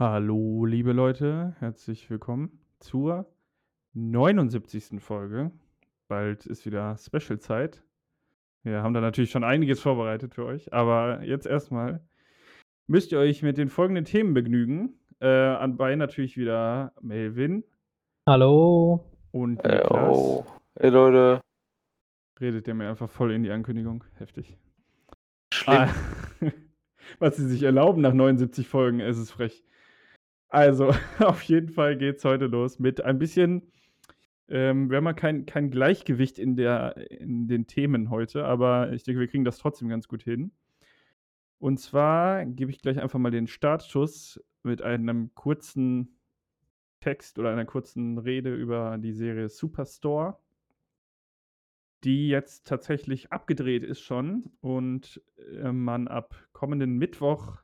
Hallo, 0.00 0.64
liebe 0.64 0.92
Leute, 0.92 1.54
herzlich 1.58 2.08
willkommen 2.08 2.58
zur 2.78 3.26
79. 3.92 4.98
Folge. 4.98 5.50
Bald 6.08 6.46
ist 6.46 6.64
wieder 6.64 6.96
Special-Zeit. 6.96 7.84
Wir 8.62 8.82
haben 8.82 8.94
da 8.94 9.02
natürlich 9.02 9.30
schon 9.30 9.44
einiges 9.44 9.78
vorbereitet 9.80 10.34
für 10.34 10.46
euch, 10.46 10.72
aber 10.72 11.22
jetzt 11.24 11.44
erstmal 11.44 12.00
müsst 12.86 13.12
ihr 13.12 13.18
euch 13.18 13.42
mit 13.42 13.58
den 13.58 13.68
folgenden 13.68 14.06
Themen 14.06 14.32
begnügen. 14.32 14.98
Äh, 15.20 15.28
anbei 15.28 15.94
natürlich 15.96 16.38
wieder 16.38 16.94
Melvin 17.02 17.62
Hallo. 18.26 19.04
und 19.32 19.62
Niklas. 19.62 20.16
Yo. 20.16 20.46
Hey 20.78 20.88
Leute, 20.88 21.42
Redet 22.40 22.66
ihr 22.66 22.74
mir 22.74 22.88
einfach 22.88 23.10
voll 23.10 23.32
in 23.32 23.42
die 23.42 23.50
Ankündigung. 23.50 24.02
Heftig. 24.14 24.56
schlimm. 25.52 25.76
Ah, 25.76 25.90
was 27.18 27.36
sie 27.36 27.46
sich 27.46 27.64
erlauben 27.64 28.00
nach 28.00 28.14
79 28.14 28.66
Folgen, 28.66 29.00
es 29.00 29.18
ist 29.18 29.32
frech. 29.32 29.62
Also, 30.50 30.92
auf 31.20 31.42
jeden 31.42 31.68
Fall 31.68 31.96
geht's 31.96 32.24
heute 32.24 32.46
los 32.46 32.78
mit 32.78 33.02
ein 33.02 33.18
bisschen, 33.18 33.62
ähm, 34.48 34.90
wir 34.90 34.96
haben 34.96 35.04
mal 35.04 35.14
kein, 35.14 35.46
kein 35.46 35.70
Gleichgewicht 35.70 36.38
in, 36.38 36.56
der, 36.56 36.96
in 37.10 37.46
den 37.46 37.66
Themen 37.68 38.10
heute, 38.10 38.44
aber 38.44 38.92
ich 38.92 39.04
denke, 39.04 39.20
wir 39.20 39.28
kriegen 39.28 39.44
das 39.44 39.58
trotzdem 39.58 39.88
ganz 39.88 40.08
gut 40.08 40.24
hin. 40.24 40.50
Und 41.60 41.78
zwar 41.78 42.44
gebe 42.46 42.70
ich 42.70 42.80
gleich 42.82 43.00
einfach 43.00 43.18
mal 43.18 43.30
den 43.30 43.46
Startschuss 43.46 44.42
mit 44.64 44.82
einem 44.82 45.34
kurzen 45.34 46.16
Text 46.98 47.38
oder 47.38 47.52
einer 47.52 47.64
kurzen 47.64 48.18
Rede 48.18 48.54
über 48.54 48.98
die 48.98 49.12
Serie 49.12 49.48
Superstore, 49.48 50.36
die 52.02 52.28
jetzt 52.28 52.66
tatsächlich 52.66 53.30
abgedreht 53.30 53.84
ist 53.84 54.00
schon 54.00 54.50
und 54.60 55.22
äh, 55.62 55.70
man 55.70 56.08
ab 56.08 56.34
kommenden 56.52 56.98
Mittwoch 56.98 57.58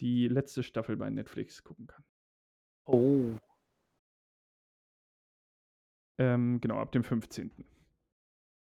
die 0.00 0.28
letzte 0.28 0.62
Staffel 0.62 0.96
bei 0.96 1.10
Netflix 1.10 1.62
gucken 1.62 1.86
kann. 1.86 2.04
Oh. 2.86 3.32
Ähm, 6.18 6.60
genau, 6.60 6.78
ab 6.78 6.92
dem 6.92 7.04
15. 7.04 7.50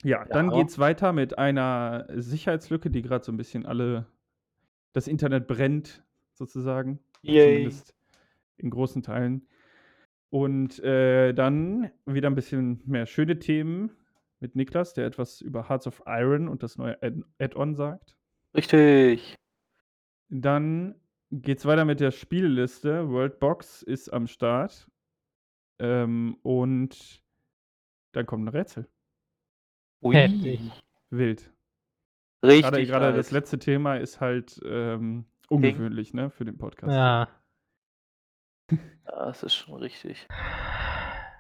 Ja, 0.04 0.26
dann 0.26 0.52
Ja. 0.52 0.58
geht's 0.58 0.80
weiter 0.80 1.14
mit 1.14 1.38
einer 1.38 2.08
Sicherheitslücke, 2.10 2.90
die 2.90 3.02
gerade 3.02 3.24
so 3.24 3.32
ein 3.32 3.38
bisschen 3.38 3.66
alle 3.66 4.08
das 4.94 5.08
Internet 5.08 5.48
brennt, 5.48 6.04
sozusagen. 6.34 7.00
Yay. 7.22 7.58
Zumindest 7.58 7.96
in 8.58 8.70
großen 8.70 9.04
Teilen. 9.04 9.48
Und 10.30 10.80
äh, 10.80 11.34
dann 11.34 11.92
wieder 12.06 12.30
ein 12.30 12.36
bisschen 12.36 12.82
mehr 12.86 13.06
schöne 13.06 13.38
Themen 13.38 13.92
mit 14.40 14.56
Niklas, 14.56 14.94
der 14.94 15.06
etwas 15.06 15.42
über 15.42 15.68
Hearts 15.70 15.88
of 15.88 16.02
Iron 16.08 16.48
und 16.48 16.64
das 16.64 16.78
neue 16.78 17.02
Add- 17.04 17.24
Add-on 17.38 17.76
sagt. 17.76 18.16
Richtig. 18.56 19.36
Dann 20.30 20.96
geht's 21.32 21.66
weiter 21.66 21.86
mit 21.86 22.00
der 22.00 22.12
Spielliste. 22.12 23.10
Worldbox 23.10 23.82
ist 23.82 24.10
am 24.10 24.28
Start. 24.28 24.90
Ähm, 25.80 26.38
und 26.44 27.24
dann 28.14 28.26
kommt 28.26 28.46
ein 28.46 28.50
Rätsel. 28.50 28.88
Ui. 30.04 30.16
Heftig. 30.16 30.60
Wild. 31.10 31.52
Richtig. 32.44 32.64
Gerade, 32.64 32.86
gerade 32.86 33.14
das 33.14 33.32
letzte 33.32 33.60
Thema 33.60 33.98
ist 33.98 34.20
halt 34.20 34.60
ähm, 34.66 35.26
ungewöhnlich, 35.50 36.14
ne, 36.14 36.30
für 36.30 36.46
den 36.46 36.58
Podcast. 36.58 36.92
Ja. 36.92 37.30
Ja, 38.72 39.26
das 39.26 39.44
ist 39.44 39.54
schon 39.54 39.76
richtig. 39.76 40.28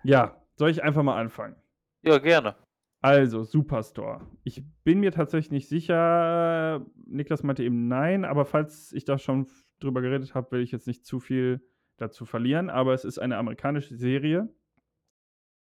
Ja, 0.03 0.41
soll 0.55 0.69
ich 0.69 0.83
einfach 0.83 1.03
mal 1.03 1.19
anfangen? 1.19 1.55
Ja, 2.03 2.17
gerne. 2.17 2.55
Also, 3.01 3.43
Superstore. 3.43 4.27
Ich 4.43 4.63
bin 4.83 4.99
mir 4.99 5.11
tatsächlich 5.11 5.51
nicht 5.51 5.69
sicher. 5.69 6.85
Niklas 7.05 7.41
meinte 7.41 7.63
eben 7.63 7.87
nein, 7.87 8.25
aber 8.25 8.45
falls 8.45 8.93
ich 8.93 9.05
da 9.05 9.17
schon 9.17 9.47
drüber 9.83 10.01
geredet 10.01 10.33
habe, 10.35 10.51
will 10.51 10.61
ich 10.61 10.71
jetzt 10.71 10.87
nicht 10.87 11.05
zu 11.05 11.19
viel 11.19 11.61
dazu 11.97 12.25
verlieren. 12.25 12.69
Aber 12.69 12.93
es 12.93 13.05
ist 13.05 13.19
eine 13.19 13.37
amerikanische 13.37 13.95
Serie, 13.95 14.49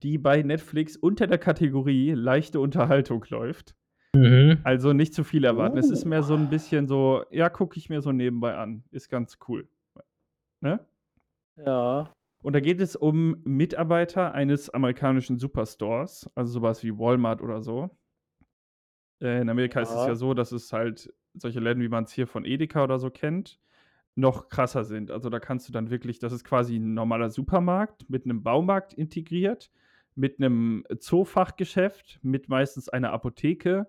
die 0.04 0.18
bei 0.18 0.42
Netflix 0.44 0.96
unter 0.96 1.28
der 1.28 1.38
Kategorie 1.38 2.12
leichte 2.12 2.60
Unterhaltung 2.60 3.26
läuft. 3.30 3.76
Mhm. 4.16 4.60
Also 4.64 4.94
nicht 4.94 5.14
zu 5.14 5.24
viel 5.24 5.44
erwarten. 5.44 5.78
Es 5.78 5.90
ist 5.90 6.06
Oh. 6.06 6.10
mehr 6.10 6.24
so 6.24 6.36
ein 6.36 6.50
bisschen 6.50 6.88
so, 6.88 7.24
ja, 7.32 7.50
gucke 7.50 7.78
ich 7.78 7.90
mir 7.90 8.02
so 8.02 8.12
nebenbei 8.12 8.56
an. 8.56 8.84
Ist 8.92 9.10
ganz 9.10 9.38
cool. 9.48 9.68
Ne? 10.62 10.80
Ja. 11.58 12.14
Und 12.44 12.54
da 12.54 12.60
geht 12.60 12.80
es 12.82 12.96
um 12.96 13.42
Mitarbeiter 13.44 14.34
eines 14.34 14.70
amerikanischen 14.70 15.38
Superstores, 15.38 16.30
also 16.36 16.52
sowas 16.54 16.84
wie 16.84 16.98
Walmart 16.98 17.42
oder 17.42 17.62
so. 17.62 17.90
Äh, 19.22 19.42
in 19.42 19.50
Amerika 19.50 19.82
ist 19.82 19.90
es 19.90 19.96
Ja. 19.96 20.08
ja 20.10 20.16
so, 20.16 20.34
dass 20.34 20.52
es 20.52 20.72
halt 20.72 21.12
solche 21.34 21.60
Läden, 21.60 21.82
wie 21.82 21.90
man 21.90 22.04
es 22.04 22.12
hier 22.12 22.28
von 22.28 22.46
Edeka 22.46 22.84
oder 22.84 23.00
so 23.00 23.10
kennt, 23.10 23.60
noch 24.18 24.50
krasser 24.50 24.84
sind. 24.84 25.12
Also 25.12 25.30
da 25.30 25.40
kannst 25.40 25.68
du 25.70 25.74
dann 25.74 25.90
wirklich, 25.90 26.20
das 26.20 26.34
ist 26.34 26.44
quasi 26.44 26.78
ein 26.78 26.94
normaler 26.94 27.30
Supermarkt 27.30 28.10
mit 28.10 28.26
einem 28.26 28.44
Baumarkt 28.44 28.94
integriert, 28.94 29.72
mit 30.16 30.40
einem 30.40 30.84
Zoofachgeschäft, 31.00 32.20
mit 32.24 32.50
meistens 32.50 32.90
einer 32.90 33.12
Apotheke 33.12 33.88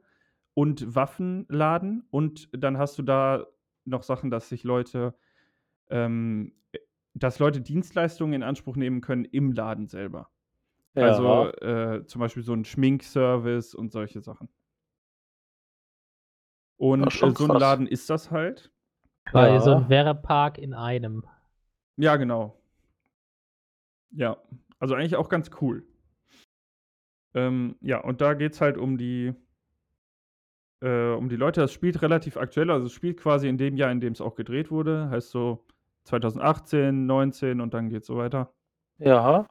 und 0.55 0.95
Waffenladen. 0.95 2.05
Und 2.11 2.49
dann 2.53 2.79
hast 2.79 2.99
du 2.99 3.03
da 3.03 3.47
noch 3.85 4.03
Sachen, 4.03 4.31
dass 4.31 4.51
sich 4.51 4.65
Leute 4.65 5.15
ähm, 5.91 6.53
dass 7.15 7.39
Leute 7.39 7.61
Dienstleistungen 7.61 8.35
in 8.35 8.43
Anspruch 8.43 8.77
nehmen 8.77 9.01
können 9.01 9.25
im 9.25 9.53
Laden 9.53 9.89
selber. 9.89 10.31
Ja. 10.95 11.07
Also 11.07 11.53
äh, 11.61 12.07
zum 12.07 12.21
Beispiel 12.21 12.43
so 12.43 12.53
ein 12.53 12.65
Schminkservice 12.65 13.75
und 13.75 13.93
solche 13.93 14.21
Sachen. 14.21 14.49
Und 16.77 17.07
äh, 17.07 17.33
so 17.35 17.49
ein. 17.49 17.59
Laden 17.59 17.87
ist 17.87 18.09
das 18.11 18.31
halt. 18.31 18.71
Quasi 19.31 19.65
so 19.65 19.71
Ja. 19.73 19.79
ein 19.79 19.89
Werrepark 19.89 20.59
in 20.59 20.75
einem. 20.75 21.25
Ja, 21.97 22.17
genau. 22.17 22.61
Ja, 24.11 24.37
also 24.79 24.95
eigentlich 24.95 25.17
auch 25.17 25.29
ganz 25.29 25.51
cool. 25.61 25.87
Ähm, 27.35 27.77
ja, 27.81 28.01
und 28.01 28.21
da 28.21 28.35
geht 28.35 28.53
es 28.55 28.61
halt 28.61 28.79
um 28.79 28.97
die, 28.97 29.35
äh, 30.81 31.11
um 31.13 31.29
die 31.29 31.37
Leute. 31.37 31.61
Das 31.61 31.73
spielt 31.73 32.01
relativ 32.03 32.37
aktuell, 32.37 32.71
also 32.71 32.87
es 32.87 32.93
spielt 32.93 33.19
quasi 33.19 33.49
in 33.49 33.59
dem 33.59 33.77
Jahr, 33.77 33.91
in 33.93 34.01
dem 34.01 34.13
es 34.13 34.21
auch 34.21 34.35
gedreht 34.35 34.71
wurde. 34.71 35.11
Heißt 35.11 35.31
so 35.31 35.67
2018, 36.05 37.07
19 37.07 37.61
und 37.61 37.75
dann 37.75 37.91
geht 37.91 38.03
es 38.03 38.07
so 38.07 38.17
weiter. 38.17 38.53
ja. 38.99 39.47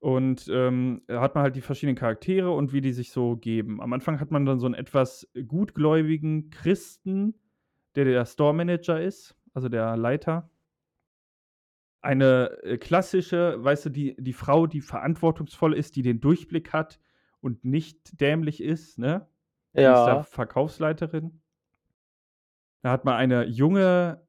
Und 0.00 0.46
ähm, 0.52 1.02
da 1.08 1.20
hat 1.20 1.34
man 1.34 1.42
halt 1.42 1.56
die 1.56 1.60
verschiedenen 1.60 1.96
Charaktere 1.96 2.52
und 2.52 2.72
wie 2.72 2.80
die 2.80 2.92
sich 2.92 3.10
so 3.10 3.36
geben. 3.36 3.80
Am 3.82 3.92
Anfang 3.92 4.20
hat 4.20 4.30
man 4.30 4.46
dann 4.46 4.60
so 4.60 4.66
einen 4.66 4.76
etwas 4.76 5.28
gutgläubigen 5.48 6.50
Christen, 6.50 7.34
der 7.94 8.04
der 8.04 8.26
Store 8.26 8.54
Manager 8.54 9.00
ist, 9.00 9.36
also 9.54 9.68
der 9.68 9.96
Leiter. 9.96 10.50
Eine 12.00 12.62
äh, 12.62 12.78
klassische, 12.78 13.62
weißt 13.62 13.86
du, 13.86 13.90
die, 13.90 14.16
die 14.18 14.32
Frau, 14.32 14.66
die 14.66 14.80
verantwortungsvoll 14.80 15.74
ist, 15.74 15.96
die 15.96 16.02
den 16.02 16.20
Durchblick 16.20 16.72
hat 16.72 17.00
und 17.40 17.64
nicht 17.64 18.20
dämlich 18.20 18.62
ist, 18.62 18.98
ne? 18.98 19.28
Die 19.74 19.80
ist 19.80 19.86
da 19.86 20.16
Ja. 20.16 20.22
Verkaufsleiterin. 20.22 21.40
Da 22.82 22.92
hat 22.92 23.04
man 23.04 23.14
eine 23.14 23.44
junge, 23.46 24.22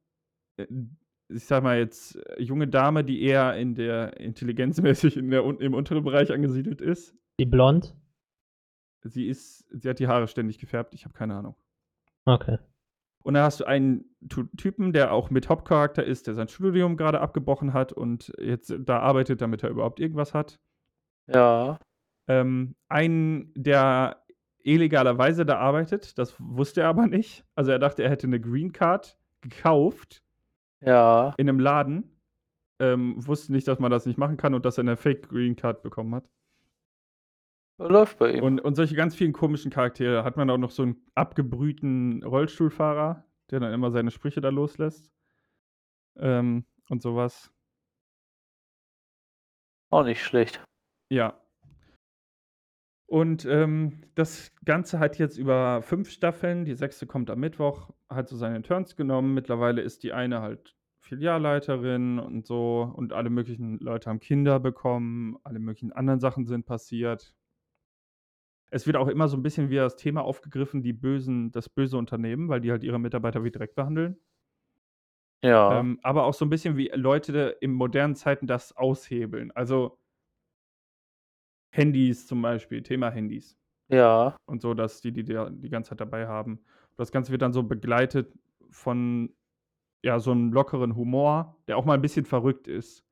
äh, 0.56 0.66
ich 1.28 1.44
sag 1.44 1.62
mal 1.62 1.78
jetzt, 1.78 2.16
äh, 2.16 2.42
junge 2.42 2.66
Dame, 2.66 3.04
die 3.04 3.22
eher 3.22 3.56
in 3.56 3.76
der 3.76 4.18
intelligenzmäßig 4.18 5.16
in 5.16 5.30
der, 5.30 5.44
im 5.44 5.74
unteren 5.74 6.02
Bereich 6.02 6.32
angesiedelt 6.32 6.80
ist. 6.80 7.14
Die 7.38 7.46
blond? 7.46 7.94
Sie 9.02 9.28
ist, 9.28 9.64
sie 9.70 9.88
hat 9.88 9.98
die 9.98 10.08
Haare 10.08 10.26
ständig 10.26 10.58
gefärbt, 10.58 10.92
ich 10.92 11.04
habe 11.04 11.14
keine 11.14 11.36
Ahnung. 11.36 11.54
Okay. 12.24 12.58
Und 13.22 13.34
dann 13.34 13.42
hast 13.42 13.60
du 13.60 13.64
einen 13.64 14.04
Typen, 14.56 14.92
der 14.92 15.12
auch 15.12 15.30
mit 15.30 15.48
Hauptcharakter 15.48 16.04
ist, 16.04 16.26
der 16.26 16.34
sein 16.34 16.48
Studium 16.48 16.96
gerade 16.96 17.20
abgebrochen 17.20 17.72
hat 17.74 17.92
und 17.92 18.32
jetzt 18.38 18.74
da 18.78 19.00
arbeitet, 19.00 19.40
damit 19.40 19.62
er 19.62 19.70
überhaupt 19.70 20.00
irgendwas 20.00 20.32
hat. 20.34 20.58
Ja. 21.26 21.78
Ähm, 22.28 22.74
einen, 22.88 23.52
der 23.54 24.22
illegalerweise 24.62 25.44
da 25.46 25.58
arbeitet, 25.58 26.18
das 26.18 26.34
wusste 26.38 26.82
er 26.82 26.88
aber 26.88 27.06
nicht. 27.06 27.44
Also 27.54 27.70
er 27.70 27.78
dachte, 27.78 28.02
er 28.02 28.10
hätte 28.10 28.26
eine 28.26 28.40
Green 28.40 28.72
Card 28.72 29.18
gekauft 29.42 30.22
Ja. 30.80 31.34
in 31.38 31.48
einem 31.48 31.60
Laden, 31.60 32.20
ähm, 32.78 33.14
wusste 33.26 33.52
nicht, 33.52 33.68
dass 33.68 33.78
man 33.78 33.90
das 33.90 34.06
nicht 34.06 34.18
machen 34.18 34.36
kann 34.36 34.54
und 34.54 34.64
dass 34.64 34.78
er 34.78 34.82
eine 34.82 34.96
Fake 34.96 35.28
Green 35.28 35.56
Card 35.56 35.82
bekommen 35.82 36.14
hat. 36.14 36.28
Läuft 37.88 38.18
bei 38.18 38.32
ihm. 38.32 38.44
Und, 38.44 38.60
und 38.60 38.74
solche 38.74 38.94
ganz 38.94 39.14
vielen 39.14 39.32
komischen 39.32 39.70
Charaktere. 39.70 40.22
Hat 40.22 40.36
man 40.36 40.50
auch 40.50 40.58
noch 40.58 40.70
so 40.70 40.82
einen 40.82 41.02
abgebrühten 41.14 42.22
Rollstuhlfahrer, 42.22 43.24
der 43.50 43.60
dann 43.60 43.72
immer 43.72 43.90
seine 43.90 44.10
Sprüche 44.10 44.42
da 44.42 44.50
loslässt. 44.50 45.10
Ähm, 46.16 46.66
und 46.90 47.00
sowas. 47.00 47.50
Auch 49.90 50.04
nicht 50.04 50.22
schlecht. 50.22 50.62
Ja. 51.10 51.40
Und 53.06 53.44
ähm, 53.46 54.04
das 54.14 54.54
Ganze 54.64 54.98
hat 54.98 55.18
jetzt 55.18 55.38
über 55.38 55.82
fünf 55.82 56.10
Staffeln, 56.10 56.64
die 56.64 56.74
sechste 56.74 57.06
kommt 57.06 57.30
am 57.30 57.40
Mittwoch, 57.40 57.90
hat 58.08 58.28
so 58.28 58.36
seine 58.36 58.62
Turns 58.62 58.94
genommen. 58.94 59.34
Mittlerweile 59.34 59.80
ist 59.80 60.02
die 60.02 60.12
eine 60.12 60.42
halt 60.42 60.76
Filialleiterin 61.00 62.18
und 62.18 62.46
so 62.46 62.92
und 62.94 63.12
alle 63.12 63.30
möglichen 63.30 63.78
Leute 63.78 64.10
haben 64.10 64.20
Kinder 64.20 64.60
bekommen, 64.60 65.38
alle 65.42 65.58
möglichen 65.58 65.92
anderen 65.92 66.20
Sachen 66.20 66.46
sind 66.46 66.66
passiert. 66.66 67.34
Es 68.72 68.86
wird 68.86 68.96
auch 68.96 69.08
immer 69.08 69.26
so 69.26 69.36
ein 69.36 69.42
bisschen 69.42 69.68
wieder 69.68 69.82
das 69.82 69.96
Thema 69.96 70.22
aufgegriffen, 70.22 70.82
die 70.82 70.92
bösen, 70.92 71.50
das 71.50 71.68
böse 71.68 71.98
Unternehmen, 71.98 72.48
weil 72.48 72.60
die 72.60 72.70
halt 72.70 72.84
ihre 72.84 73.00
Mitarbeiter 73.00 73.42
wie 73.42 73.50
Dreck 73.50 73.74
behandeln. 73.74 74.20
Ja. 75.42 75.90
Ähm, 75.90 75.98
aber 76.02 76.24
auch 76.24 76.34
so 76.34 76.44
'n 76.44 76.50
bisschen, 76.50 76.76
wie 76.76 76.88
Leute 76.94 77.56
in 77.60 77.72
modernen 77.72 78.14
Zeiten 78.16 78.46
das 78.46 78.76
aushebeln. 78.76 79.50
Also 79.52 79.96
Handys 81.72 82.26
zum 82.26 82.42
Beispiel, 82.42 82.82
Thema 82.82 83.10
Handys. 83.10 83.56
Ja. 83.90 84.36
Und 84.46 84.62
so, 84.62 84.74
dass 84.74 85.00
die 85.02 85.12
die 85.12 85.24
da 85.24 85.50
die 85.50 85.70
ganze 85.70 85.90
Zeit 85.90 86.00
dabei 86.00 86.26
haben. 86.28 86.60
Das 86.96 87.12
Ganze 87.12 87.32
wird 87.32 87.42
dann 87.42 87.52
so 87.54 87.62
begleitet 87.64 88.34
von, 88.70 89.34
ja, 90.04 90.20
so 90.20 90.34
'nem 90.34 90.52
lockeren 90.52 90.96
Humor, 90.96 91.58
der 91.68 91.78
auch 91.78 91.86
mal 91.86 91.96
'n 91.98 92.02
bisschen 92.02 92.26
verrückt 92.26 92.68
ist. 92.68 93.04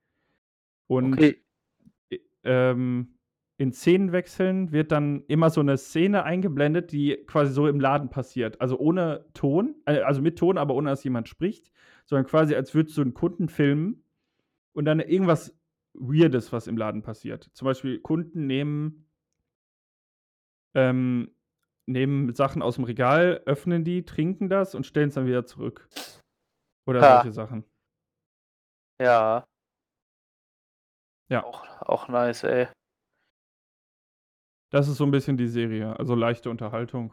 Und, 0.89 1.21
Okay. 1.21 1.39
ähm, 2.45 3.18
in 3.59 3.73
Szenenwechseln 3.73 4.73
wird 4.73 4.93
dann 4.93 5.25
immer 5.29 5.51
so 5.51 5.63
'ne 5.63 5.77
Szene 5.79 6.25
eingeblendet, 6.25 6.93
die 6.93 7.17
quasi 7.27 7.53
so 7.53 7.69
im 7.69 7.81
Laden 7.81 8.11
passiert. 8.11 8.61
Also 8.61 8.79
ohne 8.79 9.27
Ton, 9.35 9.77
äh, 9.87 10.01
also 10.01 10.23
mit 10.23 10.39
Ton, 10.39 10.59
aber 10.59 10.75
ohne 10.75 10.91
dass 10.91 11.05
jemand 11.05 11.29
spricht, 11.29 11.73
sondern 12.07 12.27
quasi, 12.27 12.55
als 12.57 12.75
würdest 12.75 12.97
du 12.99 13.03
'n 13.03 13.15
Kunden 13.15 13.49
filmen 13.49 14.05
und 14.75 14.85
dann 14.87 15.01
irgendwas 15.01 15.57
Weirdes, 15.95 16.53
was 16.53 16.67
im 16.69 16.77
Laden 16.79 17.03
passiert. 17.03 17.51
Zum 17.55 17.67
Beispiel 17.67 18.01
Kunden 18.01 18.47
nehmen 18.47 19.05
ähm, 20.75 21.31
nehmen 21.87 22.35
Sachen 22.35 22.63
aus'm 22.63 22.85
Regal, 22.87 23.43
öffnen 23.47 23.85
die, 23.85 24.05
trinken 24.05 24.49
das 24.49 24.75
und 24.75 24.85
stellen's 24.87 25.15
dann 25.15 25.27
wieder 25.27 25.47
zurück. 25.47 25.89
Oder 26.87 27.03
Ha. 27.03 27.05
solche 27.05 27.33
Sachen. 27.33 27.65
Ja. 29.01 29.47
Ja. 31.31 31.45
Auch 31.45 31.65
auch 31.83 32.09
nice, 32.09 32.43
ey. 32.45 32.69
Das 34.73 34.87
ist 34.87 34.99
so 34.99 35.05
'n 35.05 35.11
bisschen 35.11 35.37
die 35.39 35.47
Serie, 35.49 35.99
also 35.99 36.15
leichte 36.15 36.51
Unterhaltung. 36.51 37.13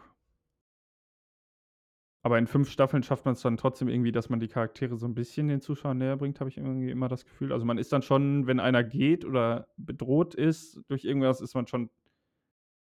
Aber 2.26 2.40
in 2.40 2.48
5 2.48 2.72
Staffeln 2.72 3.04
schafft 3.04 3.26
man's 3.26 3.42
dann 3.44 3.56
trotzdem 3.56 3.88
irgendwie, 3.88 4.12
dass 4.12 4.30
man 4.30 4.40
die 4.40 4.48
Charaktere 4.48 4.98
so 4.98 5.06
'n 5.06 5.14
bisschen 5.14 5.48
den 5.48 5.62
Zuschauern 5.62 6.00
näherbringt, 6.00 6.40
habe 6.40 6.50
ich 6.50 6.58
irgendwie 6.58 6.90
immer 6.90 7.08
das 7.08 7.24
Gefühl. 7.24 7.54
Also, 7.54 7.66
man 7.68 7.78
ist 7.78 7.94
dann 7.94 8.02
schon 8.02 8.48
wenn 8.48 8.60
einer 8.60 8.84
geht 8.84 9.24
oder 9.26 9.68
bedroht 9.78 10.34
ist 10.34 10.82
durch 10.88 11.04
irgendwas, 11.06 11.40
ist 11.40 11.54
man 11.54 11.68
schon 11.68 11.90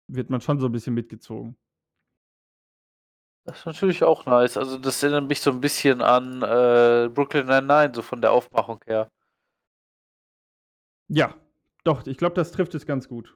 wird 0.09 0.29
man 0.29 0.41
schon 0.41 0.59
so 0.59 0.67
'n 0.67 0.71
bisschen 0.71 0.93
mitgezogen. 0.93 1.55
Das 3.47 3.59
ist 3.59 3.65
natürlich 3.67 4.03
auch 4.03 4.25
nice. 4.25 4.57
Also, 4.57 4.79
das 4.79 5.03
erinnert 5.03 5.27
mich 5.29 5.39
so 5.39 5.51
'n 5.51 5.61
bisschen 5.61 6.01
an, 6.01 6.41
äh, 6.41 7.09
Brooklyn 7.13 7.45
99, 7.45 7.95
so 7.95 8.01
von 8.01 8.19
der 8.19 8.31
Aufmachung 8.31 8.79
her. 8.87 9.09
Ja, 11.09 11.35
doch, 11.83 12.05
ich 12.07 12.17
glaube, 12.17 12.35
das 12.35 12.51
trifft 12.51 12.73
es 12.75 12.85
ganz 12.85 13.07
gut. 13.07 13.35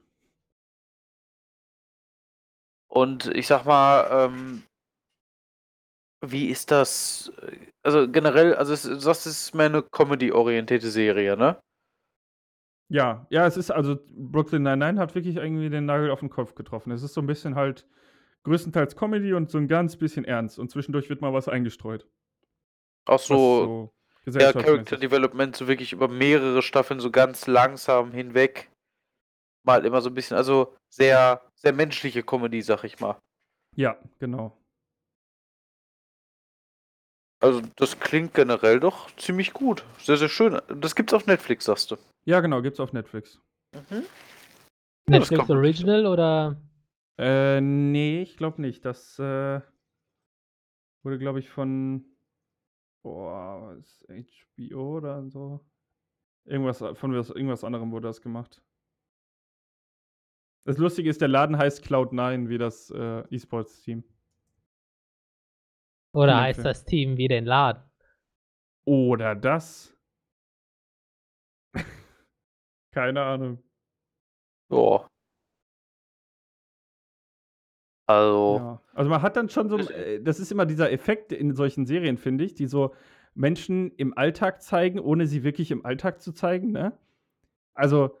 Und 2.92 3.26
ich 3.36 3.46
sage 3.46 3.66
mal, 3.66 4.08
ähm 4.10 4.64
wie 6.22 6.48
ist 6.50 6.70
das, 6.70 7.32
also, 7.82 8.06
generell 8.06 8.54
also, 8.54 8.74
es 8.74 8.84
es 8.84 9.26
ist 9.26 9.54
mehr 9.54 9.70
'ne 9.70 9.82
Comedy-orientierte 9.82 10.90
Serie, 10.90 11.34
ne? 11.36 11.60
Ja, 12.92 13.24
ja, 13.30 13.46
es 13.46 13.56
ist 13.56 13.70
also 13.70 13.96
Brooklyn 14.08 14.64
99 14.64 14.98
hat 15.00 15.14
wirklich 15.14 15.36
irgendwie 15.36 15.70
den 15.70 15.84
Nagel 15.86 16.10
auf 16.10 16.22
'n 16.24 16.28
Kopf 16.28 16.56
getroffen. 16.56 16.90
Es 16.90 17.04
ist 17.04 17.14
so 17.14 17.20
'n 17.20 17.26
bisschen 17.28 17.54
halt 17.54 17.86
größtenteils 18.44 18.96
Comedy 18.96 19.34
und 19.34 19.50
so 19.50 19.58
'n 19.58 19.68
ganz 19.68 19.96
bisschen 19.98 20.24
ernst 20.24 20.58
und 20.58 20.70
zwischendurch 20.70 21.10
wird 21.10 21.20
mal 21.20 21.32
was 21.34 21.48
eingestreut. 21.48 22.08
Auch 23.08 23.18
so 23.20 23.72
so 24.36 24.44
ja, 24.44 24.52
Character 24.54 24.96
Development 24.98 25.56
so 25.56 25.68
wirklich 25.68 25.92
über 25.92 26.08
mehrere 26.08 26.62
Staffeln 26.62 27.00
so 27.00 27.10
ganz 27.10 27.46
langsam 27.46 28.12
hinweg. 28.12 28.70
Mal 29.64 29.86
immer 29.86 30.02
so 30.02 30.10
'n 30.10 30.14
bisschen 30.14 30.36
also, 30.38 30.76
sehr 30.90 31.42
sehr 31.62 31.72
menschliche 31.72 32.22
Comedy, 32.22 32.62
sage 32.62 32.86
ich 32.86 33.00
mal. 33.00 33.18
Ja, 33.76 33.96
genau. 34.18 34.56
Also, 37.42 37.62
das 37.76 37.98
klingt 37.98 38.34
generell 38.34 38.80
doch 38.80 39.14
ziemlich 39.16 39.52
gut. 39.52 39.84
Sehr, 39.98 40.16
sehr 40.16 40.28
schön. 40.28 40.60
Das 40.68 40.94
gibt's 40.94 41.14
auf 41.14 41.26
Netflix, 41.26 41.64
sagst 41.64 41.90
du? 41.90 41.96
Ja, 42.24 42.40
genau, 42.40 42.60
gibt's 42.60 42.80
auf 42.80 42.92
Netflix. 42.92 43.40
Mhm. 43.72 44.04
Ja, 45.08 45.18
Netflix 45.18 45.48
Original 45.48 46.06
oder? 46.06 46.60
Äh, 47.18 47.60
ne, 47.60 48.22
ich 48.22 48.36
glaube 48.36 48.60
nicht. 48.60 48.84
Das, 48.84 49.18
äh 49.18 49.60
wurde, 51.02 51.18
glaube 51.18 51.38
ich, 51.38 51.48
von 51.48 52.04
boah, 53.02 53.76
was 53.76 54.04
HBO 54.08 54.98
oder 54.98 55.28
so? 55.28 55.60
Irgendwas 56.44 56.78
von 56.78 57.14
was 57.14 57.30
irgendwas 57.30 57.64
anderem 57.64 57.90
wurde 57.90 58.08
das 58.08 58.22
gemacht. 58.22 58.62
Das 60.64 60.78
Lustige 60.78 61.08
ist, 61.08 61.20
der 61.20 61.28
Laden 61.28 61.56
heißt 61.56 61.84
Cloud9 61.84 62.48
wie 62.48 62.58
das, 62.58 62.90
äh, 62.90 63.22
E-Sports-Team. 63.30 64.04
Oder 66.12 66.40
heißt 66.40 66.56
Film. 66.56 66.64
das 66.64 66.84
Team 66.84 67.16
wie 67.16 67.28
den 67.28 67.44
Laden? 67.44 67.82
Oder 68.84 69.34
das? 69.34 69.96
Keine 72.92 73.22
Ahnung. 73.22 73.62
Ja. 74.70 75.08
Also 78.06 78.58
Ja. 78.58 78.82
Also, 78.92 79.10
man 79.10 79.22
hat 79.22 79.36
dann 79.36 79.48
schon 79.48 79.68
so 79.68 79.78
Das 79.78 79.90
äh, 79.90 80.20
das 80.20 80.40
ist 80.40 80.50
immer 80.50 80.66
dieser 80.66 80.90
Effekt 80.90 81.32
in 81.32 81.54
solchen 81.54 81.86
Serien, 81.86 82.16
finde 82.16 82.44
ich, 82.44 82.54
die 82.54 82.66
so 82.66 82.92
Menschen 83.34 83.92
im 83.96 84.16
Alltag 84.18 84.62
zeigen, 84.62 84.98
ohne 84.98 85.26
sie 85.26 85.44
wirklich 85.44 85.70
im 85.70 85.84
Alltag 85.86 86.20
zu 86.20 86.32
zeigen, 86.32 86.72
ne? 86.72 86.98
Also 87.74 88.18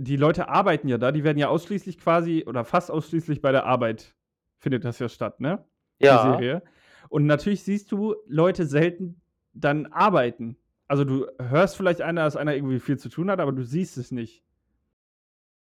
die 0.00 0.16
Leute 0.16 0.48
arbeiten 0.48 0.88
ja 0.88 0.98
da, 0.98 1.12
die 1.12 1.24
werden 1.24 1.38
ja 1.38 1.48
ausschließlich 1.48 1.98
quasi 1.98 2.44
oder 2.46 2.64
fast 2.64 2.90
ausschließlich 2.90 3.40
bei 3.42 3.52
der 3.52 3.66
Arbeit 3.66 4.14
findet 4.58 4.84
das 4.84 4.98
ja 4.98 5.08
statt, 5.08 5.40
ne, 5.40 5.64
die 6.00 6.06
Ja. 6.06 6.18
Serie. 6.18 6.62
Und 7.08 7.26
natürlich 7.26 7.62
siehst 7.64 7.92
du 7.92 8.16
Leute 8.26 8.66
selten 8.66 9.20
dann 9.52 9.86
arbeiten. 9.86 10.56
Also, 10.88 11.04
du 11.04 11.26
hörst 11.40 11.76
vielleicht 11.76 12.00
einer, 12.02 12.24
dass 12.24 12.36
einer 12.36 12.54
irgendwie 12.54 12.80
viel 12.80 12.98
zu 12.98 13.08
tun 13.10 13.30
hat, 13.30 13.40
aber 13.40 13.52
du 13.52 13.62
siehst 13.64 13.98
es 13.98 14.10
nicht. 14.10 14.40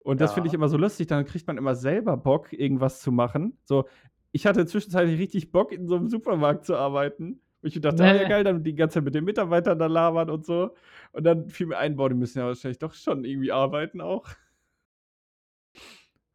Und 0.06 0.20
das 0.20 0.32
finde 0.32 0.48
ich 0.48 0.54
immer 0.54 0.68
so 0.68 0.76
lustig, 0.76 1.08
dann 1.08 1.24
kriegt 1.24 1.46
man 1.46 1.58
immer 1.58 1.74
selber 1.74 2.16
Bock, 2.16 2.52
irgendwas 2.52 3.00
zu 3.00 3.10
machen. 3.10 3.58
So, 3.64 3.86
ich 4.32 4.46
hatte 4.46 4.64
zwischenzeitlich 4.66 5.18
richtig 5.18 5.50
Bock, 5.50 5.72
in 5.72 5.88
so 5.88 5.96
'nem 5.98 6.06
Supermarkt 6.08 6.64
zu 6.64 6.76
arbeiten, 6.76 7.40
wo 7.62 7.68
ich 7.68 7.80
dachte: 7.80 8.04
„Ah 8.04 8.14
ja 8.14 8.24
geil, 8.24 8.44
dann 8.44 8.62
die 8.64 8.74
ganze 8.74 8.94
Zeit 8.94 9.04
mit 9.04 9.14
den 9.14 9.24
Mitarbeitern 9.24 9.78
da 9.78 9.86
labern 9.86 10.30
und 10.30 10.44
so.“ 10.46 10.74
Und 11.12 11.24
dann 11.24 11.48
fiel 11.50 11.66
mir 11.66 11.78
ein: 11.78 11.96
„Boah, 11.96 12.08
die 12.08 12.14
müssen 12.16 12.38
ja 12.40 12.46
wahrscheinlich 12.46 12.78
doch 12.78 12.94
schon 12.94 13.24
irgendwie 13.24 13.52
arbeiten 13.52 14.00
auch.“ 14.00 14.28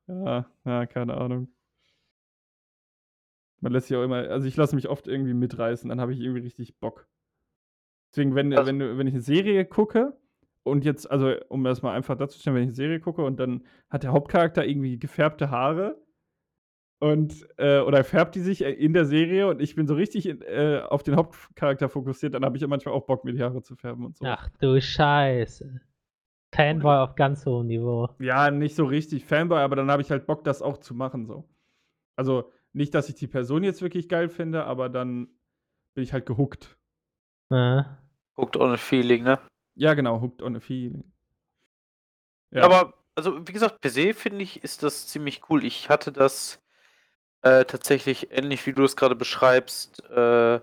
Ja, 0.10 0.46
ja, 0.66 0.86
keine 0.88 1.16
Ahnung. 1.18 1.52
Man 3.64 3.72
lässt 3.74 3.88
sich 3.88 3.98
auch 3.98 4.04
immer 4.04 4.28
also, 4.30 4.48
ich 4.48 4.58
lasse 4.58 4.76
mich 4.76 4.90
oft 4.90 5.08
irgendwie 5.08 5.34
mitreißen, 5.36 5.88
dann 5.90 6.02
habe 6.02 6.14
ich 6.14 6.20
irgendwie 6.20 6.42
richtig 6.42 6.80
Bock. 6.80 7.06
Deswegen, 8.14 8.36
wenn 8.36 8.52
Also 8.54 8.68
wenn 8.68 8.80
wenn 8.98 9.08
ich 9.08 9.14
'ne 9.14 9.22
Serie 9.22 9.66
gucke 9.66 10.18
und 10.64 10.84
jetzt 10.84 11.10
also, 11.10 11.34
um 11.48 11.64
das 11.64 11.82
mal 11.82 11.94
einfach 11.96 12.18
darzustellen, 12.18 12.56
wenn 12.58 12.64
ich 12.64 12.70
'ne 12.70 12.76
Serie 12.76 13.00
gucke 13.00 13.24
und 13.24 13.40
dann 13.40 13.64
hat 13.90 14.04
der 14.04 14.12
Hauptcharakter 14.12 14.66
irgendwie 14.66 15.00
gefärbte 15.00 15.50
Haare 15.50 16.01
und, 17.02 17.48
äh 17.58 17.80
oder 17.80 18.04
färbt 18.04 18.36
die 18.36 18.42
sich, 18.42 18.64
äh, 18.64 18.72
in 18.72 18.94
der 18.94 19.06
Serie 19.06 19.48
und 19.48 19.62
ich 19.62 19.76
bin 19.76 19.88
so 19.88 19.96
richtig 19.96 20.28
in 20.28 20.42
äh, 20.44 20.82
auf 20.88 21.04
den 21.04 21.16
Hauptcharakter 21.16 21.90
fokussiert, 21.90 22.36
dann 22.36 22.46
habe 22.46 22.56
ich 22.56 22.62
ja 22.62 22.68
manchmal 22.68 22.94
auch 22.94 23.06
Bock, 23.06 23.26
mir 23.26 23.34
die 23.34 23.42
Haare 23.42 23.62
zu 23.62 23.76
färben 23.76 24.06
und 24.06 24.18
so. 24.18 24.26
Ach 24.26 24.48
du 24.60 24.80
Scheiße. 24.80 25.82
Fanboy 26.54 26.98
auf 26.98 27.16
ganz 27.16 27.46
hohem 27.46 27.68
Niveau. 27.68 28.10
Ja, 28.20 28.52
nicht 28.52 28.76
so 28.76 28.86
richtig 28.86 29.26
Fanboy, 29.26 29.60
aber 29.60 29.76
dann 29.76 29.90
habe 29.90 30.02
ich 30.02 30.12
halt 30.12 30.28
Bock, 30.28 30.44
das 30.44 30.62
auch 30.62 30.78
zu 30.78 30.94
machen 30.94 31.26
so. 31.26 31.50
Also, 32.16 32.52
nicht, 32.74 32.94
dass 32.94 33.10
ich 33.10 33.16
die 33.16 33.28
Person 33.28 33.64
jetzt 33.64 33.82
wirklich 33.82 34.08
geil 34.08 34.30
finde, 34.30 34.66
aber 34.66 34.90
dann 34.90 35.28
bin 35.94 36.04
ich 36.04 36.14
halt 36.14 36.26
gehookt. 36.26 36.78
Mhm. 37.50 37.86
Hooked 38.38 38.58
on 38.58 38.72
a 38.72 38.78
Feeling, 38.78 39.24
ne? 39.24 39.40
Ja, 39.76 39.94
genau, 39.94 40.22
hooked 40.22 40.42
on 40.42 40.56
a 40.56 40.60
feeling. 40.60 41.04
Ja. 42.52 42.64
Aber 42.64 42.94
also, 43.16 43.48
wie 43.48 43.54
gesagt, 43.54 43.82
per 43.82 43.90
se 43.90 44.14
finde 44.14 44.44
ich, 44.44 44.64
ist 44.64 44.84
das 44.84 45.08
ziemlich 45.08 45.50
cool. 45.50 45.66
Ich 45.66 45.90
hatte 45.90 46.12
das, 46.12 46.61
äh, 47.44 47.66
tatsächlich 47.66 48.32
ähnlich 48.32 48.66
wie 48.68 48.74
du 48.74 48.84
es 48.84 48.96
grade 48.96 49.16
beschreibst, 49.16 50.04
äh, 50.10 50.60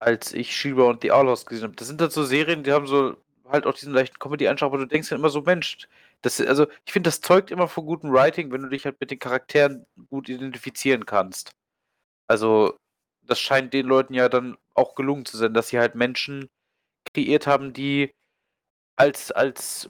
als 0.00 0.32
ich 0.34 0.56
She-Ra 0.56 0.84
und 0.84 1.02
The 1.02 1.12
Outlaws 1.12 1.46
gesehen 1.46 1.64
habe. 1.66 1.76
Das 1.76 1.88
sind 1.88 2.00
halt 2.00 2.12
so 2.12 2.24
Serien, 2.24 2.64
die 2.64 2.72
haben 2.72 2.86
so 2.86 3.16
halt 3.48 3.66
auch 3.66 3.74
diesen 3.74 3.94
leichten 3.94 4.18
Comedy-Anstrich, 4.20 4.66
aber 4.66 4.78
du 4.78 4.86
denkst 4.86 5.10
dann 5.10 5.18
immer 5.20 5.30
so: 5.30 5.42
„Mensch, 5.42 5.88
das“ 6.22 6.40
also, 6.40 6.66
ich 6.86 6.92
finde, 6.92 7.08
das 7.08 7.20
zeugt 7.22 7.50
immer 7.50 7.68
von 7.68 7.86
gutem 7.86 8.12
Writing, 8.12 8.52
wenn 8.52 8.62
du 8.62 8.68
dich 8.70 8.84
halt 8.86 9.00
mit 9.00 9.10
den 9.10 9.18
Charakteren 9.20 9.86
gut 10.10 10.28
identifizieren 10.30 11.06
kannst. 11.06 11.52
Also, 12.28 12.76
das 13.22 13.40
scheint 13.40 13.74
den 13.74 13.86
Leuten 13.86 14.14
ja 14.14 14.28
dann 14.28 14.56
auch 14.74 14.94
gelungen 14.96 15.24
zu 15.26 15.36
sein, 15.38 15.54
dass 15.54 15.68
sie 15.68 15.78
halt 15.80 15.94
Menschen 15.96 16.48
kreiert 17.14 17.46
haben, 17.48 17.72
die 17.74 18.12
als 18.96 19.32
als 19.32 19.88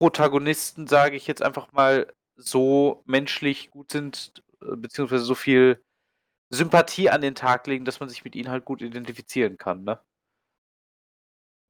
Protagonisten, 0.00 0.88
sage 0.88 1.16
ich 1.16 1.28
jetzt 1.28 1.42
einfach 1.42 1.72
mal, 1.72 2.12
so 2.36 3.02
menschlich 3.06 3.70
gut 3.72 3.92
sind, 3.92 4.43
beziehungsweise 4.76 5.24
so 5.24 5.34
viel 5.34 5.82
Sympathie 6.50 7.10
an 7.10 7.20
den 7.20 7.34
Tag 7.34 7.66
legen, 7.66 7.84
dass 7.84 8.00
man 8.00 8.08
sich 8.08 8.24
mit 8.24 8.34
ihnen 8.36 8.48
halt 8.50 8.64
gut 8.64 8.82
identifizieren 8.82 9.56
kann, 9.58 9.84
ne? 9.84 9.98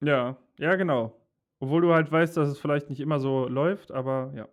Ja, 0.01 0.37
ja, 0.59 0.75
genau. 0.77 1.17
Obwohl 1.61 1.81
du 1.83 1.95
halt 1.95 2.11
weißt, 2.13 2.37
dass 2.37 2.49
es 2.49 2.59
vielleicht 2.59 2.91
nicht 2.91 3.01
immer 3.01 3.21
so 3.21 3.49
läuft, 3.49 3.91
aber 3.93 4.33
ja. 4.35 4.49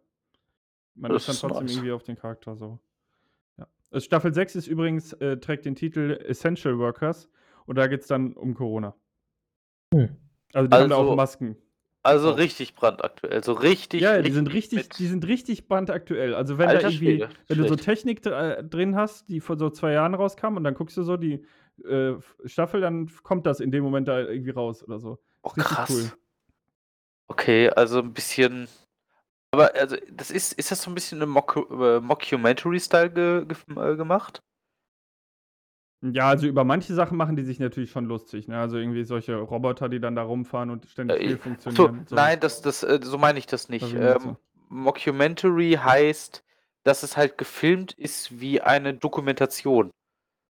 Man 0.95 1.11
Das 1.11 1.23
ist 1.23 1.27
dann 1.27 1.33
ist 1.35 1.41
trotzdem 1.41 1.65
nice. 1.65 1.75
irgendwie 1.75 1.91
auf 1.91 2.03
den 2.03 2.15
Charakter 2.17 2.55
so. 2.55 2.79
Ja. 3.57 3.67
Äh, 3.91 3.99
Staffel 4.01 4.33
6 4.33 4.55
ist 4.55 4.67
übrigens 4.67 5.13
äh, 5.13 5.37
trägt 5.37 5.65
den 5.65 5.75
Titel 5.75 6.19
„Essential 6.25 6.77
Workers“ 6.79 7.29
und 7.65 7.77
da 7.77 7.87
geht's 7.87 8.07
dann 8.07 8.33
um 8.33 8.53
Corona. 8.53 8.95
Hm. 9.93 10.15
Also 10.53 10.67
die 10.67 10.75
haben 10.77 10.89
da 10.89 10.97
Also- 10.97 11.11
auch 11.11 11.15
Masken. 11.15 11.57
Also 12.03 12.31
Auch. 12.31 12.37
richtig 12.37 12.73
brandaktuell. 12.73 13.43
So 13.43 13.53
richtig. 13.53 14.01
Ja, 14.01 14.21
die 14.21 14.31
sind 14.31 14.51
richtig, 14.51 14.77
mit- 14.77 14.99
die 14.99 15.07
sind 15.07 15.27
richtig 15.27 15.67
brandaktuell. 15.67 16.33
Also 16.33 16.57
wenn 16.57 16.69
Alter 16.69 16.81
da 16.81 16.87
irgendwie, 16.89 17.17
Schwede, 17.17 17.29
wenn 17.47 17.57
du 17.59 17.67
so. 17.67 17.75
Technik 17.75 18.25
äh, 18.25 18.63
drin 18.63 18.95
hast, 18.95 19.29
die 19.29 19.39
vor 19.39 19.57
so 19.57 19.69
zwei 19.69 19.91
Jahren 19.91 20.15
rauskam 20.15 20.57
und 20.57 20.63
dann 20.63 20.73
guckst 20.73 20.97
du 20.97 21.03
so 21.03 21.15
die 21.17 21.45
äh, 21.85 22.13
Staffel, 22.45 22.81
dann 22.81 23.09
kommt 23.23 23.45
das 23.45 23.59
in 23.59 23.71
dem 23.71 23.83
Moment 23.83 24.07
da 24.07 24.19
irgendwie 24.19 24.49
raus 24.49 24.83
oder 24.83 24.99
so. 24.99 25.19
Oh, 25.43 25.49
krass. 25.49 25.89
cool. 25.89 26.11
Okay, 27.27 27.69
also 27.69 27.99
ein 27.99 28.13
bisschen. 28.13 28.67
Aber 29.51 29.75
also, 29.75 29.95
das 30.11 30.31
ist, 30.31 30.53
ist 30.53 30.71
das 30.71 30.81
so 30.81 30.89
ein 30.89 30.95
bisschen 30.95 31.21
im 31.21 31.29
Mock 31.29 31.55
äh, 31.69 31.99
Mockumentary-Style 31.99 33.11
ge 33.11 33.45
ge 33.45 33.57
äh, 33.75 33.95
gemacht? 33.95 34.41
Ja, 36.03 36.29
also 36.29 36.47
über 36.47 36.63
manche 36.63 36.93
Sachen 36.95 37.15
machen 37.17 37.35
die 37.35 37.43
sich 37.43 37.59
natürlich 37.59 37.91
schon 37.91 38.05
lustig. 38.05 38.47
Ne? 38.47 38.57
Also 38.59 38.77
irgendwie 38.77 39.03
solche 39.03 39.35
Roboter, 39.35 39.87
die 39.87 39.99
dann 39.99 40.15
da 40.15 40.23
rumfahren 40.23 40.71
und 40.71 40.87
ständig 40.87 41.17
Äh, 41.17 41.27
viel 41.27 41.37
so, 41.37 41.43
funktionieren. 41.43 42.05
so. 42.09 42.15
nein, 42.15 42.39
das, 42.39 42.61
das, 42.61 42.81
äh, 42.83 42.99
so 43.03 43.17
meine 43.19 43.37
ich 43.37 43.45
das 43.45 43.69
nicht. 43.69 43.93
Meinst 43.93 44.25
Ähm, 44.25 44.37
Mockumentary 44.69 45.73
heißt, 45.81 46.43
dass 46.83 47.03
es 47.03 47.17
halt 47.17 47.37
gefilmt 47.37 47.93
ist 47.93 48.39
wie 48.39 48.61
eine 48.61 48.93
Dokumentation. 48.95 49.91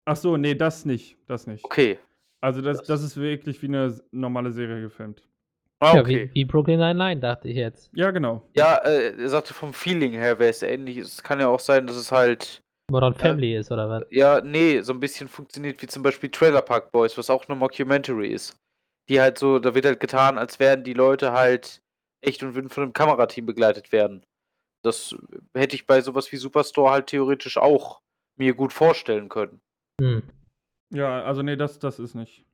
Ach 0.06 0.16
so, 0.16 0.38
nee, 0.38 0.54
das 0.56 0.86
nicht. 0.86 1.18
Das 1.28 1.48
nicht. 1.48 1.64
Okay. 1.66 1.98
Also 2.40 2.62
das, 2.62 2.80
Das- 2.80 2.88
das 2.88 3.04
ist 3.04 3.18
wirklich 3.18 3.62
wie 3.62 3.68
eine 3.68 3.86
s- 3.86 4.04
normale 4.12 4.52
Serie 4.52 4.82
gefilmt. 4.82 5.28
Ah, 5.80 5.96
Ja, 5.96 6.02
okay. 6.02 6.30
wie, 6.34 6.42
wie 6.42 6.46
Brooklyn 6.46 6.80
Nine-Nine, 6.80 7.20
dachte 7.22 7.48
ich 7.48 7.56
jetzt. 7.56 7.90
Ja, 7.96 8.12
genau. 8.12 8.48
Ja, 8.54 8.76
äh, 8.78 9.16
er 9.20 9.30
sagte 9.30 9.54
vom 9.56 9.74
Feeling 9.74 10.12
her 10.12 10.38
wäre 10.38 10.52
es 10.52 10.62
ähnlich. 10.62 10.98
Es 10.98 11.24
kann 11.24 11.40
ja 11.40 11.48
auch 11.48 11.60
sein, 11.60 11.88
dass 11.88 11.96
es 11.96 12.12
halt. 12.12 12.62
Modern 12.92 13.14
Family 13.16 13.56
ist, 13.56 13.72
oder 13.72 13.90
was? 13.90 14.04
Ja, 14.12 14.42
nee, 14.42 14.82
so 14.82 14.94
ein 14.94 15.00
bisschen 15.00 15.28
funktioniert 15.28 15.82
wie 15.82 15.88
zum 15.88 16.04
Beispiel 16.04 16.30
Trailer 16.30 16.62
Park 16.62 16.92
Boys, 16.92 17.18
was 17.18 17.30
auch 17.30 17.48
eine 17.48 17.58
Mockumentary 17.58 18.28
ist. 18.28 18.56
Die 19.10 19.20
halt 19.20 19.38
so, 19.38 19.60
da 19.60 19.74
wird 19.74 19.86
halt 19.86 20.00
getan, 20.00 20.38
als 20.38 20.60
wären 20.60 20.84
die 20.84 20.94
Leute 20.94 21.32
halt 21.32 21.82
echt 22.22 22.44
und 22.44 22.54
würden 22.54 22.70
von 22.70 22.84
einem 22.84 22.94
Kamerateam 22.94 23.46
begleitet 23.46 23.92
werden. 23.92 24.24
Das 24.84 25.16
hätte 25.56 25.76
ich 25.76 25.88
bei 25.88 26.02
sowas 26.02 26.32
wie 26.32 26.38
Superstore 26.38 26.92
halt 26.92 27.08
theoretisch 27.08 27.58
auch 27.58 28.02
mir 28.38 28.54
gut 28.54 28.74
vorstellen 28.74 29.30
können. 29.30 29.62
Hm. 30.00 30.24
Ja, 30.94 31.24
also 31.24 31.42
nee, 31.42 31.56
das, 31.56 31.80
das 31.80 32.00
ist 32.00 32.16
nicht. 32.16 32.46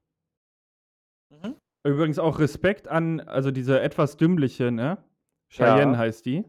Mhm. 1.30 1.56
Übrigens 1.84 2.20
auch 2.20 2.40
Respekt 2.40 2.88
an, 2.88 3.22
also 3.22 3.52
diese 3.52 3.80
etwas 3.82 4.18
dümmliche, 4.18 4.72
ne? 4.72 5.04
Cheyenne 5.50 5.94
Ja. 5.94 5.98
heißt 5.98 6.26
die. 6.26 6.44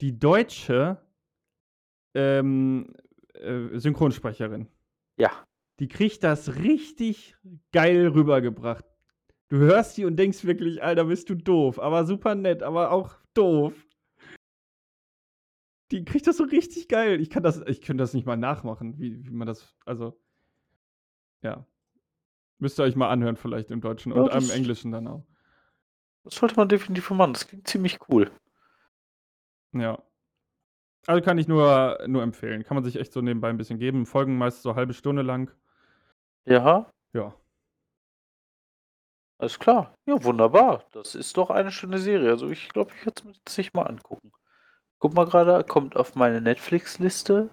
Die 0.00 0.18
deutsche 0.18 1.01
ähm, 2.14 2.94
äh, 3.34 3.78
Synchronsprecherin. 3.78 4.68
Ja. 5.16 5.30
Die 5.78 5.88
kriegt 5.88 6.22
das 6.22 6.56
richtig 6.56 7.36
geil 7.72 8.08
rübergebracht. 8.08 8.84
Du 9.48 9.58
hörst 9.58 9.96
die 9.96 10.04
und 10.04 10.16
denkst 10.16 10.44
wirklich, 10.44 10.82
Alter, 10.82 11.04
bist 11.04 11.28
du 11.28 11.34
doof. 11.34 11.78
Aber 11.78 12.06
super 12.06 12.34
nett, 12.34 12.62
aber 12.62 12.90
auch 12.90 13.16
doof. 13.34 13.74
Die 15.90 16.04
kriegt 16.04 16.26
das 16.26 16.38
so 16.38 16.44
richtig 16.44 16.88
geil. 16.88 17.20
Ich 17.20 17.28
kann 17.28 17.42
das, 17.42 17.60
ich 17.66 17.82
könnte 17.82 18.02
das 18.02 18.14
nicht 18.14 18.26
mal 18.26 18.36
nachmachen, 18.36 18.98
wie, 18.98 19.26
wie 19.26 19.30
man 19.30 19.46
das, 19.46 19.76
also, 19.84 20.18
ja. 21.42 21.66
Müsst 22.58 22.78
ihr 22.78 22.84
euch 22.84 22.96
mal 22.96 23.10
anhören, 23.10 23.36
vielleicht 23.36 23.70
im 23.70 23.80
Deutschen 23.80 24.12
Ja, 24.12 24.22
und 24.22 24.32
im 24.32 24.50
Englischen 24.50 24.92
dann 24.92 25.06
auch. 25.08 25.26
Das 26.24 26.36
sollte 26.36 26.56
man 26.56 26.68
definitiv 26.68 27.10
machen. 27.10 27.32
Das 27.32 27.48
klingt 27.48 27.66
ziemlich 27.66 27.98
cool. 28.08 28.30
Ja. 29.72 30.02
Also 31.06 31.22
kann 31.22 31.38
ich 31.38 31.48
nur, 31.48 31.98
nur 32.06 32.22
empfehlen. 32.22 32.64
Kann 32.64 32.76
man 32.76 32.84
sich 32.84 32.96
echt 32.96 33.12
so 33.12 33.20
nebenbei 33.20 33.48
ein 33.48 33.56
bisschen 33.56 33.78
geben. 33.78 34.06
Folgen 34.06 34.38
meist 34.38 34.62
so 34.62 34.70
eine 34.70 34.76
halbe 34.76 34.94
Stunde 34.94 35.22
lang. 35.22 35.50
Ja, 36.44 36.90
Ja. 37.12 37.34
alles 39.38 39.58
klar. 39.58 39.94
Ja, 40.06 40.22
wunderbar. 40.22 40.84
Das 40.92 41.14
ist 41.14 41.36
doch 41.36 41.50
eine 41.50 41.72
schöne 41.72 41.98
Serie. 41.98 42.30
Also 42.30 42.48
ich 42.50 42.68
glaube, 42.68 42.92
ich 42.96 43.06
werde 43.06 43.22
es 43.44 43.58
nicht 43.58 43.74
mal 43.74 43.86
angucken. 43.86 44.32
Guck 44.98 45.14
mal 45.14 45.26
gerade, 45.26 45.64
kommt 45.64 45.96
auf 45.96 46.14
meine 46.14 46.40
Netflix-Liste. 46.40 47.50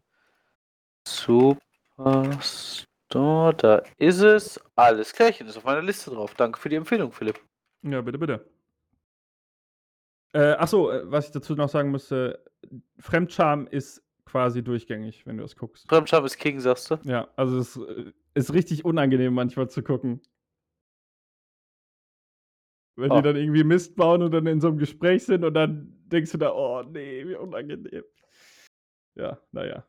Superstore, 1.08 2.86
da 3.56 3.82
ist 3.98 4.22
es. 4.22 4.60
Alles 4.76 5.14
klärchen, 5.14 5.48
ist 5.48 5.58
auf 5.58 5.64
meiner 5.64 5.82
Liste 5.82 6.12
drauf. 6.12 6.36
Danke 6.36 6.60
für 6.60 6.70
die 6.70 6.76
Empfehlung, 6.76 7.12
Philipp. 7.12 7.40
Ja, 7.82 8.02
bitte, 8.02 8.20
bitte. 8.20 8.48
Äh, 10.34 10.54
achso, 10.54 10.92
äh, 10.92 11.10
was 11.12 11.28
ich 11.28 11.32
dazu 11.32 11.56
noch 11.56 11.70
sagen 11.70 11.92
müsste, 11.92 12.44
Fremdscham 13.00 13.68
ist 13.68 14.04
quasi 14.26 14.64
durchgängig, 14.64 15.26
wenn 15.26 15.38
du 15.38 15.44
das 15.44 15.56
guckst. 15.56 15.88
Fremdscham 15.90 16.24
ist 16.26 16.38
King, 16.38 16.60
sagst 16.60 16.92
du? 16.92 16.98
Ja, 17.04 17.28
also 17.36 17.58
es 17.58 17.78
äh, 17.78 18.12
ist 18.36 18.54
richtig 18.54 18.86
unangenehm 18.86 19.34
manchmal 19.34 19.70
zu 19.70 19.82
gucken. 19.82 20.22
Wenn 22.96 23.12
Oh. 23.12 23.16
die 23.18 23.22
dann 23.24 23.38
irgendwie 23.38 23.64
Mist 23.64 23.96
bauen 23.96 24.22
und 24.22 24.32
dann 24.32 24.46
in 24.46 24.60
so 24.62 24.68
einem 24.68 24.78
Gespräch 24.78 25.26
sind 25.26 25.44
und 25.46 25.54
dann 25.54 25.94
denkst 26.08 26.32
du 26.34 26.38
da, 26.38 26.52
oh 26.54 26.84
nee, 26.84 27.26
wie 27.28 27.36
unangenehm. 27.36 28.04
Ja, 29.16 29.40
naja. 29.52 29.86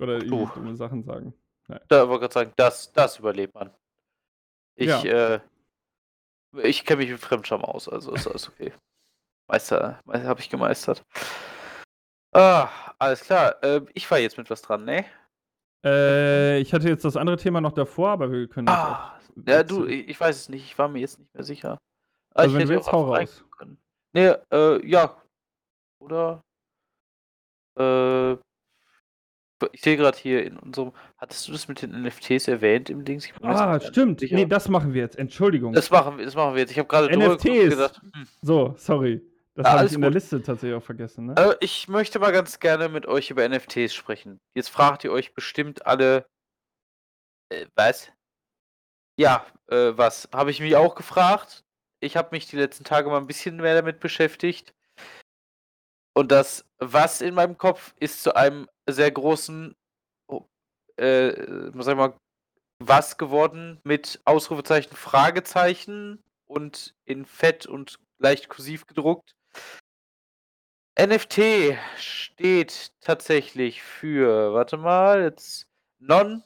Oder 0.00 0.14
irgendwie 0.14 0.28
du. 0.46 0.50
dumme 0.54 0.74
Sachen 0.76 1.02
sagen. 1.02 1.34
Da 1.88 2.08
wollte 2.08 2.14
ich 2.14 2.20
gerade 2.20 2.32
sagen, 2.34 2.52
das, 2.56 2.92
das 2.92 3.18
überlebt 3.18 3.54
man. 3.54 3.70
Ich, 4.76 4.88
Ja. 4.88 5.34
äh, 5.34 5.40
ich 6.62 6.84
kenne 6.86 7.02
mich 7.02 7.10
mit 7.10 7.20
Fremdscham 7.20 7.62
aus, 7.62 7.88
also 7.88 8.12
ist 8.14 8.26
alles 8.26 8.48
okay. 8.48 8.72
Meister, 9.48 9.98
Meister 10.04 10.28
habe 10.28 10.40
ich 10.40 10.50
gemeistert. 10.50 11.02
Ah, 12.32 12.68
alles 12.98 13.22
klar. 13.22 13.62
Äh, 13.62 13.80
ich 13.94 14.10
war 14.10 14.18
jetzt 14.18 14.36
mit 14.38 14.50
was 14.50 14.60
dran, 14.62 14.84
ne? 14.84 15.04
Äh, 15.84 16.58
ich 16.60 16.72
hatte 16.74 16.88
jetzt 16.88 17.04
das 17.04 17.16
andere 17.16 17.36
Thema 17.36 17.60
noch 17.60 17.72
davor, 17.72 18.10
aber 18.10 18.30
wir 18.30 18.46
können 18.48 18.68
Ah, 18.68 19.18
ja, 19.46 19.62
du, 19.62 19.86
ich 19.86 20.08
ich 20.08 20.20
weiß 20.20 20.36
es 20.36 20.48
nicht. 20.48 20.64
Ich 20.64 20.78
war 20.78 20.88
mir 20.88 21.00
jetzt 21.00 21.18
nicht 21.18 21.32
mehr 21.34 21.44
sicher. 21.44 21.78
Ah, 22.34 22.42
Also 22.42 22.56
ich 22.56 22.62
wenn 22.62 22.68
willst, 22.68 22.88
auch 22.88 22.92
hau 22.92 23.14
raus. 23.14 23.44
können. 23.56 23.78
Nee, 24.12 24.34
äh, 24.52 24.86
ja. 24.86 25.16
Oder? 26.00 26.42
Äh, 27.78 28.32
ich 29.72 29.80
sehe 29.80 29.96
gerade 29.96 30.16
hier 30.18 30.44
in 30.44 30.56
unserem. 30.58 30.92
Hattest 31.16 31.48
du 31.48 31.52
das 31.52 31.66
mit 31.68 31.82
den 31.82 32.02
NFTs 32.02 32.46
erwähnt 32.48 32.90
im 32.90 33.04
Dings? 33.04 33.26
Jetzt 33.26 33.42
Ah, 33.42 33.80
stimmt. 33.80 34.20
Nee, 34.20 34.46
das 34.46 34.68
machen 34.68 34.92
wir 34.94 35.02
jetzt. 35.02 35.16
Entschuldigung. 35.16 35.72
das 35.72 35.90
machen 35.90 36.18
wir, 36.18 36.24
das 36.24 36.34
machen 36.36 36.54
wir 36.54 36.60
jetzt. 36.60 36.70
Ich 36.72 36.78
habe 36.78 36.88
gerade 36.88 37.16
NFTs. 37.16 37.70
gedacht, 37.70 38.00
hm, 38.02 38.26
so, 38.42 38.74
sorry. 38.76 39.20
Das 39.58 39.64
Ja, 39.66 39.72
habe 39.72 39.86
ich 39.86 39.92
in 39.92 40.00
der 40.02 40.10
gut. 40.10 40.14
Liste 40.14 40.40
tatsächlich 40.40 40.78
auch 40.78 40.84
vergessen, 40.84 41.26
ne? 41.26 41.34
Äh, 41.36 41.56
ich 41.58 41.88
möchte 41.88 42.20
mal 42.20 42.30
ganz 42.30 42.60
gerne 42.60 42.88
mit 42.88 43.06
euch 43.06 43.28
über 43.30 43.46
NFTs 43.48 43.92
sprechen. 43.92 44.38
Jetzt 44.54 44.68
fragt 44.68 45.02
ihr 45.02 45.10
euch 45.10 45.34
bestimmt 45.34 45.84
alle, 45.84 46.28
äh, 47.48 47.66
was? 47.74 48.12
Ja, 49.18 49.44
äh, 49.66 49.98
was? 49.98 50.28
Habe 50.32 50.52
ich 50.52 50.60
mich 50.60 50.76
auch 50.76 50.94
gefragt. 50.94 51.64
Ich 51.98 52.16
habe 52.16 52.28
mich 52.30 52.46
die 52.46 52.56
letzten 52.56 52.84
Tage 52.84 53.10
mal 53.10 53.16
ein 53.18 53.26
bisschen 53.26 53.56
mehr 53.56 53.74
damit 53.74 53.98
beschäftigt. 53.98 54.72
Und 56.14 56.30
das 56.30 56.64
Was 56.78 57.20
in 57.20 57.34
meinem 57.34 57.58
Kopf 57.58 57.94
ist 57.98 58.22
zu 58.22 58.36
einem 58.36 58.68
sehr 58.88 59.10
großen, 59.10 59.74
oh, 60.28 60.46
äh, 60.96 61.32
sag 61.74 61.94
ich 61.94 61.98
mal, 61.98 62.14
Was 62.78 63.18
geworden 63.18 63.80
mit 63.82 64.20
Ausrufezeichen, 64.24 64.96
Fragezeichen 64.96 66.22
und 66.46 66.94
in 67.06 67.24
Fett 67.24 67.66
und 67.66 67.98
leicht 68.18 68.48
kursiv 68.48 68.86
gedruckt. 68.86 69.34
NFT 70.98 71.78
steht 71.96 72.92
tatsächlich 73.00 73.82
für, 73.82 74.52
warte 74.52 74.76
mal, 74.76 75.22
jetzt 75.22 75.68
Non, 76.00 76.42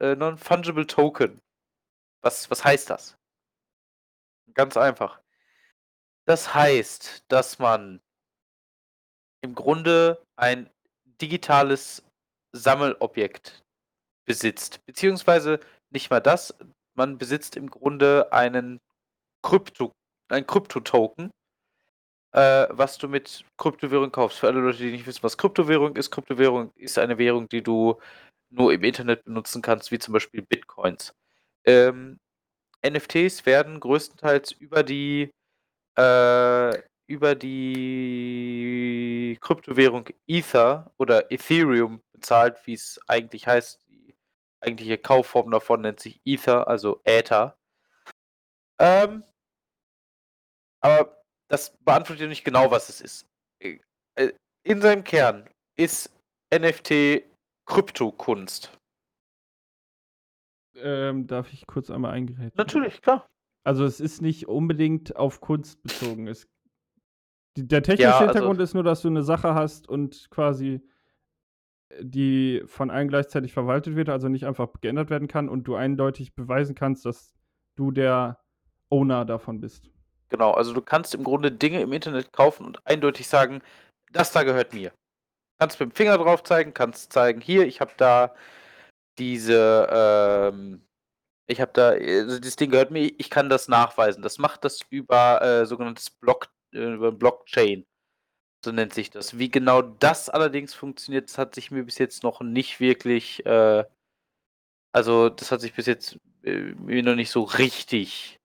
äh, 0.00 0.14
Non-Fungible 0.14 0.86
Token. 0.86 1.40
Was, 2.22 2.50
was 2.50 2.64
heißt 2.64 2.90
das? 2.90 3.16
Ganz 4.54 4.76
einfach. 4.76 5.20
Das 6.24 6.54
heißt, 6.54 7.24
dass 7.28 7.58
man 7.58 8.00
im 9.42 9.54
Grunde 9.54 10.24
ein 10.36 10.70
digitales 11.20 12.04
Sammelobjekt 12.52 13.64
besitzt. 14.24 14.84
Beziehungsweise 14.86 15.60
nicht 15.90 16.10
mal 16.10 16.20
das, 16.20 16.54
man 16.94 17.18
besitzt 17.18 17.56
im 17.56 17.70
Grunde 17.70 18.32
einen 18.32 18.80
Krypto, 19.42 19.92
ein 20.28 20.46
Krypto-Token, 20.46 21.30
äh, 22.36 22.68
was 22.70 22.98
du 22.98 23.08
mit 23.08 23.44
Kryptowährung 23.56 24.12
kaufst. 24.12 24.38
Für 24.40 24.48
alle 24.48 24.60
Leute, 24.60 24.78
die 24.78 24.92
nicht 24.92 25.06
wissen, 25.06 25.22
was 25.22 25.38
Kryptowährung 25.38 25.96
ist, 25.96 26.10
Kryptowährung 26.10 26.72
ist 26.76 26.98
eine 26.98 27.18
Währung, 27.18 27.48
die 27.48 27.62
du 27.62 27.98
nur 28.50 28.72
im 28.74 28.84
Internet 28.84 29.24
benutzen 29.24 29.62
kannst, 29.62 29.90
wie 29.90 29.98
zum 29.98 30.12
Beispiel 30.14 30.42
Bitcoins. 30.42 31.14
Ähm, 31.64 32.18
NFTs 32.86 33.46
werden 33.46 33.80
größtenteils 33.80 34.52
über 34.52 34.82
die 34.82 35.30
äh, 35.98 36.82
über 37.08 37.34
die 37.34 39.38
Kryptowährung 39.40 40.08
Ether 40.26 40.92
oder 40.98 41.30
Ethereum 41.32 42.02
bezahlt, 42.12 42.58
wie 42.66 42.74
es 42.74 43.00
eigentlich 43.08 43.46
heißt. 43.46 43.80
Die 43.88 44.14
eigentliche 44.60 44.98
Kaufform 44.98 45.50
davon 45.50 45.82
nennt 45.82 46.00
sich 46.00 46.20
Ether, 46.24 46.68
also 46.68 47.00
Äther. 47.04 47.56
Ähm, 48.78 49.24
aber 50.80 51.16
das 51.48 51.76
beantwortet 51.84 52.22
ja 52.22 52.28
nicht 52.28 52.44
genau, 52.44 52.70
was 52.70 52.88
es 52.88 53.00
ist. 53.00 53.26
Äh, 53.62 53.78
äh, 54.16 54.32
In 54.64 54.80
seinem 54.80 55.04
Kern 55.04 55.48
ist 55.76 56.10
NFT 56.52 57.24
Kryptokunst. 57.66 58.72
Ähm, 60.76 61.26
darf 61.26 61.52
ich 61.52 61.66
kurz 61.66 61.90
einmal 61.90 62.12
eingreifen? 62.12 62.52
Natürlich, 62.56 63.00
klar. 63.00 63.26
Also, 63.64 63.84
es 63.84 63.98
ist 64.00 64.22
nicht 64.22 64.46
unbedingt 64.46 65.16
auf 65.16 65.40
Kunst 65.40 65.82
bezogen. 65.82 66.28
Es 66.28 66.46
der 67.56 67.82
technische 67.82 68.02
Ja, 68.10 68.18
also 68.18 68.26
Hintergrund 68.26 68.60
ist 68.60 68.74
nur, 68.74 68.82
dass 68.82 69.00
du 69.00 69.08
'ne 69.08 69.22
Sache 69.22 69.54
hast 69.54 69.88
und 69.88 70.28
quasi 70.30 70.82
äh, 71.88 72.04
die 72.04 72.62
von 72.66 72.90
allen 72.90 73.08
gleichzeitig 73.08 73.52
verwaltet 73.52 73.96
wird, 73.96 74.08
also 74.10 74.28
nicht 74.28 74.46
einfach 74.46 74.68
geändert 74.80 75.08
werden 75.10 75.28
kann 75.28 75.48
und 75.48 75.64
du 75.64 75.74
eindeutig 75.74 76.34
beweisen 76.34 76.74
kannst, 76.74 77.06
dass 77.06 77.34
du 77.76 77.90
der 77.90 78.40
Owner 78.90 79.24
davon 79.24 79.60
bist. 79.60 79.90
Genau, 80.32 80.50
also 80.52 80.72
du 80.72 80.80
kannst 80.82 81.14
im 81.14 81.22
Grunde 81.24 81.52
Dinge 81.52 81.80
im 81.80 81.92
Internet 81.92 82.32
kaufen 82.32 82.66
und 82.66 82.84
eindeutig 82.86 83.28
sagen: 83.28 83.62
„Das 84.12 84.32
da 84.32 84.42
gehört 84.42 84.72
mir.“ 84.72 84.92
Kannst 85.60 85.80
mit'm 85.80 85.94
Finger 85.96 86.18
drauf 86.18 86.44
zeigen, 86.44 86.74
kannst 86.74 87.12
zeigen: 87.12 87.40
„Hier, 87.40 87.66
ich 87.66 87.80
habe 87.80 87.92
da 87.98 88.34
diese, 89.18 89.88
ähm 89.92 90.82
ich 91.48 91.60
habe 91.60 91.72
da 91.74 91.90
also 91.90 92.40
das 92.40 92.56
Ding 92.56 92.70
gehört 92.70 92.90
mir, 92.92 93.12
ich 93.18 93.30
kann 93.30 93.50
das 93.50 93.68
nachweisen.“ 93.68 94.22
Das 94.22 94.38
macht 94.38 94.64
das 94.64 94.80
über, 94.90 95.42
äh, 95.42 95.66
sogenanntes 95.66 96.10
Block 96.10 96.48
äh, 96.74 96.78
über 96.94 97.12
Blockchain. 97.12 97.86
So 98.64 98.72
nennt 98.72 98.94
sich 98.94 99.10
das. 99.10 99.38
Wie 99.38 99.50
genau 99.50 99.82
das 99.82 100.28
allerdings 100.30 100.74
funktioniert, 100.74 101.28
das 101.30 101.38
hat 101.38 101.54
sich 101.56 101.70
mir 101.72 101.84
bis 101.84 101.98
jetzt 101.98 102.22
noch 102.24 102.40
nicht 102.42 102.80
wirklich, 102.80 103.46
äh 103.46 103.84
also, 104.94 105.28
das 105.28 105.50
hat 105.52 105.60
sich 105.60 105.74
bis 105.74 105.86
jetzt, 105.86 106.18
äh, 106.42 106.72
mir 106.78 107.02
noch 107.02 107.14
nicht 107.16 107.30
so 107.30 107.42
richtig 107.42 108.35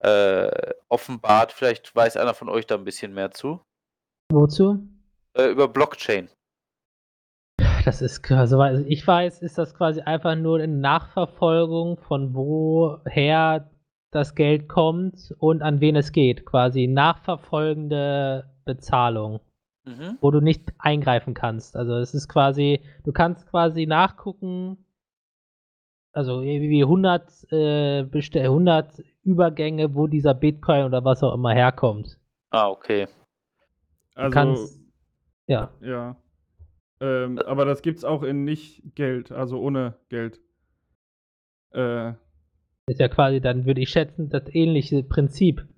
äh, 0.00 0.72
offenbart. 0.88 1.52
Vielleicht 1.52 1.94
weiß 1.94 2.16
einer 2.16 2.34
von 2.34 2.48
euch 2.48 2.66
da 2.66 2.76
'n 2.76 2.84
bisschen 2.84 3.14
mehr 3.14 3.30
zu? 3.32 3.60
Wozu? 4.30 4.78
Äh, 5.34 5.48
über 5.50 5.68
Blockchain. 5.68 6.28
Das 7.84 8.02
ist 8.02 8.24
soweit 8.26 8.84
ich 8.86 9.06
weiß, 9.06 9.40
ist 9.42 9.58
das 9.58 9.74
quasi 9.74 10.00
einfach 10.00 10.34
nur 10.36 10.58
'ne 10.58 10.68
Nachverfolgung 10.68 11.96
von 11.98 12.34
woher 12.34 13.70
das 14.10 14.34
Geld 14.34 14.68
kommt 14.68 15.34
und 15.38 15.62
an 15.62 15.80
wen 15.80 15.96
es 15.96 16.12
geht. 16.12 16.44
Quasi 16.46 16.86
nachverfolgende 16.86 18.50
Bezahlung, 18.64 19.40
Mhm. 19.86 20.18
wo 20.20 20.30
du 20.30 20.40
nicht 20.40 20.72
eingreifen 20.78 21.34
kannst. 21.34 21.76
Also, 21.76 21.94
es 21.96 22.14
ist 22.14 22.28
quasi 22.28 22.82
du 23.04 23.12
kannst 23.12 23.46
quasi 23.48 23.86
nachgucken 23.86 24.78
also, 26.18 26.40
irgendwie 26.40 26.82
100, 26.82 27.52
äh, 27.52 28.02
bestell 28.02 28.46
100 28.46 29.04
Übergänge, 29.22 29.94
wo 29.94 30.08
dieser 30.08 30.34
Bitcoin 30.34 30.84
oder 30.84 31.04
was 31.04 31.22
auch 31.22 31.32
immer 31.32 31.52
herkommt. 31.52 32.18
Ah, 32.50 32.68
okay. 32.68 33.06
Du 34.16 34.22
Also 34.22 34.34
kannst 34.34 34.80
ja. 35.46 35.70
Ja. 35.80 36.16
Ähm, 37.00 37.38
aber 37.38 37.64
das 37.64 37.82
gibt's 37.82 38.04
auch 38.04 38.24
in 38.24 38.42
nicht 38.42 38.82
Geld, 38.96 39.30
also 39.30 39.60
ohne 39.60 39.94
Geld. 40.08 40.40
Äh 41.72 42.14
Ist 42.86 42.98
ja 42.98 43.06
quasi 43.06 43.40
dann 43.40 43.64
würde 43.64 43.80
ich 43.80 43.90
schätzen, 43.90 44.28
das 44.28 44.52
ähnliche 44.52 45.04
Prinzip. 45.04 45.68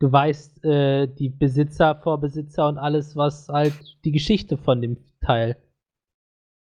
Du 0.00 0.10
weißt, 0.10 0.64
äh, 0.64 1.06
die 1.06 1.28
Besitzer, 1.28 1.94
Vorbesitzer 1.94 2.66
und 2.66 2.78
alles, 2.78 3.14
was 3.14 3.48
halt 3.48 3.74
die 4.04 4.10
Geschichte 4.10 4.56
von 4.58 4.82
dem 4.82 4.98
Teil. 5.20 5.56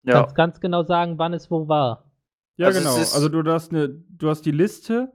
Ja. 0.03 0.19
Kannst 0.19 0.35
ganz 0.35 0.61
genau 0.61 0.83
sagen, 0.83 1.17
wann 1.17 1.33
es 1.33 1.49
wo 1.49 1.67
war. 1.67 2.12
Ja, 2.59 2.71
Also, 2.71 2.71
genau. 2.71 3.05
es 3.05 3.29
Also, 3.29 3.29
du 3.29 3.43
hast 3.51 3.71
'ne 3.71 3.89
du 3.89 4.29
hast 4.29 4.43
die 4.45 4.51
Liste, 4.51 5.11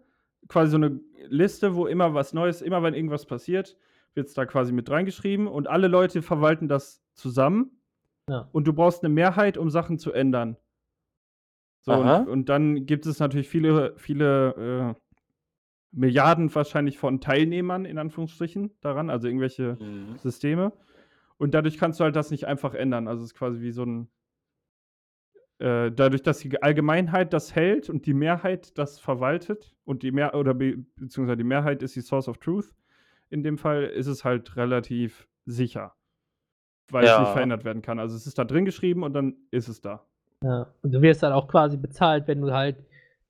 quasi 0.49 0.73
so 0.73 0.79
'ne 0.79 1.01
Liste, 1.29 1.75
wo 1.77 1.87
immer 1.87 2.13
was 2.15 2.33
Neues 2.33 2.63
immer 2.63 2.83
wenn 2.83 2.95
irgendwas 2.95 3.27
passiert, 3.27 3.77
wird's 4.15 4.35
da 4.35 4.45
quasi 4.45 4.73
mit 4.73 4.91
reingeschrieben 4.91 5.47
und 5.47 5.69
alle 5.69 5.87
Leute 5.87 6.23
verwalten 6.23 6.67
das 6.69 7.03
zusammen. 7.15 7.81
Ja. 8.29 8.49
Und 8.53 8.67
du 8.69 8.75
brauchst 8.75 9.03
'ne 9.05 9.11
Mehrheit, 9.11 9.59
um 9.59 9.71
Sachen 9.71 9.99
zu 9.99 10.13
ändern. 10.13 10.59
So, 11.87 11.99
und 12.01 12.27
und 12.27 12.49
dann 12.49 12.87
gibt 12.87 13.07
es 13.07 13.19
natürlich 13.19 13.49
viele 13.49 13.95
viele, 13.97 14.95
äh, 14.97 15.01
Milliarden 15.93 16.55
wahrscheinlich 16.55 16.99
von 16.99 17.21
Teilnehmern 17.21 17.85
in 17.87 17.99
Anführungsstrichen 17.99 18.73
daran, 18.83 19.11
also 19.11 19.29
irgendwelche 19.29 19.81
Mhm. 19.81 20.19
Systeme. 20.19 20.73
Und 21.39 21.55
dadurch 21.55 21.79
kannst 21.79 22.01
du 22.01 22.05
halt 22.05 22.17
das 22.17 22.31
nicht 22.33 22.47
einfach 22.47 22.75
ändern. 22.75 23.09
Also, 23.09 23.23
es 23.25 23.33
ist 23.33 23.39
quasi 23.39 23.61
wie 23.63 23.73
so 23.73 23.83
'n 23.85 24.09
äh, 25.59 25.91
dadurch, 25.91 26.23
dass 26.23 26.39
die 26.39 26.63
Allgemeinheit 26.63 27.33
das 27.33 27.55
hält 27.55 27.91
und 27.91 28.07
die 28.07 28.15
Mehrheit 28.15 28.79
das 28.79 28.99
verwaltet 29.01 29.75
und 29.85 30.03
die 30.03 30.13
Mehr 30.13 30.35
oder 30.35 30.55
be 30.55 30.77
beziehungsweise 30.97 31.37
die 31.37 31.45
Mehrheit 31.45 31.83
ist 31.83 31.97
die 31.97 32.01
Source 32.01 32.29
of 32.29 32.39
Truth. 32.39 32.73
In 33.31 33.43
dem 33.43 33.59
Fall 33.59 33.85
ist 33.85 34.07
es 34.07 34.25
halt 34.25 34.57
relativ 34.57 35.27
sicher, 35.47 35.95
weil 36.91 37.05
es 37.05 37.19
nicht 37.19 37.29
Ja. 37.29 37.33
verändert 37.33 37.65
werden 37.65 37.83
kann. 37.83 37.99
Also, 37.99 38.17
es 38.17 38.27
ist 38.27 38.39
da 38.39 38.45
drin 38.45 38.65
geschrieben 38.65 39.03
und 39.03 39.13
dann 39.15 39.35
ist 39.51 39.69
es 39.69 39.81
da. 39.81 40.07
Ja. 40.43 40.73
Und 40.83 40.93
du 40.93 41.03
wirst 41.03 41.23
dann 41.23 41.33
auch 41.33 41.49
quasi 41.49 41.77
bezahlt, 41.77 42.29
wenn 42.29 42.41
du 42.41 42.53
halt 42.53 42.77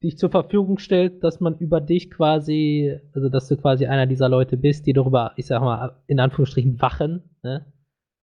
dich 0.02 0.16
zur 0.18 0.30
Verfügung 0.30 0.78
stellst, 0.78 1.24
dass 1.24 1.40
man 1.40 1.56
über 1.58 1.80
dich 1.80 2.10
quasi 2.10 3.00
also, 3.14 3.28
dass 3.28 3.48
du 3.48 3.56
quasi 3.56 3.86
einer 3.86 4.06
dieser 4.06 4.28
Leute 4.28 4.56
bist, 4.56 4.86
die 4.86 4.92
darüber, 4.92 5.32
ich 5.36 5.46
sage 5.46 5.64
mal, 5.64 5.96
in 6.06 6.20
Anführungsstrichen 6.20 6.80
wachen, 6.80 7.22
ne? 7.42 7.64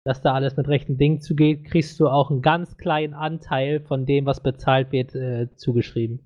Dass 0.06 0.22
da 0.22 0.34
alles 0.34 0.58
mit 0.58 0.68
rechten 0.68 0.98
Dingen 0.98 1.22
zugeht, 1.22 1.64
kriegst 1.64 1.98
du 2.00 2.10
auch 2.10 2.30
'n 2.30 2.42
ganz 2.42 2.76
kleinen 2.78 3.14
Anteil 3.14 3.80
von 3.80 4.06
dem, 4.06 4.26
was 4.26 4.44
bezahlt 4.44 4.92
wird, 4.92 5.16
äh, 5.16 5.48
zugeschrieben. 5.56 6.20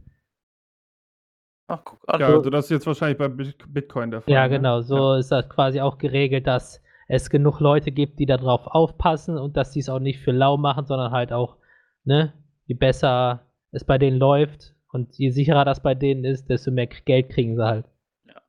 Ach, 1.69 1.81
guck 1.83 1.99
an. 2.07 2.19
Ja, 2.21 2.27
also, 2.27 2.49
das 2.49 2.65
ist 2.65 2.71
jetzt 2.71 2.87
wahrscheinlich 2.87 3.17
bei 3.17 3.27
Bit 3.27 3.57
Bitcoin 3.73 4.09
der 4.09 4.21
Fall, 4.21 4.33
Ja, 4.33 4.43
ne? 4.47 4.49
genau. 4.57 4.81
So 4.81 4.95
Ja. 5.13 5.17
ist 5.19 5.31
das 5.31 5.47
quasi 5.49 5.81
auch 5.81 5.97
geregelt, 5.97 6.47
dass 6.47 6.81
es 7.07 7.29
genug 7.29 7.59
Leute 7.59 7.91
gibt, 7.91 8.19
die 8.19 8.25
da 8.25 8.37
drauf 8.37 8.65
aufpassen 8.67 9.37
und 9.37 9.57
dass 9.57 9.71
die's 9.71 9.89
auch 9.89 9.99
nicht 9.99 10.19
für 10.19 10.31
lau 10.31 10.57
machen, 10.57 10.85
sondern 10.85 11.11
halt 11.11 11.31
auch, 11.31 11.57
ne, 12.03 12.33
je 12.65 12.75
besser 12.75 13.45
es 13.71 13.83
bei 13.83 13.97
denen 13.97 14.17
läuft 14.17 14.73
und 14.91 15.13
je 15.17 15.29
sicherer 15.29 15.65
das 15.65 15.81
bei 15.83 15.93
denen 15.93 16.23
ist, 16.25 16.49
desto 16.49 16.71
mehr 16.71 16.87
Geld 16.87 17.29
kriegen 17.29 17.55
sie 17.57 17.63
halt. 17.65 17.85
Ja. 18.25 18.41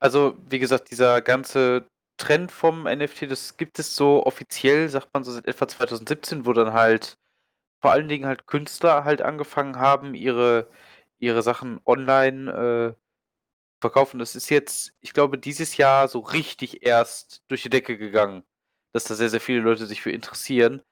Also, 0.00 0.34
wie 0.50 0.58
gesagt, 0.58 0.90
dieser 0.90 1.20
ganze 1.22 1.86
Trend 2.18 2.52
vom 2.52 2.84
NFT, 2.86 3.30
das 3.30 3.56
gibt 3.56 3.78
es 3.78 3.96
so 3.96 4.24
offiziell, 4.26 4.88
sagt 4.88 5.12
man 5.14 5.24
so 5.24 5.32
seit 5.32 5.46
etwa 5.46 5.68
2017, 5.68 6.46
wo 6.46 6.52
dann 6.52 6.72
halt 6.72 7.18
vor 7.82 7.92
allen 7.92 8.08
Dingen 8.08 8.26
halt 8.26 8.46
Künstler 8.46 9.04
halt 9.04 9.22
angefangen 9.22 9.76
haben, 9.78 10.14
ihre 10.14 10.68
ihre 11.18 11.42
Sachen 11.42 11.80
online, 11.86 12.94
äh, 12.96 13.00
verkaufen. 13.80 14.18
Das 14.18 14.36
ist 14.36 14.50
jetzt, 14.50 14.92
ich 15.00 15.12
glaube, 15.12 15.38
dieses 15.38 15.76
Jahr 15.76 16.08
so 16.08 16.20
richtig 16.20 16.84
erst 16.86 17.42
durch 17.48 17.62
die 17.62 17.70
Decke 17.70 17.98
gegangen, 17.98 18.44
dass 18.92 19.04
da 19.04 19.14
sehr, 19.14 19.30
sehr 19.30 19.40
viele 19.40 19.60
Leute 19.60 19.86
sich 19.86 20.02
für 20.02 20.10
interessieren. 20.10 20.82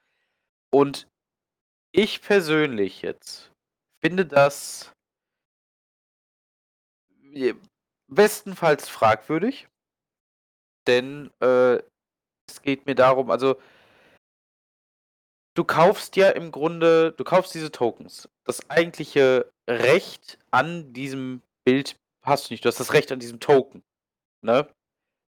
Und 0.70 1.08
ich 1.92 2.22
persönlich 2.22 3.02
jetzt 3.02 3.52
finde 4.02 4.26
das 4.26 4.92
bestenfalls 8.08 8.88
fragwürdig. 8.88 9.68
Denn, 10.86 11.30
äh, 11.40 11.76
es 12.48 12.62
geht 12.62 12.86
mir 12.86 12.94
darum 12.94 13.30
also 13.30 13.56
du 15.54 15.64
kaufst 15.64 16.16
ja 16.16 16.30
im 16.30 16.50
Grunde 16.52 17.12
du 17.12 17.24
kaufst 17.24 17.54
diese 17.54 17.70
Tokens. 17.72 18.28
Das 18.44 18.68
eigentliche 18.70 19.50
Recht 19.68 20.38
an 20.50 20.92
diesem 20.92 21.42
Bild 21.64 21.96
hast 22.22 22.50
du 22.50 22.54
nicht. 22.54 22.64
Du 22.64 22.68
hast 22.68 22.80
das 22.80 22.92
Recht 22.92 23.12
an 23.12 23.20
diesem 23.20 23.40
Token, 23.40 23.82
ne? 24.42 24.68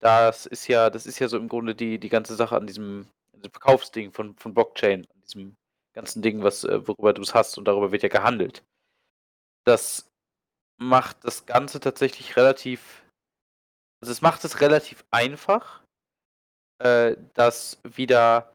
Das 0.00 0.46
ist 0.46 0.68
ja 0.68 0.90
das 0.90 1.06
ist 1.06 1.18
ja 1.18 1.28
so 1.28 1.36
im 1.38 1.48
Grunde 1.48 1.74
die 1.74 1.98
die 1.98 2.08
ganze 2.08 2.36
Sache 2.36 2.56
an 2.56 2.66
diesem 2.66 3.08
Verkaufsding 3.52 4.12
von 4.12 4.36
von 4.36 4.54
Blockchain, 4.54 5.06
an 5.10 5.20
diesem 5.22 5.56
ganzen 5.94 6.22
Ding, 6.22 6.42
was 6.42 6.64
äh, 6.64 6.86
worüber 6.86 7.12
du's 7.12 7.34
hast 7.34 7.58
und 7.58 7.66
darüber 7.66 7.92
wird 7.92 8.02
ja 8.02 8.08
gehandelt. 8.08 8.64
Das 9.64 10.10
macht 10.78 11.24
das 11.24 11.46
Ganze 11.46 11.80
tatsächlich 11.80 12.36
relativ 12.36 13.03
also, 14.04 14.12
es 14.12 14.20
macht 14.20 14.44
es 14.44 14.60
relativ 14.60 15.02
einfach, 15.10 15.82
äh, 16.80 17.16
das 17.34 17.80
wieder 17.84 18.54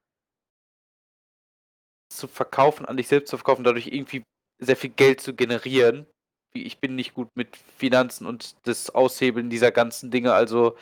zu 2.11 2.27
verkaufen, 2.27 2.85
an 2.85 2.97
dich 2.97 3.07
selbst 3.07 3.29
zu 3.29 3.37
verkaufen, 3.37 3.63
dadurch 3.63 3.87
irgendwie 3.87 4.23
sehr 4.59 4.75
viel 4.75 4.89
Geld 4.89 5.21
zu 5.21 5.35
generieren. 5.35 6.07
Ich 6.53 6.79
bin 6.79 6.95
nicht 6.95 7.13
gut 7.13 7.29
mit 7.35 7.55
Finanzen 7.77 8.25
und 8.25 8.55
das 8.67 8.89
Aushebeln 8.89 9.49
dieser 9.51 9.71
ganzen 9.71 10.09
Dinge. 10.11 10.33
Also, 10.33 10.75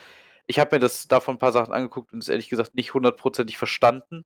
ich 0.46 0.58
habe 0.58 0.76
mir 0.76 0.80
das 0.80 1.08
davon 1.08 1.36
'n 1.36 1.38
paar 1.38 1.52
Sachen 1.52 1.74
angeguckt 1.74 2.12
und 2.12 2.20
es 2.22 2.28
ehrlich 2.28 2.48
gesagt 2.48 2.74
nicht 2.74 2.94
hundertprozentig 2.94 3.58
verstanden. 3.58 4.24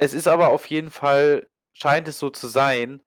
Es 0.00 0.14
ist 0.14 0.28
aber 0.28 0.48
auf 0.50 0.66
jeden 0.66 0.90
Fall 0.90 1.46
scheint 1.74 2.08
es 2.08 2.18
so 2.18 2.30
zu 2.30 2.48
sein, 2.48 3.00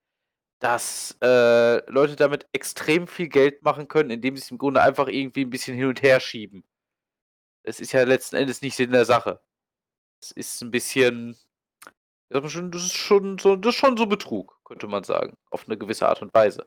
dass, 0.60 1.16
äh, 1.22 1.78
Leute 1.90 2.16
damit 2.16 2.46
extrem 2.52 3.06
viel 3.08 3.28
Geld 3.28 3.62
machen 3.62 3.88
können, 3.88 4.10
indem 4.10 4.36
sie's 4.36 4.50
im 4.50 4.58
Grunde 4.58 4.82
einfach 4.82 5.08
irgendwie 5.08 5.42
'n 5.44 5.50
bisschen 5.50 5.76
hin 5.76 5.86
und 5.88 6.02
her 6.02 6.20
schieben. 6.20 6.62
Es 7.64 7.80
ist 7.80 7.92
ja 7.92 8.04
letzten 8.04 8.36
Endes 8.36 8.62
nicht 8.62 8.76
Sinn 8.76 8.92
der 8.92 9.04
Sache. 9.04 9.40
Es 10.22 10.32
ist 10.32 10.62
'n 10.62 10.70
bisschen 10.72 11.36
ja, 12.30 12.38
aber 12.38 12.48
schon 12.50 12.70
das 12.72 12.84
ist 12.84 12.94
schon 12.94 13.38
so 13.38 13.56
das 13.56 13.74
ist 13.74 13.80
schon 13.80 13.96
so 13.98 14.06
Betrug, 14.06 14.60
könnte 14.64 14.86
man 14.88 15.04
sagen, 15.04 15.36
auf 15.50 15.68
'ne 15.68 15.78
gewisse 15.78 16.08
Art 16.08 16.22
und 16.22 16.34
Weise. 16.34 16.66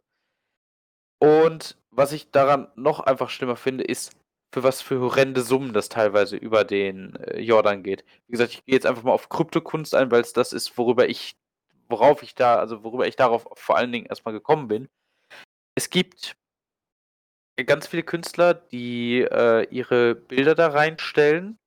Und 1.21 1.78
was 1.91 2.13
ich 2.13 2.32
daran 2.32 2.69
noch 2.75 3.02
einfach 3.02 3.30
schlimmer 3.30 3.58
finde, 3.58 3.84
ist, 3.84 4.13
für 4.54 4.63
was 4.63 4.82
für 4.82 4.99
horrende 5.02 5.41
Summen 5.41 5.73
das 5.73 5.89
teilweise 5.89 6.38
über 6.38 6.63
den, 6.63 7.15
äh, 7.17 7.39
Jordan 7.41 7.84
geht. 7.84 8.04
Wie 8.28 8.32
gesagt, 8.32 8.54
ich 8.54 8.65
gehe 8.65 8.73
jetzt 8.75 8.86
einfach 8.86 9.04
mal 9.04 9.12
auf 9.12 9.30
Kryptokunst 9.30 9.93
ein, 9.93 10.10
weil's 10.12 10.34
das 10.34 10.54
ist, 10.54 10.75
worüber 10.78 11.08
ich 11.10 11.36
worauf 11.89 12.23
ich 12.23 12.36
da 12.36 12.56
also, 12.58 12.84
worüber 12.84 13.08
ich 13.08 13.15
darauf 13.15 13.47
vor 13.54 13.78
allen 13.78 13.91
Dingen 13.91 14.06
erst 14.06 14.25
mal 14.25 14.32
gekommen 14.32 14.67
bin. 14.67 14.89
Es 15.75 15.89
gibt 15.89 16.36
ganz 17.65 17.88
viele 17.88 18.04
Künstler, 18.04 18.54
die 18.54 19.21
äh, 19.21 19.67
ihre 19.69 20.15
Bilder 20.15 20.56
da 20.56 20.67
reinstellen 20.67 21.60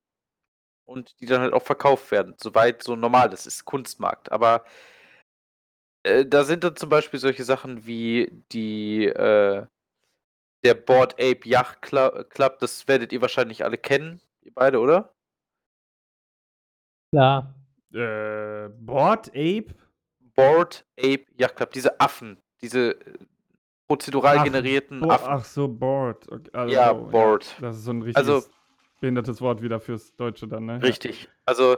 und 0.85 1.19
die 1.19 1.25
dann 1.25 1.41
halt 1.41 1.53
auch 1.53 1.63
verkauft 1.63 2.11
werden, 2.11 2.35
soweit 2.41 2.83
so 2.83 2.95
normal 2.95 3.29
das 3.29 3.45
ist, 3.45 3.65
Kunstmarkt. 3.65 4.31
Aber 4.31 4.65
äh, 6.03 6.25
da 6.25 6.43
sind 6.43 6.63
dann 6.63 6.75
zum 6.75 6.89
Beispiel 6.89 7.19
solche 7.19 7.43
Sachen 7.43 7.85
wie 7.85 8.43
die 8.51 9.05
äh, 9.05 9.65
der 10.63 10.73
Board 10.75 11.13
Ape 11.15 11.41
Yacht 11.43 11.81
Club, 11.81 12.59
das 12.59 12.87
werdet 12.87 13.11
ihr 13.11 13.21
wahrscheinlich 13.21 13.65
alle 13.65 13.77
kennen, 13.77 14.21
ihr 14.43 14.53
beide, 14.53 14.79
oder? 14.79 15.13
Ja. 17.11 17.53
Äh, 17.93 18.69
Board 18.69 19.29
Ape? 19.29 19.75
Board 20.35 20.85
Ape 20.97 21.25
Yacht 21.37 21.55
Club, 21.55 21.71
diese 21.71 21.99
Affen, 21.99 22.37
diese 22.61 22.91
äh, 22.91 23.13
prozedural 23.87 24.39
ach, 24.39 24.43
generierten 24.43 25.01
Bo 25.01 25.11
Affen. 25.11 25.27
Ach 25.29 25.45
so, 25.45 25.67
Board. 25.67 26.31
Okay, 26.31 26.49
also, 26.53 26.73
ja, 26.73 26.93
Board. 26.93 27.55
Ja, 27.59 27.67
das 27.67 27.77
ist 27.77 27.85
so 27.85 27.91
ein 27.91 28.01
richtiges 28.01 28.29
also, 28.29 28.47
behindertes 28.99 29.41
Wort 29.41 29.61
wieder 29.61 29.79
fürs 29.79 30.15
Deutsche 30.15 30.47
dann, 30.47 30.65
ne? 30.65 30.81
Richtig. 30.81 31.29
Also 31.45 31.77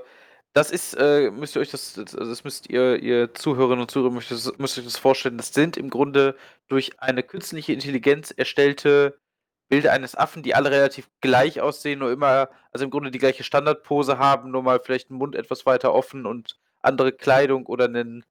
das 0.54 0.72
ist, 0.72 0.94
äh, 0.94 1.32
müsst 1.32 1.58
ihr 1.58 1.62
euch 1.62 1.72
das, 1.72 1.94
das 1.94 2.44
müsst 2.46 2.70
ihr, 2.70 3.02
ihr 3.04 3.34
Zuhörerinnen 3.34 3.82
und 3.82 3.92
Zuhörer, 3.92 4.12
müsst, 4.12 4.32
müsst 4.58 4.78
ihr 4.78 4.82
euch 4.82 4.88
das 4.88 4.98
vorstellen, 4.98 5.38
das 5.38 5.54
sind 5.54 5.76
im 5.76 5.90
Grunde 5.90 6.38
durch 6.70 6.98
eine 7.02 7.24
künstliche 7.24 7.74
Intelligenz 7.74 8.32
erstellte 8.32 9.20
Bilder 9.68 9.92
eines 9.92 10.16
Affen, 10.16 10.44
die 10.44 10.56
alle 10.56 10.72
relativ 10.72 11.10
gleich 11.20 11.60
aussehen, 11.60 12.00
nur 12.00 12.12
immer, 12.12 12.50
also 12.72 12.86
im 12.86 12.92
Grunde 12.92 13.12
die 13.12 13.18
gleiche 13.18 13.44
Standardpose 13.44 14.18
haben, 14.18 14.52
nur 14.52 14.64
mal 14.64 14.80
vielleicht 14.80 15.10
einen 15.10 15.20
Mund 15.20 15.36
etwas 15.36 15.66
weiter 15.66 15.94
offen 15.94 16.26
und 16.26 16.58
andere 16.82 17.12
Kleidung 17.12 17.66
oder 17.66 17.86
einen. 17.86 18.24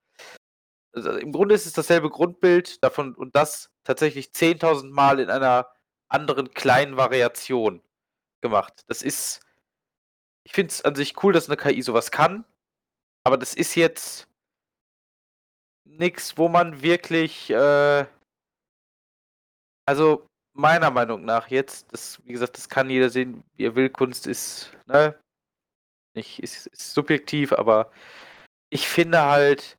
Also 0.95 1.11
Im 1.13 1.33
Grunde 1.33 1.55
ist 1.55 1.67
es 1.67 1.73
dasselbe 1.73 2.11
Grundbild 2.11 2.83
davon 2.83 3.15
und 3.15 3.35
das 3.37 3.71
tatsächlich 3.85 4.29
10.000 4.29 4.91
Mal 4.91 5.21
in 5.21 5.31
einer 5.31 5.69
anderen 6.09 6.51
kleinen 6.53 6.97
Variation 6.97 7.83
gemacht. 8.41 8.85
Das 8.87 9.03
ist 9.03 9.45
ich 10.45 10.53
finde 10.53 10.71
es 10.71 10.85
an 10.85 10.95
sich 10.95 11.23
cool, 11.23 11.33
dass 11.33 11.49
eine 11.49 11.57
KI 11.57 11.83
sowas 11.83 12.11
kann, 12.11 12.45
aber 13.25 13.39
das 13.39 13.55
ist 13.55 13.75
jetzt 13.75 14.29
nichts, 15.85 16.37
wo 16.39 16.49
man 16.49 16.83
wirklich, 16.83 17.51
äh 17.51 18.07
also 19.87 20.27
meiner 20.55 20.91
Meinung 20.91 21.25
nach 21.25 21.49
jetzt, 21.49 21.93
das, 21.93 22.25
wie 22.25 22.33
gesagt, 22.33 22.57
das 22.57 22.69
kann 22.69 22.89
jeder 22.91 23.11
sehen, 23.11 23.45
wie 23.57 23.65
er 23.67 23.75
will. 23.75 23.91
Kunst 23.91 24.27
ist, 24.27 24.73
ne, 24.87 25.19
nicht, 26.15 26.43
ist, 26.43 26.67
ist 26.69 26.95
subjektiv, 26.95 27.53
aber 27.53 27.91
ich 28.71 28.89
finde 28.89 29.23
halt, 29.23 29.79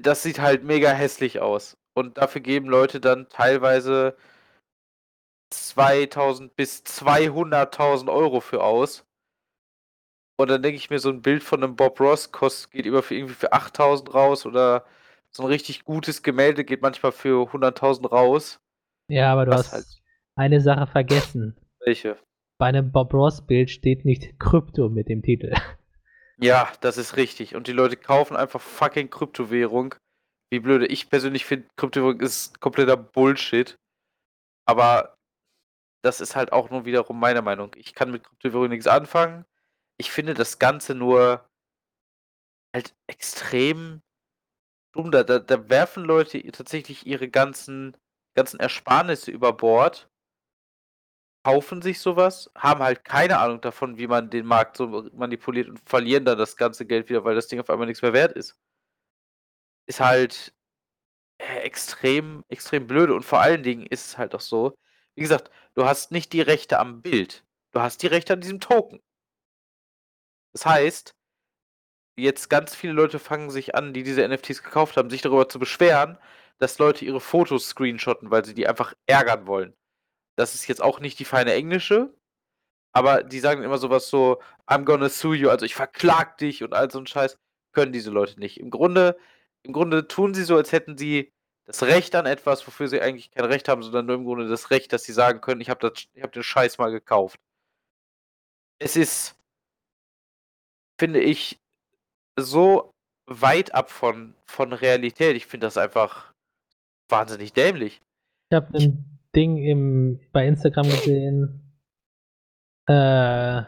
das 0.00 0.22
sieht 0.22 0.40
halt 0.40 0.64
mega 0.64 0.90
hässlich 0.90 1.40
aus. 1.40 1.76
Und 1.94 2.18
dafür 2.18 2.40
geben 2.40 2.66
Leute 2.66 3.00
dann 3.00 3.28
teilweise 3.28 4.16
2000 5.52 6.54
bis 6.54 6.82
200.000 6.84 8.12
Euro 8.12 8.40
für 8.40 8.62
aus. 8.62 9.04
Und 10.38 10.48
dann 10.48 10.62
denke 10.62 10.76
ich 10.76 10.88
mir, 10.88 10.98
so 10.98 11.10
ein 11.10 11.22
Bild 11.22 11.42
von 11.42 11.62
einem 11.62 11.76
Bob 11.76 12.00
Ross 12.00 12.32
kostet, 12.32 12.70
geht 12.70 12.86
über 12.86 13.02
für 13.02 13.14
irgendwie 13.14 13.34
für 13.34 13.52
8000 13.52 14.14
raus 14.14 14.46
oder 14.46 14.86
so 15.30 15.42
ein 15.42 15.48
richtig 15.48 15.84
gutes 15.84 16.22
Gemälde 16.22 16.64
geht 16.64 16.82
manchmal 16.82 17.12
für 17.12 17.50
100.000 17.50 18.08
raus. 18.08 18.60
Ja, 19.08 19.32
aber 19.32 19.44
du 19.46 19.52
hast 19.52 19.72
halt 19.72 19.84
eine 20.36 20.60
Sache 20.60 20.86
vergessen. 20.86 21.56
Welche? 21.84 22.16
Bei 22.58 22.66
einem 22.66 22.90
Bob 22.92 23.12
Ross 23.12 23.46
Bild 23.46 23.70
steht 23.70 24.04
nicht 24.04 24.38
Krypto 24.38 24.88
mit 24.88 25.08
dem 25.08 25.22
Titel. 25.22 25.54
Ja, 26.42 26.72
das 26.80 26.96
ist 26.96 27.16
richtig. 27.16 27.54
Und 27.54 27.66
die 27.66 27.72
Leute 27.72 27.96
kaufen 27.96 28.36
einfach 28.36 28.60
fucking 28.60 29.10
Kryptowährung. 29.10 29.94
Wie 30.50 30.60
blöde. 30.60 30.86
Ich 30.86 31.10
persönlich 31.10 31.44
finde, 31.44 31.68
Kryptowährung 31.76 32.20
ist 32.20 32.60
kompletter 32.60 32.96
Bullshit. 32.96 33.78
Aber 34.66 35.16
das 36.04 36.20
ist 36.20 36.36
halt 36.36 36.52
auch 36.52 36.70
nur 36.70 36.86
wiederum 36.86 37.20
meine 37.20 37.42
Meinung. 37.42 37.72
Ich 37.76 37.94
kann 37.94 38.12
mit 38.12 38.24
Kryptowährung 38.24 38.70
nichts 38.70 38.88
anfangen. 38.88 39.46
Ich 39.98 40.12
finde 40.12 40.34
das 40.34 40.58
Ganze 40.58 40.94
nur 40.94 41.46
halt 42.74 42.94
extrem 43.06 44.02
dumm. 44.94 45.12
Da, 45.12 45.24
da, 45.24 45.40
da 45.40 45.70
werfen 45.70 46.04
Leute 46.04 46.42
tatsächlich 46.52 47.06
ihre 47.06 47.30
ganzen, 47.30 47.96
ganzen 48.36 48.60
Ersparnisse 48.60 49.32
über 49.32 49.54
Bord, 49.54 50.09
kaufen 51.44 51.82
sich 51.82 52.00
sowas, 52.00 52.50
haben 52.56 52.82
halt 52.82 53.04
keine 53.04 53.38
Ahnung 53.38 53.60
davon, 53.60 53.98
wie 53.98 54.06
man 54.06 54.30
den 54.30 54.46
Markt 54.46 54.76
so 54.76 55.08
manipuliert 55.14 55.68
und 55.68 55.80
verlieren 55.88 56.24
dann 56.24 56.38
das 56.38 56.56
ganze 56.56 56.86
Geld 56.86 57.08
wieder, 57.08 57.24
weil 57.24 57.34
das 57.34 57.48
Ding 57.48 57.60
auf 57.60 57.70
einmal 57.70 57.86
nichts 57.86 58.02
mehr 58.02 58.12
wert 58.12 58.32
ist. 58.32 58.56
Ist 59.86 60.00
halt 60.00 60.52
äh, 61.38 61.60
extrem, 61.60 62.44
extrem 62.48 62.86
blöde. 62.86 63.14
Und 63.14 63.24
vor 63.24 63.40
allen 63.40 63.62
Dingen 63.62 63.86
ist 63.86 64.06
es 64.08 64.18
halt 64.18 64.34
auch 64.34 64.40
so, 64.40 64.74
wie 65.14 65.22
gesagt, 65.22 65.50
du 65.74 65.84
hast 65.86 66.12
nicht 66.12 66.32
die 66.32 66.42
Rechte 66.42 66.78
am 66.78 67.02
Bild. 67.02 67.44
Du 67.72 67.80
hast 67.80 68.02
die 68.02 68.06
Rechte 68.08 68.34
an 68.34 68.40
diesem 68.40 68.60
Token. 68.60 69.00
Das 70.52 70.66
heißt, 70.66 71.14
jetzt 72.16 72.50
ganz 72.50 72.74
viele 72.74 72.92
Leute 72.92 73.18
fangen 73.18 73.50
sich 73.50 73.74
an, 73.74 73.92
die 73.94 74.02
diese 74.02 74.26
NFTs 74.26 74.62
gekauft 74.62 74.96
haben, 74.96 75.10
sich 75.10 75.22
darüber 75.22 75.48
zu 75.48 75.58
beschweren, 75.58 76.18
dass 76.58 76.78
Leute 76.78 77.04
ihre 77.04 77.20
Fotos 77.20 77.68
screenshotten, 77.68 78.30
weil 78.30 78.44
sie 78.44 78.54
die 78.54 78.68
einfach 78.68 78.94
ärgern 79.06 79.46
wollen. 79.46 79.74
Das 80.36 80.54
ist 80.54 80.66
jetzt 80.66 80.82
auch 80.82 81.00
nicht 81.00 81.18
die 81.18 81.24
feine 81.24 81.52
englische, 81.54 82.14
aber 82.92 83.22
die 83.22 83.40
sagen 83.40 83.62
immer 83.62 83.78
sowas 83.78 84.08
so, 84.08 84.40
I'm 84.66 84.84
gonna 84.84 85.08
sue 85.08 85.36
you, 85.36 85.50
also 85.50 85.64
ich 85.64 85.74
verklag 85.74 86.38
dich 86.38 86.62
und 86.62 86.74
all 86.74 86.90
so 86.90 86.98
ein 86.98 87.06
Scheiß, 87.06 87.38
können 87.72 87.92
diese 87.92 88.10
Leute 88.10 88.38
nicht. 88.40 88.58
Im 88.58 88.70
Grunde, 88.70 89.16
im 89.62 89.72
Grunde 89.72 90.08
tun 90.08 90.34
sie 90.34 90.44
so, 90.44 90.56
als 90.56 90.72
hätten 90.72 90.98
sie 90.98 91.32
das 91.66 91.82
Recht 91.84 92.14
an 92.16 92.26
etwas, 92.26 92.66
wofür 92.66 92.88
sie 92.88 93.00
eigentlich 93.00 93.30
kein 93.30 93.44
Recht 93.44 93.68
haben, 93.68 93.82
sondern 93.82 94.06
nur 94.06 94.16
im 94.16 94.24
Grunde 94.24 94.48
das 94.48 94.70
Recht, 94.70 94.92
dass 94.92 95.04
sie 95.04 95.12
sagen 95.12 95.40
können, 95.40 95.60
ich 95.60 95.70
habe 95.70 95.92
hab 96.20 96.32
den 96.32 96.42
Scheiß 96.42 96.78
mal 96.78 96.90
gekauft. 96.90 97.38
Es 98.80 98.96
ist, 98.96 99.36
finde 100.98 101.20
ich, 101.20 101.60
so 102.36 102.92
weit 103.26 103.72
ab 103.74 103.90
von, 103.90 104.34
von 104.46 104.72
Realität. 104.72 105.36
Ich 105.36 105.46
finde 105.46 105.68
das 105.68 105.76
einfach 105.76 106.32
wahnsinnig 107.08 107.52
dämlich. 107.52 108.02
Ich 108.50 108.56
habe 108.56 108.76
ein 108.76 109.19
Ding 109.34 109.56
im, 109.58 110.20
bei 110.32 110.46
Instagram 110.46 110.86
gesehen, 110.86 111.72
äh, 112.86 113.62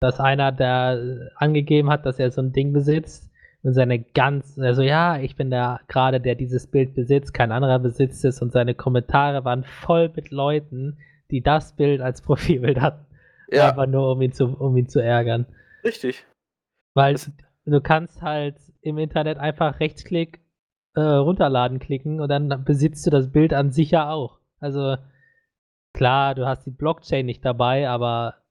dass 0.00 0.20
einer 0.20 0.52
da 0.52 0.98
angegeben 1.36 1.90
hat, 1.90 2.06
dass 2.06 2.18
er 2.18 2.30
so 2.30 2.42
ein 2.42 2.52
Ding 2.52 2.72
besitzt 2.72 3.30
und 3.62 3.72
seine 3.72 3.98
ganz, 3.98 4.58
also 4.58 4.82
ja, 4.82 5.18
ich 5.18 5.36
bin 5.36 5.50
da 5.50 5.80
gerade, 5.88 6.20
der 6.20 6.34
dieses 6.34 6.66
Bild 6.66 6.94
besitzt, 6.94 7.34
kein 7.34 7.52
anderer 7.52 7.78
besitzt 7.78 8.24
es 8.24 8.40
und 8.40 8.52
seine 8.52 8.74
Kommentare 8.74 9.44
waren 9.44 9.64
voll 9.64 10.10
mit 10.14 10.30
Leuten, 10.30 10.98
die 11.30 11.42
das 11.42 11.74
Bild 11.74 12.00
als 12.00 12.22
Profilbild 12.22 12.80
hatten. 12.80 13.04
Ja. 13.50 13.70
Einfach 13.70 13.86
nur, 13.86 14.12
um 14.12 14.22
ihn 14.22 14.32
zu, 14.32 14.46
um 14.46 14.76
ihn 14.76 14.88
zu 14.88 15.00
ärgern. 15.00 15.46
Richtig. 15.84 16.24
Weil 16.94 17.14
das 17.14 17.30
du 17.66 17.80
kannst 17.80 18.22
halt 18.22 18.56
im 18.80 18.98
Internet 18.98 19.38
einfach 19.38 19.80
Rechtsklick 19.80 20.40
äh, 20.94 21.00
runterladen 21.00 21.78
klicken 21.78 22.20
und 22.20 22.28
dann 22.28 22.64
besitzt 22.64 23.06
du 23.06 23.10
das 23.10 23.30
Bild 23.30 23.52
an 23.52 23.70
sich 23.70 23.90
ja 23.90 24.10
auch. 24.10 24.38
Also 24.60 24.96
klar, 25.92 26.34
du 26.34 26.46
hast 26.46 26.64
die 26.66 26.70
Blockchain 26.70 27.26
nicht 27.26 27.44
dabei, 27.44 27.88
aber 27.88 28.42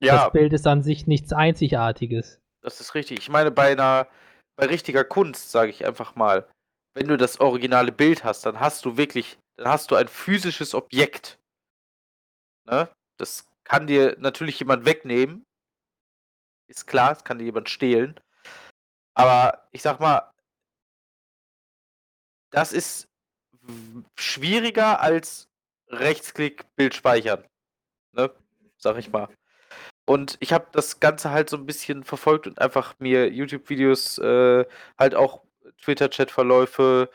ja. 0.00 0.16
das 0.16 0.32
Bild 0.32 0.52
ist 0.52 0.66
an 0.66 0.82
sich 0.82 1.06
nichts 1.06 1.32
Einzigartiges. 1.32 2.40
Das 2.62 2.80
ist 2.80 2.94
richtig. 2.94 3.18
Ich 3.18 3.28
meine, 3.28 3.50
bei 3.50 3.72
einer, 3.72 4.08
bei 4.56 4.66
richtiger 4.66 5.04
Kunst, 5.04 5.50
sage 5.50 5.70
ich 5.70 5.86
einfach 5.86 6.16
mal, 6.16 6.48
wenn 6.94 7.08
du 7.08 7.16
das 7.16 7.40
originale 7.40 7.92
Bild 7.92 8.24
hast, 8.24 8.46
dann 8.46 8.58
hast 8.58 8.84
du 8.84 8.96
wirklich, 8.96 9.38
dann 9.56 9.68
hast 9.68 9.90
du 9.90 9.96
ein 9.96 10.08
physisches 10.08 10.74
Objekt. 10.74 11.38
Ne? 12.66 12.88
Das 13.18 13.46
kann 13.64 13.86
dir 13.86 14.16
natürlich 14.18 14.58
jemand 14.58 14.84
wegnehmen, 14.84 15.44
ist 16.68 16.86
klar, 16.86 17.12
es 17.12 17.24
kann 17.24 17.38
dir 17.38 17.44
jemand 17.44 17.68
stehlen. 17.68 18.18
Aber 19.14 19.68
ich 19.72 19.82
sag 19.82 20.00
mal, 20.00 20.30
das 22.50 22.72
ist 22.72 23.08
schwieriger 24.16 25.00
als 25.00 25.48
Rechtsklick 25.88 26.64
Bild 26.76 26.94
speichern. 26.94 27.44
Ne? 28.12 28.30
Sag 28.78 28.98
ich 28.98 29.10
mal. 29.10 29.28
Und 30.06 30.36
ich 30.40 30.52
habe 30.52 30.68
das 30.72 31.00
Ganze 31.00 31.30
halt 31.30 31.50
so 31.50 31.56
ein 31.56 31.66
bisschen 31.66 32.04
verfolgt 32.04 32.46
und 32.46 32.60
einfach 32.60 32.94
mir 32.98 33.32
YouTube-Videos, 33.32 34.18
äh, 34.18 34.64
halt 34.98 35.14
auch 35.14 35.42
Twitter-Chat-Verläufe, 35.82 37.10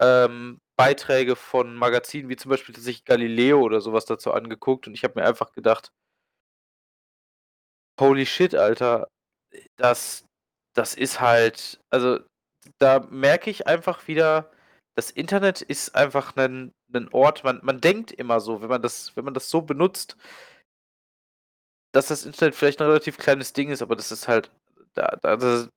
ähm, 0.00 0.58
Beiträge 0.76 1.36
von 1.36 1.74
Magazinen 1.74 2.30
wie 2.30 2.36
zum 2.36 2.50
Beispiel 2.50 2.74
sich 2.76 3.04
Galileo 3.04 3.60
oder 3.60 3.80
sowas 3.82 4.06
dazu 4.06 4.32
angeguckt 4.32 4.86
und 4.86 4.94
ich 4.94 5.04
habe 5.04 5.20
mir 5.20 5.26
einfach 5.26 5.52
gedacht, 5.52 5.92
Holy 8.00 8.24
shit, 8.26 8.54
Alter. 8.54 9.08
Das 9.76 10.24
das 10.74 10.94
ist 10.94 11.20
halt 11.20 11.80
also, 11.90 12.20
da 12.78 13.00
merke 13.10 13.50
ich 13.50 13.66
einfach 13.66 14.08
wieder, 14.08 14.50
das 14.96 15.10
Internet 15.10 15.62
ist 15.62 15.94
einfach 15.94 16.36
ein 16.36 16.72
'nen 16.88 17.08
Ort 17.12 17.44
man 17.44 17.60
man 17.62 17.80
denkt 17.80 18.12
immer 18.12 18.40
so, 18.40 18.62
wenn 18.62 18.68
man 18.68 18.82
das 18.82 19.16
wenn 19.16 19.24
man 19.24 19.34
das 19.34 19.50
so 19.50 19.62
benutzt 19.62 20.16
dass 21.94 22.06
das 22.08 22.24
Internet 22.24 22.54
vielleicht 22.54 22.80
ein 22.80 22.86
relativ 22.86 23.18
kleines 23.18 23.52
Ding 23.52 23.70
ist, 23.70 23.82
aber 23.82 23.96
das 23.96 24.12
ist 24.12 24.28
halt 24.28 24.50
da 24.94 25.16
da 25.22 25.36
da 25.36 25.68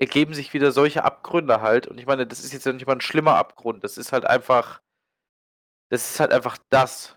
ergeben 0.00 0.34
sich 0.34 0.54
wieder 0.54 0.72
solche 0.72 1.04
Abgründe 1.04 1.60
halt 1.62 1.86
und 1.88 1.98
ich 1.98 2.06
meine, 2.06 2.26
das 2.26 2.44
ist 2.44 2.52
jetzt 2.52 2.66
ja 2.66 2.72
nicht 2.74 2.86
mal 2.86 2.94
ein 2.94 3.02
schlimmer 3.02 3.36
Abgrund. 3.36 3.84
Das 3.84 3.98
ist 3.98 4.12
halt 4.12 4.26
einfach 4.26 4.80
Das 5.92 6.10
ist 6.10 6.20
halt 6.20 6.32
einfach 6.32 6.58
das. 6.70 7.16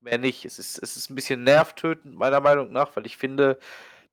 Mehr 0.00 0.18
nicht. 0.18 0.44
Es 0.46 0.58
ist, 0.58 0.78
es 0.82 0.96
ist 0.96 1.10
ein 1.10 1.16
bisschen 1.16 1.44
nervtötend, 1.44 2.16
meiner 2.16 2.40
Meinung 2.40 2.72
nach, 2.72 2.96
weil 2.96 3.06
ich 3.06 3.16
finde, 3.18 3.58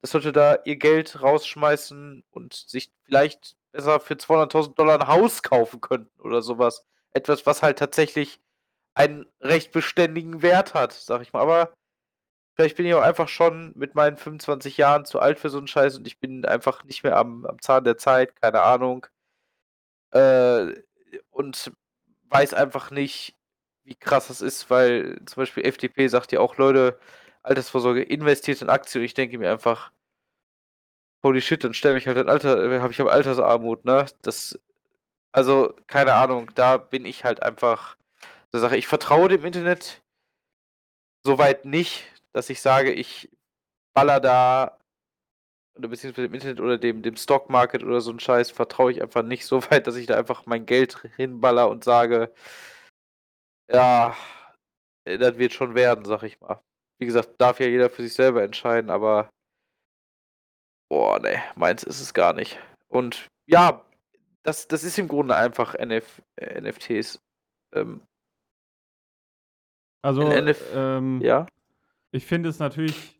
dass 0.01 0.13
Leute 0.13 0.31
da 0.33 0.57
ihr 0.65 0.77
Geld 0.77 1.21
rausschmeißen 1.21 2.23
und 2.31 2.53
sich 2.55 2.91
vielleicht 3.05 3.55
besser 3.73 3.99
für 3.99 4.15
200.000 4.15 4.75
Dollar 4.75 5.01
ein 5.01 5.07
Haus 5.07 5.43
kaufen 5.43 5.81
könnten 5.81 6.21
oder 6.21 6.41
sowas. 6.41 6.85
Etwas, 7.11 7.45
was 7.45 7.61
halt 7.61 7.79
tatsächlich 7.79 8.39
einen 8.95 9.25
recht 9.41 9.71
beständigen 9.71 10.41
Wert 10.41 10.73
hat, 10.73 10.93
sag 10.93 11.21
ich 11.21 11.33
mal. 11.33 11.41
Aber 11.41 11.73
vielleicht 12.55 12.77
bin 12.77 12.85
ich 12.85 12.93
auch 12.93 13.01
einfach 13.01 13.27
schon 13.27 13.73
mit 13.75 13.95
meinen 13.95 14.17
25 14.17 14.77
Jahren 14.77 15.05
zu 15.05 15.19
alt 15.19 15.39
für 15.39 15.49
so 15.49 15.57
einen 15.57 15.67
Scheiß 15.67 15.97
und 15.97 16.07
ich 16.07 16.19
bin 16.19 16.45
einfach 16.45 16.83
nicht 16.85 17.03
mehr 17.03 17.17
am, 17.17 17.45
am 17.45 17.61
Zahn 17.61 17.83
der 17.83 17.97
Zeit, 17.97 18.39
keine 18.41 18.61
Ahnung. 18.61 19.07
Äh, 20.11 20.73
und 21.31 21.71
weiß 22.29 22.53
einfach 22.53 22.91
nicht, 22.91 23.35
wie 23.83 23.95
krass 23.95 24.27
das 24.27 24.41
ist, 24.41 24.69
weil 24.69 25.19
zum 25.25 25.41
Beispiel 25.41 25.65
FDP 25.65 26.07
sagt 26.07 26.31
ja 26.31 26.39
auch, 26.39 26.57
Leute, 26.57 26.99
Altersvorsorge 27.43 28.03
investiert 28.03 28.61
in 28.61 28.69
Aktien 28.69 29.01
und 29.01 29.05
ich 29.05 29.13
denke 29.13 29.37
mir 29.37 29.51
einfach, 29.51 29.91
holy 31.23 31.41
shit, 31.41 31.63
dann 31.63 31.73
stelle 31.73 31.97
ich 31.97 32.07
halt 32.07 32.17
ein 32.17 32.29
Alter, 32.29 32.81
habe 32.81 32.93
ich 32.93 33.01
aber 33.01 33.11
Altersarmut, 33.11 33.85
ne? 33.85 34.05
Das, 34.21 34.59
also, 35.31 35.73
keine 35.87 36.13
Ahnung, 36.15 36.51
da 36.55 36.77
bin 36.77 37.05
ich 37.05 37.23
halt 37.25 37.43
einfach 37.43 37.97
der 38.53 38.59
Sache. 38.61 38.77
Ich 38.77 38.87
vertraue 38.87 39.29
dem 39.29 39.45
Internet 39.45 40.01
soweit 41.25 41.65
nicht, 41.65 42.05
dass 42.33 42.49
ich 42.49 42.61
sage, 42.61 42.91
ich 42.93 43.29
baller 43.95 44.19
da 44.19 44.77
oder 45.77 45.87
beziehungsweise 45.87 46.27
dem 46.27 46.35
Internet 46.35 46.59
oder 46.59 46.77
dem, 46.77 47.01
dem 47.01 47.15
Stockmarket 47.15 47.83
oder 47.83 48.01
so 48.01 48.11
ein 48.11 48.19
Scheiß 48.19 48.51
vertraue 48.51 48.91
ich 48.91 49.01
einfach 49.01 49.23
nicht 49.23 49.45
so 49.45 49.63
weit, 49.71 49.87
dass 49.87 49.95
ich 49.95 50.05
da 50.07 50.17
einfach 50.17 50.45
mein 50.45 50.65
Geld 50.65 50.97
hinballer 51.17 51.69
und 51.69 51.83
sage, 51.83 52.31
ja, 53.71 54.15
das 55.05 55.37
wird 55.37 55.53
schon 55.53 55.75
werden, 55.75 56.05
sag 56.05 56.23
ich 56.23 56.39
mal. 56.41 56.61
Wie 56.99 57.05
gesagt, 57.05 57.41
darf 57.41 57.59
ja 57.59 57.67
jeder 57.67 57.89
für 57.89 58.03
sich 58.03 58.13
selber 58.13 58.43
entscheiden, 58.43 58.89
aber 58.89 59.29
boah, 60.93 61.19
ne, 61.19 61.41
meins 61.55 61.81
ist 61.83 62.01
es 62.01 62.13
gar 62.13 62.33
nicht. 62.33 62.59
Und 62.87 63.27
ja, 63.47 63.81
das, 64.43 64.67
das 64.67 64.83
ist 64.83 64.99
im 64.99 65.07
Grunde 65.07 65.35
einfach 65.35 65.73
NF, 65.73 66.21
äh, 66.35 66.61
NFTs. 66.61 67.19
Ähm, 67.73 68.01
Also, 70.03 70.21
NF 70.21 70.61
ähm, 70.75 71.19
ja, 71.23 71.47
ich 72.11 72.25
finde 72.27 72.49
es 72.49 72.59
natürlich, 72.59 73.19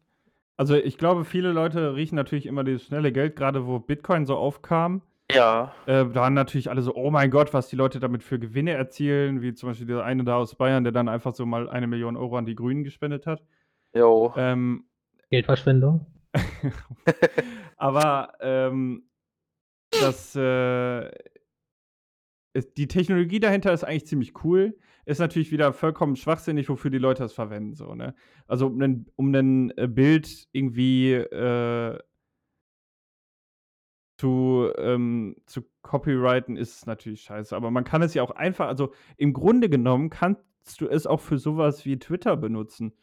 also 0.56 0.76
ich 0.76 1.00
glaube, 1.00 1.26
viele 1.26 1.52
Leute 1.52 1.96
riechen 1.96 2.16
natürlich 2.16 2.46
immer 2.46 2.64
dieses 2.64 2.84
schnelle 2.84 3.12
Geld, 3.12 3.36
gerade 3.36 3.66
wo 3.66 3.80
Bitcoin 3.80 4.28
so 4.28 4.36
aufkam. 4.36 5.02
ja, 5.32 5.74
Äh, 5.88 6.06
da 6.06 6.14
waren 6.14 6.36
natürlich 6.36 6.70
alle 6.70 6.84
so, 6.84 6.94
oh 6.94 7.10
mein 7.10 7.32
Gott, 7.32 7.56
was 7.56 7.70
die 7.70 7.76
Leute 7.76 8.00
damit 8.00 8.22
für 8.22 8.38
Gewinne 8.38 8.74
erzielen, 8.74 9.42
wie 9.42 9.56
zum 9.56 9.70
Beispiel 9.70 9.88
der 9.88 10.04
eine 10.04 10.24
da 10.24 10.36
aus 10.36 10.54
Bayern, 10.56 10.84
der 10.84 10.94
dann 10.94 11.10
einfach 11.10 11.34
so 11.34 11.48
mal 11.48 11.70
eine 11.70 11.88
Million 11.88 12.18
Euro 12.18 12.38
an 12.38 12.46
die 12.46 12.56
Grünen 12.56 12.84
gespendet 12.84 13.26
hat. 13.26 13.42
jo. 13.96 14.32
Ähm, 14.38 14.86
Geldverschwendung. 15.32 16.06
aber 17.78 18.34
ähm, 18.42 19.04
das, 19.92 20.36
äh, 20.36 21.12
die 22.78 22.88
Technologie 22.88 23.40
dahinter 23.40 23.74
ist 23.74 23.84
eigentlich 23.84 24.08
ziemlich 24.08 24.44
cool. 24.44 24.78
Ist 25.06 25.20
natürlich 25.20 25.52
wieder 25.52 25.74
vollkommen 25.74 26.16
schwachsinnig, 26.16 26.70
wofür 26.70 26.90
die 26.90 26.98
Leute 26.98 27.24
das 27.24 27.34
verwenden. 27.34 27.74
So, 27.74 27.94
ne? 27.94 28.16
Also 28.48 28.68
um 28.68 28.82
ein 28.82 29.06
um 29.16 29.34
äh, 29.76 29.88
Bild 29.88 30.48
irgendwie 30.54 31.14
äh, 31.14 32.00
zu, 34.18 34.72
ähm, 34.78 35.36
zu 35.46 35.64
copyrighten, 35.82 36.56
ist 36.56 36.78
es 36.78 36.86
natürlich 36.86 37.22
scheiße. 37.24 37.56
Aber 37.56 37.72
man 37.72 37.84
kann 37.84 38.02
es 38.02 38.14
ja 38.14 38.24
auch 38.24 38.32
einfach, 38.32 38.68
also 38.68 38.94
im 39.18 39.34
Grunde 39.34 39.70
genommen 39.70 40.10
kannst 40.10 40.80
du 40.80 40.88
es 40.88 41.06
auch 41.06 41.20
für 41.20 41.38
sowas 41.38 41.86
wie 41.86 42.00
Twitter 42.00 42.38
benutzen. 42.38 42.94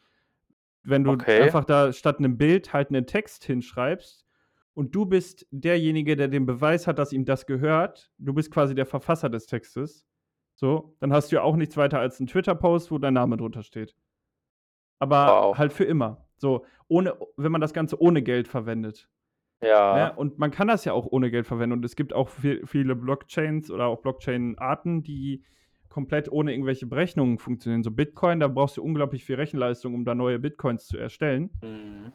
Wenn 0.83 1.03
du 1.03 1.11
Okay. 1.11 1.41
einfach 1.41 1.63
da 1.65 1.93
statt 1.93 2.17
einem 2.19 2.37
Bild 2.37 2.73
halt 2.73 2.89
einen 2.89 3.05
Text 3.05 3.43
hinschreibst 3.45 4.25
und 4.73 4.95
du 4.95 5.05
bist 5.05 5.45
derjenige, 5.51 6.15
der 6.15 6.27
den 6.27 6.45
Beweis 6.45 6.87
hat, 6.87 6.97
dass 6.97 7.13
ihm 7.13 7.25
das 7.25 7.45
gehört. 7.45 8.11
Du 8.17 8.33
bist 8.33 8.51
quasi 8.51 8.73
der 8.73 8.85
Verfasser 8.85 9.29
des 9.29 9.45
Textes. 9.45 10.05
So, 10.55 10.95
dann 10.99 11.13
hast 11.13 11.31
du 11.31 11.35
ja 11.37 11.41
auch 11.43 11.55
nichts 11.55 11.77
weiter 11.77 11.99
als 11.99 12.19
einen 12.19 12.27
Twitter-Post, 12.27 12.91
wo 12.91 12.97
dein 12.97 13.13
Name 13.13 13.37
drunter 13.37 13.63
steht. 13.63 13.95
Aber 14.99 15.25
Wow. 15.27 15.57
halt 15.57 15.73
für 15.73 15.83
immer. 15.85 16.25
So, 16.37 16.65
ohne, 16.87 17.15
wenn 17.37 17.51
man 17.51 17.61
das 17.61 17.73
Ganze 17.73 17.99
ohne 18.01 18.21
Geld 18.21 18.47
verwendet. 18.47 19.09
Ne? 19.61 19.69
Ja, 19.69 20.07
Und 20.09 20.39
man 20.39 20.51
kann 20.51 20.67
das 20.67 20.85
ja 20.85 20.93
auch 20.93 21.05
ohne 21.05 21.29
Geld 21.31 21.45
verwenden. 21.47 21.73
Und 21.73 21.85
es 21.85 21.95
gibt 21.95 22.13
auch 22.13 22.29
viel, 22.29 22.65
viele 22.65 22.95
Blockchains 22.95 23.69
oder 23.71 23.85
auch 23.85 24.01
Blockchain-Arten, 24.01 25.03
die 25.03 25.43
komplett 25.91 26.31
ohne 26.31 26.53
irgendwelche 26.53 26.87
Berechnungen 26.87 27.37
funktionieren. 27.37 27.83
So 27.83 27.91
Bitcoin, 27.91 28.39
da 28.39 28.47
brauchst 28.47 28.77
du 28.77 28.83
unglaublich 28.83 29.23
viel 29.23 29.35
Rechenleistung, 29.35 29.93
um 29.93 30.05
da 30.05 30.15
neue 30.15 30.39
Bitcoins 30.39 30.87
zu 30.87 30.97
erstellen. 30.97 31.51
mhm. 31.61 32.13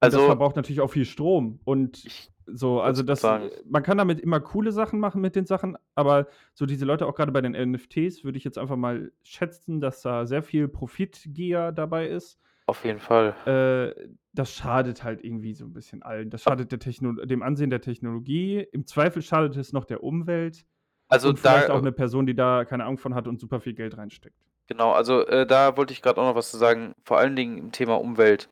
Und 0.00 0.12
das 0.12 0.20
Also, 0.20 0.26
verbraucht 0.26 0.56
natürlich 0.56 0.82
auch 0.82 0.90
viel 0.90 1.06
Strom. 1.06 1.60
Und 1.64 2.04
so, 2.46 2.80
also 2.82 3.02
das, 3.02 3.22
sagen. 3.22 3.50
man 3.64 3.82
kann 3.82 3.96
damit 3.96 4.20
immer 4.20 4.38
coole 4.38 4.70
Sachen 4.70 5.00
machen 5.00 5.22
mit 5.22 5.34
den 5.34 5.46
Sachen, 5.46 5.78
aber 5.94 6.28
so 6.52 6.66
diese 6.66 6.84
Leute 6.84 7.06
auch 7.06 7.14
gerade 7.14 7.32
bei 7.32 7.40
den 7.40 7.52
NFTs 7.52 8.22
würde 8.22 8.36
ich 8.36 8.44
jetzt 8.44 8.58
einfach 8.58 8.76
mal 8.76 9.12
schätzen, 9.22 9.80
dass 9.80 10.02
da 10.02 10.26
sehr 10.26 10.42
viel 10.42 10.68
Profitgier 10.68 11.72
dabei 11.72 12.08
ist. 12.08 12.38
Auf 12.66 12.84
jeden 12.84 13.00
Fall. 13.00 13.34
Äh, 13.46 14.08
das 14.32 14.52
schadet 14.52 15.04
halt 15.04 15.24
irgendwie 15.24 15.54
so 15.54 15.64
ein 15.64 15.72
bisschen 15.72 16.02
allen. 16.02 16.28
Das 16.28 16.42
schadet 16.42 16.70
der 16.70 16.78
Techno 16.78 17.12
dem 17.24 17.42
Ansehen 17.42 17.70
der 17.70 17.80
Technologie. 17.80 18.66
Im 18.72 18.86
Zweifel 18.86 19.22
schadet 19.22 19.56
es 19.56 19.72
noch 19.72 19.84
der 19.86 20.02
Umwelt 20.02 20.66
Also 21.14 21.28
und 21.30 21.38
vielleicht 21.38 21.68
da, 21.68 21.74
auch 21.74 21.78
eine 21.78 21.92
Person, 21.92 22.26
die 22.26 22.34
da 22.34 22.64
keine 22.64 22.84
Ahnung 22.84 22.98
von 22.98 23.14
hat 23.14 23.26
und 23.26 23.40
super 23.40 23.60
viel 23.60 23.74
Geld 23.74 23.96
reinsteckt. 23.96 24.36
genau, 24.66 24.92
also 24.92 25.26
äh, 25.26 25.46
da 25.46 25.76
wollte 25.76 25.92
ich 25.92 26.02
gerade 26.02 26.20
auch 26.20 26.26
noch 26.26 26.34
was 26.34 26.50
zu 26.50 26.58
sagen, 26.58 26.94
vor 27.04 27.18
allen 27.18 27.36
Dingen 27.36 27.58
im 27.58 27.72
Thema 27.72 28.00
Umwelt. 28.00 28.48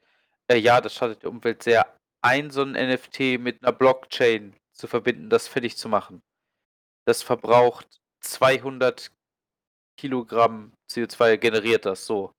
Äh, 0.48 0.58
ja, 0.58 0.80
das 0.80 0.94
schadet 0.94 1.22
der 1.22 1.30
Umwelt 1.30 1.62
sehr. 1.62 1.86
Ein 2.22 2.50
so 2.50 2.62
ein 2.62 2.72
NFT 2.72 3.40
mit 3.40 3.62
einer 3.62 3.72
Blockchain 3.72 4.54
zu 4.72 4.86
verbinden, 4.86 5.28
das 5.28 5.48
fertig 5.48 5.76
zu 5.76 5.88
machen. 5.88 6.22
Das 7.04 7.22
verbraucht 7.22 8.00
200 8.20 9.10
Kilogramm 9.96 10.72
CO2 10.90 11.36
generiert 11.36 11.84
das 11.84 12.06
so. 12.06 12.32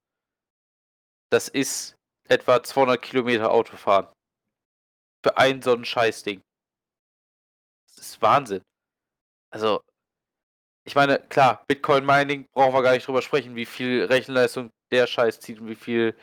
Das 1.29 1.47
ist 1.49 1.97
etwa 2.29 2.63
200 2.63 3.01
Kilometer 3.01 3.51
Autofahren. 3.51 4.07
Für 5.23 5.37
ein 5.37 5.61
so 5.61 5.73
ein 5.73 5.85
Scheißding. 5.85 6.41
Das 7.87 7.97
ist 7.97 8.21
Wahnsinn. 8.21 8.61
Also, 9.51 9.83
ich 10.85 10.95
meine, 10.95 11.19
klar, 11.19 11.63
Bitcoin 11.67 12.05
Mining 12.05 12.47
brauchen 12.51 12.73
wir 12.73 12.83
gar 12.83 12.93
nicht 12.93 13.07
drüber 13.07 13.21
sprechen, 13.21 13.55
wie 13.55 13.65
viel 13.65 14.03
Rechenleistung 14.05 14.71
der 14.91 15.07
Scheiß 15.07 15.39
zieht 15.39 15.59
und 15.59 15.69
wie 15.69 15.75
viel 15.75 16.15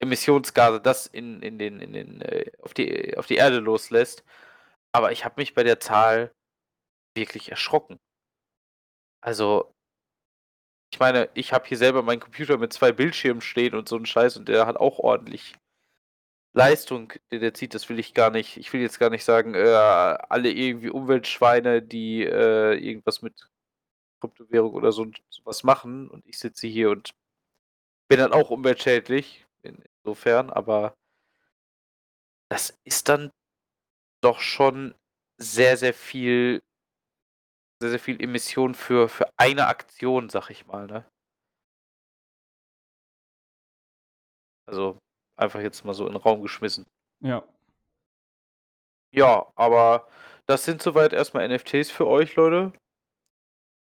Emissionsgase 0.00 0.80
das 0.80 1.06
in, 1.06 1.42
in 1.42 1.58
den, 1.58 1.80
in 1.80 1.92
den, 1.92 2.20
äh, 2.22 2.50
auf, 2.62 2.74
die, 2.74 3.16
auf 3.16 3.26
die 3.26 3.36
Erde 3.36 3.58
loslässt. 3.58 4.24
Aber 4.92 5.12
ich 5.12 5.24
habe 5.24 5.36
mich 5.38 5.54
bei 5.54 5.62
der 5.62 5.80
Zahl 5.80 6.32
wirklich 7.14 7.50
erschrocken. 7.50 7.98
Also, 9.22 9.72
ich 10.92 10.98
meine, 10.98 11.30
ich 11.34 11.52
habe 11.52 11.66
hier 11.68 11.78
selber 11.78 12.02
meinen 12.02 12.20
Computer 12.20 12.58
mit 12.58 12.72
zwei 12.72 12.92
Bildschirmen 12.92 13.40
stehen 13.42 13.74
und 13.74 13.88
so 13.88 13.96
einen 13.96 14.06
Scheiß 14.06 14.36
und 14.36 14.48
der 14.48 14.66
hat 14.66 14.76
auch 14.76 14.98
ordentlich 14.98 15.54
Leistung, 16.52 17.12
den 17.30 17.40
der 17.40 17.54
zieht. 17.54 17.74
Das 17.74 17.88
will 17.88 17.98
ich 17.98 18.14
gar 18.14 18.30
nicht. 18.30 18.56
Ich 18.56 18.72
will 18.72 18.80
jetzt 18.80 18.98
gar 18.98 19.10
nicht 19.10 19.24
sagen, 19.24 19.54
äh, 19.54 19.58
alle 19.60 20.50
irgendwie 20.50 20.90
Umweltschweine, 20.90 21.82
die 21.82 22.24
äh, 22.24 22.74
irgendwas 22.74 23.22
mit 23.22 23.34
Kryptowährung 24.20 24.74
oder 24.74 24.92
so 24.92 25.06
was 25.44 25.64
machen 25.64 26.08
und 26.10 26.26
ich 26.26 26.38
sitze 26.38 26.66
hier 26.66 26.90
und 26.90 27.10
bin 28.08 28.18
dann 28.18 28.32
auch 28.32 28.50
umweltschädlich, 28.50 29.46
in, 29.62 29.82
insofern, 30.02 30.50
aber 30.50 30.94
das 32.50 32.76
ist 32.84 33.08
dann 33.08 33.30
doch 34.22 34.40
schon 34.40 34.94
sehr, 35.38 35.76
sehr 35.76 35.94
viel, 35.94 36.60
sehr, 37.80 37.90
sehr 37.90 38.00
viel 38.00 38.22
Emission 38.22 38.74
für, 38.74 39.08
für 39.08 39.30
eine 39.36 39.66
Aktion, 39.68 40.28
sag 40.28 40.50
ich 40.50 40.66
mal, 40.66 40.86
ne? 40.86 41.04
Also 44.66 44.98
einfach 45.36 45.60
jetzt 45.60 45.84
mal 45.84 45.94
so 45.94 46.06
in 46.06 46.12
den 46.12 46.20
Raum 46.22 46.42
geschmissen. 46.42 46.86
Ja. 47.20 47.44
Ja, 49.12 49.46
aber 49.56 50.06
das 50.46 50.64
sind 50.64 50.82
soweit 50.82 51.12
erstmal 51.12 51.48
NFTs 51.48 51.90
für 51.90 52.06
euch, 52.06 52.36
Leute. 52.36 52.72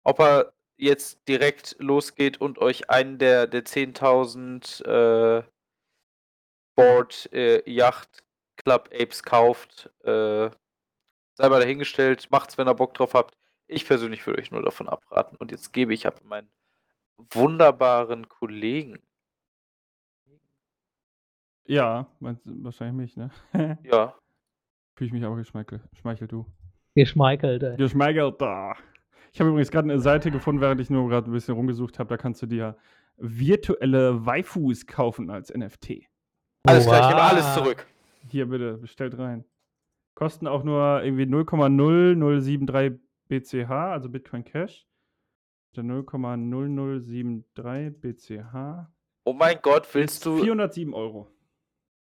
Ob 0.04 0.20
er 0.20 0.54
jetzt 0.78 1.28
direkt 1.28 1.76
losgeht 1.80 2.42
und 2.42 2.60
euch 2.60 2.90
einen 2.90 3.18
der, 3.18 3.48
der 3.48 3.64
10.000 3.64 4.84
äh, 4.86 5.44
Board 6.76 7.32
äh, 7.32 7.70
Yacht 7.70 8.24
Club 8.58 8.90
Apes 8.94 9.24
kauft, 9.24 9.90
äh, 10.04 10.50
sei 11.36 11.50
mal 11.50 11.60
dahingestellt, 11.60 12.30
macht's, 12.32 12.58
wenn 12.58 12.68
ihr 12.68 12.76
Bock 12.76 12.94
drauf 12.94 13.14
habt. 13.14 13.38
Ich 13.68 13.86
persönlich 13.86 14.26
würde 14.28 14.42
euch 14.42 14.52
nur 14.52 14.62
davon 14.62 14.90
abraten. 14.90 15.38
Und 15.38 15.52
jetzt 15.52 15.72
gebe 15.74 15.94
ich 15.94 16.06
ab 16.06 16.22
meinen 16.24 16.52
wunderbaren 17.32 18.28
Kollegen. 18.28 19.00
Ja, 21.66 22.08
wahrscheinlich 22.20 23.16
mich, 23.16 23.18
ne? 23.18 23.80
Ja, 23.84 24.16
Fühle 24.96 25.08
ich 25.08 25.14
mich 25.14 25.24
aber 25.24 25.38
geschmeichelt, 25.38 25.82
schmeichelt 25.94 26.32
du. 26.32 26.46
Geschmeichelt, 26.94 27.64
ey. 27.64 27.78
Geschmeichelt 27.78 28.40
da. 28.40 28.76
Ich 29.34 29.40
habe 29.40 29.50
übrigens 29.50 29.72
gerade 29.72 29.92
eine 29.92 30.00
Seite 30.00 30.30
gefunden, 30.30 30.62
während 30.62 30.80
ich 30.80 30.92
nur 30.92 31.10
gerade 31.10 31.30
ein 31.30 31.34
bisschen 31.34 31.56
rumgesucht 31.56 31.98
habe. 31.98 32.08
Da 32.08 32.18
kannst 32.18 32.44
du 32.44 32.46
dir 32.46 32.78
virtuelle 33.18 34.24
Waifus 34.26 34.86
kaufen 34.86 35.32
als 35.32 35.52
NFT. 35.52 36.04
Alles 36.68 36.86
klar, 36.86 37.02
ich 37.02 37.08
nehme 37.08 37.22
alles 37.22 37.56
zurück. 37.56 37.88
Hier 38.30 38.48
bitte, 38.48 38.78
bestellt 38.78 39.18
rein. 39.18 39.44
Kosten 40.14 40.46
auch 40.46 40.64
nur 40.64 41.02
irgendwie 41.04 41.24
0,0073 41.24 43.00
BCH, 43.28 43.72
also 43.72 44.10
Bitcoin 44.10 44.46
Cash. 44.46 44.86
Der 45.76 45.84
0,0073 45.84 47.90
BCH. 47.90 48.86
Oh 49.26 49.34
mein 49.34 49.58
Gott, 49.64 49.88
willst 49.94 50.24
du. 50.28 50.38
407 50.38 50.94
Euro. 50.94 51.28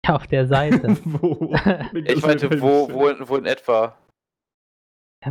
Auf 0.07 0.27
der 0.27 0.46
Seite. 0.46 0.88
wo? 1.05 1.55
Ich 1.92 2.22
meinte, 2.22 2.61
wo, 2.61 2.90
wo, 2.90 3.09
in, 3.09 3.29
wo 3.29 3.37
in 3.37 3.46
etwa? 3.46 3.96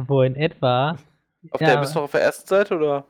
Wo 0.08 0.22
in 0.22 0.36
etwa. 0.36 0.98
Auf 1.52 1.62
Ja, 1.62 1.68
der, 1.68 1.78
bist 1.78 1.96
du 1.96 2.00
noch 2.00 2.06
auf 2.06 2.12
der 2.12 2.22
ersten 2.22 2.48
Seite 2.48 2.76
oder? 2.76 3.08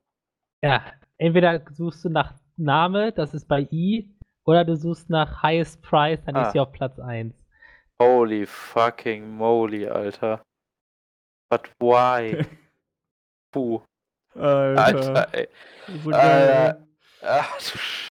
Ja, 0.63 0.85
entweder 1.17 1.61
suchst 1.71 2.05
du 2.05 2.09
nach 2.09 2.33
Name, 2.57 3.11
das 3.11 3.33
ist 3.33 3.47
bei 3.47 3.67
I, 3.71 4.09
oder 4.45 4.63
du 4.65 4.75
suchst 4.75 5.09
nach 5.09 5.41
Highest 5.43 5.81
Price, 5.81 6.23
dann 6.25 6.35
Ah. 6.35 6.47
ist 6.47 6.53
sie 6.53 6.59
auf 6.59 6.71
Platz 6.71 6.99
1. 6.99 7.33
Holy 8.01 8.45
fucking 8.45 9.29
moly, 9.35 9.87
Alter. 9.87 10.41
But 11.49 11.69
why? 11.79 12.45
Puh. 13.51 13.81
Alter. 14.33 14.83
Alter, 14.83 15.33
ey. 15.33 15.47
So 16.03 16.09
geil. 16.09 16.87
Ach, 17.21 17.57
du 17.57 17.77
Sch- 17.77 18.07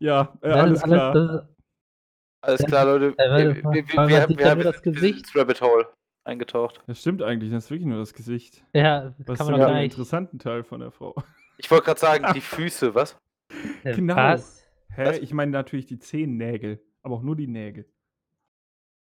ja, 0.00 0.32
äh, 0.40 0.48
Das 0.48 0.56
alles 0.56 0.78
ist 0.78 0.84
klar. 0.84 1.12
das 1.12 1.30
ist, 1.42 1.48
Alles 2.42 2.64
klar, 2.64 2.84
Leute. 2.86 3.14
Äh, 3.18 3.30
Wir, 3.38 3.56
wir, 3.56 3.64
wir, 3.64 4.08
wir, 4.08 4.26
sieht 4.28 4.38
wir, 4.38 4.50
haben 4.50 4.62
nur 4.62 4.72
das 4.72 4.76
wir 4.84 4.92
sind 4.92 4.94
Gesicht. 4.94 5.18
ins 5.20 5.36
Rabbit 5.36 5.60
Hole 5.60 5.88
eingetaucht. 6.24 6.82
Das 6.86 7.00
stimmt 7.00 7.22
eigentlich, 7.22 7.50
das 7.52 7.64
ist 7.64 7.70
wirklich 7.70 7.86
nur 7.88 7.98
das 7.98 8.12
Gesicht. 8.14 8.64
ja, 8.72 9.12
Was 9.18 9.26
kann 9.26 9.34
ist 9.34 9.38
man 9.40 9.46
denn 9.52 9.60
doch 9.60 9.66
gar 9.68 9.74
nicht. 9.74 9.92
interessanten 9.92 10.38
Teil 10.38 10.64
von 10.64 10.80
der 10.80 10.90
Frau? 10.90 11.14
Ich 11.58 11.70
wollte 11.70 11.86
gerade 11.86 12.00
sagen, 12.00 12.26
die 12.34 12.40
Füße, 12.40 12.94
was? 12.94 13.16
Äh, 13.84 13.94
Genau. 13.94 14.16
Was? 14.16 14.66
Hä? 14.94 15.04
Was? 15.06 15.18
Ich 15.18 15.32
meine 15.32 15.52
natürlich 15.52 15.86
die 15.86 15.98
Zehennägel, 15.98 16.80
aber 17.02 17.16
auch 17.16 17.22
nur 17.22 17.36
die 17.36 17.46
Nägel. 17.46 17.86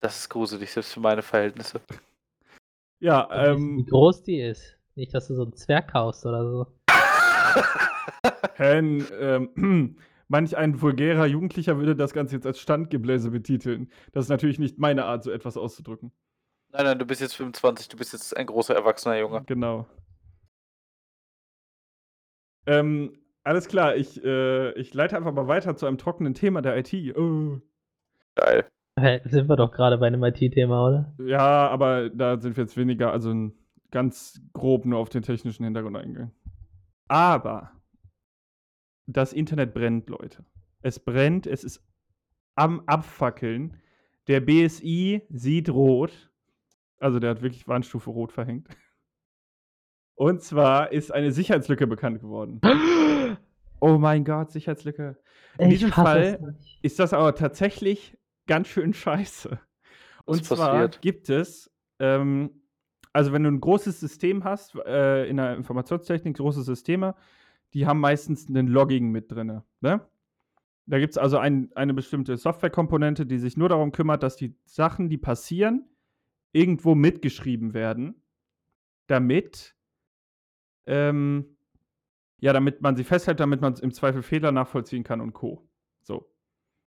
Das 0.00 0.18
ist 0.20 0.28
gruselig, 0.28 0.70
selbst 0.70 0.92
für 0.92 1.00
meine 1.00 1.22
Verhältnisse. 1.22 1.80
Ja, 3.00 3.28
Wie 3.30 3.34
ähm, 3.34 3.86
groß 3.86 4.22
die 4.22 4.40
ist. 4.40 4.76
Nicht, 4.94 5.14
dass 5.14 5.28
du 5.28 5.34
so 5.34 5.42
einen 5.42 5.54
Zwerg 5.54 5.92
haust 5.94 6.26
oder 6.26 6.48
so. 6.50 6.66
Hen, 8.54 9.06
ähm, 9.18 9.96
manch 10.28 10.56
ein 10.56 10.80
vulgärer 10.80 11.26
Jugendlicher 11.26 11.78
würde 11.78 11.94
das 11.94 12.12
Ganze 12.12 12.36
jetzt 12.36 12.46
als 12.46 12.58
Standgebläse 12.60 13.30
betiteln. 13.30 13.90
Das 14.12 14.24
ist 14.24 14.28
natürlich 14.28 14.58
nicht 14.58 14.78
meine 14.78 15.04
Art, 15.04 15.22
so 15.24 15.30
etwas 15.30 15.56
auszudrücken. 15.56 16.12
Nein, 16.70 16.84
nein, 16.84 16.98
du 16.98 17.06
bist 17.06 17.20
jetzt 17.20 17.36
25, 17.36 17.88
du 17.88 17.96
bist 17.96 18.12
jetzt 18.12 18.36
ein 18.36 18.46
großer 18.46 18.74
erwachsener 18.74 19.18
Junge. 19.18 19.42
Genau. 19.46 19.86
Ähm, 22.68 23.18
alles 23.44 23.66
klar, 23.66 23.96
ich, 23.96 24.22
äh, 24.22 24.72
ich 24.72 24.92
leite 24.92 25.16
einfach 25.16 25.32
mal 25.32 25.48
weiter 25.48 25.74
zu 25.74 25.86
einem 25.86 25.96
trockenen 25.96 26.34
Thema 26.34 26.60
der 26.60 26.76
IT. 26.76 26.92
Oh. 27.16 27.60
Geil. 28.34 28.66
Hä, 29.00 29.20
Sind 29.24 29.48
wir 29.48 29.56
doch 29.56 29.72
gerade 29.72 29.96
bei 29.96 30.06
einem 30.06 30.22
IT-Thema, 30.22 30.86
oder? 30.86 31.14
Ja, 31.24 31.68
aber 31.68 32.10
da 32.10 32.38
sind 32.38 32.56
wir 32.56 32.64
jetzt 32.64 32.76
weniger, 32.76 33.10
also 33.10 33.32
ganz 33.90 34.42
grob 34.52 34.84
nur 34.84 34.98
auf 34.98 35.08
den 35.08 35.22
technischen 35.22 35.64
Hintergrund 35.64 35.96
eingegangen. 35.96 36.32
Aber 37.08 37.72
das 39.06 39.32
Internet 39.32 39.72
brennt, 39.72 40.10
Leute. 40.10 40.44
Es 40.82 40.98
brennt, 40.98 41.46
es 41.46 41.64
ist 41.64 41.82
am 42.54 42.82
Abfackeln. 42.86 43.78
Der 44.26 44.40
BSI 44.40 45.22
sieht 45.30 45.70
rot. 45.70 46.30
Also 46.98 47.18
der 47.18 47.30
hat 47.30 47.40
wirklich 47.40 47.66
Warnstufe 47.66 48.10
rot 48.10 48.32
verhängt. 48.32 48.68
Und 50.18 50.42
zwar 50.42 50.90
ist 50.90 51.14
eine 51.14 51.30
Sicherheitslücke 51.30 51.86
bekannt 51.86 52.20
geworden. 52.20 52.60
Oh 53.78 53.98
mein 53.98 54.24
Gott, 54.24 54.50
Sicherheitslücke. 54.50 55.16
In 55.58 55.70
Ich 55.70 55.78
diesem 55.78 55.92
Fall 55.92 56.56
ist 56.82 56.98
das 56.98 57.12
aber 57.12 57.36
tatsächlich 57.36 58.18
ganz 58.48 58.66
schön 58.66 58.92
scheiße. 58.92 59.60
Und 60.24 60.40
Was 60.40 60.48
zwar 60.48 60.72
passiert? 60.72 61.00
gibt 61.02 61.30
es, 61.30 61.70
ähm, 62.00 62.50
also 63.12 63.32
wenn 63.32 63.44
du 63.44 63.50
ein 63.50 63.60
großes 63.60 64.00
System 64.00 64.42
hast, 64.42 64.74
äh, 64.86 65.28
in 65.28 65.36
der 65.36 65.54
Informationstechnik, 65.54 66.36
große 66.36 66.62
Systeme, 66.64 67.14
die 67.72 67.86
haben 67.86 68.00
meistens 68.00 68.48
einen 68.48 68.66
Logging 68.66 69.12
mit 69.12 69.30
drin. 69.30 69.62
Ne? 69.80 70.00
Da 70.86 70.98
gibt 70.98 71.12
es 71.12 71.18
also 71.18 71.38
ein, 71.38 71.70
eine 71.76 71.94
bestimmte 71.94 72.36
Softwarekomponente, 72.36 73.24
die 73.24 73.38
sich 73.38 73.56
nur 73.56 73.68
darum 73.68 73.92
kümmert, 73.92 74.24
dass 74.24 74.34
die 74.34 74.56
Sachen, 74.64 75.08
die 75.10 75.18
passieren, 75.18 75.84
irgendwo 76.50 76.96
mitgeschrieben 76.96 77.72
werden, 77.72 78.20
damit, 79.06 79.76
ähm, 80.88 81.56
ja, 82.40 82.52
damit 82.52 82.80
man 82.82 82.96
sie 82.96 83.04
festhält, 83.04 83.40
damit 83.40 83.60
man 83.60 83.74
im 83.74 83.92
Zweifel 83.92 84.22
Fehler 84.22 84.52
nachvollziehen 84.52 85.04
kann 85.04 85.20
und 85.20 85.34
Co. 85.34 85.68
So. 86.00 86.32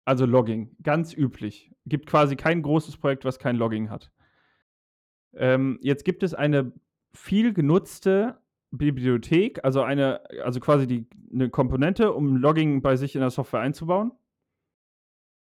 Also 0.04 0.26
Logging, 0.26 0.76
ganz 0.82 1.12
üblich. 1.12 1.72
Gibt 1.86 2.06
quasi 2.06 2.36
kein 2.36 2.62
großes 2.62 2.96
Projekt, 2.96 3.24
was 3.24 3.38
kein 3.38 3.56
Logging 3.56 3.90
hat. 3.90 4.10
Ähm, 5.34 5.78
jetzt 5.82 6.04
gibt 6.04 6.22
es 6.22 6.34
eine 6.34 6.72
viel 7.14 7.52
genutzte 7.52 8.40
Bibliothek, 8.70 9.64
also 9.64 9.82
eine, 9.82 10.22
also 10.42 10.60
quasi 10.60 10.86
die, 10.86 11.08
eine 11.32 11.50
Komponente, 11.50 12.12
um 12.12 12.36
Logging 12.36 12.82
bei 12.82 12.96
sich 12.96 13.14
in 13.14 13.20
der 13.20 13.30
Software 13.30 13.60
einzubauen. 13.60 14.12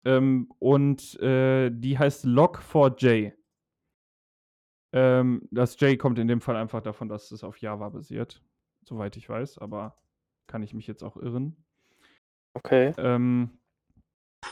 Ähm, 0.06 0.52
und 0.60 1.20
äh, 1.22 1.70
die 1.72 1.98
heißt 1.98 2.26
Log4j. 2.26 3.34
Ähm, 4.94 5.48
das 5.52 5.80
J 5.80 5.98
kommt 5.98 6.20
in 6.20 6.28
dem 6.28 6.40
Fall 6.40 6.56
einfach 6.56 6.82
davon, 6.82 7.10
dass 7.10 7.32
es 7.32 7.44
auf 7.44 7.58
Java 7.58 7.90
basiert, 7.90 8.44
soweit 8.86 9.18
ich 9.18 9.28
weiß, 9.28 9.58
aber 9.58 9.98
kann 10.48 10.62
ich 10.62 10.74
mich 10.74 10.88
jetzt 10.88 11.04
auch 11.04 11.18
irren. 11.18 11.58
Okay. 12.54 12.94
Ähm, 12.98 13.58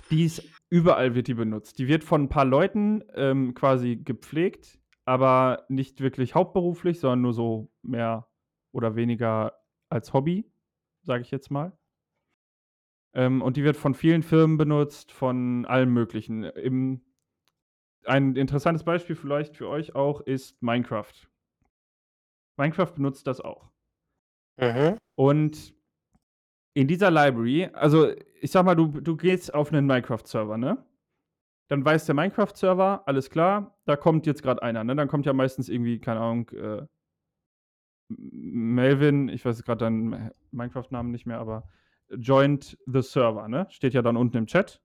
die 0.10 0.26
ist, 0.26 0.44
überall 0.70 1.14
wird 1.16 1.28
die 1.28 1.36
benutzt. 1.36 1.78
Die 1.78 1.88
wird 1.88 2.04
von 2.04 2.24
ein 2.24 2.30
paar 2.30 2.46
Leuten 2.46 3.04
ähm, 3.14 3.54
quasi 3.54 3.98
gepflegt, 3.98 4.80
aber 5.06 5.66
nicht 5.70 6.02
wirklich 6.02 6.34
hauptberuflich, 6.34 7.00
sondern 7.00 7.22
nur 7.22 7.34
so 7.34 7.72
mehr 7.84 8.28
oder 8.72 8.96
weniger 8.96 9.54
als 9.90 10.14
Hobby, 10.14 10.50
sage 11.04 11.22
ich 11.22 11.32
jetzt 11.32 11.52
mal. 11.52 11.78
Ähm, 13.14 13.42
und 13.42 13.58
die 13.58 13.64
wird 13.64 13.78
von 13.78 13.94
vielen 13.94 14.24
Firmen 14.24 14.58
benutzt, 14.58 15.12
von 15.12 15.66
allem 15.66 15.94
Möglichen. 15.94 16.44
Im, 16.44 17.02
ein 18.06 18.36
interessantes 18.36 18.84
Beispiel 18.84 19.16
vielleicht 19.16 19.56
für 19.56 19.68
euch 19.68 19.96
auch 19.96 20.22
ist 20.22 20.62
Minecraft. 20.62 21.14
Minecraft 22.58 22.94
benutzt 22.96 23.28
das 23.28 23.42
auch. 23.42 23.70
Mhm. 24.58 24.98
Und 25.16 25.74
in 26.74 26.88
dieser 26.88 27.12
Library, 27.12 27.70
also 27.74 28.12
ich 28.42 28.52
sag 28.52 28.66
mal, 28.66 28.76
du, 28.76 28.88
du 28.88 29.18
gehst 29.18 29.54
auf 29.54 29.72
einen 29.72 29.86
Minecraft-Server, 29.86 30.58
ne? 30.58 30.84
Dann 31.68 31.86
weiß 31.86 32.06
der 32.06 32.16
Minecraft-Server, 32.16 33.04
alles 33.06 33.30
klar, 33.30 33.78
da 33.86 33.96
kommt 33.96 34.26
jetzt 34.26 34.44
gerade 34.44 34.62
einer, 34.62 34.84
ne? 34.84 34.96
Dann 34.96 35.08
kommt 35.08 35.26
ja 35.26 35.34
meistens 35.34 35.70
irgendwie, 35.70 36.00
keine 36.00 36.20
Ahnung, 36.20 36.50
äh, 36.50 36.86
Melvin, 38.10 39.30
ich 39.30 39.46
weiß 39.46 39.64
gerade 39.64 39.86
deinen 39.86 40.32
Minecraft-Namen 40.52 41.12
nicht 41.12 41.26
mehr, 41.26 41.40
aber 41.40 41.70
joined 42.10 42.78
the 42.86 43.02
server, 43.02 43.48
ne? 43.48 43.68
Steht 43.70 43.94
ja 43.94 44.02
dann 44.02 44.18
unten 44.18 44.38
im 44.38 44.48
Chat. 44.48 44.82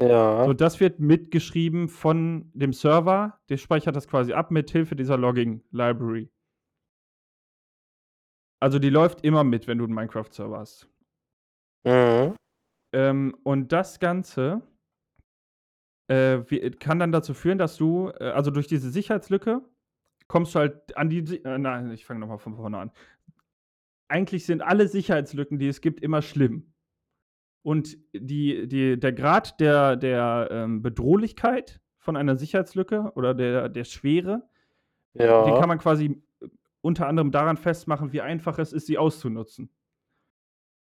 Ja. 0.00 0.46
So, 0.46 0.54
das 0.54 0.80
wird 0.80 0.98
mitgeschrieben 0.98 1.88
von 1.88 2.50
dem 2.54 2.72
Server, 2.72 3.38
der 3.48 3.58
speichert 3.58 3.96
das 3.96 4.08
quasi 4.08 4.32
ab 4.32 4.50
mit 4.50 4.70
Hilfe 4.70 4.96
dieser 4.96 5.18
Logging-Library. 5.18 6.30
Also 8.60 8.78
die 8.78 8.90
läuft 8.90 9.24
immer 9.24 9.44
mit, 9.44 9.66
wenn 9.66 9.78
du 9.78 9.84
einen 9.84 9.94
Minecraft-Server 9.94 10.58
hast. 10.58 10.88
Mhm. 11.84 12.34
Ähm, 12.92 13.36
und 13.42 13.72
das 13.72 14.00
Ganze 14.00 14.62
äh, 16.08 16.40
kann 16.78 16.98
dann 16.98 17.12
dazu 17.12 17.34
führen, 17.34 17.58
dass 17.58 17.76
du, 17.76 18.10
äh, 18.18 18.30
also 18.30 18.50
durch 18.50 18.66
diese 18.66 18.90
Sicherheitslücke, 18.90 19.62
kommst 20.28 20.54
du 20.54 20.60
halt 20.60 20.96
an 20.96 21.08
die. 21.08 21.42
Äh, 21.44 21.58
nein, 21.58 21.90
ich 21.92 22.04
fange 22.04 22.20
nochmal 22.20 22.38
von 22.38 22.56
vorne 22.56 22.78
an. 22.78 22.90
Eigentlich 24.08 24.44
sind 24.44 24.60
alle 24.60 24.88
Sicherheitslücken, 24.88 25.58
die 25.58 25.68
es 25.68 25.80
gibt, 25.80 26.00
immer 26.02 26.20
schlimm. 26.20 26.72
Und 27.62 27.98
die, 28.12 28.66
die, 28.68 28.98
der 28.98 29.12
Grad 29.12 29.60
der, 29.60 29.96
der 29.96 30.48
ähm, 30.50 30.82
Bedrohlichkeit 30.82 31.80
von 31.98 32.16
einer 32.16 32.36
Sicherheitslücke 32.36 33.12
oder 33.14 33.34
der, 33.34 33.68
der 33.68 33.84
Schwere, 33.84 34.48
Ja. 35.12 35.44
den 35.44 35.54
kann 35.54 35.68
man 35.68 35.78
quasi 35.78 36.22
äh, 36.40 36.48
unter 36.80 37.06
anderem 37.06 37.30
daran 37.30 37.58
festmachen, 37.58 38.12
wie 38.12 38.22
einfach 38.22 38.58
es 38.58 38.72
ist, 38.72 38.86
sie 38.86 38.96
auszunutzen. 38.96 39.70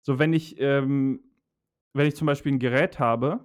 So, 0.02 0.18
wenn 0.20 0.32
ich, 0.32 0.60
ähm, 0.60 1.24
wenn 1.92 2.06
ich 2.06 2.14
zum 2.14 2.26
Beispiel 2.26 2.52
ein 2.52 2.60
Gerät 2.60 3.00
habe 3.00 3.44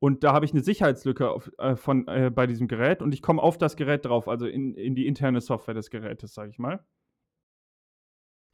und 0.00 0.24
da 0.24 0.32
habe 0.32 0.44
ich 0.44 0.52
eine 0.52 0.62
Sicherheitslücke 0.62 1.30
auf, 1.30 1.52
äh, 1.58 1.76
von, 1.76 2.08
äh, 2.08 2.30
bei 2.34 2.48
diesem 2.48 2.66
Gerät 2.66 3.00
und 3.00 3.14
ich 3.14 3.22
komme 3.22 3.40
auf 3.40 3.56
das 3.56 3.76
Gerät 3.76 4.04
drauf, 4.04 4.26
also 4.28 4.46
in, 4.46 4.74
in 4.74 4.96
die 4.96 5.06
interne 5.06 5.40
Software 5.40 5.74
des 5.74 5.90
Gerätes, 5.90 6.34
sage 6.34 6.50
ich 6.50 6.58
mal, 6.58 6.84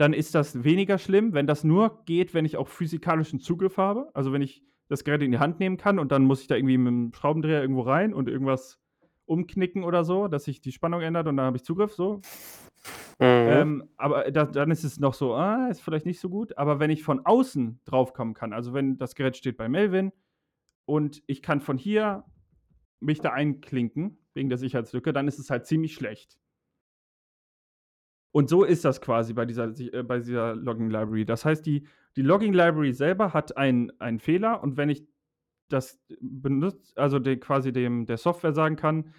dann 0.03 0.15
ist 0.15 0.35
das 0.35 0.65
weniger 0.65 0.99
schlimm, 0.99 1.33
wenn 1.33 1.47
das 1.47 1.63
nur 1.63 2.03
geht, 2.07 2.35
wenn 2.35 2.45
ich 2.45 2.57
auch 2.57 2.67
physikalischen 2.67 3.39
Zugriff 3.39 3.77
habe. 3.77 4.11
Also 4.15 4.33
wenn 4.33 4.43
ich 4.43 4.65
das 4.89 5.05
Gerät 5.05 5.23
in 5.23 5.31
die 5.31 5.39
Hand 5.39 5.61
nehmen 5.61 5.77
kann 5.77 6.01
und 6.01 6.11
dann 6.11 6.25
muss 6.25 6.41
ich 6.41 6.49
da 6.49 6.57
irgendwie 6.57 6.77
mit 6.77 6.89
dem 6.89 7.13
Schraubendreher 7.15 7.63
irgendwo 7.63 7.83
rein 7.83 8.13
und 8.13 8.29
irgendwas 8.29 8.81
umknicken 9.27 9.85
oder 9.85 10.03
so, 10.03 10.27
dass 10.27 10.43
sich 10.43 10.61
die 10.61 10.73
Spannung 10.73 11.03
ändert 11.03 11.29
und 11.29 11.37
dann 11.37 11.47
habe 11.47 11.57
ich 11.57 11.63
Zugriff, 11.63 11.93
so. 11.93 12.17
Mhm. 13.21 13.27
Ähm, 13.27 13.89
aber 13.97 14.29
da, 14.33 14.45
dann 14.45 14.73
ist 14.73 14.83
es 14.83 14.99
noch 14.99 15.15
so, 15.15 15.35
ah, 15.35 15.69
ist 15.69 15.83
vielleicht 15.83 16.05
nicht 16.05 16.19
so 16.19 16.29
gut. 16.29 16.59
Aber 16.59 16.81
wenn 16.81 16.91
ich 16.91 17.05
von 17.05 17.25
außen 17.25 17.81
draufkommen 17.85 18.35
kann, 18.35 18.53
also 18.53 18.75
wenn 18.75 18.99
das 18.99 19.15
Gerät 19.15 19.37
steht 19.37 19.57
bei 19.57 19.69
Melvin 19.69 20.11
und 20.85 21.23
ich 21.29 21.43
kann 21.43 21.61
von 21.61 21.79
hier 21.79 22.25
mich 22.99 23.21
da 23.21 23.31
einklinken, 23.31 24.19
wegen 24.35 24.49
der 24.49 24.59
Sicherheitslücke, 24.59 25.13
dann 25.13 25.29
ist 25.29 25.39
es 25.39 25.49
halt 25.49 25.65
ziemlich 25.65 25.95
schlecht. 25.95 26.41
Und 28.33 28.49
so 28.49 28.65
ist 28.65 28.85
das 28.85 29.01
quasi 29.01 29.35
bei 29.35 29.45
dieser, 29.45 29.79
äh, 29.79 30.03
bei 30.03 30.19
dieser 30.19 30.57
Logging 30.57 30.91
Library. 30.91 31.25
Das 31.25 31.45
heißt, 31.45 31.65
die, 31.65 31.87
die 32.17 32.23
Logging 32.23 32.55
Library 32.55 32.93
selber 32.93 33.33
hat 33.33 33.57
einen, 33.57 33.93
einen 34.01 34.19
Fehler 34.19 34.63
und 34.63 34.77
wenn 34.77 34.89
ich 34.89 35.07
das 35.69 36.01
benutze, 36.21 36.93
also 36.97 37.19
den, 37.19 37.41
quasi 37.41 37.73
dem 37.73 38.07
der 38.07 38.17
Software 38.17 38.53
sagen 38.53 38.77
kann, 38.77 39.15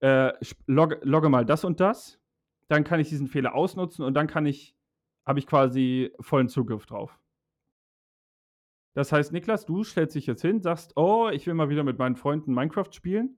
äh, 0.00 0.32
log, 0.66 0.98
logge 1.02 1.28
mal 1.28 1.44
das 1.44 1.64
und 1.64 1.80
das, 1.80 2.20
dann 2.68 2.84
kann 2.84 3.00
ich 3.00 3.08
diesen 3.08 3.26
Fehler 3.26 3.54
ausnutzen 3.54 4.04
und 4.04 4.14
dann 4.14 4.26
kann 4.26 4.46
ich, 4.46 4.76
habe 5.24 5.38
ich 5.38 5.46
quasi 5.46 6.12
vollen 6.20 6.48
Zugriff 6.48 6.86
drauf. 6.86 7.18
Das 8.94 9.12
heißt, 9.12 9.32
Niklas, 9.32 9.64
du 9.66 9.84
stellst 9.84 10.16
dich 10.16 10.26
jetzt 10.26 10.42
hin, 10.42 10.60
sagst, 10.60 10.96
oh, 10.96 11.28
ich 11.32 11.46
will 11.46 11.54
mal 11.54 11.68
wieder 11.68 11.84
mit 11.84 11.98
meinen 11.98 12.16
Freunden 12.16 12.52
Minecraft 12.52 12.92
spielen 12.92 13.36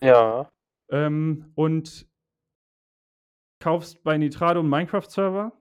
ja. 0.00 0.50
ähm, 0.90 1.50
und 1.54 2.06
kaufst 3.60 4.02
bei 4.04 4.16
Nitrado 4.18 4.60
einen 4.60 4.70
Minecraft-Server 4.70 5.52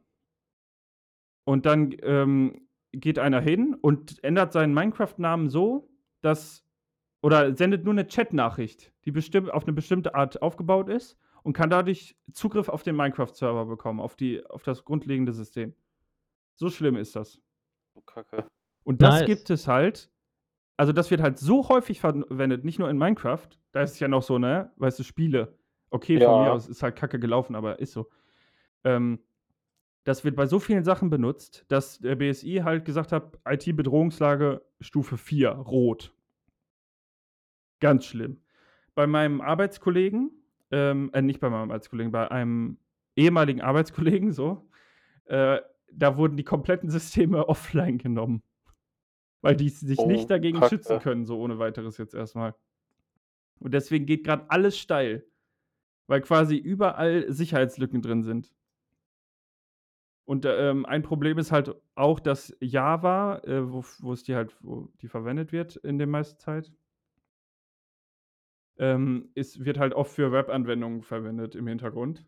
und 1.45 1.65
dann 1.65 1.95
ähm, 2.01 2.67
geht 2.91 3.19
einer 3.19 3.41
hin 3.41 3.75
und 3.75 4.23
ändert 4.23 4.53
seinen 4.53 4.73
Minecraft-Namen 4.73 5.49
so, 5.49 5.89
dass 6.21 6.63
oder 7.21 7.55
sendet 7.55 7.83
nur 7.83 7.93
eine 7.93 8.07
Chat-Nachricht, 8.07 8.93
die 9.05 9.11
bestimmt 9.11 9.51
auf 9.51 9.63
eine 9.63 9.73
bestimmte 9.73 10.13
Art 10.15 10.41
aufgebaut 10.41 10.87
ist 10.89 11.17
und 11.43 11.53
kann 11.53 11.69
dadurch 11.69 12.15
Zugriff 12.31 12.69
auf 12.69 12.83
den 12.83 12.95
Minecraft-Server 12.95 13.65
bekommen, 13.65 13.99
auf, 13.99 14.15
die, 14.15 14.45
auf 14.45 14.63
das 14.63 14.85
grundlegende 14.85 15.33
System. 15.33 15.73
So 16.55 16.69
schlimm 16.69 16.95
ist 16.95 17.15
das. 17.15 17.41
Oh, 17.95 18.01
Kacke. 18.01 18.45
Und 18.83 19.01
das 19.01 19.21
Nice. 19.21 19.25
gibt 19.25 19.49
es 19.49 19.67
halt, 19.67 20.11
also 20.77 20.93
das 20.93 21.09
wird 21.11 21.21
halt 21.21 21.39
so 21.39 21.67
häufig 21.69 21.99
verwendet, 21.99 22.63
nicht 22.63 22.79
nur 22.79 22.89
in 22.89 22.97
Minecraft, 22.97 23.47
da 23.71 23.81
ist 23.81 23.93
es 23.93 23.99
ja 23.99 24.07
noch 24.07 24.23
so, 24.23 24.37
ne, 24.37 24.71
weißt 24.77 24.99
du, 24.99 25.03
Spiele. 25.03 25.56
Okay, 25.89 26.19
von 26.19 26.35
Ja. 26.35 26.37
mir 26.37 26.53
aus 26.53 26.67
ist 26.67 26.83
halt 26.83 26.95
kacke 26.95 27.19
gelaufen, 27.19 27.55
aber 27.55 27.79
ist 27.79 27.93
so. 27.93 28.09
Ähm, 28.83 29.19
das 30.03 30.23
wird 30.25 30.35
bei 30.35 30.47
so 30.47 30.59
vielen 30.59 30.83
Sachen 30.85 31.09
benutzt, 31.09 31.65
dass 31.69 31.99
der 31.99 32.15
BSI 32.15 32.61
halt 32.63 32.85
gesagt 32.85 33.11
hat, 33.11 33.39
IT-Bedrohungslage 33.47 34.61
Stufe 34.81 35.17
4, 35.17 35.49
rot. 35.49 36.13
Ganz 37.79 38.05
schlimm. 38.05 38.41
Bei 38.95 39.05
meinem 39.05 39.41
Arbeitskollegen, 39.41 40.31
ähm, 40.71 41.11
äh, 41.13 41.21
nicht 41.21 41.39
bei 41.39 41.49
meinem 41.49 41.69
Arbeitskollegen, 41.69 42.11
bei 42.11 42.29
einem 42.31 42.79
ehemaligen 43.15 43.61
Arbeitskollegen, 43.61 44.31
so, 44.31 44.69
äh, 45.25 45.59
da 45.91 46.17
wurden 46.17 46.37
die 46.37 46.43
kompletten 46.43 46.89
Systeme 46.89 47.47
offline 47.49 47.97
genommen. 47.97 48.43
Weil 49.41 49.55
die 49.55 49.69
sich 49.69 49.99
Oh, 49.99 50.07
nicht 50.07 50.29
dagegen 50.29 50.59
Kacke. 50.59 50.69
schützen 50.69 50.99
können, 50.99 51.25
so 51.25 51.39
ohne 51.39 51.59
weiteres 51.59 51.97
jetzt 51.97 52.15
erstmal. 52.15 52.55
Und 53.59 53.73
deswegen 53.73 54.05
geht 54.05 54.23
gerade 54.23 54.49
alles 54.49 54.77
steil. 54.77 55.25
Weil 56.07 56.21
quasi 56.21 56.57
überall 56.57 57.31
Sicherheitslücken 57.31 58.01
drin 58.01 58.23
sind. 58.23 58.53
Und 60.25 60.45
ähm, 60.45 60.85
ein 60.85 61.03
Problem 61.03 61.37
ist 61.37 61.51
halt 61.51 61.73
auch, 61.95 62.19
dass 62.19 62.55
Java, 62.59 63.39
äh, 63.45 63.71
wo, 63.71 63.85
wo 63.99 64.11
es 64.11 64.23
die 64.23 64.35
halt, 64.35 64.57
wo 64.61 64.89
die 65.01 65.07
verwendet 65.07 65.53
wird 65.53 65.77
in 65.77 65.97
der 65.97 66.07
meisten 66.07 66.37
Zeit, 66.37 66.73
ähm, 68.77 69.31
ist, 69.35 69.63
wird 69.63 69.79
halt 69.79 69.93
oft 69.93 70.11
für 70.11 70.31
Webanwendungen 70.31 71.01
verwendet 71.01 71.55
im 71.55 71.67
Hintergrund. 71.67 72.25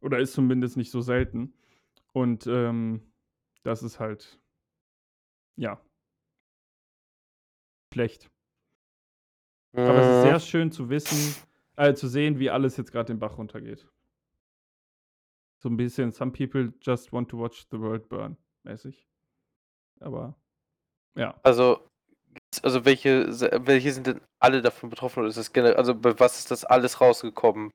Oder 0.00 0.18
ist 0.18 0.34
zumindest 0.34 0.76
nicht 0.76 0.90
so 0.90 1.00
selten. 1.00 1.54
Und 2.12 2.46
ähm, 2.46 3.12
das 3.62 3.82
ist 3.82 4.00
halt, 4.00 4.40
ja, 5.56 5.80
schlecht. 7.92 8.28
Aber 9.72 9.98
es 9.98 10.16
ist 10.16 10.22
sehr 10.22 10.40
schön 10.40 10.70
zu 10.70 10.90
wissen, 10.90 11.34
äh, 11.76 11.94
zu 11.94 12.08
sehen, 12.08 12.38
wie 12.38 12.50
alles 12.50 12.76
jetzt 12.76 12.92
gerade 12.92 13.12
den 13.12 13.18
Bach 13.18 13.38
runtergeht. 13.38 13.86
So 15.58 15.68
ein 15.68 15.76
bisschen, 15.76 16.12
some 16.12 16.30
people 16.32 16.72
just 16.82 17.12
want 17.12 17.30
to 17.30 17.38
watch 17.38 17.66
the 17.70 17.78
world 17.80 18.08
burn, 18.08 18.36
mäßig. 18.64 19.08
Aber, 20.00 20.36
ja. 21.16 21.38
Also, 21.42 21.88
also 22.62 22.84
welche, 22.84 23.26
welche 23.66 23.92
sind 23.92 24.06
denn 24.06 24.20
alle 24.40 24.60
davon 24.60 24.90
betroffen 24.90 25.20
oder 25.20 25.28
ist 25.28 25.38
das 25.38 25.52
generell, 25.52 25.76
also 25.76 25.94
bei 25.94 26.18
was 26.20 26.38
ist 26.38 26.50
das 26.50 26.64
alles 26.64 27.00
rausgekommen? 27.00 27.70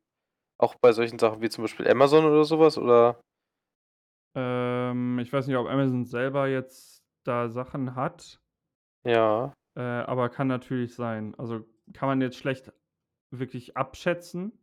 Auch 0.59 0.75
bei 0.75 0.91
solchen 0.91 1.17
Sachen 1.19 1.41
wie 1.41 1.49
zum 1.49 1.63
Beispiel 1.63 1.87
Amazon 1.89 2.25
oder 2.25 2.43
sowas 2.43 2.77
oder? 2.77 3.19
Ähm, 4.35 5.17
ich 5.19 5.31
weiß 5.33 5.47
nicht, 5.47 5.55
ob 5.57 5.67
Amazon 5.67 6.05
selber 6.05 6.47
jetzt 6.47 7.03
da 7.23 7.49
Sachen 7.49 7.95
hat, 7.95 8.39
Ja. 9.05 9.53
äh, 9.75 9.81
aber 9.81 10.29
kann 10.29 10.47
natürlich 10.47 10.93
sein. 10.95 11.33
Also 11.35 11.65
kann 11.93 12.07
man 12.09 12.21
jetzt 12.21 12.37
schlecht 12.37 12.71
wirklich 13.31 13.77
abschätzen. 13.77 14.57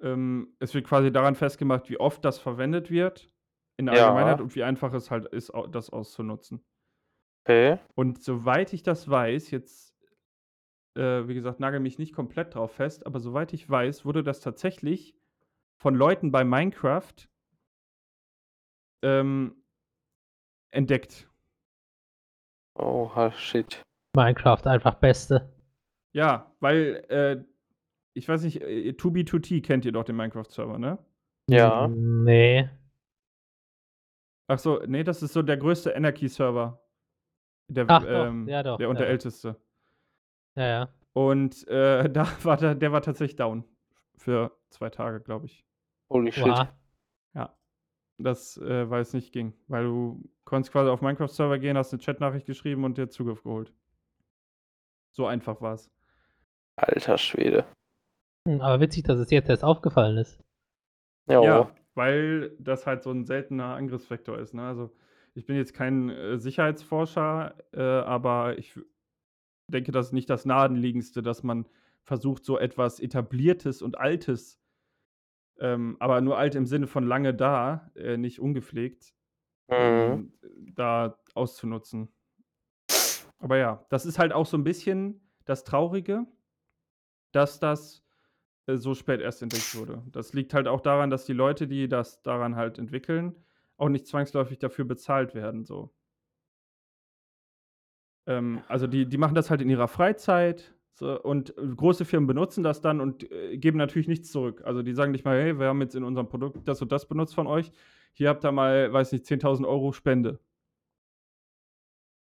Ähm, 0.00 0.54
es 0.58 0.74
wird 0.74 0.86
quasi 0.86 1.12
daran 1.12 1.34
festgemacht, 1.34 1.88
wie 1.90 2.00
oft 2.00 2.24
das 2.24 2.38
verwendet 2.38 2.90
wird 2.90 3.30
in 3.76 3.86
der 3.86 3.96
Ja. 3.96 4.06
Allgemeinheit 4.08 4.40
und 4.40 4.54
wie 4.54 4.62
einfach 4.62 4.92
es 4.92 5.10
halt 5.10 5.26
ist, 5.26 5.52
das 5.70 5.90
auszunutzen. 5.90 6.64
Okay. 7.44 7.78
Und 7.94 8.22
soweit 8.22 8.72
ich 8.72 8.82
das 8.82 9.08
weiß, 9.08 9.50
jetzt, 9.50 9.94
äh, 10.96 11.26
wie 11.26 11.34
gesagt, 11.34 11.60
nagel 11.60 11.80
mich 11.80 11.98
nicht 11.98 12.14
komplett 12.14 12.54
drauf 12.54 12.72
fest, 12.72 13.06
aber 13.06 13.20
soweit 13.20 13.52
ich 13.52 13.68
weiß, 13.68 14.04
wurde 14.04 14.22
das 14.22 14.40
tatsächlich 14.40 15.16
von 15.82 15.94
Leuten 15.94 16.30
bei 16.30 16.44
Minecraft 16.44 17.14
ähm, 19.02 19.64
entdeckt. 20.72 21.30
Oh, 22.78 23.30
shit. 23.32 23.82
Minecraft 24.14 24.66
einfach 24.66 24.94
beste. 24.96 25.50
Ja, 26.12 26.52
weil, 26.60 27.04
äh, 27.08 27.44
ich 28.14 28.28
weiß 28.28 28.42
nicht, 28.42 28.60
äh, 28.62 28.92
2B2T 28.92 29.62
kennt 29.62 29.84
ihr 29.84 29.92
doch 29.92 30.04
den 30.04 30.16
Minecraft-Server, 30.16 30.78
ne? 30.78 30.98
Ja. 31.48 31.88
Nee. 31.88 32.68
Ach 34.48 34.58
so, 34.58 34.82
nee, 34.86 35.04
das 35.04 35.22
ist 35.22 35.32
so 35.32 35.42
der 35.42 35.56
größte 35.56 35.94
Anarchy-Server. 35.94 36.82
Der, 37.68 37.84
Ach 37.86 38.02
doch, 38.02 38.08
ähm, 38.08 38.48
ja 38.48 38.64
doch, 38.64 38.78
der 38.78 38.88
und 38.88 38.96
ja 38.96 38.98
der 38.98 39.06
doch. 39.06 39.12
älteste. 39.12 39.56
Ja, 40.56 40.66
ja. 40.66 40.94
Und 41.12 41.66
äh, 41.68 42.08
da 42.12 42.26
war 42.42 42.56
der, 42.56 42.74
der 42.74 42.92
war 42.92 43.02
tatsächlich 43.02 43.36
down. 43.36 43.64
Für 44.16 44.52
zwei 44.68 44.90
Tage, 44.90 45.20
glaube 45.20 45.46
ich. 45.46 45.64
Holy 46.10 46.32
shit. 46.32 46.44
Oha. 46.44 46.76
Ja. 47.34 47.56
Das, 48.18 48.56
äh, 48.58 48.90
weil 48.90 49.02
es 49.02 49.14
nicht 49.14 49.32
ging. 49.32 49.54
Weil 49.68 49.84
du 49.84 50.28
konntest 50.44 50.72
quasi 50.72 50.90
auf 50.90 51.00
Minecraft-Server 51.00 51.58
gehen, 51.58 51.78
hast 51.78 51.92
eine 51.92 52.02
Chatnachricht 52.02 52.46
geschrieben 52.46 52.84
und 52.84 52.98
dir 52.98 53.08
Zugriff 53.08 53.42
geholt. 53.44 53.72
So 55.12 55.26
einfach 55.26 55.60
war 55.60 55.74
es. 55.74 55.90
Alter 56.82 57.18
Schwede. 57.18 57.64
Hm, 58.48 58.60
Aber 58.60 58.80
witzig, 58.80 59.04
dass 59.04 59.18
es 59.18 59.30
jetzt 59.30 59.48
erst 59.48 59.64
aufgefallen 59.64 60.16
ist. 60.18 60.40
Ja. 61.28 61.42
Ja, 61.42 61.70
weil 61.94 62.56
das 62.58 62.86
halt 62.86 63.02
so 63.02 63.10
ein 63.10 63.24
seltener 63.24 63.74
Angriffsvektor 63.76 64.38
ist. 64.38 64.54
Ne? 64.54 64.62
Also 64.62 64.90
ich 65.34 65.46
bin 65.46 65.56
jetzt 65.56 65.74
kein 65.74 66.08
äh, 66.10 66.38
Sicherheitsforscher, 66.38 67.54
äh, 67.72 67.80
aber 67.80 68.58
ich 68.58 68.78
denke, 69.68 69.92
das 69.92 70.06
ist 70.06 70.12
nicht 70.12 70.30
das 70.30 70.44
naheliegendste, 70.44 71.22
dass 71.22 71.42
man 71.42 71.68
versucht, 72.02 72.44
so 72.44 72.58
etwas 72.58 72.98
Etabliertes 72.98 73.82
und 73.82 73.98
Altes, 73.98 74.58
ähm, 75.60 75.96
aber 76.00 76.20
nur 76.20 76.38
alt 76.38 76.54
im 76.54 76.66
Sinne 76.66 76.86
von 76.86 77.04
lange 77.04 77.34
da, 77.34 77.90
äh, 77.94 78.16
nicht 78.16 78.40
ungepflegt, 78.40 79.14
Mhm. 79.70 79.76
ähm, 79.78 80.32
da 80.74 81.18
auszunutzen. 81.34 82.08
Aber 83.38 83.56
ja, 83.56 83.84
das 83.88 84.06
ist 84.06 84.18
halt 84.18 84.32
auch 84.32 84.46
so 84.46 84.56
'n 84.56 84.64
bisschen 84.64 85.20
das 85.44 85.64
Traurige, 85.64 86.26
dass 87.32 87.60
das, 87.60 88.04
äh, 88.66 88.76
so 88.76 88.94
spät 88.94 89.20
erst 89.20 89.42
entdeckt 89.42 89.74
wurde. 89.74 90.02
Das 90.12 90.32
liegt 90.34 90.54
halt 90.54 90.68
auch 90.68 90.80
daran, 90.82 91.10
dass 91.10 91.26
die 91.26 91.32
Leute, 91.34 91.68
die 91.68 91.88
das 91.88 92.22
daran 92.22 92.56
halt 92.56 92.78
entwickeln, 92.78 93.36
auch 93.78 93.88
nicht 93.90 94.06
zwangsläufig 94.08 94.58
dafür 94.58 94.84
bezahlt 94.86 95.34
werden, 95.34 95.64
so. 95.64 95.92
Ähm, 98.26 98.60
also 98.68 98.86
die 98.86 99.06
die 99.08 99.18
machen 99.18 99.34
das 99.34 99.50
halt 99.50 99.60
in 99.62 99.68
ihrer 99.70 99.88
Freizeit, 99.88 100.74
so 100.94 101.20
und 101.22 101.54
große 101.56 102.04
Firmen 102.04 102.26
benutzen 102.26 102.62
das 102.62 102.80
dann 102.80 103.00
und, 103.00 103.30
äh, 103.30 103.56
geben 103.58 103.78
natürlich 103.78 104.08
nichts 104.08 104.30
zurück. 104.30 104.62
Also, 104.64 104.82
die 104.82 104.92
sagen 104.94 105.12
nicht 105.12 105.24
mal: 105.24 105.40
„Hey, 105.40 105.58
wir 105.58 105.66
haben 105.68 105.80
jetzt 105.80 105.94
in 105.94 106.04
unserem 106.04 106.28
Produkt 106.28 106.66
das 106.68 106.82
und 106.82 106.92
das 106.92 107.08
benutzt 107.08 107.34
von 107.34 107.46
euch. 107.46 107.72
Hier 108.12 108.28
habt 108.28 108.44
ihr 108.44 108.52
mal, 108.52 108.92
weiß 108.92 109.12
nicht, 109.12 109.24
10.000 109.26 109.66
€ 109.66 109.92
Spende.“ 109.92 110.40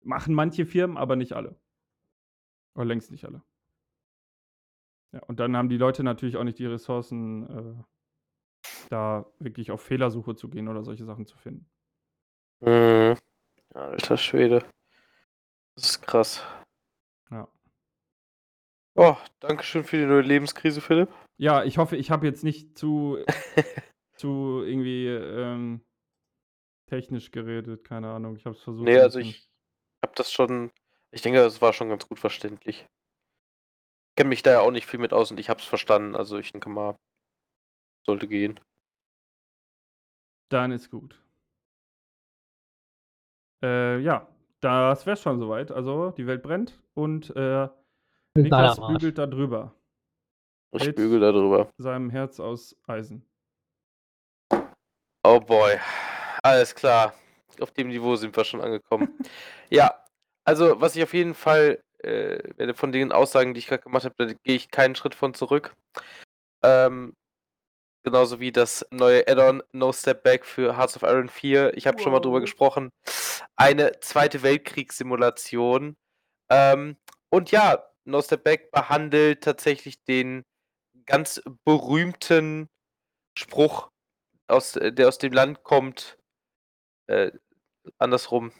Machen 0.03 0.35
manche 0.35 0.65
Firmen, 0.67 0.95
aber 0.97 1.15
nicht 1.15 1.33
alle. 1.33 1.55
Oder 2.75 2.85
längst 2.85 3.11
nicht 3.11 3.25
alle. 3.25 3.41
Ja, 5.13 5.21
und 5.27 5.39
dann 5.39 5.55
haben 5.57 5.69
die 5.69 5.77
Leute 5.77 6.03
natürlich 6.03 6.37
auch 6.37 6.43
nicht 6.43 6.59
die 6.59 6.65
Ressourcen, 6.65 7.49
äh, 7.79 7.83
da 8.89 9.25
wirklich 9.39 9.71
auf 9.71 9.81
Fehlersuche 9.81 10.35
zu 10.35 10.49
gehen 10.49 10.67
oder 10.67 10.83
solche 10.83 11.05
Sachen 11.05 11.25
zu 11.25 11.37
finden. 11.37 11.69
Mhm. 12.61 13.17
Alter 13.73 14.17
Schwede. 14.17 14.63
Das 15.75 15.85
ist 15.85 16.01
krass. 16.01 16.43
Ja. 17.31 17.47
Oh, 18.95 19.15
danke 19.39 19.63
schön 19.63 19.83
für 19.83 19.97
die 19.97 20.05
neue 20.05 20.21
Lebenskrise, 20.21 20.81
Philipp. 20.81 21.09
Ja, 21.37 21.63
ich 21.63 21.77
hoffe, 21.77 21.95
ich 21.95 22.11
habe 22.11 22.25
jetzt 22.27 22.43
nicht 22.43 22.77
zu 22.77 23.17
zu 24.17 24.63
irgendwie, 24.65 25.07
ähm, 25.07 25.81
technisch 26.87 27.31
geredet, 27.31 27.83
keine 27.83 28.09
Ahnung. 28.11 28.35
Ich 28.35 28.45
habe 28.45 28.55
es 28.55 28.61
versucht, 28.61 28.87
Ne, 28.87 28.97
'n 28.97 29.01
also 29.01 29.19
ich 29.19 29.47
habe 30.03 30.13
das 30.15 30.31
schon 30.31 30.71
ich 31.11 31.21
denke, 31.21 31.39
das 31.39 31.61
war 31.61 31.73
schon 31.73 31.89
ganz 31.89 32.07
gut 32.07 32.19
verständlich. 32.19 32.87
Kenne 34.21 34.29
mich 34.29 34.43
da 34.43 34.51
ja 34.51 34.59
auch 34.59 34.69
nicht 34.69 34.85
viel 34.85 34.99
mit 34.99 35.13
aus 35.13 35.31
und 35.31 35.39
ich 35.39 35.49
habe 35.49 35.61
es 35.61 35.65
verstanden. 35.65 36.15
Also, 36.15 36.37
ich 36.37 36.51
denke 36.51 36.69
mal 36.69 36.95
sollte 38.05 38.27
gehen. 38.27 38.59
Dann 40.49 40.71
ist 40.71 40.91
gut. 40.91 41.19
Äh, 43.63 43.97
ja, 43.97 44.27
das 44.59 45.07
wäre 45.07 45.17
schon 45.17 45.39
so 45.39 45.49
weit. 45.49 45.71
Also, 45.71 46.11
die 46.11 46.27
Welt 46.27 46.43
brennt 46.43 46.79
und, 46.93 47.35
äh, 47.35 47.67
Niklas 48.37 48.79
bügelt 48.79 49.17
da 49.17 49.25
drüber. 49.25 49.73
Ich 50.73 50.85
Mit 50.85 50.97
bügele 50.97 51.21
da 51.21 51.31
drüber. 51.31 51.71
seinem 51.79 52.11
Herz 52.11 52.39
aus 52.39 52.77
Eisen. 52.85 53.25
Oh 55.23 55.39
boy. 55.39 55.79
Alles 56.43 56.75
klar. 56.75 57.15
Auf 57.59 57.71
dem 57.71 57.87
Niveau 57.87 58.15
sind 58.17 58.37
wir 58.37 58.45
schon 58.45 58.61
angekommen. 58.61 59.17
Ja, 59.71 60.05
also, 60.43 60.79
was 60.79 60.95
ich 60.95 61.01
auf 61.01 61.13
jeden 61.15 61.33
Fall, 61.33 61.83
äh, 62.03 62.39
werde 62.57 62.73
von 62.73 62.91
den 62.91 63.11
Aussagen, 63.11 63.53
die 63.53 63.59
ich 63.59 63.67
grad 63.67 63.83
gemacht 63.83 64.05
habe, 64.05 64.15
da 64.17 64.25
gehe 64.43 64.55
ich 64.55 64.71
keinen 64.71 64.95
Schritt 64.95 65.15
von 65.15 65.33
zurück. 65.33 65.75
Ähm, 66.63 67.15
genauso 68.03 68.39
wie 68.39 68.51
das 68.51 68.85
neue 68.91 69.27
Add-on 69.27 69.63
No 69.71 69.91
Step 69.93 70.23
Back 70.23 70.45
für 70.45 70.77
Hearts 70.77 70.95
of 70.95 71.03
Iron 71.03 71.29
4. 71.29 71.77
Ich 71.77 71.87
habe 71.87 72.01
schon 72.01 72.11
mal 72.11 72.19
drüber 72.19 72.37
Wow. 72.37 72.43
gesprochen. 72.43 72.89
Eine 73.55 73.99
Zweite 74.01 74.43
Weltkriegssimulation. 74.43 75.95
Ähm, 76.49 76.97
und 77.29 77.51
ja, 77.51 77.85
No 78.05 78.21
Step 78.21 78.43
Back 78.43 78.71
behandelt 78.71 79.43
tatsächlich 79.43 80.03
den 80.03 80.43
ganz 81.05 81.41
berühmten 81.65 82.69
Spruch 83.37 83.89
aus 84.47 84.73
der 84.73 85.07
aus 85.07 85.17
dem 85.17 85.33
Land 85.33 85.63
kommt 85.63 86.17
äh, 87.07 87.31
andersrum, 87.97 88.51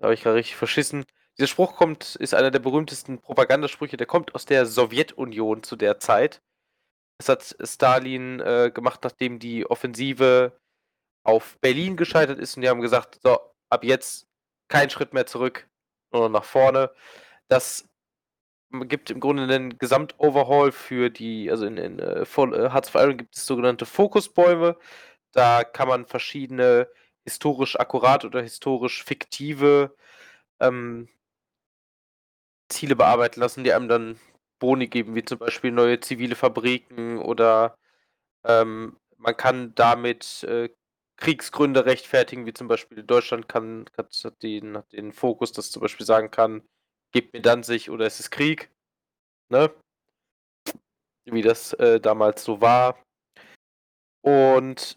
habe 0.00 0.14
ich 0.14 0.22
grad 0.22 0.34
richtig 0.34 0.56
verschissen. 0.56 1.04
Dieser 1.38 1.48
Spruch 1.48 1.74
kommt 1.74 2.14
ist 2.16 2.32
einer 2.34 2.52
der 2.52 2.60
berühmtesten 2.60 3.18
Propagandasprüche, 3.20 3.96
der 3.96 4.06
kommt 4.06 4.34
aus 4.36 4.44
der 4.46 4.66
Sowjetunion 4.66 5.64
zu 5.64 5.74
der 5.74 5.98
Zeit. 5.98 6.40
Das 7.18 7.28
hat 7.30 7.56
Stalin, 7.68 8.40
äh, 8.40 8.70
gemacht, 8.74 9.00
nachdem 9.04 9.38
die 9.40 9.66
Offensive 9.70 10.58
auf 11.24 11.58
Berlin 11.60 11.96
gescheitert 11.96 12.38
ist 12.40 12.56
und 12.56 12.62
die 12.62 12.70
haben 12.70 12.82
gesagt: 12.82 13.20
„So, 13.22 13.38
ab 13.70 13.84
jetzt 13.84 14.26
kein 14.68 14.90
Schritt 14.90 15.14
mehr 15.14 15.26
zurück, 15.26 15.68
nur 16.12 16.28
nach 16.30 16.44
vorne.“ 16.44 16.90
Das 17.48 17.88
gibt 18.88 19.10
im 19.10 19.20
Grunde 19.20 19.46
'nen 19.46 19.78
Gesamtoverhaul 19.78 20.72
für 20.72 21.10
die 21.10 21.50
also 21.50 21.66
in 21.66 21.78
in, 21.78 21.98
äh, 22.00 22.24
Hearts 22.26 22.88
of 22.90 22.96
Iron 23.02 23.18
gibt 23.18 23.36
es 23.36 23.46
sogenannte 23.46 23.86
Fokusbäume. 23.86 24.76
Da 25.32 25.64
kann 25.64 25.88
man 25.88 26.06
verschiedene 26.06 26.88
historisch 27.24 27.78
akkurate 27.80 28.26
oder 28.28 28.42
historisch 28.42 29.04
fiktive, 29.04 29.96
ähm 30.60 31.08
Ziele 32.70 32.96
bearbeiten 32.96 33.40
lassen, 33.40 33.64
die 33.64 33.72
einem 33.72 33.88
dann 33.88 34.18
Boni 34.58 34.88
geben, 34.88 35.14
wie 35.14 35.24
zum 35.24 35.38
Beispiel 35.38 35.70
neue 35.72 36.00
zivile 36.00 36.36
Fabriken 36.36 37.18
oder, 37.18 37.76
ähm, 38.44 38.98
man 39.18 39.36
kann 39.36 39.74
damit, 39.76 40.44
äh, 40.44 40.70
Kriegsgründe 41.18 41.86
rechtfertigen, 41.86 42.46
wie 42.46 42.54
zum 42.54 42.68
Beispiel 42.68 43.02
Deutschland 43.04 43.48
kann 43.48 43.86
hat 43.98 44.12
den 44.42 44.76
hat 44.78 44.92
den 44.92 45.12
Fokus, 45.12 45.52
dass 45.52 45.70
zum 45.70 45.82
Beispiel 45.82 46.06
sagen 46.06 46.30
kann: 46.30 46.62
„Gebt 47.12 47.34
mir 47.34 47.42
Danzig 47.42 47.90
oder 47.90 48.06
es 48.06 48.20
ist 48.20 48.30
Krieg“, 48.32 48.70
ne? 49.50 49.72
Wie 51.26 51.42
das, 51.42 51.72
äh, 51.74 52.00
damals 52.00 52.44
so 52.44 52.60
war. 52.60 52.96
Und 54.24 54.96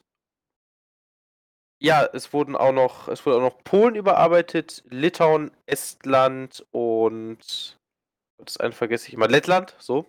ja, 1.79 2.05
es 2.13 2.33
wurden 2.33 2.55
auch 2.55 2.71
noch 2.73 3.07
es 3.07 3.25
wurde 3.25 3.37
auch 3.37 3.41
noch 3.41 3.63
Polen 3.63 3.95
überarbeitet, 3.95 4.83
Litauen, 4.89 5.51
Estland 5.67 6.65
und 6.71 7.77
das 8.39 8.57
eine 8.57 8.73
vergesse 8.73 9.07
ich 9.09 9.13
immer, 9.15 9.27
Lettland, 9.27 9.75
so. 9.79 10.05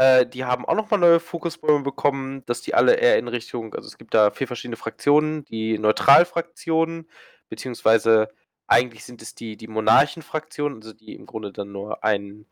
Äh, 0.00 0.26
die 0.26 0.44
haben 0.44 0.66
auch 0.66 0.74
noch 0.74 0.90
mal 0.90 0.98
neue 0.98 1.20
Fokusbäume 1.20 1.82
bekommen, 1.82 2.44
dass 2.46 2.60
die 2.60 2.74
alle 2.74 2.94
eher 2.96 3.18
in 3.18 3.28
Richtung 3.28 3.74
also, 3.74 3.86
es 3.88 3.96
gibt 3.98 4.12
da 4.14 4.30
4 4.30 4.46
verschiedene 4.46 4.76
Fraktionen, 4.76 5.44
die 5.46 5.78
Neutral-Fraktionen, 5.78 7.08
beziehungsweise 7.48 8.28
eigentlich 8.66 9.04
sind 9.04 9.22
es 9.22 9.34
die 9.34 9.56
die 9.56 9.68
Monarchen-Fraktionen, 9.68 10.76
also, 10.78 10.92
die 10.92 11.14
im 11.14 11.24
Grunde 11.26 11.52
dann 11.52 11.72
nur 11.72 12.04
einen, 12.04 12.46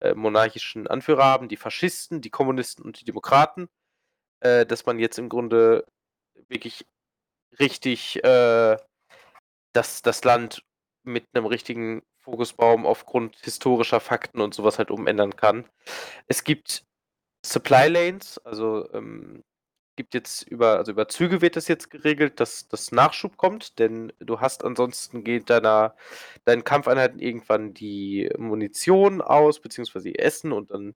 äh, 0.00 0.14
monarchischen 0.14 0.86
Anführer 0.88 1.24
haben, 1.24 1.48
die 1.48 1.56
Faschisten, 1.58 2.20
die 2.22 2.30
Kommunisten 2.30 2.84
und 2.84 3.00
die 3.00 3.04
Demokraten. 3.06 3.68
Äh, 4.40 4.66
dass 4.66 4.86
man 4.86 4.98
jetzt 5.00 5.18
im 5.18 5.28
Grunde 5.30 5.86
wirklich 6.48 6.86
richtig, 7.60 8.22
äh, 8.24 8.76
das 9.74 10.02
das 10.02 10.24
Land 10.24 10.64
mit 11.04 11.26
'nem 11.34 11.46
richtigen 11.46 12.02
Fokusbaum 12.18 12.86
aufgrund 12.86 13.36
historischer 13.42 14.00
Fakten 14.00 14.40
und 14.42 14.54
so 14.54 14.64
was 14.64 14.78
halt 14.78 14.90
umändern 14.92 15.36
kann. 15.36 15.66
Es 16.28 16.44
gibt 16.44 16.84
Supply 17.46 17.88
Lanes, 17.88 18.38
also, 18.44 18.92
ähm, 18.94 19.44
gibt 19.96 20.14
jetzt 20.14 20.42
über 20.44 20.78
also, 20.78 20.92
über 20.92 21.08
Züge 21.08 21.42
wird 21.42 21.56
das 21.56 21.68
jetzt 21.68 21.90
geregelt, 21.90 22.40
dass 22.40 22.68
dass 22.68 22.92
Nachschub 22.92 23.36
kommt, 23.38 23.78
denn 23.80 24.12
du 24.20 24.40
hast 24.40 24.64
ansonsten 24.64 25.24
geht 25.24 25.50
deiner 25.50 25.96
deinen 26.46 26.64
Kampfeinheiten 26.64 27.20
irgendwann 27.20 27.74
die 27.74 28.30
Munition 28.38 29.22
aus, 29.22 29.60
beziehungsweise 29.60 30.18
Essen 30.18 30.52
und 30.52 30.70
dann 30.72 30.94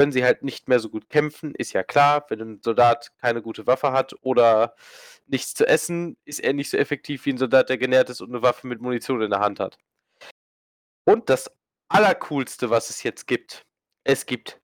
können 0.00 0.12
sie 0.12 0.24
halt 0.24 0.42
nicht 0.44 0.68
mehr 0.68 0.80
so 0.80 0.90
gut 0.90 1.10
kämpfen. 1.10 1.54
Ist 1.56 1.74
ja 1.74 1.84
klar, 1.84 2.26
wenn 2.30 2.40
'n 2.40 2.60
Soldat 2.64 3.12
keine 3.20 3.42
gute 3.42 3.66
Waffe 3.68 3.92
hat 3.92 4.14
oder 4.22 4.74
nichts 5.26 5.54
zu 5.54 5.66
essen, 5.68 6.16
ist 6.24 6.40
er 6.40 6.54
nicht 6.54 6.70
so 6.70 6.78
effektiv 6.78 7.26
wie 7.26 7.30
'n 7.32 7.38
Soldat, 7.38 7.68
der 7.70 7.78
genährt 7.78 8.10
ist 8.10 8.22
und 8.22 8.30
'ne 8.32 8.42
Waffe 8.42 8.66
mit 8.68 8.80
Munition 8.82 9.22
in 9.22 9.30
der 9.30 9.40
Hand 9.40 9.60
hat. 9.60 9.76
Und 11.08 11.28
das 11.30 11.50
Allercoolste, 11.88 12.70
was 12.70 12.90
es 12.90 13.02
jetzt 13.02 13.26
gibt: 13.26 13.62
Es 14.04 14.26
gibt 14.26 14.60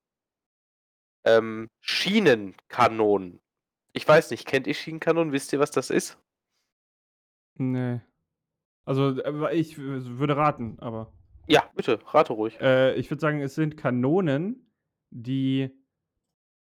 ähm, 1.26 1.68
Schienenkanonen. 1.80 3.40
Ich 3.92 4.06
weiß 4.06 4.30
nicht, 4.30 4.46
kennt 4.46 4.66
ihr 4.68 4.74
Schienenkanonen? 4.74 5.32
Wisst 5.32 5.52
ihr, 5.52 5.58
was 5.60 5.72
das 5.72 5.90
ist? 5.90 6.18
Ne. 7.58 8.02
Also, 8.86 9.20
äh, 9.22 9.54
ich 9.54 9.78
würde 9.78 10.36
raten, 10.36 10.78
aber 10.80 11.12
Ja, 11.48 11.62
bitte, 11.76 12.00
rate 12.12 12.32
ruhig. 12.32 12.58
Äh, 12.60 12.94
ich 12.94 13.08
würde 13.10 13.20
sagen, 13.20 13.40
es 13.40 13.54
sind 13.54 13.76
Kanonen, 13.76 14.65
die 15.10 15.70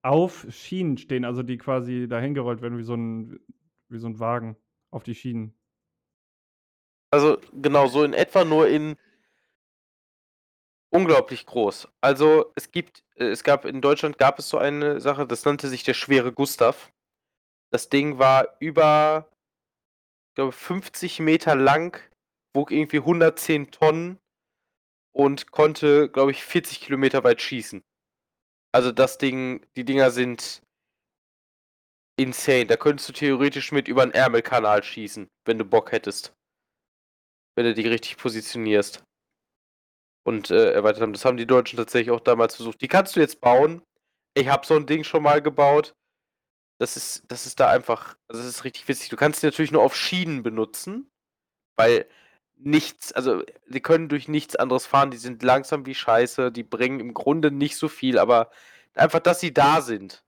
auf 0.05 0.45
Schienen 0.49 0.97
stehen, 0.97 1.23
also, 1.23 1.43
die 1.43 1.57
quasi 1.57 2.07
dahingerollt 2.09 2.61
werden 2.61 2.77
wie 2.77 2.83
so 2.83 2.93
'n 2.93 3.39
wie 3.87 3.97
so 3.99 4.07
'n 4.07 4.19
Wagen 4.19 4.57
auf 4.91 5.03
die 5.03 5.15
Schienen. 5.15 5.53
Also, 7.13 7.37
genau 7.61 7.85
so 7.85 8.03
in 8.03 8.13
etwa, 8.13 8.43
nur 8.43 8.67
in 8.67 8.95
unglaublich 10.93 11.47
groß. 11.47 11.87
Also, 12.01 12.51
es 12.55 12.71
gibt 12.71 13.03
äh, 13.15 13.25
es 13.25 13.43
gab 13.43 13.65
in 13.65 13.81
Deutschland 13.81 14.19
gab 14.19 14.37
es 14.37 14.47
so 14.47 14.59
eine 14.59 15.01
Sache, 15.01 15.25
das 15.25 15.43
nannte 15.43 15.67
sich 15.67 15.83
der 15.83 15.95
Schwere 15.95 16.31
Gustav. 16.31 16.91
Das 17.71 17.89
Ding 17.89 18.19
war 18.19 18.57
über 18.59 19.29
glaube 20.37 20.51
50 20.51 21.19
Meter 21.19 21.55
lang, 21.55 21.99
wog 22.55 22.71
irgendwie 22.71 22.99
110 23.01 23.69
Tonnen 23.71 24.17
und 25.13 25.51
konnte, 25.51 26.09
glaube 26.09 26.31
ich, 26.31 26.43
40 26.43 26.81
Kilometer 26.81 27.23
weit 27.23 27.41
schießen. 27.41 27.83
Also, 28.73 28.91
das 28.91 29.17
Ding 29.17 29.65
die 29.75 29.85
Dinger 29.85 30.11
sind 30.11 30.61
insane. 32.17 32.65
Da 32.65 32.75
könntest 32.75 33.07
du 33.09 33.13
theoretisch 33.13 33.71
mit 33.71 33.87
über 33.87 34.01
'n 34.03 34.11
Ärmelkanal 34.11 34.83
schießen, 34.83 35.27
wenn 35.45 35.59
du 35.59 35.65
Bock 35.65 35.91
hättest. 35.91 36.33
Wenn 37.55 37.65
du 37.65 37.73
die 37.73 37.87
richtig 37.87 38.17
positionierst. 38.17 39.03
und 40.25 40.51
äh, 40.51 40.71
erweitert 40.71 41.01
haben. 41.01 41.13
Das 41.13 41.25
haben 41.25 41.37
die 41.37 41.45
Deutschen 41.47 41.77
tatsächlich 41.77 42.11
auch 42.11 42.19
damals 42.21 42.55
versucht. 42.55 42.81
Die 42.81 42.87
kannst 42.87 43.15
du 43.15 43.19
jetzt 43.19 43.41
bauen. 43.41 43.81
Ich 44.35 44.47
habe 44.47 44.65
so 44.65 44.75
ein 44.75 44.85
Ding 44.85 45.03
schon 45.03 45.23
mal 45.23 45.41
gebaut. 45.41 45.95
Das 46.79 46.97
ist, 46.97 47.23
das 47.29 47.45
ist 47.45 47.59
da 47.59 47.69
einfach, 47.69 48.17
also 48.27 48.41
das 48.41 48.49
ist 48.49 48.63
richtig 48.63 48.87
witzig. 48.87 49.09
Du 49.09 49.15
kannst 49.17 49.41
die 49.43 49.47
natürlich 49.47 49.71
nur 49.71 49.83
auf 49.83 49.95
Schienen 49.95 50.43
benutzen, 50.43 51.09
weil 51.77 52.07
nichts, 52.65 53.13
also 53.13 53.43
die 53.67 53.81
können 53.81 54.09
durch 54.09 54.27
nichts 54.27 54.55
anderes 54.55 54.85
fahren. 54.85 55.11
Die 55.11 55.17
sind 55.17 55.43
langsam 55.43 55.85
wie 55.85 55.95
Scheiße. 55.95 56.51
Die 56.51 56.63
bringen 56.63 56.99
im 56.99 57.13
Grunde 57.13 57.51
nicht 57.51 57.77
so 57.77 57.87
viel, 57.89 58.17
aber 58.19 58.51
einfach, 58.95 59.19
dass 59.19 59.39
sie 59.39 59.53
da 59.53 59.81
sind, 59.81 60.23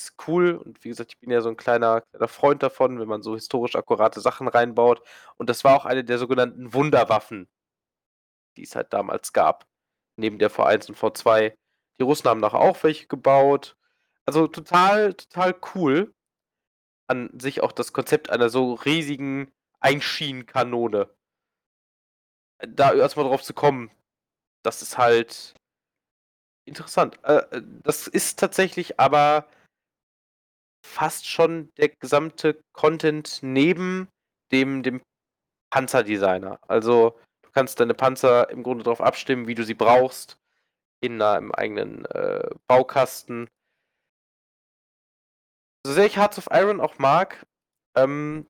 ist 0.00 0.14
cool. 0.26 0.56
Und 0.56 0.84
wie 0.84 0.88
gesagt, 0.88 1.12
ich 1.12 1.20
bin 1.20 1.30
ja 1.30 1.40
so 1.40 1.48
ein 1.48 1.56
kleiner, 1.56 2.02
kleiner 2.02 2.28
Freund 2.28 2.62
davon, 2.62 3.00
wenn 3.00 3.08
man 3.08 3.22
so 3.22 3.34
historisch 3.34 3.76
akkurate 3.76 4.20
Sachen 4.20 4.48
reinbaut. 4.48 5.02
Und 5.36 5.50
das 5.50 5.64
war 5.64 5.76
auch 5.76 5.84
eine 5.86 6.04
der 6.04 6.18
sogenannten 6.18 6.72
Wunderwaffen, 6.74 7.48
die 8.56 8.64
es 8.64 8.76
halt 8.76 8.92
damals 8.92 9.32
gab. 9.32 9.66
Neben 10.16 10.38
der 10.38 10.50
V1 10.50 10.88
und 10.88 10.98
V2. 10.98 11.54
Die 11.98 12.04
Russen 12.04 12.28
haben 12.28 12.40
nachher 12.40 12.60
auch 12.60 12.82
welche 12.82 13.06
gebaut. 13.08 13.76
Also 14.26 14.46
total, 14.48 15.14
total 15.14 15.56
cool. 15.74 16.14
An 17.08 17.30
sich 17.40 17.62
auch 17.62 17.72
das 17.72 17.92
Konzept 17.92 18.30
einer 18.30 18.50
so 18.50 18.74
riesigen 18.74 19.52
Einschienenkanone. 19.80 21.08
Da 22.60 22.92
erstmal 22.92 23.26
drauf 23.26 23.42
zu 23.42 23.54
kommen, 23.54 23.90
das 24.64 24.82
ist 24.82 24.98
halt 24.98 25.54
interessant. 26.64 27.18
Äh, 27.24 27.38
äh, 27.56 27.62
das 27.82 28.06
ist 28.06 28.38
tatsächlich 28.38 28.98
aber 29.00 29.48
fast 30.84 31.26
schon 31.26 31.72
der 31.76 31.88
gesamte 31.88 32.60
Content 32.72 33.40
neben 33.42 34.08
dem, 34.52 34.82
dem 34.82 35.02
Panzerdesigner. 35.70 36.60
Also 36.68 37.18
du 37.42 37.50
kannst 37.50 37.80
deine 37.80 37.94
Panzer 37.94 38.50
im 38.50 38.62
Grunde 38.62 38.84
darauf 38.84 39.00
abstimmen, 39.00 39.46
wie 39.46 39.54
du 39.54 39.64
sie 39.64 39.74
brauchst, 39.74 40.38
in 41.00 41.20
einem 41.22 41.52
eigenen 41.52 42.04
äh, 42.06 42.48
Baukasten. 42.66 43.48
So 45.84 45.92
sehr 45.92 46.06
ich 46.06 46.16
Hearts 46.16 46.38
of 46.38 46.48
Iron 46.50 46.80
auch 46.80 46.98
mag, 46.98 47.46
ähm, 47.96 48.46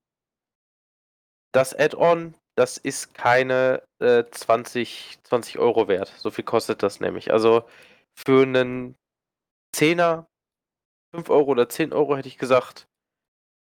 das 1.53 1.75
Add-on, 1.75 2.35
das 2.59 2.77
ist 2.77 3.15
keine 3.15 3.85
äh, 4.01 4.25
20, 4.29 5.21
20 5.23 5.59
Euro 5.61 5.87
wert. 5.87 6.13
So 6.19 6.33
viel 6.33 6.45
kostet 6.45 6.83
das 6.83 6.99
nämlich. 6.99 7.31
Also 7.33 7.63
für 8.19 8.43
einen 8.43 8.97
Zehner 9.73 10.27
5 11.15 11.31
Euro 11.31 11.53
oder 11.53 11.69
10 11.69 11.93
Euro 11.93 12.17
hätte 12.17 12.27
ich 12.27 12.37
gesagt, 12.37 12.89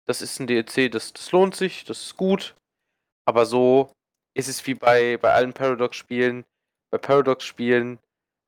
das 0.07 0.23
ist 0.23 0.41
ein 0.41 0.47
DLC, 0.47 0.91
das, 0.91 1.13
das 1.13 1.31
lohnt 1.33 1.55
sich, 1.55 1.85
das 1.85 2.01
ist 2.01 2.17
gut. 2.17 2.57
Aber 3.27 3.45
so 3.45 3.93
ist 4.35 4.49
es 4.49 4.67
wie 4.67 4.75
bei, 4.75 5.19
bei 5.19 5.35
allen 5.35 5.53
Paradox-Spielen. 5.53 6.47
Bei 6.91 6.97
Paradox-Spielen 6.97 7.99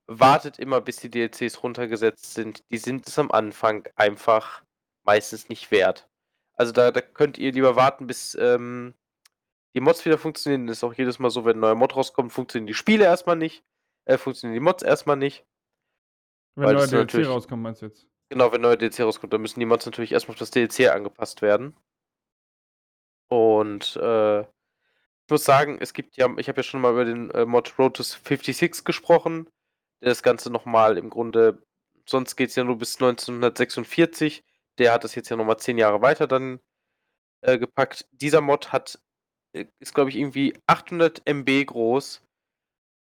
wartet 0.07 0.59
immer, 0.59 0.81
bis 0.81 0.97
die 0.97 1.11
DLCs 1.11 1.63
runtergesetzt 1.63 2.33
sind. 2.33 2.65
Die 2.71 2.79
sind 2.79 3.07
es 3.07 3.19
am 3.19 3.31
Anfang 3.31 3.87
einfach 3.95 4.63
meistens 5.05 5.51
nicht 5.51 5.71
wert. 5.71 6.09
Also 6.55 6.73
da, 6.73 6.91
da 6.93 7.03
könnt 7.03 7.37
ihr 7.37 7.53
lieber 7.53 7.77
warten, 7.77 8.07
bis 8.07 8.35
ähm, 8.37 8.95
die 9.75 9.81
Mods 9.81 10.05
wieder 10.05 10.19
funktionieren. 10.19 10.67
Das 10.67 10.79
ist 10.79 10.85
auch 10.85 10.95
jedes 10.95 11.19
Mal 11.19 11.31
so, 11.31 11.45
wenn 11.45 11.57
ein 11.57 11.61
neuer 11.61 11.75
Mod 11.75 11.95
rauskommt, 11.97 12.33
funktionieren 12.33 12.67
die 12.67 12.75
Spiele 12.75 13.05
erstmal 13.05 13.37
nicht. 13.37 13.65
Äh, 14.05 14.19
funktionieren 14.19 14.55
die 14.55 14.65
Mods 14.65 14.83
erstmal 14.83 15.17
nicht. 15.17 15.45
Wenn 16.57 16.75
neuer 16.75 16.87
DLC 16.87 17.27
rauskommt, 17.27 17.63
meinst 17.63 17.83
du 17.83 17.87
jetzt? 17.87 18.07
Genau, 18.29 18.53
wenn 18.53 18.61
neue 18.61 18.79
DLC 18.79 19.01
rauskommt, 19.01 19.33
dann 19.33 19.41
müssen 19.41 19.61
die 19.61 19.67
Mods 19.67 19.87
natürlich 19.87 20.13
erstmal 20.13 20.35
auf 20.35 20.39
das 20.39 20.51
DLC 20.51 20.91
angepasst 20.91 21.43
werden. 21.43 21.77
Und 23.29 23.97
äh, 23.97 24.41
ich 24.43 25.31
muss 25.31 25.45
sagen, 25.45 25.79
es 25.81 25.93
gibt 25.93 26.17
ja, 26.17 26.29
ich 26.37 26.49
habe 26.49 26.59
ja 26.59 26.63
schon 26.63 26.81
mal 26.81 26.93
über 26.93 27.05
den 27.05 27.31
äh, 27.31 27.45
Mod 27.45 27.79
Road 27.79 27.97
to 27.97 28.03
56 28.03 28.85
gesprochen, 28.85 29.49
der 30.01 30.11
das 30.11 30.23
Ganze 30.23 30.51
nochmal 30.51 30.99
im 30.99 31.11
Grunde, 31.11 31.63
sonst 32.07 32.37
geht 32.37 32.51
es 32.51 32.57
ja 32.57 32.65
nur 32.65 32.79
bis 32.79 32.97
1946, 32.97 34.45
der 34.79 34.93
hat 34.93 35.05
das 35.05 35.15
jetzt 35.15 35.29
ja 35.29 35.37
nochmal 35.37 35.59
zehn 35.59 35.79
Jahre 35.79 36.03
weiter 36.03 36.27
dann 36.27 36.61
äh, 37.43 37.59
gepackt. 37.59 38.07
Dieser 38.13 38.41
Mod 38.41 38.73
hat, 38.73 39.01
ist 39.53 39.95
glaube 39.95 40.11
ich 40.11 40.17
irgendwie 40.17 40.55
800 40.67 41.27
MB 41.27 41.67
groß 41.67 42.23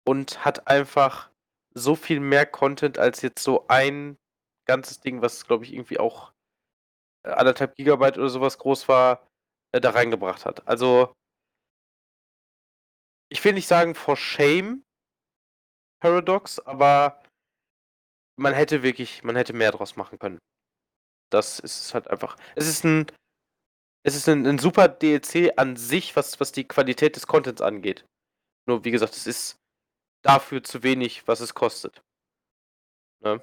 und 0.05 0.45
hat 0.45 0.67
einfach 0.67 1.29
so 1.73 1.95
viel 1.95 2.19
mehr 2.19 2.45
Content 2.45 2.97
als 2.97 3.21
jetzt 3.21 3.43
so 3.43 3.67
ein 3.67 4.17
ganzes 4.65 4.99
Ding, 4.99 5.21
was 5.21 5.45
glaube 5.45 5.65
ich 5.65 5.73
irgendwie 5.73 5.99
auch 5.99 6.33
äh, 7.23 7.31
anderthalb 7.31 7.75
Gigabyte 7.75 8.17
oder 8.17 8.29
sowas 8.29 8.57
groß 8.57 8.87
war, 8.87 9.27
äh, 9.73 9.81
da 9.81 9.91
reingebracht 9.91 10.45
hat. 10.45 10.67
Also 10.67 11.13
ich 13.29 13.43
will 13.43 13.53
nicht 13.53 13.67
sagen 13.67 13.95
for 13.95 14.15
shame 14.15 14.83
Paradox, 16.01 16.59
aber 16.59 17.21
man 18.39 18.53
hätte 18.53 18.83
wirklich, 18.83 19.23
man 19.23 19.35
hätte 19.35 19.53
mehr 19.53 19.71
draus 19.71 19.95
machen 19.95 20.19
können. 20.19 20.39
Das 21.31 21.59
ist 21.59 21.93
halt 21.93 22.07
einfach. 22.07 22.37
Es 22.55 22.67
ist 22.67 22.85
ein, 22.85 23.07
es 24.07 24.15
ist 24.15 24.29
ein, 24.29 24.47
ein 24.47 24.57
super 24.57 24.87
DLC 24.87 25.51
an 25.57 25.75
sich, 25.75 26.15
was, 26.15 26.39
was 26.39 26.53
die 26.53 26.65
Qualität 26.65 27.17
des 27.17 27.27
Contents 27.27 27.61
angeht. 27.61 28.05
Nur 28.65 28.85
wie 28.85 28.91
gesagt, 28.91 29.13
es 29.13 29.27
ist 29.27 29.59
dafür 30.21 30.63
zu 30.63 30.81
wenig, 30.81 31.27
was 31.27 31.41
es 31.41 31.53
kostet. 31.53 32.01
Ne? 33.19 33.41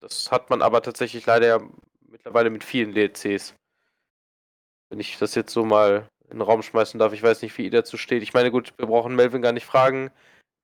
Das 0.00 0.32
hat 0.32 0.50
man 0.50 0.60
aber 0.60 0.82
tatsächlich 0.82 1.24
leider 1.24 1.46
ja 1.46 1.60
mittlerweile 2.00 2.50
mit 2.50 2.64
vielen 2.64 2.94
DLCs. 2.94 3.54
Wenn 4.90 4.98
ich 4.98 5.16
das 5.18 5.36
jetzt 5.36 5.52
so 5.52 5.64
mal 5.64 6.08
in 6.24 6.38
den 6.38 6.42
Raum 6.42 6.62
schmeißen 6.62 6.98
darf, 6.98 7.12
ich 7.12 7.22
weiß 7.22 7.42
nicht, 7.42 7.56
wie 7.58 7.66
ihr 7.66 7.70
dazu 7.70 7.96
steht. 7.96 8.24
Ich 8.24 8.34
meine, 8.34 8.50
gut, 8.50 8.74
wir 8.76 8.86
brauchen 8.86 9.14
Melvin 9.14 9.40
gar 9.40 9.52
nicht 9.52 9.66
fragen. 9.66 10.10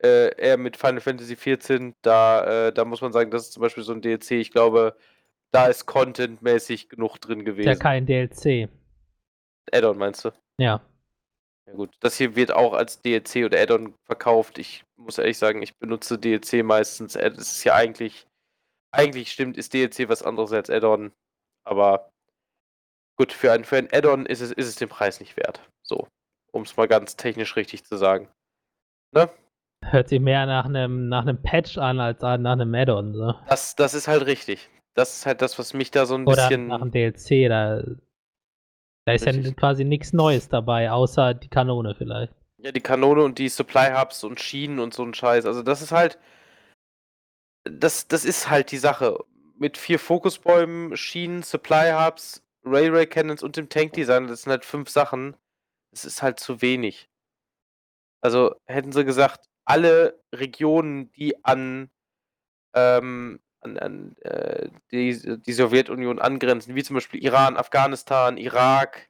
Äh, 0.02 0.34
er 0.36 0.56
mit 0.56 0.76
Final 0.76 1.00
Fantasy 1.00 1.36
XIV, 1.36 1.94
da, 2.02 2.68
äh, 2.68 2.72
da 2.72 2.84
muss 2.84 3.02
man 3.02 3.12
sagen, 3.12 3.30
das 3.30 3.44
ist 3.44 3.52
zum 3.52 3.60
Beispiel 3.60 3.84
so 3.84 3.92
ein 3.92 4.02
DLC. 4.02 4.32
Ich 4.32 4.50
glaube, 4.50 4.96
da 5.52 5.66
ist 5.66 5.86
contentmäßig 5.86 6.88
genug 6.88 7.18
drin 7.18 7.44
gewesen. 7.44 7.68
Ja, 7.68 7.74
kein 7.74 8.06
DLC. 8.06 8.68
Add-on 9.72 9.98
meinst 9.98 10.24
du? 10.24 10.30
Ja. 10.58 10.82
Ja 11.66 11.74
gut, 11.74 11.94
das 12.00 12.16
hier 12.16 12.34
wird 12.34 12.52
auch 12.52 12.72
als 12.72 13.02
DLC 13.02 13.44
oder 13.44 13.60
Add-on 13.60 13.94
verkauft. 14.06 14.58
Ich 14.58 14.84
muss 14.96 15.18
ehrlich 15.18 15.36
sagen, 15.36 15.62
ich 15.62 15.76
benutze 15.76 16.18
DLC 16.18 16.64
meistens. 16.64 17.14
Es 17.14 17.36
ist 17.36 17.64
ja 17.64 17.74
eigentlich 17.74 18.26
eigentlich 18.90 19.32
stimmt, 19.32 19.56
ist 19.56 19.74
DLC 19.74 20.08
was 20.08 20.22
anderes 20.22 20.52
als 20.52 20.70
Add-on. 20.70 21.12
Aber 21.64 22.10
gut, 23.16 23.32
für 23.32 23.52
ein, 23.52 23.64
für 23.64 23.76
ein 23.76 23.88
Add-on 23.92 24.26
ist 24.26 24.40
es, 24.40 24.52
ist 24.52 24.68
es 24.68 24.76
den 24.76 24.88
Preis 24.88 25.20
nicht 25.20 25.36
wert. 25.36 25.60
So, 25.82 26.08
um 26.52 26.62
es 26.62 26.76
mal 26.76 26.88
ganz 26.88 27.16
technisch 27.16 27.56
richtig 27.56 27.84
zu 27.84 27.96
sagen. 27.96 28.28
Ne? 29.12 29.30
Hört 29.84 30.08
sich 30.08 30.20
mehr 30.20 30.46
nach 30.46 30.64
einem 30.64 31.08
nach 31.08 31.26
Patch 31.42 31.78
an 31.78 32.00
als 32.00 32.20
nach 32.20 32.34
einem 32.34 32.74
Add-on. 32.74 33.14
So. 33.14 33.34
Das, 33.46 33.76
das 33.76 33.94
ist 33.94 34.08
halt 34.08 34.26
richtig. 34.26 34.68
Das 34.94 35.16
ist 35.18 35.26
halt 35.26 35.42
das, 35.42 35.58
was 35.58 35.74
mich 35.74 35.90
da 35.90 36.06
so 36.06 36.14
ein 36.14 36.26
Oder 36.26 36.48
bisschen. 36.48 36.66
Nach 36.66 36.80
einem 36.80 36.90
DLC, 36.90 37.48
da, 37.48 37.82
da 39.04 39.12
ist 39.12 39.26
richtig. 39.26 39.46
ja 39.46 39.52
quasi 39.52 39.84
nichts 39.84 40.12
Neues 40.12 40.48
dabei, 40.48 40.90
außer 40.90 41.34
die 41.34 41.48
Kanone 41.48 41.94
vielleicht. 41.94 42.32
Ja, 42.58 42.72
die 42.72 42.80
Kanone 42.80 43.22
und 43.22 43.38
die 43.38 43.48
Supply 43.48 43.92
Hubs 43.92 44.24
und 44.24 44.40
Schienen 44.40 44.80
und 44.80 44.92
so 44.92 45.04
ein 45.04 45.14
Scheiß. 45.14 45.46
Also 45.46 45.62
das 45.62 45.82
ist 45.82 45.92
halt 45.92 46.18
das, 47.70 48.08
das 48.08 48.24
ist 48.24 48.50
halt 48.50 48.70
die 48.72 48.78
Sache. 48.78 49.18
Mit 49.56 49.76
vier 49.76 49.98
Fokusbäumen, 49.98 50.96
Schienen, 50.96 51.42
Supply 51.42 51.92
Hubs, 51.92 52.42
Railway 52.64 53.06
Cannons 53.06 53.42
und 53.42 53.56
dem 53.56 53.68
Tank 53.68 53.92
Designer, 53.92 54.28
das 54.28 54.42
sind 54.42 54.50
halt 54.50 54.64
fünf 54.64 54.88
Sachen. 54.88 55.36
Das 55.90 56.04
ist 56.04 56.22
halt 56.22 56.38
zu 56.38 56.62
wenig. 56.62 57.08
Also 58.20 58.54
hätten 58.66 58.92
sie 58.92 59.04
gesagt, 59.04 59.46
alle 59.64 60.20
Regionen, 60.34 61.10
die 61.12 61.44
an, 61.44 61.90
ähm, 62.74 63.40
an, 63.76 63.78
an 63.78 64.16
äh, 64.22 64.70
die, 64.90 65.40
die 65.40 65.52
Sowjetunion 65.52 66.18
angrenzen, 66.18 66.74
wie 66.74 66.82
zum 66.82 66.94
Beispiel 66.94 67.22
Iran, 67.22 67.56
Afghanistan, 67.56 68.36
Irak, 68.36 69.08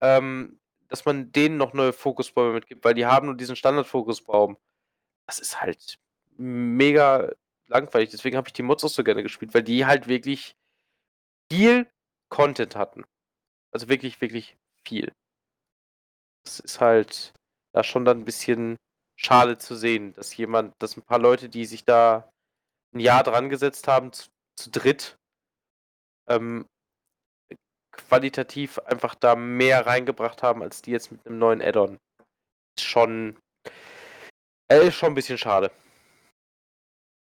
ähm, 0.00 0.58
dass 0.88 1.04
man 1.04 1.32
denen 1.32 1.56
noch 1.56 1.72
neue 1.72 1.92
Fokusbäume 1.92 2.54
mitgibt, 2.54 2.84
weil 2.84 2.94
die 2.94 3.06
haben 3.06 3.26
nur 3.26 3.36
diesen 3.36 3.56
Standard-Fokusbaum. 3.56 4.56
Das 5.26 5.38
ist 5.38 5.60
halt 5.60 5.98
mega 6.36 7.30
langweilig. 7.66 8.10
Deswegen 8.10 8.36
habe 8.36 8.48
ich 8.48 8.52
die 8.52 8.62
Mods 8.62 8.84
auch 8.84 8.88
so 8.88 9.04
gerne 9.04 9.22
gespielt, 9.22 9.54
weil 9.54 9.62
die 9.62 9.86
halt 9.86 10.08
wirklich 10.08 10.56
viel 11.50 11.88
Content 12.28 12.76
hatten. 12.76 13.04
Also 13.72 13.88
wirklich, 13.88 14.20
wirklich 14.20 14.56
viel. 14.84 15.12
Das 16.44 16.60
ist 16.60 16.80
halt 16.80 17.32
da 17.72 17.82
schon 17.82 18.04
dann 18.04 18.20
ein 18.20 18.24
bisschen 18.24 18.76
schade 19.16 19.58
zu 19.58 19.74
sehen, 19.74 20.12
dass 20.12 20.36
jemand, 20.36 20.74
dass 20.80 20.96
ein 20.96 21.02
paar 21.02 21.18
Leute, 21.18 21.48
die 21.48 21.64
sich 21.64 21.84
da 21.84 22.30
ein 22.94 23.00
Jahr 23.00 23.22
dran 23.22 23.48
gesetzt 23.48 23.88
haben, 23.88 24.12
zu, 24.12 24.28
zu 24.56 24.70
dritt, 24.70 25.18
ähm, 26.28 26.66
qualitativ 27.92 28.78
einfach 28.80 29.14
da 29.14 29.36
mehr 29.36 29.86
reingebracht 29.86 30.42
haben, 30.42 30.62
als 30.62 30.82
die 30.82 30.90
jetzt 30.90 31.12
mit 31.12 31.26
einem 31.26 31.38
neuen 31.38 31.62
Add-on. 31.62 31.98
Ist 32.76 32.84
schon, 32.84 33.38
äh, 34.68 34.88
ist 34.88 34.94
schon 34.94 35.12
ein 35.12 35.14
bisschen 35.14 35.38
schade. 35.38 35.70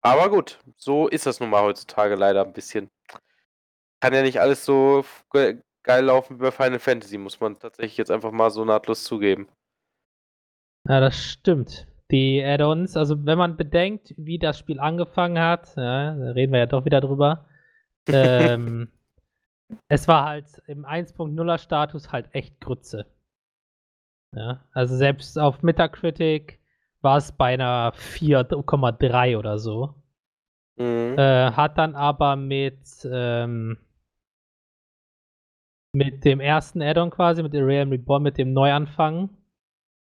Aber 0.01 0.29
gut, 0.29 0.59
so 0.77 1.07
ist 1.07 1.25
das 1.25 1.39
nun 1.39 1.49
mal 1.49 1.63
heutzutage 1.63 2.15
leider 2.15 2.43
ein 2.43 2.53
bisschen. 2.53 2.89
Kann 4.01 4.13
ja 4.13 4.21
nicht 4.21 4.39
alles 4.39 4.65
so 4.65 5.03
geil 5.31 6.05
laufen 6.05 6.37
wie 6.37 6.43
bei 6.43 6.51
Final 6.51 6.79
Fantasy, 6.79 7.17
muss 7.17 7.39
man 7.39 7.57
tatsächlich 7.57 7.97
jetzt 7.97 8.11
einfach 8.11 8.31
mal 8.31 8.51
so 8.51 8.65
nahtlos 8.65 9.03
zugeben. 9.03 9.49
Ja, 10.87 10.99
das 10.99 11.17
stimmt. 11.17 11.87
Die 12.11 12.43
Add-ons, 12.43 12.95
also 12.97 13.25
wenn 13.25 13.37
man 13.37 13.57
bedenkt, 13.57 14.13
wie 14.17 14.37
das 14.37 14.59
Spiel 14.59 14.79
angefangen 14.79 15.39
hat, 15.39 15.75
ja, 15.75 16.15
da 16.15 16.31
reden 16.31 16.53
wir 16.53 16.59
ja 16.59 16.65
doch 16.65 16.85
wieder 16.85 17.01
drüber, 17.01 17.45
ähm, 18.07 18.89
es 19.87 20.07
war 20.07 20.25
halt 20.25 20.61
im 20.67 20.85
1.0er 20.85 21.57
Status 21.57 22.11
halt 22.11 22.29
echt 22.33 22.61
Grütze. 22.61 23.07
Ja, 24.35 24.63
also 24.73 24.95
selbst 24.95 25.39
auf 25.39 25.63
Metacritic 25.63 26.59
war 27.01 27.17
es 27.17 27.31
bei 27.31 27.53
einer 27.53 27.93
4,3 27.93 29.37
oder 29.37 29.57
so. 29.57 29.95
Mhm. 30.77 31.17
Äh, 31.17 31.51
hat 31.51 31.77
dann 31.77 31.95
aber 31.95 32.35
mit, 32.35 33.07
ähm, 33.09 33.77
mit 35.93 36.25
dem 36.25 36.41
ersten 36.41 36.81
Add-on 36.81 37.11
quasi, 37.11 37.41
mit 37.41 37.53
der 37.53 37.65
Realm 37.65 37.91
Reborn, 37.91 38.23
mit 38.23 38.37
dem 38.37 38.51
Neuanfang, 38.51 39.29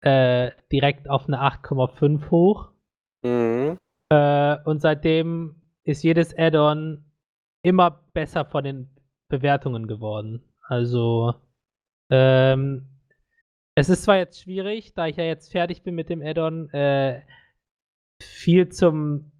äh, 0.02 0.50
direkt 0.72 1.08
auf 1.08 1.26
eine 1.26 1.40
8,5 1.40 2.30
hoch. 2.30 2.72
Mhm. 3.22 3.78
Äh, 4.10 4.56
und 4.64 4.80
seitdem 4.80 5.62
ist 5.84 6.02
jedes 6.02 6.36
Add-on 6.36 7.04
immer 7.62 8.02
besser 8.12 8.44
von 8.44 8.64
den 8.64 8.90
Bewertungen 9.28 9.86
geworden. 9.86 10.42
Also, 10.62 11.34
ähm, 12.10 12.86
es 13.74 13.88
ist 13.88 14.04
zwar 14.04 14.16
jetzt 14.16 14.40
schwierig, 14.40 14.94
da 14.94 15.06
ich 15.06 15.16
ja 15.16 15.24
jetzt 15.24 15.52
fertig 15.52 15.82
bin 15.82 15.94
mit 15.94 16.08
dem 16.08 16.22
Add-on, 16.22 16.70
äh, 16.70 17.22
viel 18.22 18.68
zum 18.68 19.32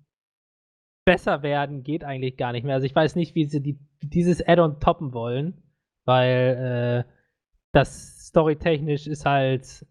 besser 1.07 1.43
werden 1.43 1.83
geht 1.83 2.05
eigentlich 2.05 2.37
gar 2.37 2.53
nicht 2.53 2.65
mehr. 2.65 2.75
Also 2.75 2.85
ich 2.85 2.95
weiß 2.95 3.15
nicht, 3.15 3.35
wie 3.35 3.47
sie 3.47 3.63
die, 3.63 3.79
dieses 4.03 4.47
Add-on 4.47 4.81
toppen 4.81 5.15
wollen, 5.15 5.63
weil 6.05 7.05
äh, 7.07 7.13
das 7.73 8.27
storytechnisch 8.27 9.07
ist 9.07 9.25
halt, 9.25 9.87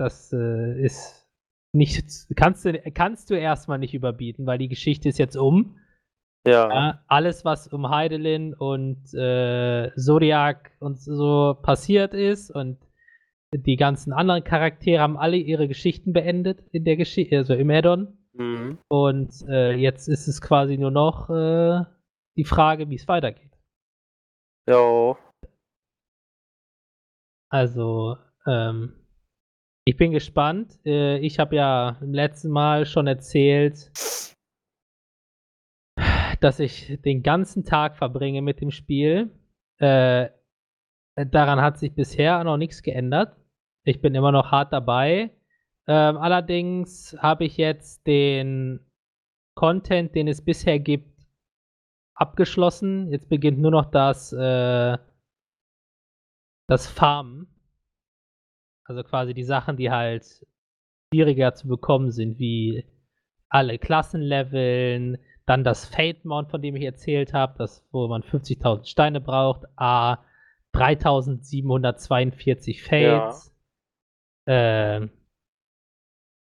das 0.00 0.32
äh, 0.32 0.82
ist 0.82 1.28
nicht, 1.72 2.26
kannst 2.34 2.64
du, 2.64 2.80
kannst 2.92 3.30
du 3.30 3.34
erstmal 3.34 3.78
nicht 3.78 3.94
überbieten, 3.94 4.46
weil 4.46 4.58
die 4.58 4.68
Geschichte 4.68 5.08
ist 5.08 5.18
jetzt 5.18 5.36
um. 5.36 5.78
Ja. 6.46 6.68
Ja, 6.72 7.04
alles, 7.06 7.44
was 7.44 7.68
um 7.68 7.90
Heidelin 7.90 8.54
und 8.54 9.12
äh, 9.12 9.94
Zodiac 9.94 10.72
und 10.80 10.98
so 10.98 11.54
passiert 11.62 12.14
ist 12.14 12.50
und 12.50 12.78
die 13.54 13.76
ganzen 13.76 14.12
anderen 14.12 14.42
Charaktere 14.42 15.02
haben 15.02 15.18
alle 15.18 15.36
ihre 15.36 15.68
Geschichten 15.68 16.12
beendet 16.12 16.62
in 16.72 16.84
der 16.84 16.96
Geschichte, 16.96 17.36
also 17.36 17.54
im 17.54 17.68
Addon. 17.70 18.16
Mhm. 18.32 18.78
Und 18.88 19.32
äh, 19.48 19.74
jetzt 19.74 20.08
ist 20.08 20.28
es 20.28 20.40
quasi 20.40 20.78
nur 20.78 20.90
noch 20.90 21.28
äh, 21.28 21.84
die 22.36 22.44
Frage, 22.44 22.88
wie 22.88 22.94
es 22.94 23.06
weitergeht. 23.06 23.52
Ja. 24.66 25.16
Also, 27.50 28.16
ähm, 28.46 28.99
ich 29.84 29.96
bin 29.96 30.12
gespannt. 30.12 30.78
Äh, 30.84 31.18
ich 31.18 31.38
habe 31.38 31.56
ja 31.56 31.96
im 32.00 32.14
letzten 32.14 32.50
Mal 32.50 32.86
schon 32.86 33.06
erzählt, 33.06 33.90
dass 36.40 36.60
ich 36.60 37.00
den 37.02 37.22
ganzen 37.22 37.64
Tag 37.64 37.96
verbringe 37.96 38.42
mit 38.42 38.60
dem 38.60 38.70
Spiel. 38.70 39.30
Äh, 39.78 40.30
daran 41.14 41.60
hat 41.60 41.78
sich 41.78 41.94
bisher 41.94 42.42
noch 42.44 42.56
nichts 42.56 42.82
geändert. 42.82 43.36
Ich 43.84 44.00
bin 44.00 44.14
immer 44.14 44.32
noch 44.32 44.50
hart 44.50 44.72
dabei. 44.72 45.30
Ähm, 45.86 46.18
allerdings 46.18 47.16
habe 47.18 47.44
ich 47.44 47.56
jetzt 47.56 48.06
den 48.06 48.80
Content, 49.56 50.14
den 50.14 50.28
es 50.28 50.44
bisher 50.44 50.78
gibt, 50.78 51.26
abgeschlossen. 52.14 53.10
Jetzt 53.10 53.28
beginnt 53.28 53.58
nur 53.58 53.70
noch 53.70 53.90
das, 53.90 54.32
äh, 54.32 54.98
das 56.68 56.86
Farmen. 56.86 57.49
Also 58.90 59.04
quasi 59.04 59.34
die 59.34 59.44
Sachen, 59.44 59.76
die 59.76 59.92
halt 59.92 60.24
schwieriger 61.14 61.54
zu 61.54 61.68
bekommen 61.68 62.10
sind, 62.10 62.40
wie 62.40 62.84
alle 63.48 63.78
Klassenleveln, 63.78 65.18
dann 65.46 65.62
das 65.62 65.84
Fate 65.84 66.24
Mount, 66.24 66.50
von 66.50 66.60
dem 66.60 66.74
ich 66.74 66.82
erzählt 66.82 67.32
habe, 67.32 67.54
das, 67.56 67.86
wo 67.92 68.08
man 68.08 68.22
50.000 68.22 68.86
Steine 68.86 69.20
braucht, 69.20 69.62
A 69.76 70.18
3742 70.72 72.82
Fates. 72.82 73.54
Ähm, 74.48 75.10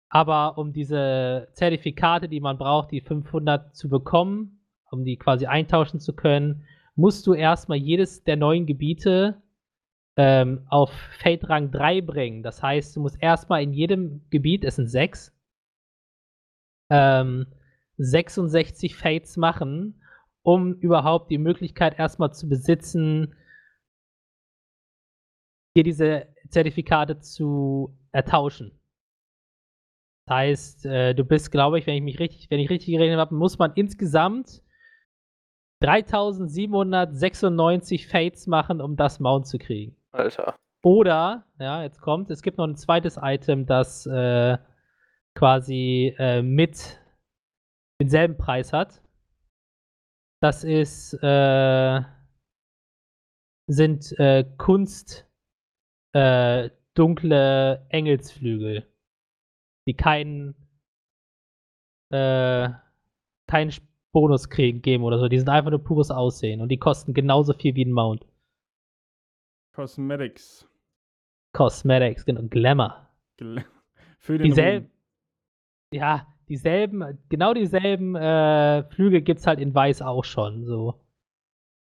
aber 0.09 0.57
um 0.57 0.73
diese 0.73 1.49
Zertifikate, 1.53 2.31
die 2.31 2.41
man 2.41 2.57
braucht, 2.57 2.91
die 2.91 3.03
500 3.03 3.77
zu 3.77 3.91
bekommen, 3.91 4.65
um 4.91 5.05
die 5.05 5.19
quasi 5.19 5.45
eintauschen 5.45 6.01
zu 6.01 6.17
können, 6.17 6.65
musst 6.95 7.27
du 7.27 7.35
erstmal 7.35 7.77
jedes 7.77 8.25
der 8.25 8.37
neuen 8.37 8.65
Gebiete 8.65 9.43
ähm, 10.17 10.67
auf 10.69 10.91
Fate 11.19 11.49
Rang 11.49 11.71
3 11.71 12.01
bringen. 12.03 12.43
Das 12.43 12.63
heißt, 12.63 12.97
du 12.97 13.01
musst 13.01 13.17
erstmal 13.21 13.63
in 13.63 13.73
jedem 13.73 14.29
Gebiet, 14.31 14.65
es 14.65 14.77
sind 14.77 14.89
sechs, 14.89 15.33
ähm, 16.91 17.47
66 17.99 18.97
Fates 18.97 19.37
machen, 19.37 20.03
um 20.43 20.75
überhaupt 20.75 21.31
die 21.31 21.39
Möglichkeit 21.39 21.99
erstmal 21.99 22.33
zu 22.33 22.49
besitzen, 22.49 23.35
dir 25.77 25.85
diese 25.85 26.27
Zertifikate 26.49 27.21
zu 27.21 27.97
ertauschen. 28.13 28.73
Das 30.27 30.37
heißt, 30.37 30.87
äh, 30.87 31.15
du 31.15 31.25
bist, 31.25 31.51
glaube 31.51 31.79
ich, 31.79 31.87
wenn 31.87 31.95
ich 31.95 32.03
mich 32.03 32.19
richtig, 32.19 32.51
wenn 32.51 32.61
ich 32.61 32.71
richtig 32.71 32.95
geredet 32.95 33.19
habe, 33.19 33.35
muss 33.35 33.59
man 33.59 33.73
insgesamt 33.75 34.63
3796 35.83 38.07
Fates 38.07 38.47
machen, 38.47 38.81
um 38.81 38.97
das 38.97 39.21
Mount 39.21 39.47
zu 39.47 39.59
kriegen. 39.59 40.00
Alter. 40.13 40.59
Oder, 40.83 41.45
ja, 41.59 41.83
jetzt 41.83 42.01
kommt, 42.01 42.31
es 42.31 42.43
gibt 42.43 42.59
noch 42.59 42.67
ein 42.67 42.77
zweites 42.77 43.19
Item, 43.21 43.67
das 43.67 44.07
äh, 44.07 44.57
quasi 45.35 46.15
äh, 46.19 46.43
mit 46.43 46.99
denselben 48.01 48.39
Preis 48.39 48.73
hat. 48.73 49.03
Das 50.43 50.65
ist, 50.65 51.13
äh, 51.23 52.01
sind 53.69 54.19
äh, 54.19 54.45
Kunst 54.57 55.29
äh, 56.15 56.71
dunkle 56.95 57.87
Engelsflügel, 57.91 58.87
die 59.87 59.95
keinen 59.95 60.55
äh, 62.11 62.71
keinen 63.47 63.73
Bonus 64.13 64.49
kriegen 64.49 64.83
geben 64.83 65.05
oder 65.05 65.19
so. 65.19 65.29
Die 65.29 65.39
sind 65.39 65.49
einfach 65.49 65.71
nur 65.71 65.85
pures 65.85 66.11
Aussehen 66.11 66.61
und 66.61 66.69
die 66.69 66.79
kosten 66.79 67.15
genauso 67.15 67.53
viel 67.53 67.75
wie 67.75 67.85
ein 67.85 67.93
Mount. 67.93 68.27
Cosmetics. 69.85 70.69
Cosmetics, 71.55 72.25
genau, 72.27 72.43
Glamour. 72.49 73.09
Gl- 73.39 73.65
Für 74.19 74.37
den 74.37 74.45
Dieselben, 74.45 74.87
Ruhm. 74.87 74.93
ja, 75.95 76.27
dieselben, 76.51 77.19
genau 77.31 77.55
dieselben 77.55 78.15
äh, 78.15 78.85
Flügel 78.91 79.23
gibt's 79.23 79.47
halt 79.47 79.59
in 79.59 79.75
Weiß 79.75 80.03
auch 80.03 80.25
schon, 80.25 80.67
so. 80.67 81.01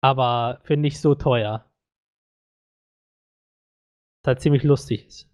Aber 0.03 0.61
für 0.64 0.76
nicht 0.76 1.01
so 1.01 1.14
teuer. 1.14 1.64
Was 4.22 4.28
halt 4.32 4.41
ziemlich 4.43 4.64
lustig 4.64 5.07
ist. 5.07 5.30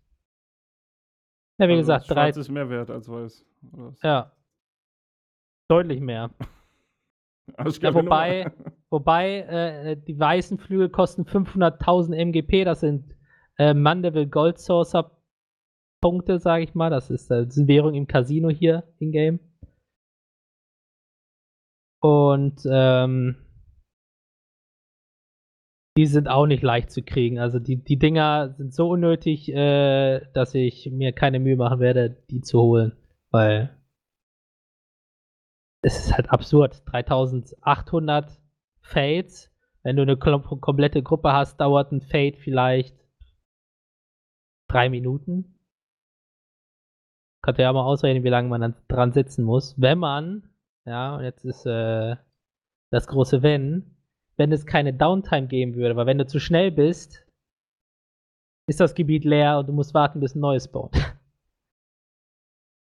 Ja, 1.61 1.66
wie 1.68 1.72
Also 1.72 1.82
gesagt, 1.82 2.09
drei, 2.09 2.26
Schwarz 2.32 2.36
ist 2.36 2.50
mehr 2.50 2.70
wert 2.70 2.90
als 2.90 3.09
weiß. 3.09 3.44
ja. 4.05 4.30
Deutlich 5.68 6.00
mehr. 6.00 6.30
Ja, 7.59 7.64
du 7.64 7.95
wobei- 7.95 8.53
Wobei, 8.90 9.40
äh, 9.40 9.97
die 9.97 10.18
weißen 10.18 10.59
Flügel 10.59 10.88
kosten 10.88 11.24
500.000 11.24 12.14
MGP, 12.14 12.64
das 12.64 12.80
sind 12.80 13.14
äh, 13.59 13.74
Mandeville 13.74 14.28
Gold 14.28 14.59
Saucer 14.59 15.11
Punkte, 16.01 16.38
sage 16.38 16.64
ich 16.64 16.74
mal. 16.74 16.90
Das 16.90 17.11
ist, 17.11 17.30
äh, 17.30 17.45
das 17.45 17.57
ist 17.57 17.66
Währung 17.66 17.95
im 17.95 18.07
Casino 18.07 18.51
hier 18.51 18.84
in-game. 18.99 19.40
Und 22.01 22.61
ähm, 22.70 23.36
die 25.97 26.07
sind 26.07 26.28
auch 26.28 26.47
nicht 26.47 26.62
leicht 26.62 26.90
zu 26.90 27.03
kriegen. 27.03 27.38
Also 27.38 27.59
die, 27.59 27.76
die 27.82 27.99
Dinger 27.99 28.55
sind 28.57 28.74
so 28.74 28.90
unnötig, 28.90 29.49
äh, 29.53 30.20
dass 30.34 30.55
ich 30.55 30.90
mir 30.90 31.12
keine 31.12 31.40
Mühe 31.40 31.57
machen 31.57 31.80
werde, 31.80 32.11
die 32.30 32.42
zu 32.42 32.61
holen. 32.61 32.92
Weil 33.30 33.76
es 35.85 35.99
ist 35.99 36.14
halt 36.14 36.30
absurd. 36.30 36.82
3800 36.87 38.41
Fates. 38.80 39.51
Wenn 39.82 39.97
du 39.97 40.03
eine 40.03 40.16
kom 40.16 40.43
komplette 40.61 41.03
Gruppe 41.03 41.32
hast, 41.32 41.61
dauert 41.61 41.93
ein 41.93 42.01
Fade 42.01 42.39
vielleicht 42.39 42.97
drei 44.68 44.89
Minuten. 44.89 45.59
Könnt 47.43 47.59
ihr 47.59 47.64
ja 47.64 47.72
mal 47.72 47.85
ausrechnen, 47.85 48.24
wie 48.24 48.30
lange 48.30 48.49
man 48.49 48.62
dann 48.62 48.74
dran 48.89 49.12
sitzen 49.12 49.45
muss. 49.45 49.78
Wenn 49.78 49.99
man, 49.99 50.49
ja, 50.87 51.16
und 51.16 51.24
jetzt 51.24 51.45
ist 51.45 51.66
äh, 51.66 52.16
das 52.91 53.07
große 53.07 53.43
Wenn, 53.43 53.99
wenn 54.37 54.53
es 54.53 54.64
keine 54.64 54.95
Downtime 54.95 55.49
geben 55.49 55.74
würde, 55.74 55.97
weil 55.97 56.07
wenn 56.07 56.18
du 56.18 56.26
zu 56.26 56.41
schnell 56.41 56.70
bist, 56.70 57.26
ist 58.66 58.80
das 58.80 58.95
Gebiet 58.95 59.26
leer 59.26 59.59
und 59.59 59.68
du 59.68 59.74
musst 59.74 59.93
warten, 59.93 60.20
bis 60.20 60.35
ein 60.35 60.41
neues 60.41 60.68
baut. 60.68 60.97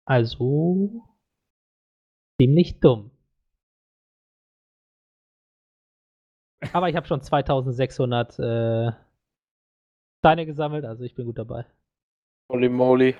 Also 0.09 1.03
ziemlich 2.41 2.79
dumm. 2.79 3.11
Aber 6.73 6.89
ich 6.89 6.95
habe 6.95 7.07
schon 7.07 7.21
2600 7.21 8.39
äh, 8.39 8.91
Steine 10.19 10.45
gesammelt, 10.45 10.85
also 10.85 11.03
ich 11.03 11.15
bin 11.15 11.25
gut 11.25 11.37
dabei. 11.37 11.65
Holy 12.51 12.69
moly. 12.69 13.15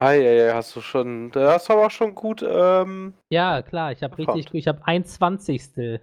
Ei, 0.00 0.20
ei, 0.20 0.48
ei, 0.48 0.52
hast 0.54 0.76
du 0.76 0.80
schon. 0.80 1.30
Da 1.32 1.54
hast 1.54 1.68
du 1.68 1.72
aber 1.72 1.86
auch 1.86 1.90
schon 1.90 2.14
gut. 2.14 2.42
Ähm, 2.42 3.14
Ja, 3.30 3.62
klar, 3.62 3.92
ich 3.92 4.02
habe 4.02 4.16
richtig, 4.16 4.54
ich 4.54 4.68
habe 4.68 4.86
ein 4.86 5.04
Zwanzigstel 5.04 6.00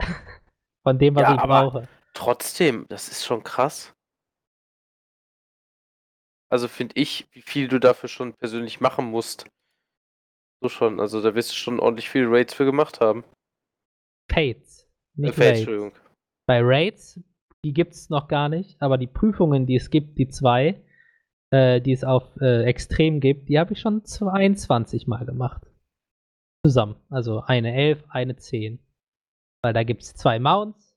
von 0.82 0.98
dem, 0.98 1.14
was 1.14 1.22
Ja, 1.22 1.34
ich 1.34 1.42
brauche. 1.42 1.88
trotzdem, 2.14 2.86
das 2.88 3.08
ist 3.08 3.24
schon 3.24 3.42
krass. 3.42 3.94
Also 6.50 6.68
finde 6.68 6.94
ich, 6.96 7.28
wie 7.32 7.42
viel 7.42 7.68
du 7.68 7.78
dafür 7.78 8.08
schon 8.08 8.34
persönlich 8.34 8.80
machen 8.80 9.06
musst. 9.06 9.46
So 10.62 10.68
schon. 10.68 11.00
Also 11.00 11.20
da 11.20 11.34
wirst 11.34 11.50
du 11.50 11.56
schon 11.56 11.80
ordentlich 11.80 12.08
viel 12.08 12.26
Raids 12.26 12.54
für 12.54 12.64
gemacht 12.64 13.00
haben. 13.00 13.24
Fates, 14.30 14.88
Äh, 15.18 15.22
nicht 15.22 15.34
Fates, 15.34 15.46
Raids. 15.48 15.58
Entschuldigung. 15.58 15.92
Bei 16.46 16.60
Raids, 16.62 17.20
die 17.64 17.72
gibt 17.72 17.94
es 17.94 18.10
noch 18.10 18.28
gar 18.28 18.48
nicht, 18.48 18.80
aber 18.80 18.96
die 18.96 19.08
Prüfungen, 19.08 19.66
die 19.66 19.76
es 19.76 19.90
gibt, 19.90 20.18
die 20.18 20.28
zwei, 20.28 20.80
äh, 21.52 21.80
die 21.80 21.92
es 21.92 22.04
auf 22.04 22.24
äh, 22.40 22.62
Extrem 22.62 23.20
gibt, 23.20 23.48
die 23.48 23.58
habe 23.58 23.72
ich 23.72 23.80
schon 23.80 24.04
22 24.04 25.08
Mal 25.08 25.26
gemacht. 25.26 25.66
Zusammen. 26.64 26.96
Also 27.10 27.40
eine 27.40 27.74
11, 27.74 28.04
eine 28.08 28.36
10. 28.36 28.78
Weil 29.64 29.72
da 29.72 29.82
gibt 29.82 30.02
es 30.02 30.14
zwei 30.14 30.38
Mounts, 30.38 30.96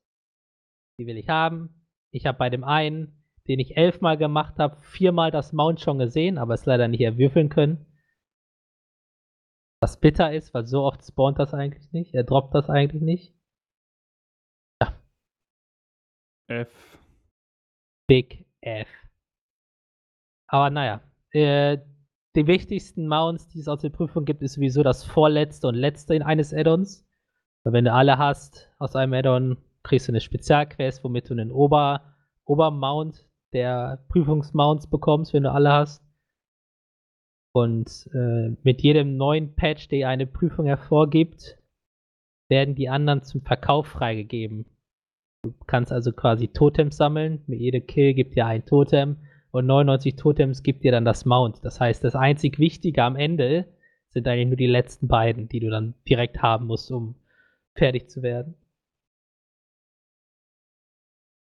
die 0.99 1.07
will 1.07 1.17
ich 1.17 1.29
haben. 1.29 1.87
Ich 2.13 2.27
habe 2.27 2.37
bei 2.37 2.51
dem 2.51 2.63
einen, 2.63 3.23
den 3.47 3.59
ich 3.59 3.77
elfmal 3.77 4.17
gemacht 4.17 4.59
habe, 4.59 4.79
viermal 4.81 5.31
das 5.31 5.53
Mount 5.53 5.81
schon 5.81 5.97
gesehen, 5.97 6.37
aber 6.37 6.53
es 6.53 6.65
leider 6.65 6.87
nicht 6.87 7.01
erwürfeln 7.01 7.49
können. 7.49 7.85
Was 9.85 9.99
bitter 9.99 10.33
ist, 10.33 10.51
weil 10.55 10.65
so 10.65 10.81
oft 10.81 11.05
spawnt 11.05 11.37
das 11.37 11.53
eigentlich 11.53 11.91
nicht. 11.91 12.15
Er 12.15 12.23
droppt 12.23 12.55
das 12.55 12.71
eigentlich 12.71 13.03
nicht. 13.03 13.35
F. 16.47 16.97
Big 18.07 18.47
F. 18.61 18.87
Aber 20.47 20.71
naja, 20.71 21.01
äh, 21.33 21.77
die 22.35 22.47
wichtigsten 22.47 23.07
Mounts, 23.07 23.47
die 23.49 23.59
es 23.59 23.67
aus 23.67 23.81
der 23.81 23.91
Prüfung 23.91 24.25
gibt, 24.25 24.41
ist 24.41 24.53
sowieso 24.53 24.81
das 24.81 25.03
vorletzte 25.03 25.67
und 25.67 25.75
letzte 25.75 26.15
in 26.15 26.23
eines 26.23 26.51
Add-ons. 26.51 27.07
Weil 27.63 27.73
wenn 27.73 27.85
du 27.85 27.93
alle 27.93 28.17
hast 28.17 28.71
aus 28.79 28.95
einem 28.95 29.13
Add-on, 29.13 29.57
kriegst 29.83 30.07
du 30.07 30.13
eine 30.13 30.19
Spezialquest, 30.19 31.03
womit 31.03 31.29
du 31.29 31.35
einen 31.35 31.51
Ober 31.51 32.15
Obermount 32.45 33.29
der 33.53 34.03
Prüfungsmounts 34.07 34.87
bekommst, 34.87 35.31
wenn 35.35 35.43
du 35.43 35.51
alle 35.51 35.71
hast. 35.71 36.03
Und 37.55 38.09
äh, 38.13 38.53
mit 38.63 38.81
jedem 38.81 39.15
neuen 39.15 39.55
Patch, 39.55 39.87
der 39.87 40.09
eine 40.09 40.27
Prüfung 40.27 40.65
hervorgibt, 40.65 41.57
werden 42.49 42.75
die 42.75 42.89
anderen 42.89 43.23
zum 43.23 43.43
Verkauf 43.43 43.87
freigegeben. 43.87 44.65
Du 45.41 45.53
kannst 45.65 45.93
also 45.93 46.11
quasi 46.11 46.49
Totems 46.49 46.97
sammeln. 46.97 47.43
Mit 47.47 47.61
jedem 47.61 47.87
Kill 47.87 48.13
gibt 48.13 48.35
dir 48.35 48.45
ein 48.45 48.65
Totem 48.65 49.19
und 49.51 49.67
99 49.67 50.17
Totems 50.17 50.63
gibt 50.63 50.83
dir 50.83 50.91
dann 50.91 51.05
das 51.05 51.23
Mount. 51.23 51.63
Das 51.63 51.79
heißt, 51.79 52.03
das 52.03 52.13
einzig 52.13 52.59
Wichtige 52.59 53.01
am 53.03 53.15
Ende 53.15 53.73
sind 54.09 54.27
eigentlich 54.27 54.47
nur 54.47 54.57
die 54.57 54.67
letzten 54.67 55.07
beiden, 55.07 55.47
die 55.47 55.61
du 55.61 55.69
dann 55.69 55.93
direkt 56.09 56.41
haben 56.41 56.67
musst, 56.67 56.91
um 56.91 57.15
fertig 57.73 58.09
zu 58.09 58.21
werden. 58.21 58.55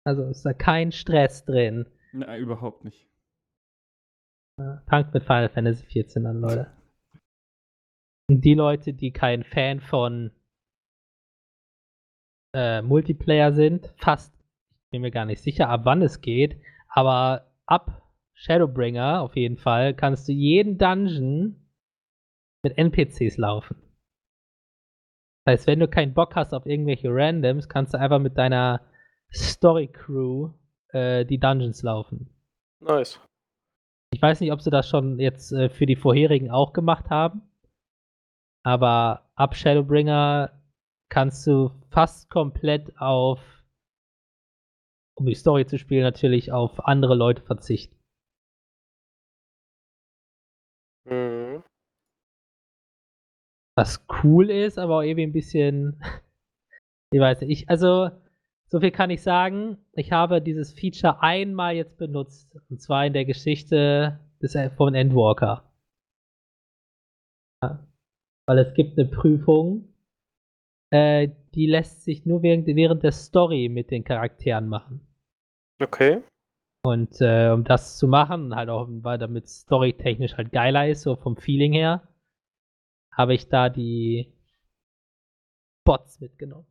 Also 0.03 0.23
ist 0.23 0.43
da 0.47 0.53
kein 0.53 0.91
Stress 0.91 1.45
drin. 1.45 1.85
Na, 2.11 2.39
überhaupt 2.39 2.85
nicht. 2.85 3.10
Fangt 4.87 5.13
mit 5.13 5.23
Final 5.23 5.49
Fantasy 5.49 5.85
14 5.85 6.25
an, 6.25 6.41
Leute. 6.41 6.71
Und 8.29 8.41
die 8.41 8.53
Leute, 8.53 8.93
die 8.93 9.11
kein 9.11 9.43
Fan 9.43 9.81
von 9.81 10.31
äh, 12.53 12.81
Multiplayer 12.81 13.53
sind, 13.53 13.93
fast, 13.97 14.33
ich 14.35 14.91
bin 14.91 15.01
mir 15.01 15.11
gar 15.11 15.25
nicht 15.25 15.41
sicher, 15.41 15.69
ab 15.69 15.81
wann 15.83 16.01
es 16.01 16.21
geht, 16.21 16.61
aber 16.87 17.51
ab 17.65 18.01
Shadowbringer 18.33 19.21
auf 19.21 19.35
jeden 19.35 19.57
Fall 19.57 19.93
kannst 19.93 20.27
du 20.27 20.33
jeden 20.33 20.77
Dungeon 20.77 21.61
mit 22.63 22.77
NPCs 22.77 23.37
laufen. 23.37 23.75
Das 25.45 25.53
heißt, 25.53 25.67
wenn 25.67 25.79
du 25.79 25.87
keinen 25.87 26.13
Bock 26.13 26.35
hast 26.35 26.53
auf 26.53 26.65
irgendwelche 26.65 27.09
Randoms, 27.09 27.67
kannst 27.67 27.93
du 27.93 27.99
einfach 27.99 28.19
mit 28.19 28.37
deiner 28.37 28.81
Story 29.33 29.87
Crew 29.87 30.53
äh, 30.89 31.25
die 31.25 31.39
Dungeons 31.39 31.83
laufen. 31.83 32.29
Nice. 32.79 33.19
Ich 34.13 34.21
weiß 34.21 34.41
nicht, 34.41 34.51
ob 34.51 34.61
sie 34.61 34.69
das 34.69 34.89
schon 34.89 35.19
jetzt 35.19 35.51
äh, 35.51 35.69
für 35.69 35.85
die 35.85 35.95
vorherigen 35.95 36.51
auch 36.51 36.73
gemacht 36.73 37.09
haben. 37.09 37.41
Aber 38.63 39.29
ab 39.35 39.55
Shadowbringer 39.55 40.51
kannst 41.09 41.47
du 41.47 41.71
fast 41.89 42.29
komplett 42.29 42.99
auf, 42.99 43.39
um 45.17 45.25
die 45.25 45.35
Story 45.35 45.65
zu 45.65 45.79
spielen, 45.79 46.03
natürlich 46.03 46.51
auf 46.51 46.85
andere 46.85 47.15
Leute 47.15 47.41
verzichten. 47.41 47.95
Mhm. 51.05 51.63
Was 53.75 54.05
cool 54.23 54.49
ist, 54.49 54.77
aber 54.77 54.97
auch 54.97 55.01
irgendwie 55.01 55.23
ein 55.23 55.33
bisschen. 55.33 56.01
ich 57.13 57.19
weiß 57.19 57.41
nicht. 57.41 57.49
Ich, 57.49 57.69
also, 57.69 58.11
so 58.71 58.79
viel 58.79 58.91
kann 58.91 59.09
ich 59.09 59.21
sagen. 59.21 59.77
Ich 59.91 60.13
habe 60.13 60.41
dieses 60.41 60.71
Feature 60.71 61.21
einmal 61.21 61.75
jetzt 61.75 61.97
benutzt. 61.97 62.55
Und 62.69 62.81
zwar 62.81 63.05
in 63.05 63.13
der 63.13 63.25
Geschichte 63.25 64.19
des, 64.41 64.57
von 64.77 64.95
Endwalker. 64.95 65.69
Ja. 67.61 67.85
Weil 68.47 68.59
es 68.59 68.73
gibt 68.73 68.97
eine 68.97 69.09
Prüfung, 69.09 69.93
äh, 70.89 71.29
die 71.53 71.67
lässt 71.67 72.03
sich 72.03 72.25
nur 72.25 72.43
während, 72.43 72.65
während 72.65 73.03
der 73.03 73.11
Story 73.11 73.67
mit 73.69 73.91
den 73.91 74.05
Charakteren 74.05 74.67
machen. 74.69 75.05
Okay. 75.81 76.23
Und 76.83 77.19
äh, 77.19 77.51
um 77.51 77.65
das 77.65 77.97
zu 77.97 78.07
machen, 78.07 78.55
halt 78.55 78.69
auch, 78.69 78.87
weil 78.89 79.17
damit 79.17 79.49
storytechnisch 79.49 80.37
halt 80.37 80.51
geiler 80.51 80.87
ist, 80.87 81.01
so 81.01 81.15
vom 81.17 81.35
Feeling 81.35 81.73
her, 81.73 82.07
habe 83.13 83.33
ich 83.33 83.49
da 83.49 83.69
die 83.69 84.33
Bots 85.85 86.21
mitgenommen. 86.21 86.70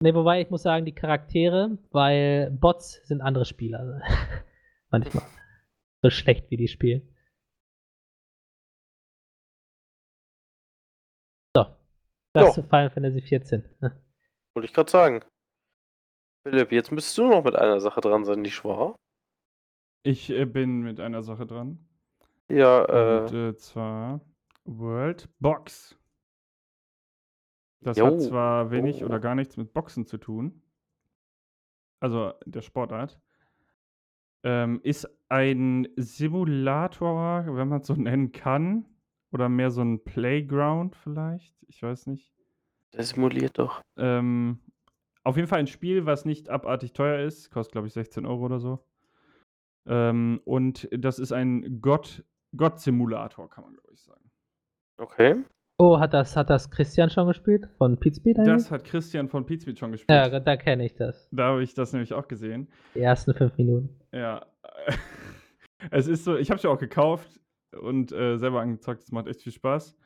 Ne, 0.00 0.14
wobei 0.14 0.40
ich 0.40 0.50
muss 0.50 0.62
sagen, 0.62 0.84
die 0.86 0.94
Charaktere, 0.94 1.76
weil 1.90 2.52
Bots 2.52 3.00
sind 3.04 3.20
andere 3.20 3.44
Spieler. 3.44 4.00
Manchmal. 4.90 5.24
So 6.02 6.10
schlecht 6.10 6.48
wie 6.50 6.56
die 6.56 6.68
spielen. 6.68 7.02
So. 11.56 11.66
Das 12.32 12.46
Ja. 12.46 12.50
zu 12.52 12.62
Final 12.62 12.90
Fantasy 12.90 13.22
14. 13.22 13.64
Wollte 14.54 14.66
ich 14.66 14.72
gerade 14.72 14.90
sagen. 14.90 15.24
Philipp, 16.46 16.70
jetzt 16.70 16.92
müsstest 16.92 17.18
du 17.18 17.28
noch 17.28 17.42
mit 17.42 17.56
einer 17.56 17.80
Sache 17.80 18.00
dran 18.00 18.24
sein, 18.24 18.42
nicht 18.42 18.64
wahr? 18.64 18.94
Ich 20.04 20.30
äh, 20.30 20.44
bin 20.44 20.82
mit 20.82 21.00
einer 21.00 21.22
Sache 21.24 21.44
dran. 21.44 21.84
Ja, 22.48 22.82
Und 22.82 23.32
äh, 23.32 23.48
äh, 23.48 23.56
zwar 23.56 24.20
World 24.64 25.28
Box. 25.40 25.98
Das 27.80 27.96
Jo. 27.98 28.06
hat 28.06 28.20
zwar 28.20 28.70
wenig 28.70 29.02
Oh. 29.02 29.06
oder 29.06 29.20
gar 29.20 29.34
nichts 29.34 29.56
mit 29.56 29.72
Boxen 29.72 30.06
zu 30.06 30.18
tun. 30.18 30.62
Also 32.00 32.32
der 32.46 32.62
Sportart. 32.62 33.20
Ähm, 34.44 34.80
ist 34.84 35.08
ein 35.28 35.88
Simulator, 35.96 37.44
wenn 37.56 37.68
man 37.68 37.80
es 37.80 37.86
so 37.86 37.94
nennen 37.96 38.32
kann. 38.32 38.84
Oder 39.30 39.48
mehr 39.50 39.70
so 39.70 39.82
ein 39.82 40.02
Playground 40.04 40.96
vielleicht. 40.96 41.54
Ich 41.68 41.82
weiß 41.82 42.06
nicht. 42.06 42.32
das 42.92 43.10
simuliert 43.10 43.58
doch. 43.58 43.82
Ähm, 43.98 44.58
auf 45.22 45.36
jeden 45.36 45.48
Fall 45.48 45.58
ein 45.58 45.66
Spiel, 45.66 46.06
was 46.06 46.24
nicht 46.24 46.48
abartig 46.48 46.94
teuer 46.94 47.20
ist. 47.26 47.50
Kostet, 47.50 47.72
glaube 47.72 47.88
ich, 47.88 47.92
16 47.92 48.24
Euro 48.24 48.46
oder 48.46 48.58
so. 48.58 48.82
Ähm, 49.86 50.40
und 50.46 50.88
das 50.92 51.18
ist 51.18 51.32
ein 51.32 51.82
Gott- 51.82 52.24
Gott-Simulator, 52.56 53.50
kann 53.50 53.64
man, 53.64 53.74
glaube 53.74 53.92
ich, 53.92 54.00
sagen. 54.00 54.30
Okay. 54.96 55.44
Oh, 55.80 56.00
hat 56.00 56.12
das, 56.12 56.34
hat 56.36 56.50
das 56.50 56.70
Christian 56.70 57.08
schon 57.08 57.28
gespielt? 57.28 57.68
Von 57.78 57.98
Pizmeet 57.98 58.38
eigentlich? 58.38 58.54
Das 58.54 58.70
hat 58.72 58.84
Christian 58.84 59.28
von 59.28 59.46
Pizmeet 59.46 59.78
schon 59.78 59.92
gespielt. 59.92 60.10
ja, 60.10 60.40
da 60.40 60.56
kenne 60.56 60.84
ich 60.84 60.94
das. 60.96 61.28
Da 61.30 61.44
habe 61.50 61.62
ich 61.62 61.72
das 61.74 61.92
nämlich 61.92 62.12
auch 62.14 62.26
gesehen. 62.26 62.68
Die 62.96 63.00
ersten 63.00 63.32
fünf 63.32 63.56
Minuten. 63.56 63.88
Ja. 64.12 64.44
es 65.90 66.08
ist 66.08 66.24
so, 66.24 66.36
ich 66.36 66.50
habe 66.50 66.56
es 66.56 66.64
ja 66.64 66.70
auch 66.70 66.78
gekauft 66.78 67.40
und 67.80 68.10
äh, 68.10 68.38
selber 68.38 68.60
angezockt. 68.60 69.02
Es 69.04 69.12
macht 69.12 69.28
echt 69.28 69.42
viel 69.42 69.52
Spaß. 69.52 69.96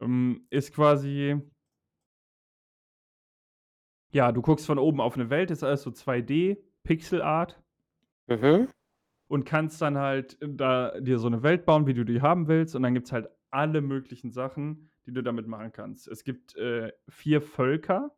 Ähm, 0.00 0.46
ist 0.48 0.72
quasi. 0.74 1.38
Ja, 4.10 4.32
du 4.32 4.40
guckst 4.40 4.64
von 4.66 4.78
oben 4.78 5.02
auf 5.02 5.16
eine 5.16 5.28
Welt, 5.28 5.50
ist 5.50 5.62
alles 5.62 5.82
so 5.82 5.90
2D, 5.90 6.56
Pixelart 6.82 7.60
Mhm. 8.26 8.68
und 9.28 9.44
kannst 9.44 9.80
dann 9.82 9.98
halt 9.98 10.38
da 10.40 10.98
dir 11.00 11.18
so 11.18 11.26
eine 11.26 11.42
Welt 11.42 11.66
bauen, 11.66 11.86
wie 11.86 11.94
du 11.94 12.04
die 12.04 12.22
haben 12.22 12.48
willst. 12.48 12.74
Und 12.74 12.82
dann 12.84 12.94
gibt 12.94 13.06
es 13.06 13.12
halt 13.12 13.28
alle 13.50 13.80
möglichen 13.80 14.30
Sachen, 14.30 14.90
die 15.06 15.12
du 15.12 15.22
damit 15.22 15.46
machen 15.46 15.72
kannst. 15.72 16.08
Es 16.08 16.24
gibt 16.24 16.56
äh, 16.56 16.92
vier 17.08 17.40
Völker: 17.40 18.16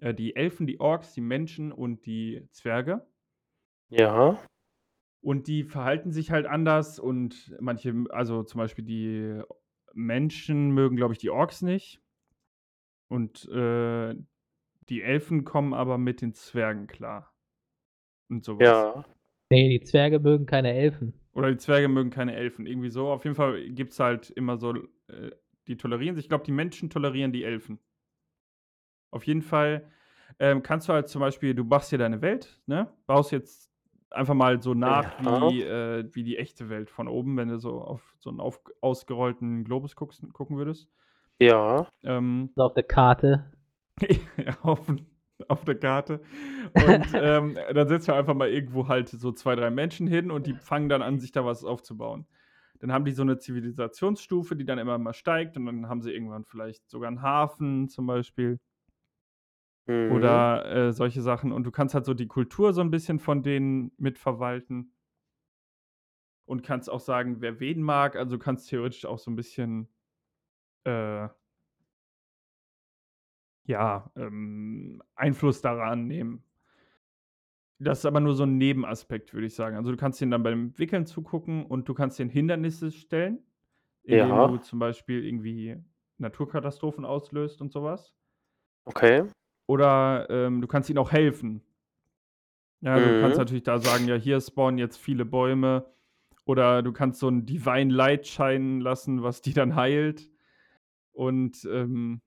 äh, 0.00 0.14
die 0.14 0.36
Elfen, 0.36 0.66
die 0.66 0.80
Orks, 0.80 1.12
die 1.14 1.20
Menschen 1.20 1.72
und 1.72 2.06
die 2.06 2.46
Zwerge. 2.50 3.06
Ja. 3.88 4.38
Und 5.20 5.46
die 5.46 5.64
verhalten 5.64 6.12
sich 6.12 6.30
halt 6.30 6.46
anders 6.46 6.98
und 6.98 7.56
manche, 7.58 8.04
also 8.10 8.42
zum 8.42 8.58
Beispiel 8.58 8.84
die 8.84 9.42
Menschen 9.94 10.70
mögen, 10.72 10.96
glaube 10.96 11.14
ich, 11.14 11.18
die 11.18 11.30
Orks 11.30 11.62
nicht. 11.62 12.02
Und 13.08 13.48
äh, 13.48 14.14
die 14.88 15.02
Elfen 15.02 15.44
kommen 15.44 15.72
aber 15.72 15.96
mit 15.98 16.20
den 16.20 16.34
Zwergen 16.34 16.86
klar. 16.86 17.34
Und 18.28 18.44
sowas. 18.44 18.66
Ja. 18.66 19.04
Nee, 19.54 19.68
die 19.68 19.80
Zwerge 19.84 20.18
mögen 20.18 20.46
keine 20.46 20.74
Elfen. 20.74 21.14
Oder 21.32 21.52
die 21.52 21.58
Zwerge 21.58 21.86
mögen 21.86 22.10
keine 22.10 22.34
Elfen. 22.34 22.66
Irgendwie 22.66 22.90
so. 22.90 23.08
Auf 23.08 23.22
jeden 23.22 23.36
Fall 23.36 23.70
gibt 23.70 23.92
es 23.92 24.00
halt 24.00 24.30
immer 24.30 24.56
so, 24.56 24.74
äh, 25.06 25.30
die 25.68 25.76
tolerieren 25.76 26.16
sich. 26.16 26.24
Ich 26.24 26.28
glaube, 26.28 26.42
die 26.44 26.50
Menschen 26.50 26.90
tolerieren 26.90 27.32
die 27.32 27.44
Elfen. 27.44 27.78
Auf 29.12 29.24
jeden 29.24 29.42
Fall 29.42 29.88
ähm, 30.40 30.64
kannst 30.64 30.88
du 30.88 30.92
halt 30.92 31.08
zum 31.08 31.20
Beispiel, 31.20 31.54
du 31.54 31.62
machst 31.62 31.90
hier 31.90 31.98
deine 32.00 32.20
Welt, 32.20 32.60
ne? 32.66 32.92
Baust 33.06 33.30
jetzt 33.30 33.70
einfach 34.10 34.34
mal 34.34 34.60
so 34.60 34.74
nach, 34.74 35.04
Ja. 35.24 35.48
wie, 35.48 35.62
äh, 35.62 36.04
wie 36.12 36.24
die 36.24 36.36
echte 36.36 36.68
Welt 36.68 36.90
von 36.90 37.06
oben, 37.06 37.36
wenn 37.36 37.46
du 37.48 37.58
so 37.60 37.80
auf 37.80 38.16
so 38.18 38.30
einen 38.30 38.40
auf, 38.40 38.60
ausgerollten 38.80 39.62
Globus 39.62 39.94
guckst, 39.94 40.20
gucken 40.32 40.56
würdest. 40.56 40.88
Ja. 41.40 41.86
Ähm, 42.02 42.50
So 42.56 42.62
auf 42.64 42.74
der 42.74 42.82
Karte. 42.82 43.52
ja, 44.36 44.58
auf, 44.62 44.80
auf 45.48 45.64
der 45.64 45.78
Karte. 45.78 46.20
Und 46.72 47.06
ähm, 47.14 47.56
dann 47.72 47.88
setzt 47.88 48.08
du 48.08 48.12
einfach 48.12 48.34
mal 48.34 48.48
irgendwo 48.48 48.88
halt 48.88 49.08
so 49.08 49.32
zwei, 49.32 49.56
drei 49.56 49.70
Menschen 49.70 50.06
hin 50.06 50.30
und 50.30 50.46
die 50.46 50.54
fangen 50.54 50.88
dann 50.88 51.02
an, 51.02 51.18
sich 51.18 51.32
da 51.32 51.44
was 51.44 51.64
aufzubauen. 51.64 52.26
Dann 52.80 52.92
haben 52.92 53.04
die 53.04 53.12
so 53.12 53.22
eine 53.22 53.38
Zivilisationsstufe, 53.38 54.56
die 54.56 54.64
dann 54.64 54.78
immer 54.78 54.98
mal 54.98 55.14
steigt 55.14 55.56
und 55.56 55.66
dann 55.66 55.88
haben 55.88 56.02
sie 56.02 56.12
irgendwann 56.12 56.44
vielleicht 56.44 56.88
sogar 56.90 57.08
einen 57.08 57.22
Hafen 57.22 57.88
zum 57.88 58.06
Beispiel 58.06 58.58
Mhm. 59.86 60.12
oder 60.12 60.64
äh, 60.66 60.92
solche 60.92 61.22
Sachen. 61.22 61.52
Und 61.52 61.64
du 61.64 61.70
kannst 61.70 61.94
halt 61.94 62.04
so 62.04 62.14
die 62.14 62.26
Kultur 62.26 62.72
so 62.72 62.80
ein 62.80 62.90
bisschen 62.90 63.18
von 63.18 63.42
denen 63.42 63.92
mitverwalten. 63.98 64.92
Und 66.46 66.62
kannst 66.62 66.90
auch 66.90 67.00
sagen, 67.00 67.40
wer 67.40 67.58
wen 67.60 67.82
mag. 67.82 68.16
Also 68.16 68.36
du 68.36 68.38
kannst 68.42 68.68
theoretisch 68.68 69.06
auch 69.06 69.18
so 69.18 69.30
ein 69.30 69.36
bisschen 69.36 69.88
äh, 70.84 71.28
ja, 73.64 74.10
ähm, 74.16 75.02
Einfluss 75.14 75.60
daran 75.62 76.06
nehmen. 76.06 76.42
Das 77.78 77.98
ist 77.98 78.06
aber 78.06 78.20
nur 78.20 78.34
so 78.34 78.44
ein 78.44 78.56
Nebenaspekt, 78.56 79.34
würde 79.34 79.46
ich 79.46 79.54
sagen. 79.54 79.76
Also 79.76 79.90
du 79.90 79.96
kannst 79.96 80.20
denen 80.20 80.30
dann 80.30 80.42
beim 80.42 80.78
Wickeln 80.78 81.06
zugucken 81.06 81.66
und 81.66 81.88
du 81.88 81.94
kannst 81.94 82.18
den 82.18 82.28
Hindernisse 82.28 82.90
stellen, 82.92 83.44
indem 84.04 84.36
Ja. 84.36 84.46
du 84.46 84.58
zum 84.58 84.78
Beispiel 84.78 85.24
irgendwie 85.24 85.76
Naturkatastrophen 86.18 87.04
auslöst 87.04 87.60
und 87.60 87.72
sowas. 87.72 88.14
Okay. 88.86 89.24
Oder 89.66 90.26
ähm, 90.30 90.60
du 90.60 90.66
kannst 90.66 90.90
ihnen 90.90 90.98
auch 90.98 91.12
helfen. 91.12 91.62
Ja, 92.80 93.00
du 93.00 93.14
kannst 93.14 93.38
Mhm. 93.38 93.42
natürlich 93.42 93.62
da 93.62 93.78
sagen, 93.78 94.08
ja, 94.08 94.14
hier 94.16 94.40
spawnen 94.40 94.78
jetzt 94.78 94.98
viele 94.98 95.24
Bäume. 95.24 95.86
Oder 96.44 96.82
du 96.82 96.92
kannst 96.92 97.20
so 97.20 97.28
ein 97.28 97.46
Divine 97.46 97.92
Light 97.92 98.26
scheinen 98.26 98.80
lassen, 98.80 99.22
was 99.22 99.40
die 99.40 99.54
dann 99.54 99.74
heilt. 99.76 100.30
Und 101.12 101.64
ähm, 101.70 102.20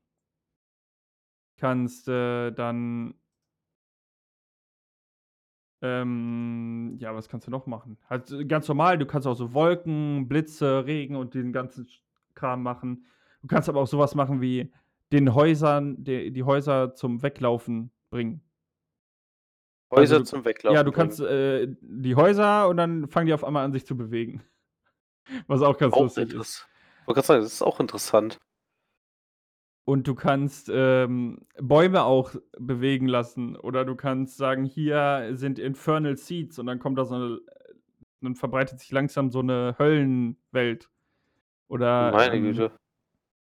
kannst 1.57 2.07
äh, 2.07 2.51
dann. 2.51 3.13
Ähm, 5.81 6.97
ja, 6.99 7.13
was 7.13 7.29
kannst 7.29 7.45
du 7.45 7.51
noch 7.51 7.67
machen? 7.67 7.97
Halt 8.09 8.31
äh, 8.31 8.45
ganz 8.45 8.67
normal, 8.67 8.97
du 8.97 9.05
kannst 9.05 9.27
auch 9.27 9.35
so 9.35 9.53
Wolken, 9.53 10.27
Blitze, 10.27 10.85
Regen 10.85 11.15
und 11.15 11.35
den 11.35 11.53
ganzen 11.53 11.87
Kram 12.33 12.63
machen. 12.63 13.05
Du 13.43 13.47
kannst 13.47 13.69
aber 13.69 13.81
auch 13.81 13.87
sowas 13.87 14.15
machen 14.15 14.41
wie 14.41 14.73
den 15.11 15.35
Häusern, 15.35 16.03
die, 16.03 16.31
die 16.31 16.43
Häuser 16.43 16.95
zum 16.95 17.21
Weglaufen 17.21 17.91
bringen. 18.09 18.41
Häuser 19.91 20.15
Also 20.15 20.17
du- 20.19 20.23
zum 20.25 20.45
Weglaufen. 20.45 20.75
ja, 20.75 20.83
du 20.83 20.91
bringen. 20.91 21.09
kannst 21.09 21.19
äh, 21.21 21.67
die 21.81 22.15
Häuser 22.15 22.67
und 22.69 22.77
dann 22.77 23.07
fangen 23.07 23.27
die 23.27 23.33
auf 23.33 23.43
einmal 23.43 23.63
an, 23.63 23.71
sich 23.71 23.85
zu 23.85 23.95
bewegen. 23.95 24.41
Was 25.47 25.61
auch 25.61 25.77
ganz 25.77 25.93
auch 25.93 26.01
lustig 26.01 26.33
ist. 26.33 26.67
Ich 27.01 27.07
wollte 27.07 27.17
gerade 27.19 27.27
sagen, 27.27 27.43
das 27.43 27.53
ist 27.53 27.61
auch 27.61 27.79
interessant. 27.79 28.39
Und 29.87 30.05
du 30.05 30.15
kannst 30.15 30.69
ähm, 30.69 31.45
Bäume 31.61 32.03
auch 32.03 32.35
bewegen 32.59 33.07
lassen. 33.07 33.55
Oder 33.55 33.85
du 33.85 33.95
kannst 33.95 34.35
sagen, 34.35 34.65
hier 34.65 35.29
sind 35.31 35.59
Infernal 35.59 36.17
Seeds 36.17 36.59
und 36.59 36.65
dann 36.65 36.79
kommt 36.79 36.97
da 36.97 37.05
so 37.05 37.15
eine, 37.15 37.39
dann 38.19 38.35
verbreitet 38.35 38.81
sich 38.81 38.91
langsam 38.91 39.31
so 39.31 39.39
eine 39.39 39.77
Höllenwelt. 39.79 40.89
Oder 41.69 42.11
Meine 42.11 42.35
ähm, 42.35 42.43
Güte. 42.43 42.71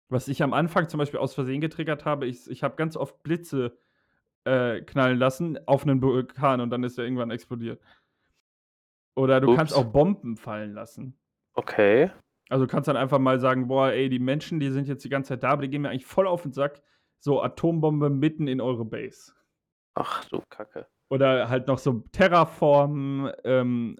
was 0.07 0.29
ich 0.29 0.41
am 0.41 0.53
Anfang 0.53 0.87
zum 0.87 0.99
Beispiel 0.99 1.19
aus 1.19 1.33
Versehen 1.33 1.59
getriggert 1.59 2.05
habe, 2.05 2.27
ich, 2.27 2.49
ich 2.49 2.63
habe 2.63 2.77
ganz 2.77 2.95
oft 2.95 3.21
Blitze 3.23 3.77
äh, 4.45 4.79
knallen 4.83 5.19
lassen 5.19 5.59
auf 5.67 5.83
einen 5.83 6.01
Vulkan 6.01 6.61
und 6.61 6.69
dann 6.69 6.85
ist 6.85 6.97
er 6.97 7.03
irgendwann 7.03 7.31
explodiert. 7.31 7.81
Oder 9.15 9.41
du 9.41 9.53
kannst 9.57 9.73
Ups. 9.73 9.85
auch 9.85 9.91
Bomben 9.91 10.37
fallen 10.37 10.71
lassen. 10.71 11.19
Okay. 11.55 12.09
Also 12.51 12.65
du 12.65 12.69
kannst 12.69 12.89
dann 12.89 12.97
einfach 12.97 13.17
mal 13.17 13.39
sagen, 13.39 13.69
boah, 13.69 13.91
ey, 13.91 14.09
die 14.09 14.19
Menschen, 14.19 14.59
die 14.59 14.71
sind 14.71 14.89
jetzt 14.89 15.05
die 15.05 15.09
ganze 15.09 15.29
Zeit 15.29 15.43
da, 15.43 15.51
aber 15.51 15.61
die 15.61 15.69
gehen 15.69 15.83
mir 15.83 15.89
eigentlich 15.89 16.05
voll 16.05 16.27
auf 16.27 16.41
den 16.41 16.51
Sack. 16.51 16.81
So 17.21 17.41
Atombombe 17.41 18.09
mitten 18.09 18.49
in 18.49 18.59
eure 18.59 18.83
Base. 18.83 19.31
Ach 19.93 20.25
du 20.25 20.41
Kacke. 20.49 20.85
Oder 21.07 21.47
halt 21.47 21.67
noch 21.67 21.77
so 21.77 22.03
Terraformen, 22.11 23.31
ähm, 23.45 23.97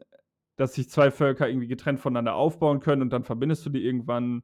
dass 0.58 0.74
sich 0.74 0.90
zwei 0.90 1.12
Völker 1.12 1.48
irgendwie 1.48 1.68
getrennt 1.68 2.02
voneinander 2.02 2.36
aufbauen 2.36 2.82
können 2.82 3.02
und 3.02 3.14
dann 3.14 3.24
verbindest 3.24 3.66
du 3.66 3.70
die 3.70 3.86
irgendwann. 3.86 4.44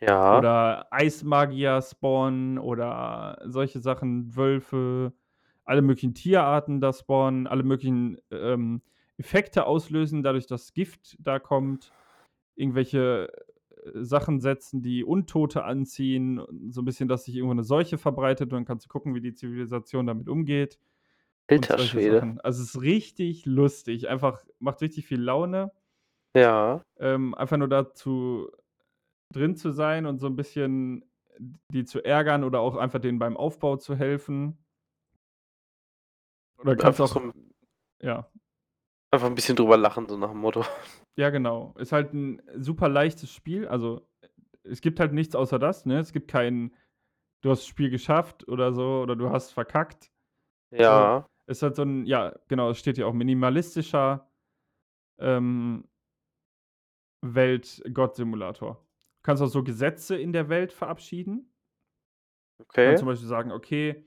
Ja. 0.00 0.38
Oder 0.38 0.86
Eismagier 0.92 1.82
spawnen 1.82 2.60
oder 2.60 3.42
solche 3.44 3.80
Sachen, 3.80 4.36
Wölfe, 4.36 5.12
alle 5.64 5.82
möglichen 5.82 6.14
Tierarten 6.14 6.80
da 6.80 6.92
spawnen, 6.92 7.48
alle 7.48 7.64
möglichen 7.64 8.18
ähm, 8.30 8.82
Effekte 9.16 9.66
auslösen, 9.66 10.22
dadurch, 10.22 10.46
dass 10.46 10.74
Gift 10.74 11.16
da 11.18 11.40
kommt, 11.40 11.92
irgendwelche 12.56 13.30
äh, 13.70 13.90
Sachen 14.02 14.40
setzen, 14.40 14.82
die 14.82 15.04
Untote 15.04 15.64
anziehen, 15.64 16.42
so 16.70 16.82
ein 16.82 16.84
bisschen, 16.84 17.08
dass 17.08 17.24
sich 17.24 17.36
irgendwo 17.36 17.52
eine 17.52 17.64
Seuche 17.64 17.98
verbreitet 17.98 18.52
und 18.52 18.56
dann 18.56 18.64
kannst 18.64 18.86
du 18.86 18.88
gucken, 18.88 19.14
wie 19.14 19.20
die 19.20 19.34
Zivilisation 19.34 20.06
damit 20.06 20.28
umgeht. 20.28 20.78
Alter 21.48 21.78
Schwede. 21.78 22.38
Also 22.42 22.62
es 22.62 22.74
ist 22.74 22.82
richtig 22.82 23.46
lustig, 23.46 24.08
einfach 24.08 24.44
macht 24.58 24.82
richtig 24.82 25.06
viel 25.06 25.20
Laune 25.20 25.70
Ja. 26.34 26.82
ähm, 26.98 27.34
einfach 27.34 27.56
nur 27.56 27.68
dazu 27.68 28.50
drin 29.32 29.56
zu 29.56 29.70
sein 29.70 30.06
und 30.06 30.18
so 30.18 30.26
ein 30.26 30.36
bisschen 30.36 31.04
die 31.72 31.84
zu 31.84 32.02
ärgern 32.02 32.44
oder 32.44 32.60
auch 32.60 32.76
einfach 32.76 33.00
denen 33.00 33.18
beim 33.18 33.36
Aufbau 33.36 33.76
zu 33.76 33.94
helfen. 33.94 34.56
Oder 36.58 36.76
kannst 36.76 37.00
auch, 37.00 37.20
ja, 38.00 38.30
Einfach 39.16 39.28
ein 39.28 39.34
bisschen 39.34 39.56
drüber 39.56 39.78
lachen, 39.78 40.06
so 40.06 40.18
nach 40.18 40.28
dem 40.32 40.40
Motto. 40.40 40.62
ja 41.16 41.30
genau. 41.30 41.74
Ist 41.78 41.92
halt 41.92 42.12
ein 42.12 42.42
super 42.54 42.90
leichtes 42.90 43.32
Spiel. 43.32 43.66
Also 43.66 44.06
es 44.62 44.82
gibt 44.82 45.00
halt 45.00 45.14
nichts 45.14 45.34
außer 45.34 45.58
das. 45.58 45.86
Ne, 45.86 45.98
es 46.00 46.12
gibt 46.12 46.28
kein, 46.30 46.74
du 47.42 47.50
hast 47.50 47.60
das 47.60 47.66
Spiel 47.66 47.88
geschafft 47.88 48.46
oder 48.46 48.74
so 48.74 49.00
oder 49.00 49.16
du 49.16 49.30
hast 49.30 49.52
verkackt. 49.52 50.10
Ja. 50.70 51.26
ist 51.46 51.62
halt 51.62 51.76
so 51.76 51.82
ein, 51.82 52.04
ja, 52.04 52.34
genau, 52.48 52.68
es 52.68 52.78
steht 52.78 52.96
hier 52.96 53.08
auch 53.08 53.14
minimalistischer 53.14 54.30
ähm, 55.18 55.88
Welt-Gott-Simulator. 57.22 58.74
Du 58.74 59.22
kannst 59.22 59.42
auch 59.42 59.46
so 59.46 59.64
Gesetze 59.64 60.16
in 60.16 60.34
der 60.34 60.50
Welt 60.50 60.74
verabschieden. 60.74 61.50
Du 62.58 62.64
Okay. 62.64 62.84
kannst 62.88 62.98
zum 63.00 63.08
Beispiel 63.08 63.28
sagen, 63.28 63.50
okay, 63.50 64.04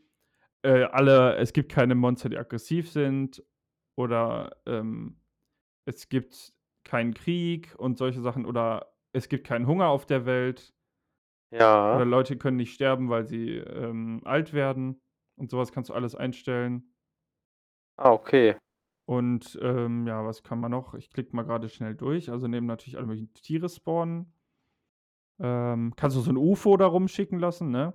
äh, 0.61 0.83
alle, 0.83 1.35
es 1.37 1.51
gibt 1.51 1.71
keine 1.71 1.95
Monster, 1.95 2.29
die 2.29 2.37
aggressiv 2.37 2.91
sind 2.91 3.43
oder 3.99 4.57
ähm, 4.65 5.21
es 5.85 6.09
gibt 6.09 6.53
keinen 6.85 7.13
Krieg 7.13 7.75
und 7.77 7.97
solche 7.97 8.21
Sachen 8.21 8.45
oder 8.45 8.93
es 9.13 9.29
gibt 9.29 9.47
keinen 9.47 9.67
Hunger 9.67 9.89
auf 9.89 10.05
der 10.07 10.25
Welt 10.25 10.73
oder 11.91 12.05
Ja. 12.05 12.05
Leute 12.05 12.37
können 12.37 12.57
nicht 12.57 12.73
sterben, 12.73 13.09
weil 13.09 13.25
sie 13.25 13.55
ähm, 13.57 14.21
alt 14.25 14.53
werden 14.53 15.01
und 15.37 15.49
sowas 15.49 15.71
kannst 15.71 15.89
du 15.89 15.93
alles 15.93 16.15
einstellen. 16.15 16.93
Ah, 17.97 18.11
okay. 18.13 18.55
Und 19.05 19.57
ähm, 19.61 20.05
ja, 20.07 20.23
was 20.25 20.41
kann 20.43 20.59
man 20.59 20.71
noch? 20.71 20.93
Ich 20.93 21.09
klicke 21.09 21.35
mal 21.35 21.43
gerade 21.43 21.67
schnell 21.69 21.95
durch. 21.95 22.29
Also 22.29 22.47
nehmen 22.47 22.67
natürlich 22.67 22.97
alle 22.97 23.07
möglichen 23.07 23.33
Tiere 23.33 23.67
spawnen. 23.69 24.33
Ähm, 25.39 25.93
kannst 25.95 26.15
du 26.17 26.21
so 26.21 26.31
ein 26.31 26.37
UFO 26.37 26.77
da 26.77 26.85
rumschicken 26.87 27.39
lassen, 27.39 27.71
ne? 27.71 27.93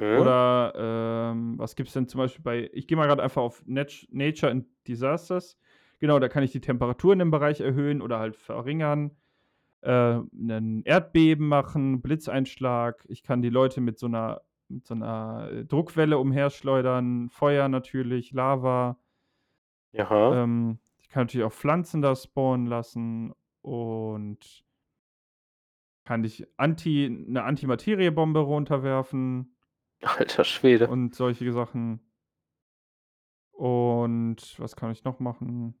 Mhm. 0.00 0.18
Oder 0.18 0.72
ähm, 0.76 1.58
was 1.58 1.76
gibt 1.76 1.88
es 1.88 1.94
denn 1.94 2.08
zum 2.08 2.18
Beispiel 2.18 2.42
bei, 2.42 2.70
ich 2.72 2.86
gehe 2.86 2.96
mal 2.96 3.06
gerade 3.06 3.22
einfach 3.22 3.42
auf 3.42 3.62
Nat 3.66 4.06
Nature 4.10 4.52
and 4.52 4.66
Disasters. 4.86 5.58
Genau, 6.00 6.18
da 6.18 6.28
kann 6.28 6.42
ich 6.42 6.52
die 6.52 6.60
Temperatur 6.60 7.12
in 7.12 7.18
dem 7.18 7.30
Bereich 7.30 7.60
erhöhen 7.60 8.02
oder 8.02 8.18
halt 8.18 8.36
verringern. 8.36 9.12
Äh, 9.80 9.90
einen 9.90 10.82
Erdbeben 10.84 11.48
machen, 11.48 12.02
Blitzeinschlag. 12.02 13.04
Ich 13.08 13.22
kann 13.22 13.42
die 13.42 13.50
Leute 13.50 13.80
mit 13.80 13.98
so 13.98 14.06
einer, 14.06 14.42
mit 14.68 14.86
so 14.86 14.94
einer 14.94 15.48
äh, 15.50 15.64
Druckwelle 15.64 16.18
umherschleudern. 16.18 17.30
Feuer 17.30 17.68
natürlich, 17.68 18.32
Lava. 18.32 18.98
Ja. 19.92 20.42
Ähm, 20.42 20.78
ich 20.98 21.08
kann 21.08 21.24
natürlich 21.24 21.46
auch 21.46 21.52
Pflanzen 21.52 22.02
da 22.02 22.16
spawnen 22.16 22.66
lassen 22.66 23.32
und 23.62 24.64
kann 26.04 26.22
ich 26.24 26.46
Anti, 26.58 27.06
eine 27.06 27.44
Antimateriebombe 27.44 28.40
runterwerfen 28.40 29.53
Alter 30.18 30.44
Schwede. 30.44 30.88
und 30.88 31.14
solche 31.14 31.52
Sachen. 31.52 32.00
Und 33.52 34.58
was 34.58 34.76
kann 34.76 34.90
ich 34.90 35.04
noch 35.04 35.20
machen? 35.20 35.74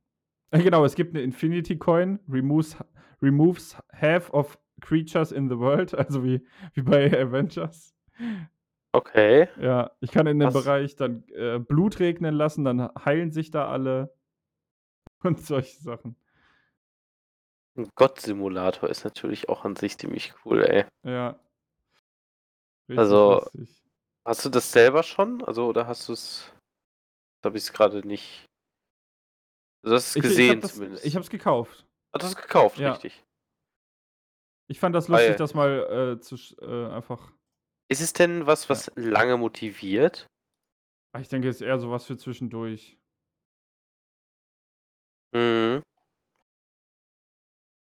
Äh, 0.50 0.62
Genau, 0.62 0.84
es 0.84 0.94
gibt 0.94 1.14
eine 1.14 1.22
Infinity 1.22 1.76
Coin, 1.78 2.20
removes, 2.28 2.76
removes 3.20 3.76
half 3.92 4.32
of 4.32 4.58
creatures 4.80 5.32
in 5.32 5.48
the 5.48 5.58
world, 5.58 5.94
also 5.98 6.24
wie, 6.24 6.46
wie 6.74 6.82
bei 6.82 7.06
Avengers. 7.20 7.94
Okay. 8.92 9.48
Ja, 9.60 9.90
ich 10.00 10.12
kann 10.12 10.26
in 10.28 10.38
dem 10.38 10.54
Was? 10.54 10.54
Bereich 10.54 10.94
dann 10.94 11.24
äh, 11.30 11.58
Blut 11.58 11.98
regnen 11.98 12.34
lassen, 12.34 12.64
dann 12.64 12.80
heilen 13.04 13.32
sich 13.32 13.50
da 13.50 13.68
alle. 13.68 14.14
und 15.24 15.40
solche 15.40 15.80
Sachen. 15.80 16.16
Ein 17.76 17.88
Gott-Simulator 17.96 18.88
ist 18.88 19.04
natürlich 19.04 19.48
auch 19.48 19.64
an 19.64 19.74
sich 19.74 19.98
ziemlich 19.98 20.32
cool, 20.44 20.62
ey. 20.62 20.84
Ja. 21.02 21.40
Richtig 22.88 22.98
Also, 22.98 23.40
lustig. 23.40 23.83
Hast 24.26 24.44
du 24.44 24.48
das 24.48 24.72
selber 24.72 25.02
schon? 25.02 25.42
Also, 25.44 25.66
oder 25.66 25.86
hast 25.86 26.08
du 26.08 26.12
es. 26.14 26.50
habe 27.44 27.58
ich 27.58 27.64
es 27.64 27.72
gerade 27.72 28.06
nicht. 28.06 28.46
Also, 29.82 29.92
du 29.92 29.96
hast 29.96 30.08
es 30.10 30.16
Ich, 30.16 30.24
ich 30.24 30.30
gesehen 30.30 30.50
habe 30.50 30.60
das, 30.60 30.74
zumindest. 30.74 31.04
ich 31.04 31.16
hab's 31.16 31.28
gekauft. 31.30 31.84
Hast 32.14 32.22
du 32.22 32.26
es 32.28 32.36
gekauft, 32.36 32.78
Ja. 32.78 32.92
richtig. 32.92 33.22
Ich 34.70 34.80
fand 34.80 34.94
das 34.94 35.08
lustig, 35.08 35.30
Weil- 35.30 35.36
das 35.36 35.52
mal 35.54 36.14
äh, 36.16 36.20
zu, 36.20 36.36
äh, 36.62 36.86
einfach. 36.94 37.32
Ist 37.90 38.00
es 38.00 38.14
denn 38.14 38.46
was, 38.46 38.70
was 38.70 38.90
lange 38.96 39.36
motiviert? 39.36 40.26
Ah, 41.12 41.20
Ich 41.20 41.28
denke, 41.28 41.48
es 41.50 41.56
ist 41.56 41.62
eher 41.62 41.78
sowas 41.78 42.06
für 42.06 42.16
zwischendurch. 42.16 42.96
Mhm. 45.34 45.82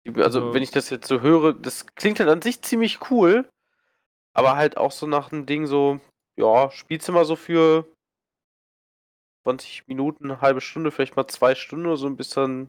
Also, 0.09 0.22
Also- 0.24 0.55
wenn 0.55 0.62
ich 0.64 0.72
das 0.72 0.90
jetzt 0.90 1.07
so 1.07 1.20
höre, 1.20 1.53
das 1.53 1.86
klingt 1.95 2.18
halt 2.18 2.28
an 2.28 2.43
sich 2.43 2.61
ziemlich 2.62 3.11
cool, 3.12 3.49
aber 4.34 4.57
halt 4.57 4.76
auch 4.76 4.90
so 4.90 5.07
nach 5.07 5.30
einem 5.30 5.47
Ding 5.47 5.66
so, 5.66 6.01
ja, 6.39 6.70
mal 7.09 7.24
so 7.24 7.37
für 7.37 7.87
20 9.45 9.89
Minuten, 9.89 10.30
eine 10.30 10.41
halbe 10.41 10.61
Stunde, 10.61 10.91
vielleicht 10.91 11.16
mal 11.16 11.26
zwei 11.26 11.55
Stunden 11.55 11.87
oder 11.87 11.97
so 11.97 12.07
ein 12.07 12.16
bisschen 12.16 12.68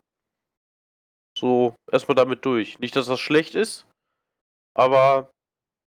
so 1.38 1.76
erstmal 1.92 2.16
damit 2.16 2.46
durch. 2.46 2.80
Nicht, 2.80 2.96
dass 2.96 3.08
das 3.08 3.20
schlecht 3.20 3.56
ist, 3.56 3.88
aber 4.76 5.32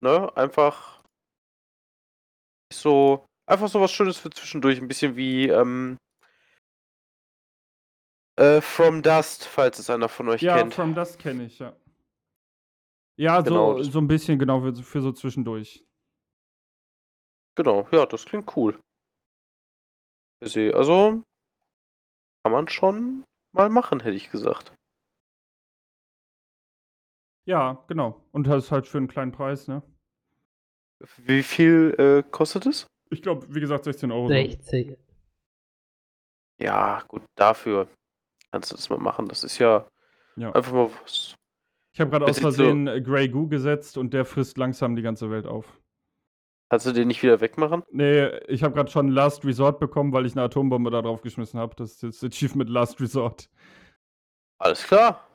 ne, 0.03 0.35
einfach 0.37 1.03
so, 2.73 3.27
einfach 3.49 3.69
so 3.69 3.81
was 3.81 3.93
Schönes 3.93 4.19
für 4.19 4.31
zwischendurch, 4.31 4.79
ein 4.79 4.89
bisschen 4.89 5.17
wie 5.17 5.49
ähm, 5.49 5.97
äh, 8.39 8.61
From 8.61 9.03
Dust, 9.03 9.45
falls 9.45 9.79
es 9.79 9.91
einer 9.91 10.09
von 10.09 10.29
euch 10.29 10.43
Ja, 10.43 10.57
kennt. 10.59 10.75
From 10.75 10.95
Dust 10.95 11.19
kenne 11.19 11.47
ich, 11.47 11.59
ja. 11.59 11.75
Ja, 13.19 13.41
Genau, 13.41 13.79
so, 13.79 13.91
so 13.91 13.99
ein 13.99 14.09
bisschen, 14.09 14.39
genau, 14.39 14.61
für, 14.61 14.75
für 14.75 15.01
so 15.01 15.13
zwischendurch. 15.13 15.87
Genau, 17.57 17.89
ja, 17.91 18.07
das 18.07 18.25
klingt 18.27 18.55
cool. 18.57 18.79
Also, 20.43 21.23
kann 22.45 22.53
man 22.53 22.69
schon 22.69 23.25
mal 23.53 23.69
machen, 23.71 24.01
hätte 24.01 24.17
ich 24.17 24.31
gesagt. 24.31 24.73
Ja, 27.47 27.85
genau. 27.89 28.25
Und 28.33 28.47
das 28.47 28.65
ist 28.65 28.71
halt 28.73 28.87
für 28.87 28.99
einen 28.99 29.09
kleinen 29.09 29.33
Preis, 29.33 29.69
ne? 29.69 29.83
Wie 31.19 31.43
viel 31.43 31.95
äh, 31.99 32.23
kostet 32.31 32.67
es? 32.67 32.87
Ich 33.11 33.23
glaube, 33.23 33.55
wie 33.55 33.61
gesagt, 33.61 33.85
16 33.85 34.11
Euro. 34.11 34.27
so. 34.29 34.35
60. 34.35 34.99
Ja, 36.61 37.03
gut, 37.09 37.23
dafür 37.37 37.89
kannst 38.51 38.71
du 38.73 38.77
das 38.77 38.89
mal 38.89 38.99
machen. 38.99 39.29
Das 39.29 39.45
ist 39.45 39.59
ja 39.59 39.87
Ja. 40.37 40.53
einfach 40.53 40.73
mal 40.73 40.91
was. 41.03 41.35
Ich 41.93 42.01
habe 42.01 42.11
gerade 42.11 42.25
aus 42.25 42.31
Das 42.31 42.37
ist 42.39 42.43
so- 42.43 42.51
Versehen 42.51 42.87
äh, 42.89 43.01
Grey 43.01 43.29
Goo 43.29 43.47
gesetzt 43.49 43.97
und 43.97 44.13
der 44.13 44.25
frisst 44.25 44.59
langsam 44.59 44.97
die 44.97 45.03
ganze 45.03 45.31
Welt 45.31 45.47
auf. 45.47 45.81
Kannst 46.69 46.87
du 46.87 46.93
den 46.93 47.09
nicht 47.09 47.23
wieder 47.23 47.41
wegmachen? 47.41 47.85
Nee, 47.91 48.27
ich 48.49 48.65
habe 48.65 48.75
gerade 48.75 48.91
schon 48.91 49.09
Last 49.09 49.45
Resort 49.45 49.79
bekommen, 49.79 50.13
weil 50.13 50.27
ich 50.27 50.33
eine 50.33 50.43
Atombombe 50.43 50.91
da 50.91 51.01
drauf 51.01 51.23
geschmissen 51.23 51.61
habe. 51.61 51.77
Das 51.77 51.93
ist 51.93 52.03
jetzt 52.03 52.25
Achievement 52.25 52.69
Last 52.69 53.01
Resort. 53.01 53.49
Alles 54.59 54.83
klar. 54.83 55.27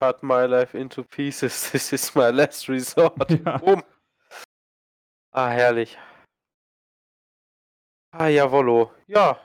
Cut 0.00 0.22
my 0.22 0.46
life 0.46 0.76
into 0.76 1.04
pieces. 1.04 1.70
This 1.72 1.92
is 1.92 2.14
my 2.14 2.30
last 2.30 2.68
resort. 2.68 3.14
Ja. 3.44 3.58
Boom. 3.58 3.82
Ah, 5.32 5.48
herrlich. 5.48 5.98
Ah, 8.12 8.28
jawollo. 8.28 8.92
Ja. 9.06 9.38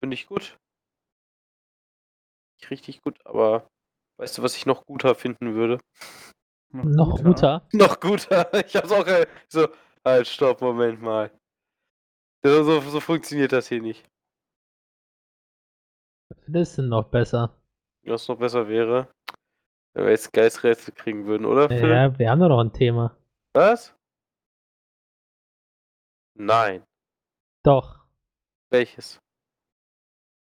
Finde 0.00 0.14
ich 0.14 0.26
gut. 0.26 0.58
Nicht 2.58 2.70
richtig 2.70 3.02
gut, 3.02 3.18
aber 3.24 3.68
weißt 4.18 4.38
du, 4.38 4.42
was 4.42 4.56
ich 4.56 4.66
noch 4.66 4.86
guter 4.86 5.14
finden 5.14 5.54
würde? 5.54 5.78
Noch 6.70 7.22
guter. 7.22 7.66
Noch 7.72 7.98
guter. 8.00 8.50
Ich 8.66 8.76
hab's 8.76 8.92
auch 8.92 9.04
geil. 9.04 9.26
So, 9.48 9.68
halt, 10.04 10.26
stopp, 10.26 10.60
Moment 10.60 11.00
mal. 11.00 11.30
So, 12.44 12.62
so, 12.62 12.80
so 12.80 13.00
funktioniert 13.00 13.52
das 13.52 13.68
hier 13.68 13.82
nicht. 13.82 14.08
Das 16.46 16.70
ist 16.70 16.78
noch 16.78 17.10
besser. 17.10 17.54
Was 18.04 18.28
noch 18.28 18.38
besser 18.38 18.68
wäre, 18.68 19.08
wenn 19.94 20.04
wir 20.04 20.10
jetzt 20.12 20.32
Geisträtsel 20.32 20.94
kriegen 20.94 21.26
würden, 21.26 21.44
oder? 21.44 21.68
Philipp? 21.68 21.84
Ja, 21.84 22.18
wir 22.18 22.30
haben 22.30 22.40
doch 22.40 22.48
noch 22.48 22.60
ein 22.60 22.72
Thema. 22.72 23.16
Was? 23.54 23.94
Nein. 26.34 26.84
Doch. 27.64 28.06
Welches? 28.70 29.20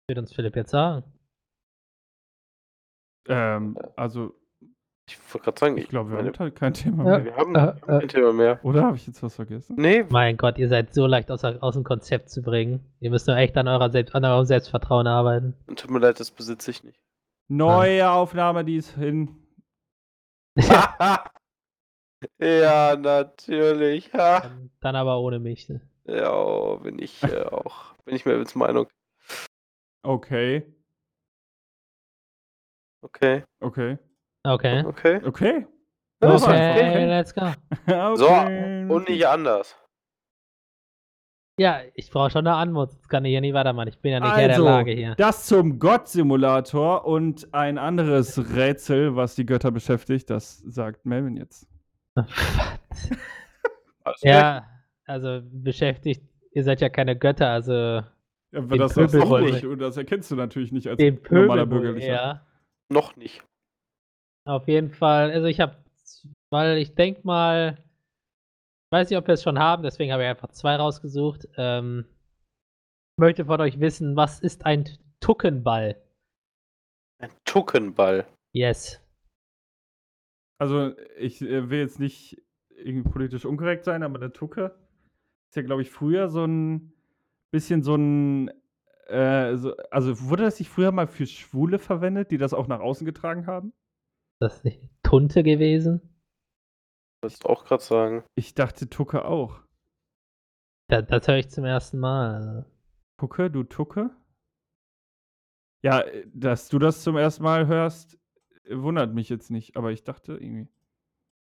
Wird 0.08 0.20
uns 0.20 0.34
Philipp 0.34 0.56
jetzt 0.56 0.72
sagen. 0.72 1.04
Ähm, 3.28 3.78
also, 3.96 4.34
Ich 5.14 5.34
wollte 5.34 5.46
gerade 5.46 5.60
sagen, 5.60 5.78
ich 5.78 5.88
glaube, 5.90 6.10
wir 6.10 6.18
meine, 6.18 6.30
haben 6.30 6.40
halt 6.40 6.56
kein 6.56 6.74
Thema 6.74 7.04
Ja. 7.06 7.18
mehr. 7.18 7.26
wir 7.26 7.36
haben, 7.36 7.56
Äh, 7.56 7.58
wir 7.58 7.62
haben 7.62 7.82
äh. 7.96 8.00
kein 8.00 8.08
Thema 8.08 8.34
mehr. 8.34 8.60
Oder 8.64 8.84
habe 8.84 8.96
ich 8.96 9.08
jetzt 9.08 9.22
was 9.24 9.36
vergessen? 9.36 9.76
Nee, 9.78 10.04
Mein 10.10 10.38
Gott, 10.38 10.58
ihr 10.58 10.70
seid 10.70 10.94
so 10.94 11.06
leicht 11.08 11.30
aus, 11.32 11.44
aus 11.44 11.74
dem 11.74 11.84
Konzept 11.84 12.30
zu 12.30 12.42
bringen. 12.42 12.86
Ihr 13.00 13.10
müsst 13.12 13.28
nur 13.28 13.36
echt 13.38 13.58
an, 13.58 13.68
eurer 13.68 13.90
Selbst, 13.92 14.16
an 14.16 14.24
eurem 14.26 14.46
Selbstvertrauen 14.46 15.08
arbeiten. 15.08 15.56
tut 15.76 15.90
mir 15.92 16.00
leid, 16.00 16.20
das 16.20 16.32
besitze 16.32 16.72
ich 16.72 16.84
nicht. 16.84 17.00
Neue 17.50 18.10
Aufnahme, 18.10 18.64
die 18.64 18.78
ist 18.78 18.96
hin. 18.96 19.36
ja, 22.40 22.96
natürlich. 22.98 24.14
Ha. 24.14 24.42
Dann, 24.42 24.72
dann 24.80 24.96
aber 24.96 25.20
ohne 25.20 25.40
mich. 25.40 25.68
Ne? 25.70 25.82
Ja, 26.06 26.76
bin 26.76 27.00
ich 27.00 27.22
äh, 27.24 27.44
auch. 27.44 27.94
Bin 28.06 28.16
ich 28.16 28.26
Melvins 28.26 28.56
Meinung. 28.56 28.88
Okay, 30.04 30.64
Okay, 33.04 33.44
okay, 33.60 33.98
Okay. 34.44 34.84
okay. 34.86 35.22
okay. 35.26 35.68
Ja, 36.24 36.36
Okay. 36.36 36.42
Okay, 36.42 37.06
let's 37.06 37.34
go. 37.34 37.42
okay. 37.88 38.16
So, 38.16 38.94
und 38.96 39.10
nicht 39.10 39.28
anders. 39.28 39.76
Ja, 41.60 41.82
ich 41.96 42.10
brauche 42.10 42.32
schon 42.32 42.48
eine 42.48 42.56
Antwort. 42.56 42.94
Jetzt 42.94 43.10
kann 43.10 43.26
ich 43.26 43.32
hier 43.32 43.42
nicht 43.42 43.54
weitermachen. 43.54 43.90
Ich 43.90 44.00
bin 44.00 44.12
ja 44.14 44.20
nicht 44.20 44.30
Herr 44.32 44.48
der 44.48 44.56
Also, 44.58 44.66
Lage 44.66 44.92
hier. 44.92 45.16
das 45.16 45.46
zum 45.46 45.78
Gott-Simulator 45.80 47.06
und 47.06 47.54
ein 47.54 47.78
anderes 47.78 48.56
Rätsel, 48.56 49.16
was 49.16 49.36
die 49.36 49.46
Götter 49.46 49.70
beschäftigt, 49.72 50.30
das 50.30 50.58
sagt 50.60 51.06
Melvin 51.06 51.38
jetzt. 51.38 51.68
Ja, 54.24 54.66
also 55.06 55.42
beschäftigt, 55.44 56.24
ihr 56.54 56.64
seid 56.64 56.82
ja 56.82 56.90
keine 56.90 57.16
Götter, 57.18 57.50
also 57.50 57.74
Ja, 57.74 58.04
aber 58.56 58.78
das 58.78 58.96
sagst 58.96 59.14
du 59.14 59.38
nicht 59.40 59.58
ich. 59.60 59.66
und 59.66 59.80
das 59.80 59.96
erkennst 59.98 60.32
du 60.32 60.36
natürlich 60.36 60.72
nicht 60.72 60.88
als 60.88 60.98
den 60.98 61.20
normaler 61.30 61.66
Pöbel 61.66 61.80
Bürgerlicher. 61.82 62.08
eher. 62.08 62.46
Noch 62.90 63.16
nicht. 63.16 63.44
Auf 64.46 64.68
jeden 64.68 64.90
Fall, 64.90 65.32
also 65.32 65.48
ich 65.48 65.60
habe, 65.60 65.76
weil 66.50 66.78
ich 66.78 66.96
denk 66.96 67.24
mal, 67.24 67.78
weiß 68.92 69.10
nicht, 69.10 69.18
ob 69.18 69.28
wir 69.28 69.36
es 69.36 69.44
schon 69.44 69.60
haben, 69.60 69.84
deswegen 69.84 70.12
habe 70.12 70.24
ich 70.24 70.30
einfach 70.30 70.50
zwei 70.50 70.76
rausgesucht. 70.76 71.48
Ähm, 71.58 72.06
ich 73.18 73.22
möchte 73.22 73.46
von 73.46 73.62
euch 73.62 73.80
wissen, 73.80 74.16
was 74.16 74.40
ist 74.40 74.66
ein 74.66 74.90
Tuckenball? 75.20 76.02
Ein 77.20 77.32
Tuckenball. 77.46 78.26
Yes. 78.54 79.00
Also, 80.60 80.96
ich 81.18 81.42
äh, 81.42 81.70
will 81.70 81.80
jetzt 81.80 82.00
nicht 82.00 82.42
irgendwie 82.70 83.10
politisch 83.10 83.46
unkorrekt 83.46 83.84
sein, 83.84 84.02
aber 84.04 84.18
der 84.18 84.34
Tucke 84.34 84.76
ist 85.50 85.56
ja, 85.56 85.62
glaube 85.62 85.84
ich, 85.84 85.92
früher 85.92 86.30
so 86.30 86.46
ein 86.46 86.94
bisschen 87.52 87.84
so 87.84 87.96
ein. 87.96 88.50
Äh, 89.08 89.56
so, 89.58 89.76
also, 89.92 90.20
wurde 90.30 90.44
das 90.44 90.58
nicht 90.60 90.70
früher 90.70 90.92
mal 90.92 91.08
für 91.08 91.28
Schwule 91.28 91.78
verwendet, 91.78 92.32
die 92.32 92.38
das 92.38 92.54
auch 92.54 92.68
nach 92.68 92.80
außen 92.80 93.06
getragen 93.06 93.46
haben? 93.46 93.74
Das 94.42 94.64
nicht 94.64 94.82
Tunte 95.04 95.44
gewesen? 95.44 96.02
Wolltest 97.22 97.44
du 97.44 97.50
auch 97.50 97.64
gerade 97.64 97.84
sagen. 97.84 98.24
Ich 98.34 98.56
dachte 98.56 98.90
Tucke 98.90 99.24
auch. 99.26 99.60
Da, 100.90 101.04
das 101.04 101.28
höre 101.28 101.38
ich 101.38 101.50
zum 101.50 101.64
ersten 101.64 102.00
Mal. 102.00 102.66
Tucke, 103.20 103.52
du 103.52 103.64
Tucke? 103.64 104.10
Ja, 105.84 106.00
äh, 106.00 106.26
dass 106.34 106.70
du 106.70 106.80
das 106.80 107.04
zum 107.04 107.18
ersten 107.18 107.44
Mal 107.44 107.68
hörst, 107.68 108.18
äh, 108.64 108.76
wundert 108.78 109.14
mich 109.14 109.30
jetzt 109.30 109.52
nicht, 109.52 109.78
aber 109.78 109.92
ich 109.92 110.04
dachte 110.04 110.34
irgendwie. 110.34 110.68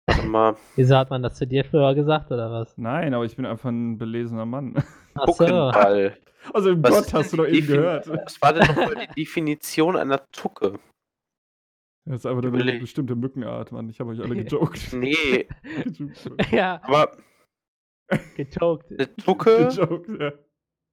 Warte 0.08 0.26
mal. 0.26 0.56
Wieso 0.74 0.96
hat 0.96 1.10
man 1.10 1.22
das 1.22 1.36
zu 1.36 1.46
dir 1.46 1.64
früher 1.64 1.94
gesagt, 1.94 2.32
oder 2.32 2.50
was? 2.50 2.76
Nein, 2.78 3.14
aber 3.14 3.24
ich 3.24 3.36
bin 3.36 3.46
einfach 3.46 3.70
ein 3.70 3.96
belesener 3.96 4.44
Mann. 4.44 4.74
Achso. 5.14 5.24
Tuckenball. 5.38 6.18
Also 6.52 6.70
im 6.70 6.82
Was 6.82 6.90
Gott 6.90 7.14
hast 7.14 7.32
du 7.32 7.36
doch 7.36 7.46
eben 7.46 7.68
gehört. 7.68 8.08
Was 8.08 8.42
war 8.42 8.52
denn 8.52 8.66
nochmal 8.66 9.06
die 9.06 9.22
Definition 9.22 9.94
einer 9.94 10.28
Tucke? 10.32 10.80
Das 12.04 12.16
ist 12.20 12.26
aber 12.26 12.42
eine 12.42 12.78
bestimmte 12.80 13.14
Mückenart, 13.14 13.70
Mann. 13.72 13.88
Ich 13.88 14.00
habe 14.00 14.10
euch 14.10 14.20
alle 14.20 14.34
gejoked. 14.44 14.92
Nee, 14.92 15.48
Gejoked, 15.62 16.52
ja, 16.52 16.80
aber 16.82 17.16
gechoked. 18.36 18.90
eine 18.90 19.16
Tucke 19.16 19.68
Gejoked, 19.68 20.20
ja. 20.20 20.32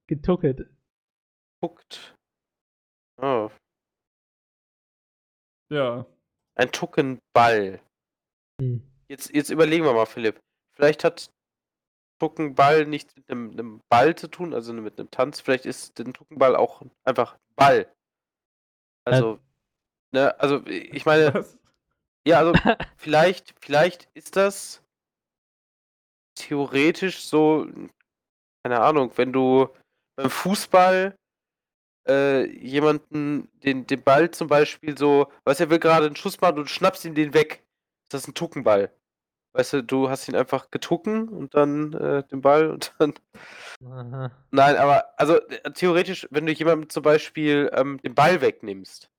Getucket. 0.06 0.70
guckt. 1.62 2.16
Oh, 3.20 3.50
Ja. 5.70 6.06
ein 6.56 6.72
Tuckenball. 6.72 7.80
Hm. 8.60 8.82
Jetzt, 9.08 9.34
jetzt 9.34 9.50
überlegen 9.50 9.84
wir 9.84 9.92
mal, 9.92 10.06
Philipp. 10.06 10.40
Vielleicht 10.74 11.04
hat 11.04 11.32
Tuckenball 12.20 12.86
nichts 12.86 13.14
mit 13.16 13.30
einem, 13.30 13.50
einem 13.50 13.80
Ball 13.90 14.14
zu 14.14 14.28
tun, 14.28 14.54
also 14.54 14.72
mit 14.72 14.98
einem 14.98 15.10
Tanz. 15.10 15.40
Vielleicht 15.40 15.66
ist 15.66 15.98
der 15.98 16.06
Tuckenball 16.12 16.54
auch 16.56 16.82
einfach 17.04 17.36
Ball. 17.56 17.92
Also, 19.04 19.38
ne, 20.12 20.38
also 20.40 20.64
ich 20.66 21.06
meine, 21.06 21.34
Was? 21.34 21.58
ja, 22.26 22.38
also 22.38 22.52
vielleicht, 22.96 23.54
vielleicht 23.60 24.08
ist 24.14 24.36
das 24.36 24.82
theoretisch 26.34 27.24
so, 27.24 27.66
keine 28.64 28.80
Ahnung, 28.80 29.12
wenn 29.16 29.32
du 29.32 29.68
beim 30.16 30.30
Fußball 30.30 31.14
äh, 32.08 32.46
jemanden 32.56 33.48
den, 33.62 33.86
den 33.86 34.02
Ball 34.02 34.30
zum 34.30 34.48
Beispiel 34.48 34.96
so, 34.96 35.30
weißt 35.44 35.60
du, 35.60 35.64
er 35.64 35.70
will 35.70 35.78
gerade 35.78 36.06
einen 36.06 36.16
Schuss 36.16 36.40
machen 36.40 36.58
und 36.58 36.64
du 36.64 36.72
schnappst 36.72 37.04
ihm 37.04 37.14
den 37.14 37.34
weg. 37.34 37.64
Das 38.08 38.22
ist 38.22 38.28
ein 38.28 38.34
Tuckenball. 38.34 38.92
Weißt 39.52 39.72
du, 39.72 39.82
du 39.82 40.08
hast 40.08 40.28
ihn 40.28 40.36
einfach 40.36 40.70
getucken 40.70 41.28
und 41.28 41.54
dann 41.54 41.92
äh, 41.94 42.22
den 42.24 42.40
Ball 42.40 42.70
und 42.70 42.94
dann. 42.98 43.14
Aha. 43.84 44.30
Nein, 44.52 44.76
aber 44.76 45.18
also 45.18 45.40
äh, 45.48 45.72
theoretisch, 45.72 46.26
wenn 46.30 46.46
du 46.46 46.52
jemandem 46.52 46.88
zum 46.88 47.02
Beispiel 47.02 47.70
ähm, 47.74 47.98
den 48.02 48.14
Ball 48.14 48.40
wegnimmst, 48.40 49.10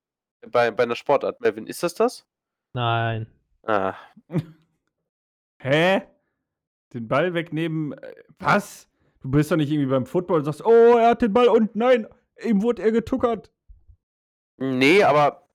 bei, 0.50 0.70
bei 0.70 0.82
einer 0.84 0.96
Sportart, 0.96 1.40
Melvin, 1.40 1.66
ist 1.66 1.82
das 1.82 1.94
das? 1.94 2.26
Nein. 2.74 3.26
Ah, 3.64 3.94
Hä? 5.58 6.02
Den 6.92 7.08
Ball 7.08 7.34
wegnehmen? 7.34 7.92
äh, 7.92 8.14
Was? 8.38 8.88
Du 9.20 9.30
bist 9.30 9.50
doch 9.50 9.56
nicht 9.56 9.70
irgendwie 9.70 9.90
beim 9.90 10.04
Football 10.06 10.40
und 10.40 10.44
sagst, 10.44 10.64
oh, 10.64 10.96
er 10.98 11.10
hat 11.10 11.22
den 11.22 11.32
Ball 11.32 11.48
und 11.48 11.76
nein, 11.76 12.06
ihm 12.42 12.60
wurde 12.62 12.82
er 12.82 12.90
getuckert. 12.92 13.52
nee, 14.58 15.02
aber 15.04 15.48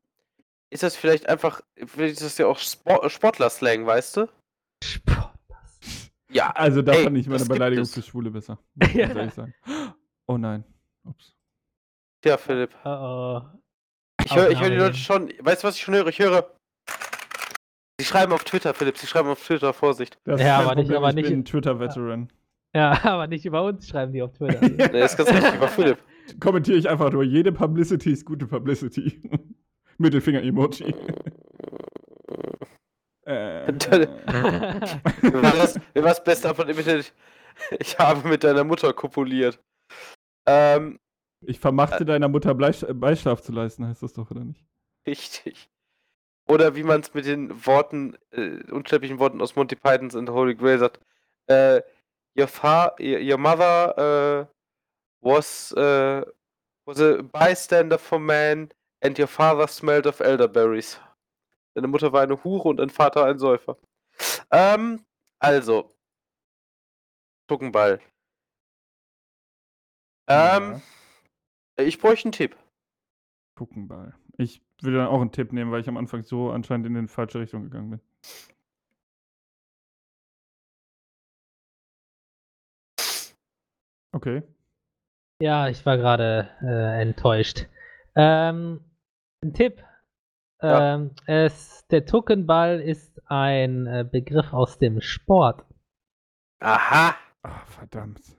ist 0.70 0.84
das 0.84 0.96
vielleicht 0.96 1.28
einfach, 1.28 1.62
vielleicht 1.86 2.14
ist 2.16 2.24
das 2.24 2.38
ja 2.38 2.48
auch 2.48 2.58
Sport, 2.60 3.12
Sportler-Slang, 3.12 3.86
weißt 3.86 4.18
du? 4.18 4.28
Sport. 4.84 5.34
Ja, 6.30 6.52
Also 6.52 6.82
da 6.82 6.94
Ey, 6.94 7.04
fand 7.06 7.18
ich 7.18 7.28
meine 7.28 7.46
Beleidigung 7.46 7.86
für 7.86 8.02
Schwule 8.02 8.32
besser. 8.32 8.58
Muss 8.76 8.90
ich 8.90 8.96
Ja. 8.96 9.08
ehrlich 9.08 9.34
sagen. 9.34 9.54
Oh 10.28 10.38
nein. 10.38 10.64
Ups. 11.06 11.36
ja, 12.26 12.38
Philipp. 12.38 12.76
Oh, 12.84 12.90
oh. 12.90 13.42
Ich 14.30 14.36
höre 14.36 14.50
ich 14.50 14.60
hör 14.60 14.70
die 14.70 14.76
Leute 14.76 14.98
schon. 14.98 15.32
Weißt 15.40 15.64
du, 15.64 15.68
was 15.68 15.76
ich 15.76 15.82
schon 15.84 15.96
höre? 15.96 16.08
Ich 16.08 16.20
höre. 16.20 16.52
Sie 18.00 18.06
schreiben 18.06 18.34
auf 18.34 18.44
Twitter, 18.44 18.74
Philipp. 18.74 18.98
Sie 18.98 19.08
schreiben 19.08 19.30
auf 19.30 19.42
Twitter, 19.44 19.74
Vorsicht. 19.74 20.18
Das 20.26 20.42
Ja, 20.42 20.60
aber 20.60 20.76
nicht- 20.76 20.92
aber 20.92 21.10
ich 21.10 21.16
nicht- 21.16 21.30
bin 21.30 21.40
ein 21.40 21.46
Twitter-Veteran. 21.46 22.30
Ja, 22.76 22.92
aber 23.06 23.28
nicht 23.28 23.46
über 23.46 23.64
uns 23.64 23.88
schreiben 23.88 24.12
die 24.12 24.22
auf 24.22 24.34
Twitter. 24.34 24.60
Nee, 24.92 25.04
ist 25.04 25.16
ganz 25.18 25.32
richtig, 25.32 25.56
über 25.56 25.68
Philipp. 25.70 25.98
Kommentiere 26.42 26.78
ich 26.78 26.90
einfach 26.90 27.10
nur, 27.12 27.24
jede 27.24 27.52
Publicity 27.54 28.12
ist 28.12 28.26
gute 28.26 28.46
Publicity. 28.48 29.22
Mittelfinger-Emoji. 29.98 30.94
äh, 33.26 33.74
das, 33.74 33.90
wie 35.94 36.04
war 36.04 36.10
das 36.10 36.24
Beste 36.24 36.50
im 36.50 36.78
Internet? 36.78 37.14
Ich 37.80 37.98
habe 37.98 38.28
mit 38.28 38.44
deiner 38.44 38.64
Mutter 38.64 38.94
kopuliert. 38.94 39.60
Ähm, 40.46 41.00
ich 41.42 41.60
vermachte 41.60 42.06
deiner 42.06 42.28
Mutter 42.28 42.54
Bleich 42.54 42.86
Beischlaf 42.94 43.42
zu 43.42 43.52
leisten, 43.52 43.88
heißt 43.88 44.04
das 44.04 44.14
doch, 44.14 44.32
oder 44.32 44.44
nicht? 44.44 44.64
richtig. 45.08 45.70
Oder 46.48 46.76
wie 46.76 46.84
man 46.84 47.02
es 47.02 47.14
mit 47.14 47.26
den 47.26 47.66
Worten, 47.66 48.18
äh, 48.32 48.64
unsterblichen 48.72 49.20
Worten 49.20 49.42
aus 49.42 49.56
Monty 49.56 49.76
Pythons 49.76 50.16
and 50.16 50.30
the 50.30 50.34
Holy 50.34 50.56
Grail 50.56 50.80
sagt. 50.80 51.00
Äh, 51.48 51.82
your, 52.38 52.48
fa 52.48 52.96
your, 53.00 53.20
your 53.20 53.38
mother 53.38 53.98
äh, 53.98 54.56
was, 55.22 55.72
äh, 55.74 56.26
was 56.86 57.02
a 57.02 57.22
bystander 57.22 57.98
for 57.98 58.20
man 58.20 58.70
and 59.02 59.20
your 59.20 59.28
father 59.28 59.68
smelled 59.68 60.08
of 60.08 60.20
elderberries. 60.20 61.00
Deine 61.74 61.88
Mutter 61.88 62.12
war 62.12 62.22
eine 62.22 62.42
Hure 62.44 62.70
und 62.70 62.78
dein 62.78 62.90
Vater 62.90 63.26
ein 63.26 63.40
Säufer. 63.40 63.78
Ähm, 64.52 65.06
also. 65.40 65.94
Tuckenball. 67.48 68.00
Ähm, 70.28 70.82
ich 71.78 72.00
bräuchte 72.00 72.26
einen 72.26 72.32
Tipp. 72.34 72.56
Guckenball. 73.56 74.16
Ich 74.38 74.62
würde 74.82 74.98
dann 74.98 75.08
auch 75.08 75.22
einen 75.22 75.32
Tipp 75.32 75.52
nehmen, 75.52 75.72
weil 75.72 75.82
ich 75.82 75.90
am 75.90 75.98
Anfang 75.98 76.24
so 76.24 76.52
anscheinend 76.52 76.86
in 76.86 76.94
die 76.94 77.08
falsche 77.08 77.40
Richtung 77.40 77.64
gegangen 77.64 77.90
bin. 77.90 78.02
Okay. 84.12 84.44
Ja, 85.42 85.68
ich 85.70 85.86
war 85.86 85.98
gerade 85.98 86.50
äh, 86.62 87.02
enttäuscht. 87.02 87.68
Ähm, 88.16 88.84
ein 89.44 89.54
Tipp. 89.54 89.84
Ja. 90.62 90.96
Ähm, 90.96 91.12
es, 91.28 91.86
der 91.88 92.06
Tuckenball 92.06 92.82
ist 92.82 93.22
ein 93.30 93.86
äh, 93.86 94.04
Begriff 94.10 94.54
aus 94.54 94.80
dem 94.80 95.02
Sport. 95.02 95.64
Aha. 96.60 97.16
Ah, 97.44 97.66
verdammt. 97.66 98.37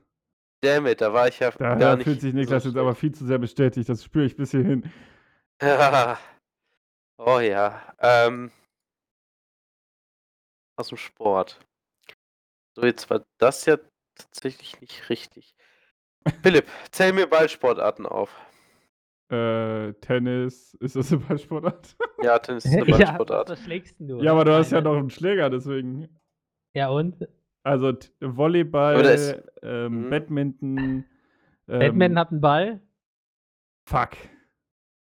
Dammit, 0.62 1.00
da 1.00 1.12
war 1.12 1.28
ich 1.28 1.38
ja 1.38 1.50
Da, 1.52 1.56
gar 1.58 1.76
da 1.76 1.96
nicht. 1.96 2.04
fühlt 2.04 2.20
sich 2.20 2.34
Niklas 2.34 2.64
so 2.64 2.70
jetzt 2.70 2.78
aber 2.78 2.94
viel 2.94 3.12
zu 3.14 3.24
sehr 3.26 3.38
bestätigt. 3.38 3.88
Das 3.88 4.02
spüre 4.04 4.24
ich 4.24 4.36
bis 4.36 4.50
hierhin. 4.52 4.90
Ja. 5.62 6.18
Oh 7.20 7.40
ja. 7.40 7.82
Ähm, 7.98 8.52
aus 10.76 10.88
dem 10.88 10.98
Sport. 10.98 11.58
So, 12.76 12.84
jetzt 12.84 13.10
war 13.10 13.24
das 13.38 13.66
ja 13.66 13.76
tatsächlich 14.14 14.80
nicht 14.80 15.08
richtig. 15.10 15.56
Philipp, 16.44 16.68
zähl 16.92 17.12
mir 17.12 17.26
Ballsportarten 17.26 18.06
auf. 18.06 18.30
Äh, 19.32 19.94
Tennis, 19.94 20.74
ist 20.80 20.94
das 20.94 21.10
eine 21.12 21.22
Ballsportart? 21.22 21.96
Ja, 22.22 22.38
Tennis 22.38 22.64
ist 22.66 22.72
eine 22.76 22.86
ja, 22.88 22.96
Ballsportart. 22.98 23.48
was 23.50 23.60
schlägst 23.64 23.96
du? 23.98 24.22
ja, 24.22 24.30
aber 24.30 24.44
du 24.44 24.52
hast 24.54 24.70
ja 24.70 24.78
Meine- 24.80 24.90
noch 24.90 24.98
einen 25.00 25.10
Schläger, 25.10 25.50
deswegen. 25.50 26.08
Ja, 26.76 26.88
und? 26.90 27.26
Also 27.68 27.92
Volleyball, 28.20 29.04
ist- 29.04 29.42
ähm, 29.62 30.06
Mhm. 30.06 30.10
Badminton. 30.10 31.04
Ähm, 31.68 31.78
Batman 31.80 32.18
hat 32.18 32.30
einen 32.30 32.40
Ball. 32.40 32.80
Fuck. 33.88 34.10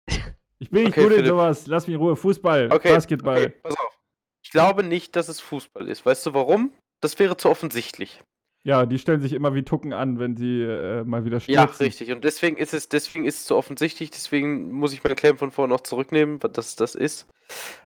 Ich 0.59 0.71
bin 0.71 0.85
nicht 0.85 0.97
Okay, 0.97 1.03
gut 1.07 1.13
in 1.19 1.25
sowas. 1.25 1.67
Lass 1.67 1.85
mich 1.85 1.93
in 1.93 2.01
Ruhe. 2.01 2.15
Fußball, 2.15 2.71
Okay, 2.71 2.89
Basketball. 2.95 3.37
Okay, 3.37 3.49
pass 3.61 3.77
auf. 3.77 3.99
Ich 4.43 4.49
glaube 4.49 4.81
nicht, 4.83 5.15
dass 5.15 5.29
es 5.29 5.39
Fußball 5.39 5.87
ist. 5.87 6.03
Weißt 6.03 6.25
du 6.25 6.33
warum? 6.33 6.73
Das 6.99 7.19
wäre 7.19 7.37
zu 7.37 7.47
offensichtlich. 7.49 8.23
Ja, 8.63 8.87
die 8.87 8.97
stellen 8.97 9.21
sich 9.21 9.33
immer 9.33 9.53
wie 9.53 9.61
Tucken 9.61 9.93
an, 9.93 10.17
wenn 10.17 10.35
sie 10.35 10.63
äh, 10.63 11.03
mal 11.03 11.25
wieder 11.25 11.39
stürzen. 11.39 11.53
Ja, 11.63 11.65
richtig. 11.65 12.11
Und 12.11 12.23
deswegen 12.23 12.57
ist 12.57 12.73
es, 12.73 12.89
deswegen 12.89 13.25
ist 13.25 13.37
es 13.41 13.45
so 13.45 13.55
offensichtlich, 13.55 14.09
deswegen 14.09 14.71
muss 14.71 14.93
ich 14.93 15.03
meinen 15.03 15.15
Claim 15.15 15.37
von 15.37 15.51
vorhin 15.51 15.69
noch 15.69 15.81
zurücknehmen, 15.81 16.41
was 16.41 16.51
das, 16.53 16.75
das 16.75 16.95
ist. 16.95 17.27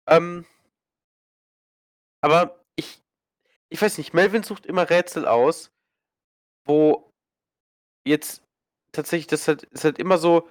Ähm, 0.08 0.46
aber 2.22 2.63
ich, 3.74 3.82
weiß 3.82 3.98
nicht, 3.98 4.14
Melvin 4.14 4.44
sucht 4.44 4.66
immer 4.66 4.90
Rätsel 4.90 5.26
aus, 5.28 5.72
wo 6.66 7.10
jetzt 8.08 8.44
tatsächlich 8.94 9.28
das 9.28 9.48
halt, 9.48 9.64
ist 9.64 9.84
halt 9.84 9.98
immer 10.00 10.18
so 10.18 10.48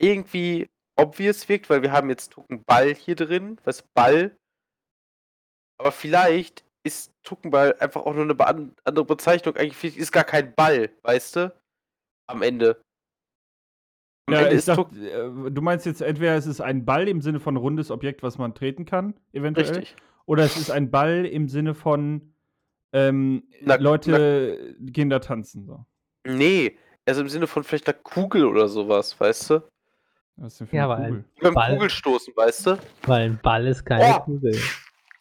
irgendwie 0.00 0.66
obvious 0.98 1.48
wirkt, 1.48 1.68
weil 1.68 1.82
wir 1.82 1.92
haben 1.92 2.08
jetzt 2.08 2.32
Tucken 2.32 2.64
Ball 2.64 2.94
hier 2.94 3.14
drin, 3.14 3.60
was 3.64 3.82
Ball. 3.94 4.36
Aber 5.78 5.92
vielleicht 5.92 6.64
ist 6.86 7.12
Tuckenball 7.22 7.74
einfach 7.80 8.06
auch 8.06 8.14
nur 8.14 8.22
eine 8.22 8.34
be- 8.34 8.46
andere 8.84 9.04
Bezeichnung. 9.04 9.56
Eigentlich 9.56 9.98
ist 9.98 10.12
gar 10.12 10.24
kein 10.24 10.54
Ball, 10.54 10.90
weißt 11.02 11.36
du? 11.36 11.60
Am 12.28 12.42
Ende. 12.42 12.80
Am 14.26 14.34
Ja, 14.34 14.42
Ende 14.42 14.56
ist 14.56 14.68
dachte, 14.68 14.96
äh, 14.96 15.50
du 15.50 15.62
meinst 15.62 15.84
jetzt 15.84 16.00
entweder 16.00 16.36
es 16.36 16.46
ist 16.46 16.60
ein 16.60 16.86
Ball 16.86 17.08
im 17.08 17.20
Sinne 17.20 17.40
von 17.40 17.56
rundes 17.56 17.90
Objekt, 17.90 18.22
was 18.22 18.38
man 18.38 18.54
treten 18.54 18.86
kann, 18.86 19.20
eventuell. 19.32 19.68
richtig. 19.68 19.96
Oder 20.24 20.44
es 20.44 20.56
ist 20.56 20.70
ein 20.70 20.90
Ball 20.90 21.26
im 21.26 21.48
Sinne 21.48 21.74
von 21.74 22.32
ähm, 22.96 23.42
Na- 23.60 23.76
Leute 23.76 24.74
gehen 24.80 25.10
da 25.10 25.18
tanzen. 25.18 25.66
So. 25.66 25.84
Nee, 26.26 26.78
also 27.04 27.20
im 27.20 27.28
Sinne 27.28 27.46
von 27.46 27.62
vielleicht 27.64 27.86
einer 27.88 27.98
Kugel 27.98 28.44
oder 28.46 28.68
sowas, 28.68 29.18
weißt 29.20 29.50
du? 29.50 29.62
Was 30.36 30.52
ist 30.54 30.60
denn 30.60 30.66
für 30.68 30.76
Ja, 30.76 30.90
ein- 30.94 31.04
Kugel? 31.04 31.24
Beim 31.40 31.54
Ball. 31.54 31.72
Kugelstoßen, 31.74 32.36
weißt 32.36 32.66
du? 32.66 32.78
Weil 33.02 33.22
ein 33.30 33.40
Ball 33.42 33.66
ist 33.66 33.84
keine 33.84 34.16
Oh! 34.16 34.20
Kugel. 34.20 34.58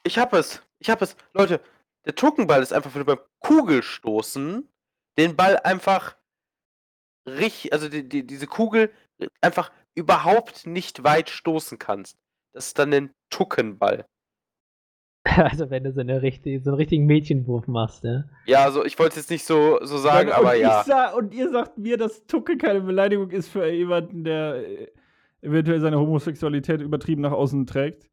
Ich 0.04 0.18
hab 0.18 0.34
es. 0.34 0.62
Ich 0.80 0.90
hab 0.90 1.02
es. 1.02 1.16
Leute, 1.34 1.60
der 2.06 2.16
Tuckenball 2.16 2.62
ist 2.62 2.74
einfach, 2.74 2.94
wenn 2.94 3.02
du 3.06 3.16
beim 3.16 3.26
Kugelstoßen 3.40 4.68
den 5.18 5.36
Ball 5.36 5.58
einfach 5.60 6.16
richtig, 7.28 7.74
also 7.74 7.90
die, 7.90 8.08
die, 8.08 8.26
diese 8.26 8.48
Kugel 8.48 8.92
einfach 9.42 9.72
überhaupt 9.96 10.68
nicht 10.68 11.04
weit 11.04 11.30
stoßen 11.30 11.80
kannst. 11.80 12.18
Das 12.54 12.68
ist 12.68 12.80
dann 12.80 12.94
ein 12.94 13.12
Tuckenball. 13.30 14.06
Also 15.38 15.70
wenn 15.72 15.84
du 15.84 15.92
so, 15.92 16.02
eine 16.02 16.22
richtig, 16.22 16.64
so 16.64 16.70
einen 16.70 16.78
richtigen 16.78 17.06
Mädchenwurf 17.06 17.68
machst, 17.68 18.04
ne? 18.04 18.30
Ja, 18.46 18.64
also 18.64 18.86
ich 18.86 18.98
wollte 19.00 19.12
es 19.14 19.16
jetzt 19.18 19.32
nicht 19.32 19.46
so, 19.46 19.80
so 19.82 19.98
sagen, 19.98 20.30
und, 20.30 20.36
aber 20.36 20.56
ja. 20.56 20.82
Ich 20.82 20.86
sa 20.86 21.14
und 21.14 21.34
ihr 21.34 21.50
sagt 21.50 21.78
mir, 21.78 21.98
dass 21.98 22.26
Tucke 22.28 22.58
keine 22.58 22.82
Beleidigung 22.82 23.32
ist 23.32 23.50
für 23.50 23.68
jemanden, 23.68 24.24
der 24.24 24.56
äh, 24.58 24.88
eventuell 25.42 25.82
seine 25.82 26.00
Homosexualität 26.00 26.80
übertrieben 26.82 27.22
nach 27.22 27.32
außen 27.32 27.66
trägt. 27.66 28.08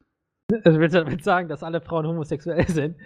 Also 0.64 0.80
willst 0.80 0.94
du 0.94 1.04
damit 1.04 1.22
sagen, 1.22 1.48
dass 1.48 1.62
alle 1.62 1.80
Frauen 1.80 2.06
homosexuell 2.06 2.66
sind? 2.66 2.96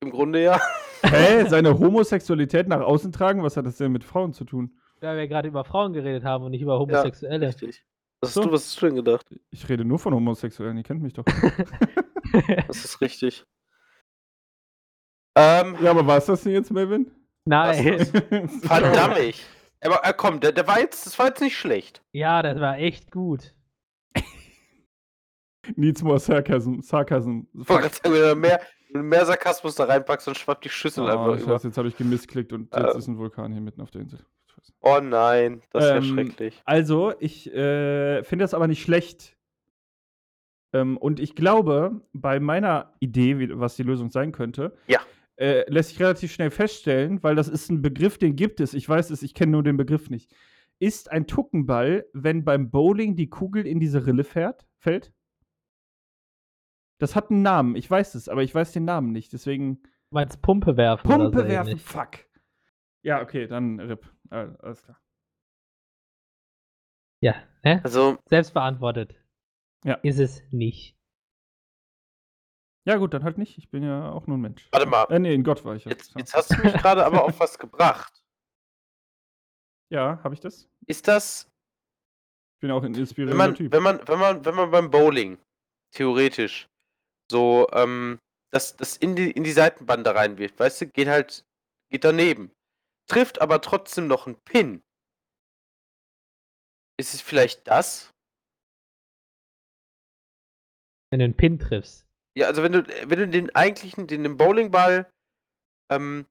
Im 0.00 0.10
Grunde 0.10 0.42
ja. 0.42 0.60
Hä? 1.02 1.44
Seine 1.48 1.78
Homosexualität 1.78 2.68
nach 2.68 2.80
außen 2.80 3.12
tragen? 3.12 3.42
Was 3.42 3.56
hat 3.56 3.66
das 3.66 3.76
denn 3.76 3.92
mit 3.92 4.04
Frauen 4.04 4.32
zu 4.32 4.44
tun? 4.44 4.72
Weil 5.00 5.16
wir 5.16 5.28
gerade 5.28 5.48
über 5.48 5.64
Frauen 5.64 5.92
geredet 5.92 6.24
haben 6.24 6.44
und 6.44 6.50
nicht 6.50 6.62
über 6.62 6.78
Homosexuelle. 6.78 7.48
Richtig. 7.48 7.84
Was 8.20 8.34
So. 8.34 8.40
hast 8.40 8.46
du, 8.46 8.52
was 8.52 8.64
hast 8.64 8.82
du 8.82 8.86
denn 8.86 8.96
gedacht? 8.96 9.26
Ich 9.50 9.68
rede 9.68 9.84
nur 9.84 9.98
von 10.00 10.12
Homosexuellen, 10.12 10.76
ihr 10.76 10.82
kennt 10.82 11.02
mich 11.02 11.12
doch. 11.12 11.24
Das 12.66 12.84
ist 12.84 13.00
richtig. 13.00 13.44
Ähm, 15.36 15.76
ja, 15.80 15.90
aber 15.90 16.06
war 16.06 16.18
es 16.18 16.26
das 16.26 16.42
denn 16.42 16.52
jetzt, 16.52 16.70
Melvin? 16.72 17.10
Nein. 17.44 18.04
verdammt. 18.62 19.34
Aber 19.80 20.04
äh, 20.04 20.12
komm, 20.16 20.40
der, 20.40 20.52
der 20.52 20.66
war 20.66 20.80
jetzt, 20.80 21.06
das 21.06 21.18
war 21.18 21.26
jetzt 21.26 21.40
nicht 21.40 21.56
schlecht. 21.56 22.02
Ja, 22.12 22.42
das 22.42 22.60
war 22.60 22.78
echt 22.78 23.10
gut. 23.10 23.54
Needs 25.76 26.02
more 26.02 26.18
sarcasm. 26.18 26.80
Sarcasm. 26.80 27.42
Ich 27.60 27.66
sagen, 27.66 27.90
wenn 28.04 28.12
du 28.12 28.34
mehr, 28.36 28.60
wenn 28.90 29.02
du 29.02 29.08
mehr 29.08 29.26
Sarkasmus 29.26 29.74
da 29.74 29.84
reinpackst, 29.84 30.26
dann 30.26 30.34
schwappt 30.34 30.64
die 30.64 30.70
Schüssel 30.70 31.04
Oh, 31.04 31.08
einfach 31.08 31.38
über. 31.40 31.60
jetzt 31.62 31.76
habe 31.78 31.88
ich 31.88 31.96
gemissklickt 31.96 32.52
und 32.52 32.74
jetzt 32.74 32.92
Ähm. 32.94 32.98
ist 32.98 33.06
ein 33.06 33.18
Vulkan 33.18 33.52
hier 33.52 33.60
mitten 33.60 33.80
auf 33.82 33.90
der 33.90 34.00
Insel. 34.02 34.20
Oh 34.80 34.98
nein, 35.00 35.62
das 35.70 35.84
wäre 35.84 35.96
Ähm, 35.98 36.04
schrecklich. 36.04 36.60
Also, 36.64 37.12
ich 37.20 37.52
äh, 37.52 38.24
finde 38.24 38.44
das 38.44 38.54
aber 38.54 38.66
nicht 38.66 38.82
schlecht. 38.82 39.36
Ähm, 40.72 40.96
und 40.96 41.18
ich 41.20 41.34
glaube, 41.34 42.02
bei 42.12 42.40
meiner 42.40 42.94
Idee, 43.00 43.38
wie, 43.38 43.58
was 43.58 43.76
die 43.76 43.82
Lösung 43.84 44.10
sein 44.10 44.32
könnte, 44.32 44.76
Ja. 44.86 45.00
äh, 45.36 45.64
lässt 45.70 45.90
sich 45.90 46.00
relativ 46.00 46.32
schnell 46.32 46.50
feststellen, 46.50 47.22
weil 47.22 47.34
das 47.36 47.48
ist 47.48 47.70
ein 47.70 47.80
Begriff, 47.82 48.18
den 48.18 48.36
gibt 48.36 48.60
es. 48.60 48.74
Ich 48.74 48.88
weiß 48.88 49.10
es, 49.10 49.22
ich 49.22 49.34
kenne 49.34 49.52
nur 49.52 49.62
den 49.62 49.76
Begriff 49.76 50.10
nicht. 50.10 50.34
Ist 50.78 51.10
ein 51.10 51.26
Tuckenball, 51.26 52.06
wenn 52.12 52.44
beim 52.44 52.70
Bowling 52.70 53.16
die 53.16 53.28
Kugel 53.30 53.66
in 53.66 53.80
diese 53.80 54.06
Rille 54.06 54.24
fährt, 54.24 54.66
fällt? 54.78 55.12
Das 57.00 57.14
hat 57.16 57.30
einen 57.30 57.42
Namen, 57.42 57.76
ich 57.76 57.88
weiß 57.90 58.14
es, 58.14 58.28
aber 58.28 58.42
ich 58.42 58.54
weiß 58.54 58.72
den 58.72 58.84
Namen 58.84 59.12
nicht. 59.12 59.32
Deswegen 59.32 59.82
Du 59.82 60.14
meinst 60.14 60.40
Pumpe 60.42 60.76
werfen? 60.76 61.06
oder 61.06 61.16
Pumpe 61.24 61.40
so 61.42 61.48
werfen, 61.48 61.68
ähnlich. 61.70 61.82
fuck. 61.84 62.10
Ja, 63.02 63.22
okay, 63.22 63.46
dann 63.46 63.78
RIP. 63.80 64.06
Alles 64.30 64.82
klar. 64.82 65.00
Ja, 67.20 67.34
ne? 67.64 67.80
Also, 67.84 68.18
Selbst 68.26 68.54
beantwortet. 68.54 69.14
Ja. 69.84 69.94
Ist 70.02 70.18
es 70.18 70.42
nicht. 70.50 70.96
Ja, 72.86 72.96
gut, 72.96 73.12
dann 73.14 73.22
halt 73.24 73.38
nicht. 73.38 73.58
Ich 73.58 73.70
bin 73.70 73.82
ja 73.82 74.10
auch 74.10 74.26
nur 74.26 74.38
ein 74.38 74.40
Mensch. 74.40 74.66
warte 74.72 74.86
mal. 74.86 75.04
Äh, 75.10 75.18
nee, 75.18 75.34
in 75.34 75.44
Gott 75.44 75.64
war 75.64 75.76
ich. 75.76 75.84
ja. 75.84 75.90
Jetzt, 75.90 76.14
jetzt 76.16 76.34
hast 76.34 76.50
du 76.52 76.62
mich 76.62 76.72
gerade 76.72 77.04
aber 77.04 77.24
auf 77.24 77.38
was 77.40 77.58
gebracht. 77.58 78.12
Ja, 79.90 80.22
habe 80.22 80.34
ich 80.34 80.40
das? 80.40 80.68
Ist 80.86 81.08
das, 81.08 81.50
Ich 82.56 82.60
bin 82.60 82.70
auch 82.70 82.82
ein 82.82 82.92
wenn 82.92 83.00
inspirierender 83.00 83.36
man, 83.38 83.54
Typ. 83.54 83.72
wenn 83.72 83.82
man, 83.82 84.06
wenn 84.06 84.18
man, 84.18 84.44
wenn 84.44 84.54
man 84.54 84.70
beim 84.70 84.90
Bowling, 84.90 85.38
theoretisch, 85.92 86.68
so, 87.30 87.66
ähm, 87.72 88.18
das, 88.52 88.76
das 88.76 88.98
in 88.98 89.16
die, 89.16 89.30
in 89.30 89.44
die 89.44 89.52
Seitenbande 89.52 90.14
reinwirft, 90.14 90.58
weißt 90.58 90.82
du, 90.82 90.88
geht 90.88 91.08
halt, 91.08 91.42
geht 91.90 92.04
daneben. 92.04 92.52
Trifft 93.06 93.40
aber 93.40 93.62
trotzdem 93.62 94.08
noch 94.08 94.26
einen 94.26 94.36
Pin. 94.44 94.82
Ist 97.00 97.14
es 97.14 97.22
vielleicht 97.22 97.66
das? 97.66 98.10
Wenn 101.10 101.20
du 101.20 101.24
einen 101.24 101.36
Pin 101.36 101.58
triffst. 101.58 102.06
Ja, 102.36 102.46
also 102.46 102.62
wenn 102.62 102.72
du, 102.72 102.86
wenn 102.86 103.18
du 103.18 103.28
den 103.28 103.54
eigentlichen, 103.54 104.06
den, 104.06 104.22
den 104.22 104.36
Bowlingball, 104.36 105.10
ähm, 105.90 106.26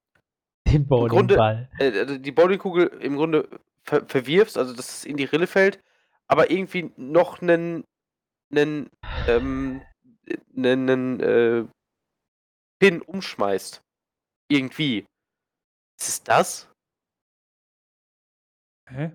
Den 0.68 0.88
Grunde- 0.88 1.36
Bowlingball. 1.36 1.70
äh, 1.80 2.00
also 2.00 2.18
die 2.18 2.32
Bowlingkugel 2.32 2.88
im 3.02 3.16
Grunde 3.16 3.50
ver 3.84 4.06
verwirfst, 4.08 4.58
also 4.58 4.74
dass 4.76 4.90
es 5.00 5.06
in 5.06 5.18
die 5.18 5.24
Rille 5.26 5.48
fällt, 5.48 5.82
aber 6.28 6.52
irgendwie 6.52 6.92
noch 6.98 7.42
einen, 7.42 7.84
einen, 8.52 8.90
ähm, 9.28 9.82
einen, 10.56 10.90
einen 10.90 11.20
äh, 11.22 11.68
Pin 12.80 13.02
umschmeißt. 13.02 13.82
Irgendwie. 14.50 15.06
Ist 16.00 16.08
es 16.10 16.24
das? 16.24 16.70
Hä? 18.90 19.12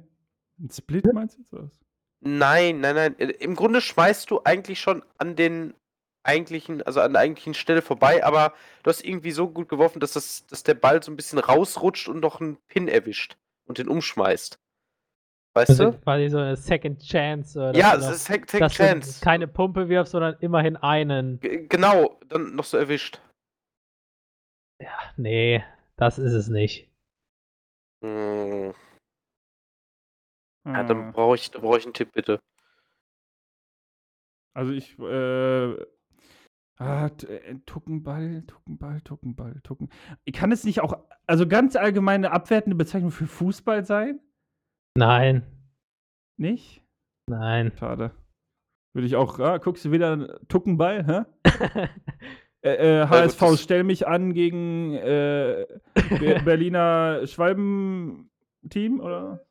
Ein 0.59 0.71
Split 0.71 1.07
meinst 1.13 1.37
du 1.37 1.41
jetzt? 1.43 1.53
was? 1.53 1.81
Nein, 2.25 2.81
nein, 2.81 2.95
nein. 2.95 3.19
Äh, 3.19 3.31
Im 3.41 3.57
Grunde 3.57 3.81
schmeißt 3.81 4.31
du 4.31 4.43
eigentlich 4.45 4.81
schon 4.81 5.03
an 5.19 5.35
den 5.37 5.75
eigentlichen, 6.25 6.83
also 6.83 7.01
an 7.01 7.15
der 7.15 7.23
eigentlichen 7.23 7.55
Stelle 7.55 7.83
vorbei, 7.83 8.25
aber 8.25 8.55
du 8.85 8.91
hast 8.91 9.05
irgendwie 9.05 9.33
so 9.33 9.49
gut 9.49 9.69
geworfen, 9.69 9.99
dass, 9.99 10.13
das, 10.13 10.47
dass 10.47 10.63
der 10.63 10.75
Ball 10.75 11.03
so 11.03 11.11
ein 11.11 11.17
bisschen 11.17 11.41
rausrutscht 11.41 12.09
und 12.09 12.21
noch 12.21 12.41
einen 12.41 12.59
Pin 12.69 12.87
erwischt 12.87 13.37
und 13.67 13.79
den 13.79 13.89
umschmeißt. 13.89 14.57
Weißt 15.55 15.71
Also 15.71 15.91
du? 15.91 15.99
quasi 15.99 16.29
so 16.29 16.39
eine 16.39 16.57
Second 16.57 17.03
Chance. 17.03 17.59
Oder 17.59 17.75
Ja, 17.77 17.97
du 17.97 18.09
ist 18.09 18.27
take 18.27 18.47
dass 18.61 18.73
Chance. 18.75 19.19
du 19.21 19.25
keine 19.25 19.49
Pumpe 19.49 19.89
wirfst, 19.89 20.13
sondern 20.13 20.37
immerhin 20.41 20.77
einen. 20.77 21.41
G- 21.41 21.67
Genau, 21.67 22.21
dann 22.29 22.55
noch 22.55 22.65
so 22.65 22.77
erwischt. 22.79 23.21
Ja, 24.81 24.97
nee, 25.17 25.63
das 25.97 26.19
ist 26.19 26.33
es 26.33 26.49
nicht. 26.49 26.89
Hm. 28.03 28.75
Ja, 30.65 30.85
dann 30.85 31.07
Hm. 31.07 31.13
brauche 31.13 31.35
ich, 31.37 31.51
dann 31.51 31.63
brauch 31.63 31.77
ich 31.77 31.85
einen 31.85 31.95
Tipp, 31.95 32.13
bitte. 32.13 32.41
Also 34.55 34.73
ich, 34.73 34.99
äh, 34.99 35.77
ah, 36.77 37.07
äh, 37.07 37.55
Tuckenball, 37.67 38.43
Tuckenball, 38.47 39.01
Tuckenball, 39.01 39.61
Tucken. 39.63 39.89
Kann 40.33 40.53
es 40.53 40.65
nicht 40.65 40.81
auch, 40.81 40.95
also 41.27 41.49
ganz 41.49 41.75
allgemeine 41.77 42.31
abwertende 42.33 42.77
Bezeichnung 42.77 43.11
für 43.11 43.27
Fußball 43.27 43.85
sein? 43.85 44.21
Nein, 44.97 45.43
Nicht? 46.37 46.85
nein. 47.29 47.73
Schade. 47.79 48.11
Würde 48.95 49.07
ich 49.07 49.17
auch, 49.17 49.39
ah, 49.39 49.57
guckst 49.57 49.85
du 49.87 49.91
wieder 49.93 50.39
Tuckenball, 50.49 51.07
hä? 51.07 51.25
Äh, 52.65 53.01
äh, 53.01 53.09
HSV, 53.09 53.41
das- 53.41 53.61
stell 53.61 53.83
mich 53.83 54.07
an 54.07 54.35
gegen 54.35 54.93
äh, 54.95 55.67
Be 56.21 56.39
Berliner 56.45 57.27
Schwalben-Team 57.27 59.01
oder? 59.01 59.45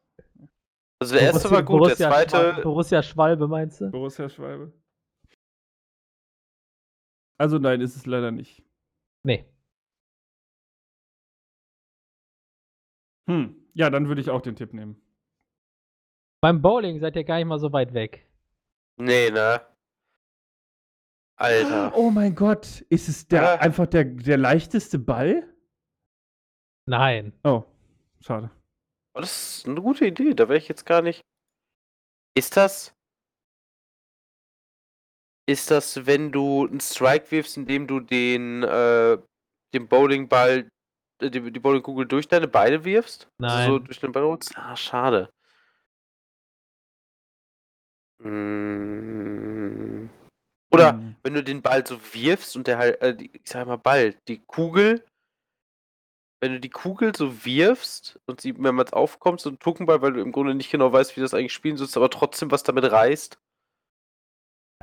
Also 1.02 1.16
der 1.16 1.24
erste 1.24 1.50
war 1.50 1.64
gut, 1.64 1.82
der 1.82 1.96
Borussia 1.96 2.08
Schwalbe, 2.12 2.30
zweite. 2.32 2.62
Borussia 2.62 3.02
Schwalbe 3.04 3.48
meinst 3.48 3.82
du? 3.82 3.90
Borussia 3.90 4.30
Schwalbe. 4.30 4.72
Also 7.40 7.58
nein, 7.58 7.82
ist 7.82 7.96
es 7.96 8.06
leider 8.06 8.30
nicht. 8.30 8.64
Nee. 9.26 9.46
Hm, 13.28 13.56
ja, 13.74 13.90
dann 13.90 14.08
würde 14.08 14.22
ich 14.22 14.30
auch 14.30 14.42
den 14.42 14.56
Tipp 14.56 14.74
nehmen. 14.74 15.02
Beim 16.44 16.62
Bowling 16.62 17.00
seid 17.00 17.16
ihr 17.16 17.24
gar 17.24 17.38
nicht 17.38 17.46
mal 17.48 17.60
so 17.60 17.72
weit 17.74 17.94
weg. 17.94 18.28
Nee, 18.98 19.32
ne? 19.32 19.62
Alter. 21.40 21.94
Oh 21.96 22.12
mein 22.12 22.36
Gott, 22.36 22.82
ist 22.90 23.10
es 23.10 23.28
der 23.28 23.54
Ah. 23.54 23.56
einfach 23.56 23.88
der, 23.88 24.06
der 24.06 24.38
leichteste 24.38 25.00
Ball? 25.00 25.52
Nein. 26.88 27.34
Oh, 27.44 27.64
schade. 28.20 28.52
Oh, 29.14 29.20
das 29.20 29.58
ist 29.58 29.68
eine 29.68 29.82
gute 29.82 30.06
Idee, 30.06 30.34
da 30.34 30.48
wäre 30.48 30.58
ich 30.58 30.68
jetzt 30.70 30.86
gar 30.86 31.02
nicht. 31.02 31.22
Ist 32.38 32.56
das. 32.56 32.94
Ist 35.50 35.70
das, 35.70 36.06
wenn 36.06 36.32
du 36.32 36.66
einen 36.68 36.80
Strike 36.80 37.30
wirfst, 37.32 37.58
indem 37.58 37.88
du 37.88 38.00
den, 38.00 38.64
äh, 38.64 39.18
den 39.74 39.88
Bowlingball, 39.90 40.70
äh, 41.22 41.30
die, 41.30 41.52
die 41.52 41.60
Bowlingkugel 41.60 42.06
durch 42.06 42.28
deine 42.28 42.48
Beine 42.48 42.86
wirfst? 42.86 43.28
Also 43.42 43.58
so 43.58 43.78
Nein. 43.78 43.86
durch 43.86 44.00
den 44.00 44.12
Ball 44.14 44.24
holst? 44.24 44.56
Ah, 44.56 44.76
schade. 44.78 45.30
Mm. 48.20 50.10
Oder 50.72 50.94
Hm. 50.94 51.16
wenn 51.24 51.34
du 51.34 51.44
den 51.44 51.62
Ball 51.62 51.86
so 51.86 52.00
wirfst 52.14 52.56
und 52.56 52.68
der 52.68 52.78
halt, 52.78 53.02
äh, 53.02 53.14
die, 53.16 53.30
ich 53.34 53.42
sag 53.46 53.68
mal 53.68 53.76
Ball, 53.78 54.16
die 54.28 54.40
Kugel, 54.40 55.04
wenn 56.42 56.54
du 56.54 56.60
die 56.60 56.70
Kugel 56.70 57.16
so 57.16 57.46
wirfst 57.46 58.20
und 58.26 58.42
sie 58.42 58.54
mehrmals 58.54 58.94
aufkommt, 58.94 59.40
so 59.40 59.50
ein 59.50 59.60
Tuckenball, 59.60 60.02
weil 60.02 60.14
du 60.14 60.22
im 60.22 60.32
Grunde 60.32 60.56
nicht 60.56 60.72
genau 60.72 60.92
weißt, 60.92 61.16
wie 61.16 61.22
das 61.22 61.36
eigentlich 61.36 61.54
spielen 61.54 61.78
sollst, 61.78 61.96
aber 61.96 62.10
trotzdem 62.10 62.52
was 62.52 62.64
damit 62.64 62.92
reißt. 62.92 63.40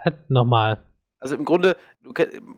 Halt 0.00 0.30
Nochmal. 0.30 0.84
Also 1.20 1.34
im 1.34 1.44
Grunde, 1.44 1.76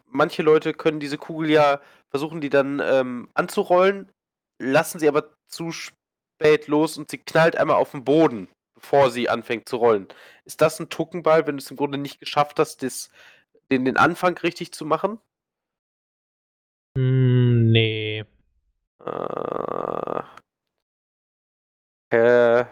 manche 0.04 0.42
Leute 0.42 0.74
können 0.74 1.00
diese 1.00 1.16
Kugel 1.16 1.50
ja 1.50 1.80
versuchen, 2.10 2.42
die 2.42 2.50
dann 2.50 2.78
ähm, 2.84 3.30
anzurollen, 3.32 4.12
lassen 4.58 4.98
sie 4.98 5.08
aber 5.08 5.34
zu 5.46 5.72
spät 5.72 6.66
los 6.66 6.98
und 6.98 7.10
sie 7.10 7.16
knallt 7.16 7.56
einmal 7.56 7.76
auf 7.76 7.92
den 7.92 8.04
Boden, 8.04 8.48
bevor 8.74 9.10
sie 9.10 9.30
anfängt 9.30 9.66
zu 9.66 9.78
rollen. 9.78 10.08
Ist 10.44 10.60
das 10.60 10.78
ein 10.78 10.90
Tuckenball, 10.90 11.46
wenn 11.46 11.56
du 11.56 11.62
es 11.62 11.70
im 11.70 11.78
Grunde 11.78 11.96
nicht 11.96 12.20
geschafft 12.20 12.58
hast, 12.58 12.82
das, 12.82 13.10
den, 13.70 13.86
den 13.86 13.96
Anfang 13.96 14.36
richtig 14.36 14.72
zu 14.72 14.84
machen? 14.84 15.18
Hm, 16.98 17.70
nee. 17.70 18.26
Äh, 19.04 20.22
äh, 22.12 22.64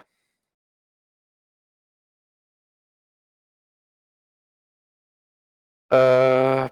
äh, 5.90 6.68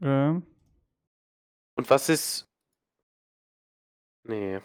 Ähm, 0.00 0.42
und 1.76 1.90
was 1.90 2.08
ist. 2.08 2.46
Nee. 4.24 4.60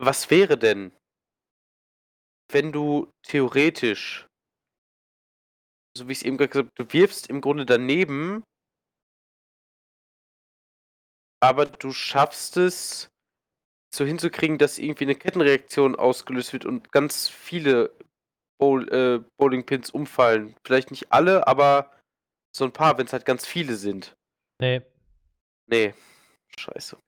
Was 0.00 0.30
wäre 0.30 0.56
denn, 0.56 0.92
wenn 2.50 2.72
du 2.72 3.12
theoretisch, 3.22 4.26
so 5.96 6.08
wie 6.08 6.12
ich 6.12 6.18
es 6.18 6.24
eben 6.24 6.36
gerade 6.36 6.48
gesagt 6.50 6.68
habe, 6.68 6.84
du 6.84 6.92
wirfst 6.92 7.28
im 7.28 7.40
Grunde 7.40 7.66
daneben, 7.66 8.44
aber 11.40 11.66
du 11.66 11.92
schaffst 11.92 12.56
es 12.56 13.10
so 13.94 14.04
hinzukriegen, 14.04 14.58
dass 14.58 14.78
irgendwie 14.78 15.04
eine 15.04 15.14
Kettenreaktion 15.14 15.96
ausgelöst 15.96 16.52
wird 16.52 16.64
und 16.64 16.92
ganz 16.92 17.28
viele 17.28 17.96
Bowl 18.58 18.88
äh, 18.92 19.24
Bowlingpins 19.38 19.90
umfallen. 19.90 20.54
Vielleicht 20.64 20.90
nicht 20.90 21.12
alle, 21.12 21.46
aber 21.46 21.92
so 22.54 22.64
ein 22.64 22.72
paar, 22.72 22.98
wenn 22.98 23.06
es 23.06 23.12
halt 23.12 23.24
ganz 23.24 23.46
viele 23.46 23.76
sind. 23.76 24.16
Nee. 24.60 24.82
Nee. 25.66 25.94
Scheiße. 26.58 26.98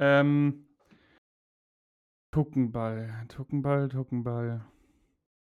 Ähm. 0.00 0.66
Tuckenball, 2.32 3.26
Tuckenball, 3.28 3.88
Tuckenball. 3.88 4.64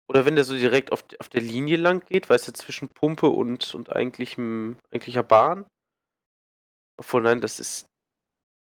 Oder 0.10 0.26
wenn 0.26 0.36
der 0.36 0.44
so 0.46 0.54
direkt 0.56 0.92
auf, 0.92 1.04
auf 1.20 1.28
der 1.28 1.42
Linie 1.42 1.76
lang 1.78 2.06
geht, 2.06 2.30
weißt 2.30 2.48
du, 2.48 2.54
zwischen 2.54 2.88
Pumpe 2.88 3.28
und, 3.28 3.74
und 3.76 3.92
eigentlichem, 3.92 4.78
eigentlicher 4.92 5.24
Bahn. 5.24 5.66
Obwohl, 6.98 7.24
nein, 7.24 7.42
das 7.42 7.60
ist, 7.60 7.88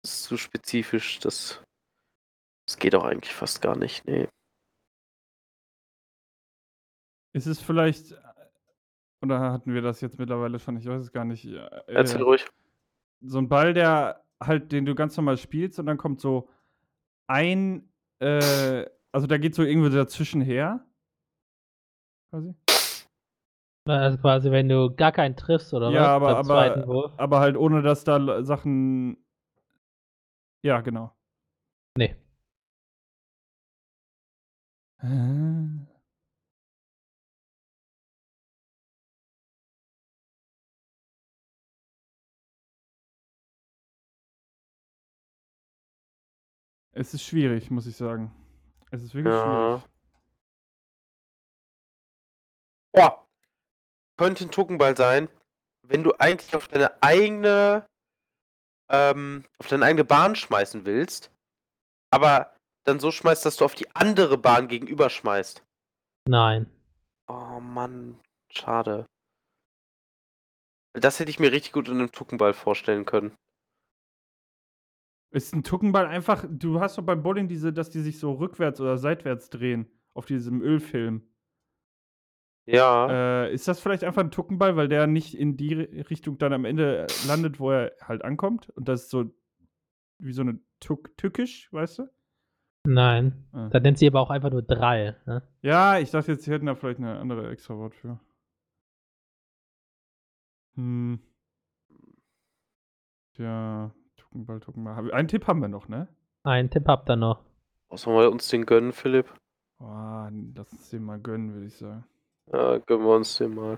das 0.04 0.14
ist 0.14 0.24
zu 0.24 0.38
spezifisch. 0.38 1.20
Das, 1.20 1.62
das 2.68 2.78
geht 2.78 2.96
auch 2.96 3.04
eigentlich 3.04 3.34
fast 3.34 3.62
gar 3.62 3.76
nicht. 3.78 4.06
Nee. 4.06 4.30
Ist 7.36 7.48
es 7.48 7.60
vielleicht. 7.60 8.16
Oder 9.22 9.40
hatten 9.40 9.74
wir 9.74 9.82
das 9.82 10.02
jetzt 10.02 10.20
mittlerweile 10.20 10.60
schon? 10.60 10.78
Ich 10.78 10.86
weiß 10.86 11.02
es 11.02 11.12
gar 11.12 11.26
nicht. 11.26 11.46
äh, 11.46 11.68
Erzähl 11.88 12.22
ruhig. 12.22 12.46
so 13.22 13.40
ein 13.40 13.50
Ball, 13.50 13.74
der 13.74 14.23
halt, 14.48 14.72
den 14.72 14.86
du 14.86 14.96
ganz 14.96 15.16
normal 15.18 15.38
spielst 15.38 15.80
und 15.80 15.86
dann 15.86 15.98
kommt 15.98 16.20
so 16.22 16.50
ein, 17.28 17.90
äh, 18.20 18.86
also 19.12 19.28
da 19.28 19.38
geht 19.38 19.56
so 19.56 19.64
irgendwo 19.64 19.90
dazwischen 19.90 20.42
her. 20.42 20.86
Quasi. 22.32 22.56
Also 23.86 24.18
quasi, 24.18 24.50
wenn 24.52 24.70
du 24.70 24.96
gar 24.96 25.12
keinen 25.12 25.36
triffst 25.36 25.74
oder 25.74 25.90
Ja, 25.92 26.02
was? 26.02 26.08
aber- 26.10 26.30
aber- 26.38 26.44
zweiten 26.46 26.88
Wurf. 26.88 27.12
Aber 27.18 27.40
halt 27.42 27.58
ohne, 27.58 27.82
dass 27.82 28.04
da 28.04 28.44
Sachen. 28.44 29.18
Ja, 30.66 30.80
genau. 30.82 31.14
Nee. 31.98 32.16
Hä? 35.02 35.86
Es 46.94 47.14
ist 47.14 47.24
schwierig, 47.24 47.72
muss 47.72 47.88
ich 47.88 47.96
sagen. 47.96 48.32
Es 48.92 49.02
ist 49.02 49.14
wirklich 49.16 49.34
Ja. 49.34 49.42
schwierig. 49.42 49.90
Boah. 52.92 53.28
Könnte 54.18 54.46
ein 54.46 54.52
Tuckenball 54.52 54.96
sein, 54.96 55.28
wenn 55.82 56.04
du 56.04 56.14
eigentlich 56.20 56.56
auf 56.56 56.68
deine 56.68 57.02
eigene, 57.02 57.86
ähm, 58.90 59.44
auf 59.58 59.68
deine 59.68 59.86
eigene 59.86 60.04
Bahn 60.06 60.36
schmeißen 60.36 60.86
willst, 60.86 61.32
aber 62.12 62.56
dann 62.84 63.00
so 63.00 63.10
schmeißt, 63.12 63.44
dass 63.46 63.56
du 63.56 63.66
auf 63.66 63.74
die 63.74 63.90
andere 63.96 64.38
Bahn 64.38 64.68
gegenüber 64.68 65.10
schmeißt. 65.10 65.64
Nein. 66.28 66.70
Oh 67.28 67.60
Mann, 67.60 68.20
schade. 68.52 69.08
Das 70.94 71.20
hätte 71.20 71.32
ich 71.32 71.40
mir 71.40 71.52
richtig 71.52 71.72
gut 71.72 71.88
in 71.88 71.96
einem 71.96 72.12
Tuckenball 72.12 72.54
vorstellen 72.54 73.06
können. 73.06 73.36
Ist 75.34 75.54
ein 75.56 75.64
Tuckenball 75.64 76.06
einfach, 76.06 76.46
du 76.48 76.80
hast 76.80 76.98
doch 76.98 77.04
beim 77.04 77.24
Bowling 77.24 77.48
diese, 77.48 77.74
dass 77.74 77.90
die 77.90 78.02
sich 78.02 78.20
so 78.20 78.34
rückwärts 78.34 78.80
oder 78.80 79.00
seitwärts 79.00 79.50
drehen 79.50 79.88
auf 80.14 80.28
diesem 80.28 80.62
Ölfilm. 80.62 81.24
Ja. 82.66 83.10
Äh, 83.46 83.54
ist 83.54 83.68
das 83.68 83.80
vielleicht 83.80 84.04
einfach 84.04 84.22
ein 84.22 84.30
Tuckenball, 84.32 84.76
weil 84.76 84.88
der 84.88 85.08
nicht 85.08 85.36
in 85.38 85.58
die 85.58 85.76
Ri- 85.76 86.10
Richtung 86.10 86.38
dann 86.38 86.54
am 86.54 86.66
Ende 86.66 87.08
äh, 87.08 87.28
landet, 87.28 87.60
wo 87.60 87.72
er 87.72 87.94
halt 88.02 88.24
ankommt? 88.24 88.70
Und 88.70 88.88
das 88.88 89.04
ist 89.06 89.10
so 89.10 89.26
wie 90.20 90.34
so 90.34 90.44
eine 90.44 90.60
Tuck 90.80 91.18
Tückisch, 91.18 91.74
weißt 91.74 92.00
du? 92.00 92.10
Nein. 92.86 93.48
Ah. 93.54 93.70
Da 93.70 93.80
nennt 93.80 93.98
sie 93.98 94.08
aber 94.08 94.22
auch 94.22 94.30
einfach 94.30 94.52
nur 94.52 94.62
drei. 94.62 95.16
Ne? 95.26 95.42
Ja, 95.62 95.98
ich 95.98 96.12
dachte 96.12 96.34
jetzt, 96.34 96.44
sie 96.44 96.52
hätten 96.52 96.68
da 96.68 96.76
vielleicht 96.76 97.00
eine 97.00 97.18
andere 97.18 97.50
extra 97.50 97.76
Wort 97.76 97.96
für. 97.96 98.20
Hm. 100.76 101.20
Tja, 103.34 103.92
Tuckenball, 104.34 104.60
Tuckenball. 104.60 104.96
Hab- 104.96 105.14
Einen 105.14 105.28
Tipp 105.28 105.46
haben 105.48 105.62
wir 105.62 105.68
noch, 105.68 105.88
ne? 105.88 106.08
Einen 106.44 106.70
Tipp 106.72 106.88
habt 106.88 107.08
ihr 107.10 107.16
noch. 107.16 107.44
Sollen 107.94 108.18
wir 108.18 108.32
uns 108.32 108.48
den 108.48 108.66
gönnen, 108.66 108.92
Philipp? 108.92 109.32
Boah, 109.78 110.32
lass 110.56 110.72
uns 110.72 110.90
den 110.90 111.04
mal 111.04 111.20
gönnen, 111.20 111.54
würde 111.54 111.68
ich 111.68 111.78
sagen. 111.78 112.04
Ja, 112.52 112.80
gönnen 112.80 113.06
wir 113.06 113.16
uns 113.16 113.38
den 113.38 113.54
mal. 113.54 113.78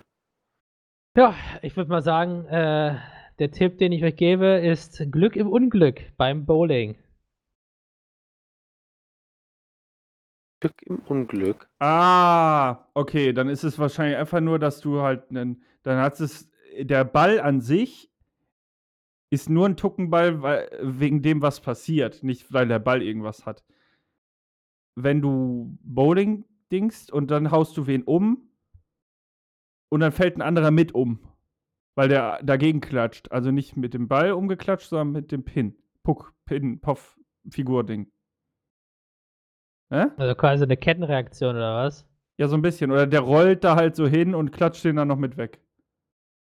Ja, 1.18 1.36
ich 1.61 1.76
würde 1.76 1.90
mal 1.90 2.02
sagen, 2.02 2.45
äh, 2.45 2.98
der 3.40 3.52
Tipp, 3.52 3.77
den 3.80 3.91
ich 3.91 4.03
euch 4.06 4.15
gebe, 4.15 4.45
ist 4.45 5.03
Glück 5.11 5.36
im 5.36 5.48
Unglück 5.49 6.15
beim 6.15 6.45
Bowling. 6.45 6.98
Glück 10.61 10.82
im 10.84 10.99
Unglück. 10.99 11.68
Ah, 11.80 12.86
okay, 12.94 13.34
dann 13.34 13.49
ist 13.49 13.64
es 13.65 13.77
wahrscheinlich 13.77 14.18
einfach 14.18 14.40
nur, 14.40 14.57
dass 14.57 14.80
du 14.80 15.02
halt 15.02 15.30
einen, 15.30 15.64
dann 15.84 15.99
hat 15.99 16.19
es, 16.22 16.49
der 16.80 17.03
Ball 17.03 17.41
an 17.41 17.60
sich 17.60 18.10
ist 19.31 19.49
nur 19.49 19.68
ein 19.68 19.77
Tuckenball 19.77 20.41
weil, 20.41 20.69
wegen 20.81 21.22
dem, 21.22 21.41
was 21.41 21.60
passiert, 21.60 22.23
nicht 22.23 22.53
weil 22.53 22.68
der 22.68 22.80
Ball 22.80 23.02
irgendwas 23.02 23.45
hat. 23.45 23.64
Wenn 24.95 25.22
du 25.22 25.77
Bowling 25.81 26.45
dingst 26.72 27.11
und 27.11 27.31
dann 27.31 27.52
haust 27.52 27.76
du 27.77 27.88
wen 27.88 28.03
um 28.03 28.49
und 29.89 29.99
dann 29.99 30.11
fällt 30.11 30.38
ein 30.38 30.41
anderer 30.41 30.72
mit 30.72 30.93
um, 30.93 31.19
weil 31.95 32.07
der 32.07 32.41
dagegen 32.43 32.81
klatscht. 32.81 33.31
Also 33.31 33.52
nicht 33.52 33.76
mit 33.76 33.93
dem 33.93 34.07
Ball 34.07 34.31
umgeklatscht, 34.31 34.89
sondern 34.89 35.11
mit 35.11 35.31
dem 35.31 35.43
Pin. 35.43 35.76
Puck, 36.03 36.34
Pin, 36.45 36.80
Poff, 36.80 37.19
Figur-Ding. 37.49 38.11
Hä? 39.91 40.06
Also 40.18 40.35
quasi 40.35 40.64
eine 40.64 40.77
Kettenreaktion 40.77 41.56
oder 41.56 41.76
was? 41.76 42.07
Ja, 42.38 42.47
so 42.47 42.56
ein 42.56 42.61
bisschen. 42.61 42.91
Oder 42.91 43.07
der 43.07 43.22
rollt 43.22 43.64
da 43.64 43.76
halt 43.76 43.95
so 43.95 44.07
hin 44.07 44.35
und 44.35 44.52
klatscht 44.52 44.84
den 44.84 44.95
dann 44.95 45.07
noch 45.07 45.18
mit 45.18 45.38
weg. 45.38 45.61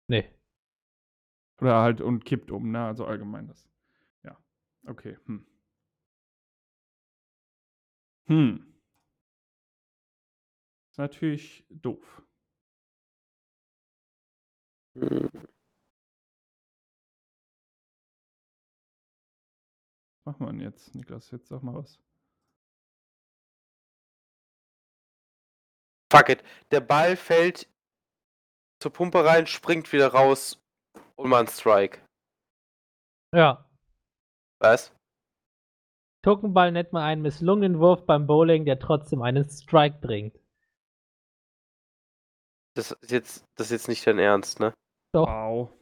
Nee. 0.09 0.25
Oder 1.61 1.81
halt 1.81 2.01
und 2.01 2.25
kippt 2.25 2.51
um, 2.51 2.71
ne? 2.71 2.85
Also 2.85 3.07
allgemein 3.07 3.47
das. 3.49 3.67
Ja. 4.25 4.37
Okay. 4.87 5.17
Hm. 5.27 5.47
Hm. 8.27 8.75
Ist 10.91 10.99
natürlich 10.99 11.65
doof. 11.71 12.23
Was 14.95 15.11
macht 20.25 20.41
man 20.41 20.61
jetzt, 20.61 20.95
Niklas? 20.95 21.31
Jetzt 21.31 21.49
sag 21.49 21.63
mal 21.63 21.75
was. 21.75 21.99
Fuck 26.11 26.31
it. 26.31 26.43
Der 26.71 26.81
Ball 26.81 27.17
fällt 27.17 27.69
zur 28.81 28.93
Pumpe 28.93 29.25
rein, 29.25 29.47
springt 29.47 29.93
wieder 29.93 30.09
raus 30.09 30.66
und 31.17 31.29
mal 31.29 31.41
ein 31.41 31.49
Strike. 31.49 32.01
Ja. 33.35 33.69
Was? 34.61 34.95
Tuckenball 36.23 36.73
nennt 36.73 36.93
man 36.93 37.03
einen 37.03 37.23
misslungenen 37.23 37.79
Wurf 37.79 38.05
beim 38.07 38.27
Bowling, 38.27 38.65
der 38.65 38.79
trotzdem 38.79 39.23
einen 39.23 39.49
Strike 39.49 39.99
bringt. 40.01 40.39
Das 42.75 42.91
ist 42.93 43.11
jetzt, 43.11 43.45
das 43.57 43.69
ist 43.69 43.73
jetzt 43.73 43.89
nicht 43.89 44.07
dein 44.07 44.19
Ernst, 44.19 44.61
ne? 44.61 44.75
Doch. 45.13 45.27
Wow. 45.27 45.73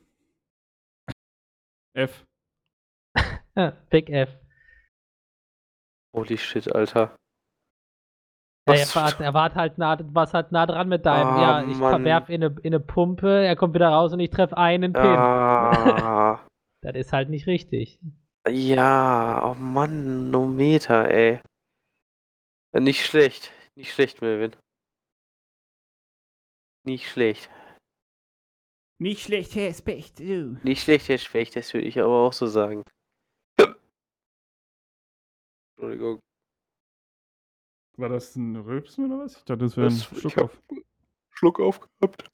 F. 1.95 2.27
Big 3.91 4.11
F. 4.11 4.39
Holy 6.15 6.39
shit, 6.39 6.73
Alter. 6.73 7.17
Was 8.67 8.95
er, 8.95 9.03
war, 9.03 9.21
er 9.21 9.35
war 9.35 9.55
halt 9.55 9.77
nah, 9.77 9.99
was 10.15 10.33
halt 10.33 10.51
nah 10.51 10.65
dran 10.65 10.89
mit 10.89 11.05
deinem. 11.05 11.29
Ah, 11.29 11.43
ja, 11.63 11.69
ich 11.71 11.77
Mann. 11.77 12.03
werf 12.05 12.29
in 12.31 12.43
eine, 12.43 12.57
in 12.63 12.75
eine 12.75 12.81
Pumpe, 12.81 13.45
er 13.45 13.57
kommt 13.57 13.75
wieder 13.75 13.89
raus 13.91 14.13
und 14.15 14.21
ich 14.21 14.31
treffe 14.31 14.57
einen 14.57 14.93
Pin. 14.93 15.03
Ah, 15.03 16.41
Das 16.83 16.95
ist 16.97 17.13
halt 17.13 17.29
nicht 17.31 17.47
richtig. 17.47 17.99
ja, 18.49 19.43
oh 19.45 19.55
Mann, 19.55 20.31
no 20.31 20.47
Meter, 20.47 21.11
ey. 21.11 21.41
Nicht 22.73 23.05
schlecht. 23.07 23.53
Nicht 23.77 23.93
schlecht, 23.93 24.21
Melvin. 24.21 24.55
Nicht 26.87 27.09
schlecht. 27.09 27.51
Nicht 29.01 29.23
schlecht, 29.23 29.55
Herr 29.55 29.73
Specht. 29.75 30.19
du. 30.21 30.59
Nicht 30.63 30.83
schlecht, 30.83 31.09
Herr 31.09 31.19
Specht, 31.19 31.57
das 31.57 31.73
würde 31.75 31.87
ich 31.87 31.99
aber 32.01 32.27
auch 32.27 32.33
so 32.33 32.47
sagen. 32.47 32.83
Entschuldigung. 35.77 36.21
War 37.97 38.09
das 38.09 38.35
ein 38.37 38.57
Rülpsen 38.57 39.11
oder 39.13 39.25
was? 39.25 39.37
Ich 39.37 39.45
dachte, 39.45 39.65
das 39.65 39.77
wäre 39.77 39.87
ein 39.89 39.95
Das- 39.99 40.13
ich 40.13 40.19
Schluck 40.21 40.39
auf. 40.39 40.63
Schluck 41.31 41.61
aufgehabt. 41.61 42.31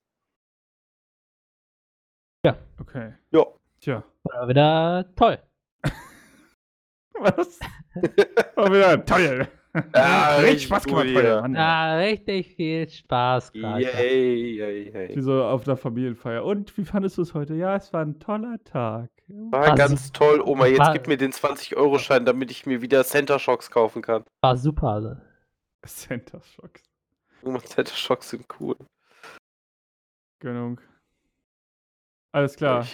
Okay. 2.79 3.13
Ja. 3.31 3.47
Tja. 3.81 4.03
War 4.25 4.49
wieder 4.49 5.07
toll. 5.15 5.39
Was? 7.21 7.61
War 8.57 8.73
wieder 8.73 9.05
toll. 9.05 9.47
Ja, 9.95 10.29
Richtig 10.37 10.47
richtig 10.51 10.63
Spaß 10.65 10.85
gemacht 10.85 11.07
heute. 11.15 11.41
Mann. 11.43 11.55
Ja, 11.55 11.97
richtig 11.99 12.57
viel 12.57 12.89
Spaß 12.89 13.53
gerade. 13.53 13.83
Yay, 13.85 14.57
yay, 14.57 14.87
Wie 15.11 15.13
yay. 15.15 15.21
so 15.21 15.45
auf 15.45 15.63
der 15.65 15.77
Familienfeier. 15.77 16.45
Und 16.45 16.77
wie 16.77 16.85
fandest 16.85 17.19
du 17.19 17.23
es 17.23 17.35
heute? 17.35 17.55
Ja, 17.55 17.77
es 17.77 17.93
war 17.93 18.01
ein 18.03 18.19
toller 18.19 18.59
Tag. 18.65 19.11
War 19.29 19.69
War 19.69 19.75
ganz 19.77 20.11
toll, 20.11 20.41
Oma. 20.41 20.67
Jetzt 20.67 20.79
war- 20.81 20.93
gib 20.95 21.07
mir 21.07 21.17
den 21.19 21.33
20-Euro-Schein, 21.33 22.25
damit 22.25 22.51
ich 22.51 22.67
mir 22.67 22.81
wieder 22.83 23.05
Center 23.05 23.39
Shocks 23.39 23.71
kaufen 23.71 24.03
kann. 24.03 24.25
War 24.43 24.57
super. 24.57 25.21
Center 25.87 26.41
Shocks. 26.43 26.83
Irgendwann 27.43 27.65
Center 27.67 27.95
Shocks 27.95 28.31
sind 28.31 28.47
cool. 28.61 28.77
Gönnung. 30.41 30.81
Alles 32.33 32.57
klar. 32.57 32.87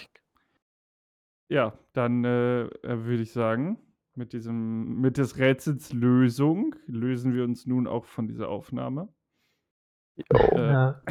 Ja, 1.48 1.78
dann 1.92 2.24
äh, 2.24 2.68
würde 2.82 3.22
ich 3.22 3.32
sagen, 3.32 3.78
mit 4.14 4.32
diesem, 4.32 5.00
mit 5.00 5.18
des 5.18 5.36
Rätsels 5.38 5.92
Lösung 5.92 6.74
lösen 6.86 7.34
wir 7.34 7.44
uns 7.44 7.66
nun 7.66 7.86
auch 7.86 8.04
von 8.04 8.26
dieser 8.26 8.48
Aufnahme. 8.48 9.08
jo. 10.16 10.24
Äh, 10.38 10.72
Ja. 10.72 11.02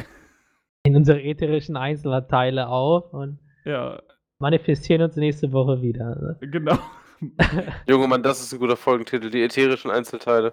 In 0.84 0.94
unsere 0.94 1.20
ätherischen 1.22 1.76
Einzelteile 1.76 2.68
auf 2.68 3.12
und 3.12 3.40
Ja, 3.64 4.00
manifestieren 4.38 5.02
uns 5.02 5.16
nächste 5.16 5.50
Woche 5.52 5.82
wieder. 5.82 6.14
ne? 6.40 6.48
genau. 6.48 6.78
Junge 7.88 8.06
Mann, 8.08 8.22
das 8.22 8.40
ist 8.40 8.52
ein 8.52 8.60
guter 8.60 8.76
Folgentitel. 8.76 9.30
Die 9.30 9.42
ätherischen 9.42 9.90
Einzelteile. 9.90 10.52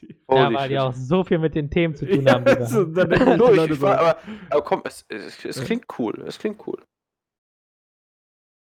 Die- 0.00 0.16
Ja, 0.30 0.52
weil 0.52 0.68
die 0.68 0.78
auch 0.78 0.94
so 0.94 1.22
viel 1.24 1.38
mit 1.38 1.54
den 1.54 1.70
Themen 1.70 1.94
zu 1.94 2.06
tun 2.06 2.22
Ja, 2.26 2.34
haben. 2.34 2.46
wir 2.46 2.66
so, 2.66 2.84
dann 2.84 3.10
die 3.68 3.72
ich, 3.74 3.80
war, 3.80 3.98
aber, 3.98 4.18
aber 4.50 4.62
komm, 4.62 4.82
es, 4.84 5.04
es, 5.08 5.44
es 5.44 5.56
Ja. 5.58 5.64
klingt 5.64 5.86
cool. 5.98 6.22
Es 6.26 6.38
klingt 6.38 6.66
cool. 6.66 6.82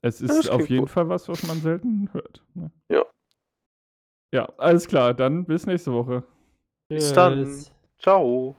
Es 0.02 0.20
ist 0.22 0.48
auf 0.50 0.68
jeden 0.70 0.82
gut. 0.82 0.90
Fall 0.90 1.08
was, 1.08 1.28
was 1.28 1.42
man 1.46 1.60
selten 1.60 2.08
hört. 2.12 2.42
Ne? 2.54 2.70
Ja. 2.90 3.04
Ja, 4.34 4.44
alles 4.56 4.86
klar. 4.88 5.12
Dann 5.12 5.44
bis 5.44 5.66
nächste 5.66 5.92
Woche. 5.92 6.22
Bis 6.88 7.12
dann. 7.12 7.64
Ciao. 7.98 8.56